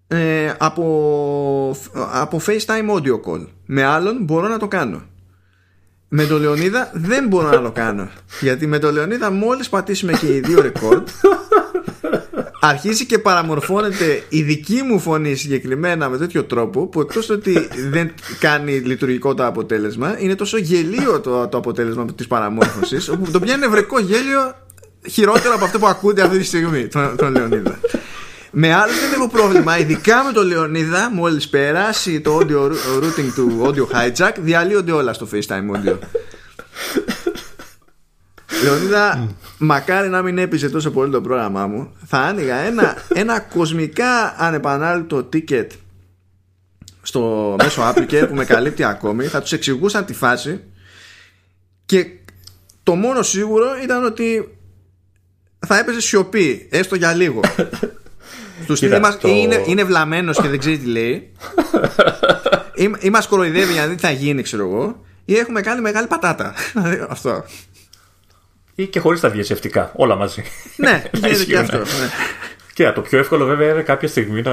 ε, 0.09 0.55
από, 0.59 1.77
από 2.13 2.41
FaceTime 2.47 2.97
audio 2.97 3.21
call. 3.27 3.47
Με 3.67 3.85
άλλον 3.85 4.19
μπορώ 4.21 4.49
να 4.49 4.59
το 4.59 4.69
κάνω. 4.69 5.03
Με 6.09 6.25
τον 6.25 6.41
Λεωνίδα 6.41 6.91
δεν 6.93 7.27
μπορώ 7.27 7.51
να 7.51 7.63
το 7.63 7.71
κάνω. 7.71 8.09
Γιατί 8.41 8.67
με 8.67 8.79
τον 8.79 8.93
Λεωνίδα 8.93 9.31
μόλις 9.31 9.69
πατήσουμε 9.69 10.13
και 10.13 10.27
οι 10.27 10.41
δύο 10.41 10.59
record 10.59 11.03
αρχίζει 12.61 13.07
και 13.07 13.19
παραμορφώνεται 13.19 14.23
η 14.29 14.43
δική 14.43 14.83
μου 14.83 14.99
φωνή 14.99 15.35
συγκεκριμένα 15.35 16.09
με 16.09 16.17
τέτοιο 16.17 16.45
τρόπο 16.45 16.87
που 16.87 17.01
εκτός 17.01 17.31
ότι 17.31 17.69
δεν 17.91 18.13
κάνει 18.39 18.73
λειτουργικό 18.73 19.35
το 19.35 19.47
αποτέλεσμα 19.47 20.17
είναι 20.21 20.35
τόσο 20.35 20.57
γελίο 20.57 21.21
το, 21.21 21.49
το 21.49 21.59
αποτέλεσμα 21.59 22.07
της 22.15 22.27
παραμόρφωσης 22.27 23.09
όπου 23.09 23.31
το 23.31 23.41
πιάνει 23.41 23.61
νευρικό 23.61 24.01
γέλιο 24.01 24.55
χειρότερο 25.09 25.55
από 25.55 25.65
αυτό 25.65 25.79
που 25.79 25.87
ακούτε 25.87 26.23
αυτή 26.23 26.39
τη 26.39 26.45
στιγμή 26.45 26.87
τον, 26.87 27.17
τον 27.17 27.33
Λεωνίδα. 27.33 27.79
Με 28.53 28.75
άλλο 28.75 28.93
δεν 28.93 29.13
έχω 29.21 29.29
πρόβλημα, 29.29 29.79
ειδικά 29.79 30.25
με 30.25 30.33
τον 30.33 30.47
Λεωνίδα, 30.47 31.11
μόλις 31.13 31.49
περάσει 31.49 32.21
το 32.21 32.39
audio 32.39 32.71
routing 33.03 33.33
του 33.35 33.63
audio 33.65 33.97
hijack, 33.97 34.33
διαλύονται 34.41 34.93
όλα 34.93 35.13
στο 35.13 35.29
FaceTime 35.33 35.77
audio. 35.77 35.99
Λεωνίδα, 38.63 39.29
μακάρι 39.59 40.09
να 40.09 40.23
μην 40.23 40.39
έπεισε 40.39 40.71
τόσο 40.71 40.91
πολύ 40.91 41.13
το 41.13 41.21
πρόγραμμά 41.21 41.67
μου. 41.67 41.93
Θα 42.07 42.19
άνοιγα 42.19 42.57
ένα, 42.57 42.97
ένα 43.15 43.41
κοσμικά 43.41 44.35
ανεπανάληπτο 44.39 45.29
ticket 45.33 45.67
στο 47.03 47.57
μέσο 47.63 47.83
Apple 47.83 48.27
που 48.29 48.35
με 48.35 48.45
καλύπτει 48.45 48.85
ακόμη. 48.85 49.25
Θα 49.25 49.41
τους 49.41 49.53
εξηγούσαν 49.53 50.05
τη 50.05 50.15
φάση 50.15 50.61
και 51.87 52.07
το 52.83 52.95
μόνο 52.95 53.23
σίγουρο 53.23 53.67
ήταν 53.83 54.05
ότι 54.05 54.59
θα 55.67 55.79
έπαιζε 55.79 56.01
σιωπή, 56.01 56.69
έστω 56.71 56.95
για 56.95 57.13
λίγο. 57.13 57.41
Του 58.67 58.77
στυλ 58.77 59.01
το... 59.21 59.29
είναι, 59.29 59.63
είναι 59.67 59.85
βλαμμένος 59.85 60.41
και 60.41 60.49
δεν 60.49 60.59
ξέρει 60.59 60.79
τι 60.79 60.87
λέει. 60.87 61.33
ή, 62.75 62.91
ή 63.01 63.11
μας 63.11 63.27
κοροϊδεύει 63.27 63.73
για 63.73 63.83
να 63.83 63.89
δει 63.89 63.95
τι 63.95 64.01
θα 64.01 64.11
γίνει, 64.11 64.43
ξέρω 64.43 64.63
εγώ. 64.63 65.05
Ή 65.25 65.37
έχουμε 65.37 65.61
κάνει 65.61 65.81
μεγάλη 65.81 66.07
πατάτα. 66.07 66.55
αυτό. 67.09 67.45
Ή 68.81 68.87
και 68.87 69.01
χωρίς 69.01 69.21
τα 69.21 69.31
διασευτικά. 69.31 69.93
Όλα 69.95 70.17
μαζί. 70.17 70.43
ναι, 70.77 71.03
γίνεται 71.15 71.45
και 71.45 71.59
αυτό. 71.59 71.77
Ναι. 71.77 71.85
Και 72.75 72.91
το 72.91 73.01
πιο 73.01 73.19
εύκολο 73.19 73.45
βέβαια 73.45 73.73
είναι 73.73 73.83
κάποια 73.83 74.09
στιγμή 74.09 74.43
να. 74.43 74.53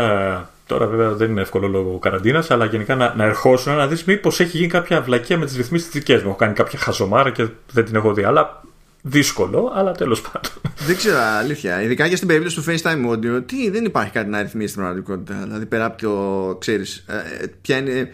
Τώρα 0.66 0.88
βέβαια 0.88 1.12
δεν 1.14 1.30
είναι 1.30 1.42
εύκολο 1.42 1.68
λόγω 1.68 2.00
καραντίνας, 2.00 2.52
αλλά 2.52 2.66
γενικά 2.66 2.96
να, 2.96 3.14
να 3.16 3.24
ερχόσουν 3.24 3.76
να 3.76 3.88
δεις 3.88 4.04
μήπως 4.04 4.40
έχει 4.40 4.58
γίνει 4.58 4.70
κάποια 4.70 5.02
βλακία 5.02 5.38
με 5.38 5.46
τις 5.46 5.56
ρυθμίσεις 5.56 5.90
δικές 5.90 6.22
μου. 6.22 6.28
Έχω 6.28 6.38
κάνει 6.38 6.54
κάποια 6.54 6.80
χαζομάρα 6.80 7.32
και 7.32 7.48
δεν 7.72 7.86
την 7.86 7.96
έχω 7.96 8.14
δει. 8.14 8.24
Αλλά 8.24 8.62
δύσκολο, 9.02 9.72
αλλά 9.76 9.92
τέλος 9.92 10.22
πάντων. 10.22 10.52
Δεν 10.86 10.96
ξέρω, 10.96 11.18
αλήθεια. 11.20 11.82
Ειδικά 11.82 12.08
και 12.08 12.16
στην 12.16 12.28
περίπτωση 12.28 12.56
του 12.56 12.64
FaceTime 12.64 13.12
Audio, 13.12 13.44
τι, 13.46 13.70
δεν 13.70 13.86
υπάρχει 13.86 14.12
κάτι 14.12 14.30
να 14.30 14.42
ρυθμίσει 14.42 14.68
στην 14.68 14.82
πραγματικότητα. 14.82 15.40
Δηλαδή, 15.44 15.66
πέρα 15.66 15.86
από 15.86 16.02
το 16.02 16.56
ξέρεις, 16.60 17.06
ε, 17.08 17.46
ποια 17.62 17.78
είναι. 17.78 18.10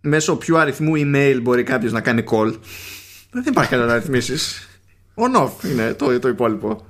Μέσω 0.00 0.36
ποιου 0.36 0.58
αριθμού 0.58 0.92
email 0.96 1.38
μπορεί 1.42 1.62
κάποιος 1.62 1.92
να 1.92 2.00
κάνει 2.00 2.24
call. 2.30 2.54
Δεν 3.30 3.44
υπάρχει 3.46 3.70
κάτι 3.70 3.86
να 3.86 3.94
ρυθμίσεις. 3.94 4.68
On-off 5.14 5.64
είναι 5.64 5.94
το, 5.94 6.18
το 6.18 6.28
υπόλοιπο. 6.28 6.86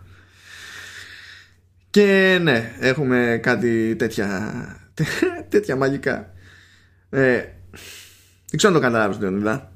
Και 1.90 2.38
ναι, 2.42 2.72
έχουμε 2.78 3.38
κάτι 3.42 3.96
τέτοια, 3.96 4.52
τέτοια 5.48 5.76
μαγικά. 5.76 6.32
Ε, 7.10 7.34
δεν 8.48 8.56
ξέρω 8.56 8.74
αν 8.74 8.80
το 8.80 8.86
καταλάβεις, 8.86 9.18
Λεωνίδα. 9.18 9.72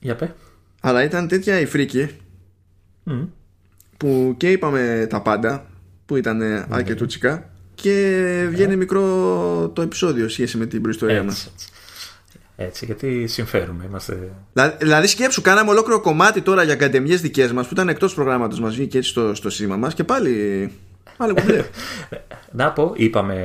Για 0.00 0.16
πέ. 0.16 0.34
Αλλά 0.80 1.02
ήταν 1.02 1.28
τέτοια 1.28 1.60
η 1.60 1.66
φρίκη 1.66 2.16
που 3.96 4.34
και 4.36 4.50
είπαμε 4.50 5.06
τα 5.10 5.22
πάντα 5.22 5.66
που 6.06 6.16
ήταν 6.16 6.40
mm. 6.42 6.66
αρκετούτσικα 6.68 7.50
και 7.74 8.46
βγαίνει 8.50 8.76
μικρό 8.76 9.02
το 9.74 9.82
επεισόδιο 9.82 10.28
σχέση 10.28 10.56
με 10.56 10.66
την 10.66 10.82
προϊστορία 10.82 11.22
μας 11.22 11.50
έτσι, 11.52 11.68
γιατί 12.80 13.26
συμφέρουμε. 13.26 13.84
Είμαστε... 13.88 14.32
Δηλαδή, 14.78 15.06
σκέψου, 15.06 15.42
κάναμε 15.42 15.70
ολόκληρο 15.70 16.00
κομμάτι 16.00 16.40
τώρα 16.40 16.62
για 16.62 16.72
ακαδημίες 16.72 17.20
δικές 17.20 17.52
μας 17.52 17.66
που 17.66 17.74
ήταν 17.74 17.88
εκτός 17.88 18.14
προγράμματος 18.14 18.60
μας, 18.60 18.74
βγήκε 18.74 18.98
έτσι 18.98 19.10
στο, 19.10 19.34
στο 19.34 19.50
σήμα 19.50 19.76
μας 19.76 19.94
και 19.94 20.04
πάλι. 20.04 20.72
Πάλι 21.16 21.34
Να 22.52 22.72
πω, 22.72 22.92
είπαμε 22.96 23.36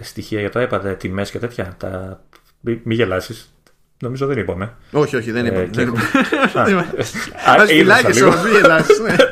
στοιχεία 0.00 0.40
για 0.40 0.50
το 0.50 0.68
iPad, 0.70 0.98
τιμές 0.98 1.30
και 1.30 1.38
τέτοια. 1.38 1.74
Τα... 1.78 2.22
Μην 2.60 2.80
γελάσεις. 2.84 3.54
Νομίζω 3.98 4.26
δεν 4.26 4.38
είπαμε. 4.38 4.74
Όχι, 4.92 5.16
όχι, 5.16 5.30
δεν 5.30 5.46
είπαμε. 5.46 5.70
Α 7.46 7.66
φυλάκι 7.66 8.12
σου, 8.12 8.32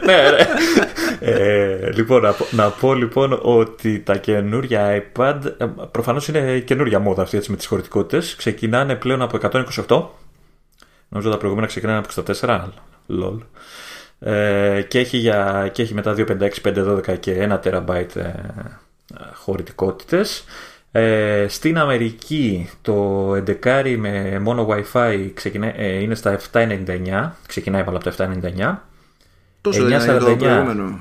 Ναι, 0.05 0.15
ε, 1.21 1.91
λοιπόν, 1.93 2.23
να 2.51 2.71
πω 2.71 2.95
λοιπόν 2.95 3.39
ότι 3.43 4.01
τα 4.01 4.17
καινούρια 4.17 5.03
iPad 5.03 5.39
ε, 5.59 5.67
προφανώς 5.91 6.29
είναι 6.29 6.59
καινούρια 6.59 6.99
μόδα 6.99 7.23
αυτή 7.23 7.37
έτσι, 7.37 7.51
με 7.51 7.57
τις 7.57 7.67
χωρητικότητες. 7.67 8.35
Ξεκινάνε 8.37 8.95
πλέον 8.95 9.23
από 9.23 9.39
128. 9.87 10.03
Νομίζω 11.09 11.31
τα 11.31 11.37
προηγούμενα 11.37 11.67
ξεκινάνε 11.67 11.99
από 11.99 12.09
64. 12.41 12.69
Lol. 13.09 13.39
Ε, 14.21 14.83
και, 14.89 14.99
έχει 14.99 15.17
για, 15.17 15.71
και 15.73 15.83
έχει 15.83 15.95
μετά 15.95 16.15
256, 16.19 16.49
512 16.65 17.19
και 17.21 17.49
1 17.51 17.61
TB 17.65 18.07
ε, 18.15 18.33
χωρητικότητες. 19.35 20.45
Ε, 20.93 21.47
στην 21.49 21.79
Αμερική 21.79 22.71
το 22.83 23.31
11 23.33 23.95
με 23.99 24.39
μόνο 24.39 24.69
Wi-Fi 24.71 25.31
ε, 25.77 26.01
είναι 26.01 26.15
στα 26.15 26.39
799. 26.53 27.31
Ξεκινάει 27.47 27.81
από 27.81 27.99
τα 27.99 28.13
799. 28.17 28.77
Τόσο 29.61 29.85
949, 29.85 29.87
είναι 29.87 30.19
το 30.19 30.37
προηγούμενο. 30.37 30.99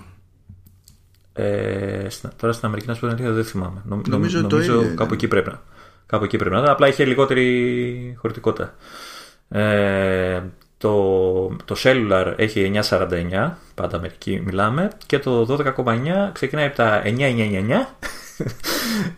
Ε, 1.40 2.08
τώρα 2.38 2.54
στην 2.54 2.68
Αμερική 2.68 2.88
να 2.88 2.94
σου 2.94 3.00
πω 3.00 3.32
δεν 3.32 3.44
θυμάμαι. 3.44 3.82
νομίζω, 3.86 4.42
νομίζω 4.42 4.82
το 4.82 4.94
κάπου, 4.96 5.14
εκεί 5.14 5.28
πρέπει 5.28 5.50
να, 5.50 5.62
κάπου 6.06 6.24
εκεί 6.24 6.38
πρέπει 6.38 6.56
να 6.56 6.72
Απλά 6.72 6.88
είχε 6.88 7.06
λιγότερη 7.06 8.16
χωρητικότητα. 8.18 8.74
Ε, 9.50 10.42
το, 10.78 10.94
το 11.66 11.76
cellular 11.84 12.34
έχει 12.36 12.72
949, 12.90 13.52
πάντα 13.76 13.98
Αμερική 13.98 14.42
μιλάμε, 14.46 14.90
και 15.06 15.20
το 15.20 15.58
12,9 15.76 15.98
ξεκινάει 16.32 16.66
από 16.66 16.76
τα 16.76 17.02
999 17.06 17.12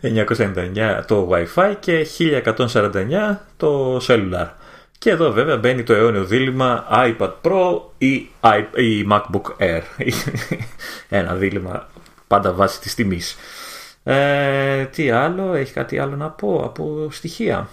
999 0.02 1.02
το 1.06 1.30
Wi-Fi 1.32 1.74
και 1.80 2.06
1149 2.18 3.36
το 3.56 4.00
cellular. 4.08 4.48
Και 4.98 5.10
εδώ 5.10 5.32
βέβαια 5.32 5.56
μπαίνει 5.56 5.82
το 5.82 5.92
αιώνιο 5.92 6.24
δίλημα 6.24 6.86
iPad 6.90 7.32
Pro 7.42 7.80
ή, 7.98 8.14
ή 8.76 9.06
MacBook 9.10 9.56
Air. 9.58 9.82
Ένα 11.08 11.34
δίλημα 11.34 11.88
πάντα 12.32 12.52
βάσει 12.52 12.80
της 12.80 12.94
τιμής. 12.94 13.36
Ε, 14.02 14.84
τι 14.84 15.10
άλλο, 15.10 15.54
έχει 15.54 15.72
κάτι 15.72 15.98
άλλο 15.98 16.16
να 16.16 16.30
πω 16.30 16.62
από 16.64 17.08
στοιχεία. 17.10 17.68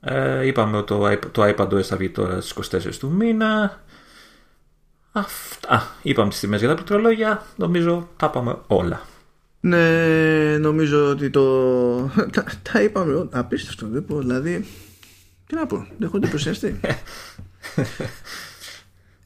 Ε, 0.00 0.46
είπαμε 0.46 0.76
ότι 0.76 0.86
το, 0.86 1.18
το 1.32 1.54
iPad 1.56 1.68
OS 1.68 1.82
θα 1.82 1.96
βγει 1.96 2.10
τώρα 2.10 2.40
στις 2.40 2.72
24 2.90 2.94
του 2.98 3.10
μήνα. 3.10 3.80
Αυτά. 5.12 5.88
Είπαμε 6.02 6.28
τις 6.28 6.40
τιμές 6.40 6.58
για 6.58 6.68
τα 6.68 6.74
πληκτρολόγια. 6.74 7.46
Νομίζω 7.56 8.08
τα 8.16 8.30
πάμε 8.30 8.58
όλα. 8.66 9.00
Ναι, 9.60 10.58
νομίζω 10.58 11.08
ότι 11.08 11.30
το. 11.30 11.42
Τα, 12.34 12.44
τα 12.72 12.82
είπαμε. 12.82 13.28
Απίστευτο, 13.32 13.86
δεν 13.88 14.04
πω. 14.04 14.18
Δηλαδή. 14.18 14.66
Τι 15.46 15.54
να 15.54 15.66
πω, 15.66 15.76
δεν 15.76 15.96
έχω 16.06 16.16
εντυπωσιαστεί. 16.16 16.80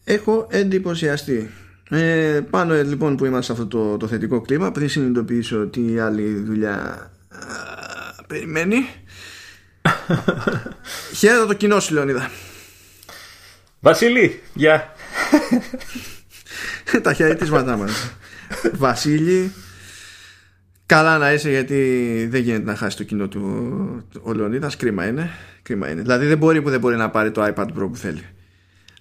έχω 0.04 0.46
εντυπωσιαστεί. 0.50 1.50
Ε, 1.94 2.40
πάνω 2.50 2.74
ε, 2.74 2.82
λοιπόν 2.82 3.16
που 3.16 3.24
είμαστε 3.24 3.54
σε 3.54 3.60
αυτό 3.60 3.78
το, 3.78 3.96
το 3.96 4.06
θετικό 4.06 4.40
κλίμα, 4.40 4.72
πριν 4.72 4.88
συνειδητοποιήσω 4.88 5.60
ότι 5.60 5.92
η 5.92 5.98
άλλη 5.98 6.34
δουλειά 6.34 6.74
α, 7.28 8.24
περιμένει. 8.26 8.76
Χαίρετα 11.18 11.46
το 11.46 11.54
κοινό 11.54 11.80
σου, 11.80 11.94
Λεωνίδα. 11.94 12.30
Βασίλη, 13.80 14.40
γεια. 14.54 14.94
Τα 17.02 17.12
χαιρετίσματά 17.12 17.76
μας. 17.76 18.14
Βασίλη, 18.72 19.52
Καλά 20.86 21.18
να 21.18 21.32
είσαι 21.32 21.50
γιατί 21.50 22.26
δεν 22.30 22.42
γίνεται 22.42 22.64
να 22.64 22.76
χάσει 22.76 22.96
το 22.96 23.04
κοινό 23.04 23.28
του 23.28 24.06
ο 24.22 24.32
Λεωνίδας 24.32 24.76
κρίμα 24.76 25.06
είναι, 25.06 25.30
κρίμα 25.62 25.90
είναι 25.90 26.00
Δηλαδή 26.00 26.26
δεν 26.26 26.38
μπορεί 26.38 26.62
που 26.62 26.70
δεν 26.70 26.80
μπορεί 26.80 26.96
να 26.96 27.10
πάρει 27.10 27.30
το 27.30 27.44
iPad 27.44 27.66
Pro 27.66 27.88
που 27.88 27.96
θέλει 27.96 28.22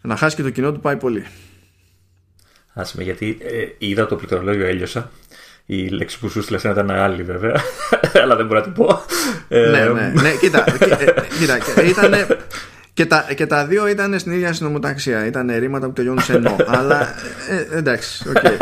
Να 0.01 0.15
χάσει 0.15 0.35
και 0.35 0.41
το 0.41 0.49
κοινό 0.49 0.71
του 0.71 0.79
πάει 0.79 0.97
πολύ 0.97 1.25
Άσε 2.73 2.93
με 2.97 3.03
γιατί 3.03 3.37
ε, 3.41 3.67
είδα 3.77 4.05
το 4.05 4.15
πληκτρολόγιο 4.15 4.65
έλειωσα 4.65 5.11
η 5.65 5.87
λέξη 5.87 6.19
που 6.19 6.29
σου 6.29 6.41
στείλες 6.41 6.63
ήταν 6.63 6.91
άλλη 6.91 7.23
βέβαια 7.23 7.55
αλλά 8.23 8.35
δεν 8.35 8.45
μπορώ 8.45 8.59
να 8.59 8.65
την 8.65 8.73
πω 8.73 9.01
ε, 9.47 9.69
Ναι, 9.69 9.85
ναι, 9.85 10.13
ναι 10.21 10.31
κοίτα, 10.39 10.63
ε, 10.79 11.13
κοίτα 11.39 11.83
ήτανε, 11.83 12.27
και, 12.93 13.05
τα, 13.05 13.25
και 13.35 13.45
τα 13.45 13.65
δύο 13.65 13.87
ήταν 13.87 14.19
στην 14.19 14.31
ίδια 14.31 14.53
συνομοταξία. 14.53 15.25
Ήταν 15.25 15.51
ρήματα 15.59 15.85
που 15.85 15.93
τελειώνουν 15.93 16.21
σε 16.21 16.37
νο. 16.37 16.55
αλλά 16.77 17.15
ε, 17.49 17.77
εντάξει, 17.77 18.25
okay. 18.35 18.57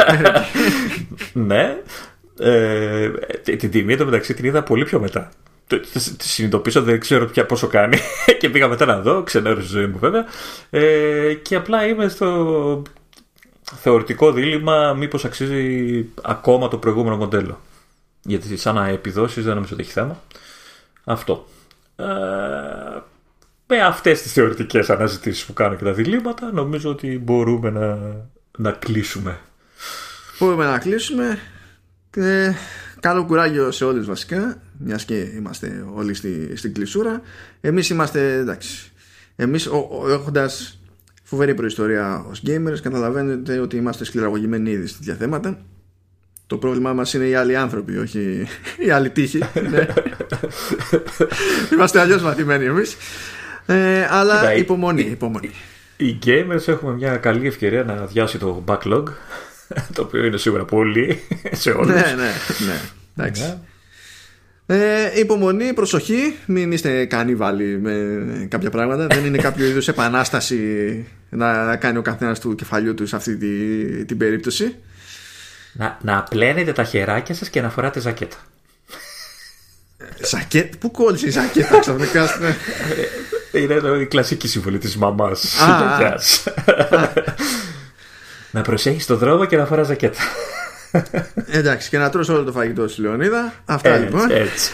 ναι, 1.34 1.78
ε, 2.40 3.10
την 3.58 3.72
τιμή 3.72 3.96
μεταξύ 3.96 4.34
την 4.34 4.46
είδα 4.46 4.64
πολύ 4.64 4.86
πιο 4.86 5.00
μετά. 5.00 5.30
Τη 5.68 6.00
συνειδητοποίησα, 6.20 6.82
δεν 6.82 7.00
ξέρω 7.00 7.26
πια 7.26 7.46
πόσο 7.46 7.68
κάνει 7.68 7.98
και 8.40 8.50
πήγα 8.50 8.68
μετά 8.68 8.86
να 8.86 9.00
δω, 9.00 9.24
ξενέρωσε 9.24 9.68
τη 9.68 9.74
ζωή 9.74 9.88
μου 9.88 9.98
βέβαια. 10.00 10.26
Ε, 10.70 11.34
και 11.34 11.56
απλά 11.56 11.88
είμαι 11.88 12.08
στο 12.08 12.82
θεωρητικό 13.76 14.32
δίλημα 14.32 14.94
μήπως 14.94 15.26
αξίζει 15.26 16.06
ακόμα 16.22 16.68
το 16.68 16.78
προηγούμενο 16.78 17.18
μοντέλο. 17.18 17.60
Γιατί 18.22 18.58
σαν 18.58 18.76
να 18.76 18.88
επιδόσεις 18.88 19.44
δεν 19.44 19.54
νομίζω 19.54 19.74
ότι 19.74 19.84
έχει 19.84 19.92
θέμα. 19.92 20.24
Αυτό. 21.04 21.48
Ε, 21.96 22.06
με 23.68 23.82
αυτές 23.82 24.22
τις 24.22 24.32
θεωρητικές 24.34 24.90
αναζητήσεις 24.90 25.46
που 25.46 25.54
κάνω 25.54 25.76
και 25.76 25.84
τα 25.84 25.94
διλήμματα 25.94 26.52
νομίζω 26.52 26.90
ότι 26.90 27.20
μπορούμε 27.20 27.70
να, 27.70 27.98
να 28.58 28.72
κλείσουμε. 28.72 29.40
Μπορούμε 30.40 30.66
να 30.66 30.78
κλείσουμε. 30.78 31.40
Και 32.10 32.54
καλό 33.00 33.26
κουράγιο 33.26 33.72
σε 33.72 33.86
όλους 33.86 34.06
βασικά, 34.06 34.62
μιας 34.78 35.06
και 35.06 35.16
είμαστε 35.16 35.86
όλοι 35.94 36.14
στη, 36.14 36.56
στην 36.56 36.74
κλεισούρα. 36.74 37.22
Εμείς 37.62 37.90
είμαστε, 37.90 38.34
εντάξει, 38.34 38.92
εμείς 39.36 39.70
έχοντας 40.10 40.79
φοβερή 41.30 41.54
προϊστορία 41.54 42.26
ως 42.30 42.42
gamers 42.48 42.80
καταλαβαίνετε 42.82 43.60
ότι 43.60 43.76
είμαστε 43.76 44.06
σκληραγωγημένοι 44.06 44.72
ήδη 44.72 44.88
στη 44.88 45.12
θέματα. 45.12 45.60
Το 46.48 46.58
πρόβλημά 46.58 46.94
μας 46.94 47.14
είναι 47.14 47.26
οι 47.26 47.36
άλλοι 47.36 47.56
άνθρωποι, 47.56 47.98
όχι 47.98 48.48
οι 48.86 48.90
άλλοι 48.90 49.10
τύχοι. 49.10 49.40
Ναι. 49.70 49.88
είμαστε 51.74 52.00
αλλιώς 52.00 52.22
μαθημένοι 52.22 52.66
εμείς. 52.66 52.98
Ε, 53.66 54.08
αλλά 54.10 54.54
υπομονή, 54.54 55.02
υπομονή. 55.02 55.52
Οι 55.98 56.18
gamers 56.26 56.68
έχουμε 56.68 56.94
μια 56.94 57.18
καλή 57.18 57.48
ευκαιρία 57.48 57.84
να 57.84 57.94
αδειάσει 57.94 58.38
το 58.38 58.64
backlog 58.68 59.04
το 59.96 60.02
οποίο 60.02 60.26
είναι 60.26 60.38
σίγουρα 60.38 60.66
πολύ 60.66 61.20
σε 61.52 61.72
όλους. 61.72 61.94
ναι, 61.94 62.02
ναι, 62.02 62.32
ναι. 62.66 62.80
Εντάξει. 63.16 63.42
Ναι. 63.42 63.58
Ε, 64.66 65.20
υπομονή, 65.20 65.74
προσοχή, 65.74 66.36
μην 66.46 66.72
είστε 66.72 67.08
βάλει 67.36 67.80
με 67.80 68.48
κάποια 68.50 68.70
πράγματα. 68.70 69.08
Δεν 69.08 69.26
είναι 69.26 69.38
κάποιο 69.38 69.66
είδους 69.66 69.88
επανάσταση 69.88 70.58
να 71.30 71.76
κάνει 71.76 71.98
ο 71.98 72.02
καθένας 72.02 72.40
του 72.40 72.56
κεφαλιού 72.56 72.94
τους 72.94 73.10
σε 73.10 73.16
αυτή 73.16 73.38
τη, 73.38 74.06
την 74.06 74.18
περίπτωση. 74.18 74.76
Να, 75.72 75.98
να 76.02 76.24
πλένετε 76.24 76.72
τα 76.72 76.84
χεράκια 76.84 77.36
σας 77.36 77.50
και 77.50 77.62
να 77.62 77.70
φοράτε 77.70 78.00
ζακέτα. 78.00 78.38
Ζακέτα, 80.24 80.78
πού 80.80 80.92
κόλλησε 80.92 81.28
η 81.28 81.30
ζακέτα 81.30 81.80
ξαφνικά. 81.80 82.30
Είναι 83.52 83.74
η 84.02 84.06
κλασική 84.06 84.48
συμβολή 84.48 84.78
της 84.78 84.98
μαμάς. 84.98 85.56
να 88.52 88.62
προσέχεις 88.62 89.06
τον 89.06 89.18
δρόμο 89.18 89.46
και 89.46 89.58
να 89.58 89.66
φοράς 89.66 89.88
ζακέτα. 89.88 90.20
Εντάξει, 91.48 91.90
και 91.90 91.98
να 91.98 92.10
τρως 92.10 92.30
όλο 92.30 92.44
το 92.44 92.52
φαγητό 92.52 92.88
στη 92.88 93.02
Λεωνίδα. 93.02 93.54
Αυτά 93.66 93.90
έτσι, 93.90 94.04
λοιπόν. 94.04 94.32
Έτσι. 94.32 94.72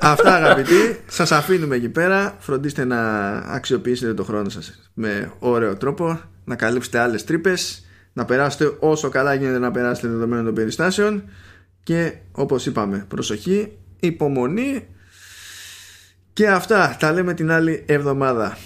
Αυτά 0.00 0.34
αγαπητοί. 0.34 1.00
Σας 1.06 1.32
αφήνουμε 1.32 1.76
εκεί 1.76 1.88
πέρα. 1.88 2.36
Φροντίστε 2.38 2.84
να 2.84 3.28
αξιοποιήσετε 3.36 4.14
το 4.14 4.24
χρόνο 4.24 4.48
σας 4.48 4.90
με 4.94 5.32
ωραίο 5.38 5.76
τρόπο. 5.76 6.20
Να 6.44 6.56
καλύψετε 6.56 6.98
άλλες 6.98 7.24
τρύπες. 7.24 7.84
Να 8.12 8.24
περάσετε 8.24 8.76
όσο 8.78 9.08
καλά 9.08 9.34
γίνεται 9.34 9.58
να 9.58 9.70
περάσετε 9.70 10.08
δεδομένων 10.08 10.44
των 10.44 10.54
περιστάσεων. 10.54 11.24
Και 11.82 12.12
όπως 12.32 12.66
είπαμε, 12.66 13.04
προσοχή, 13.08 13.78
υπομονή. 14.00 14.86
Και 16.32 16.48
αυτά 16.48 16.96
τα 16.98 17.12
λέμε 17.12 17.34
την 17.34 17.50
άλλη 17.50 17.84
εβδομάδα. 17.86 18.56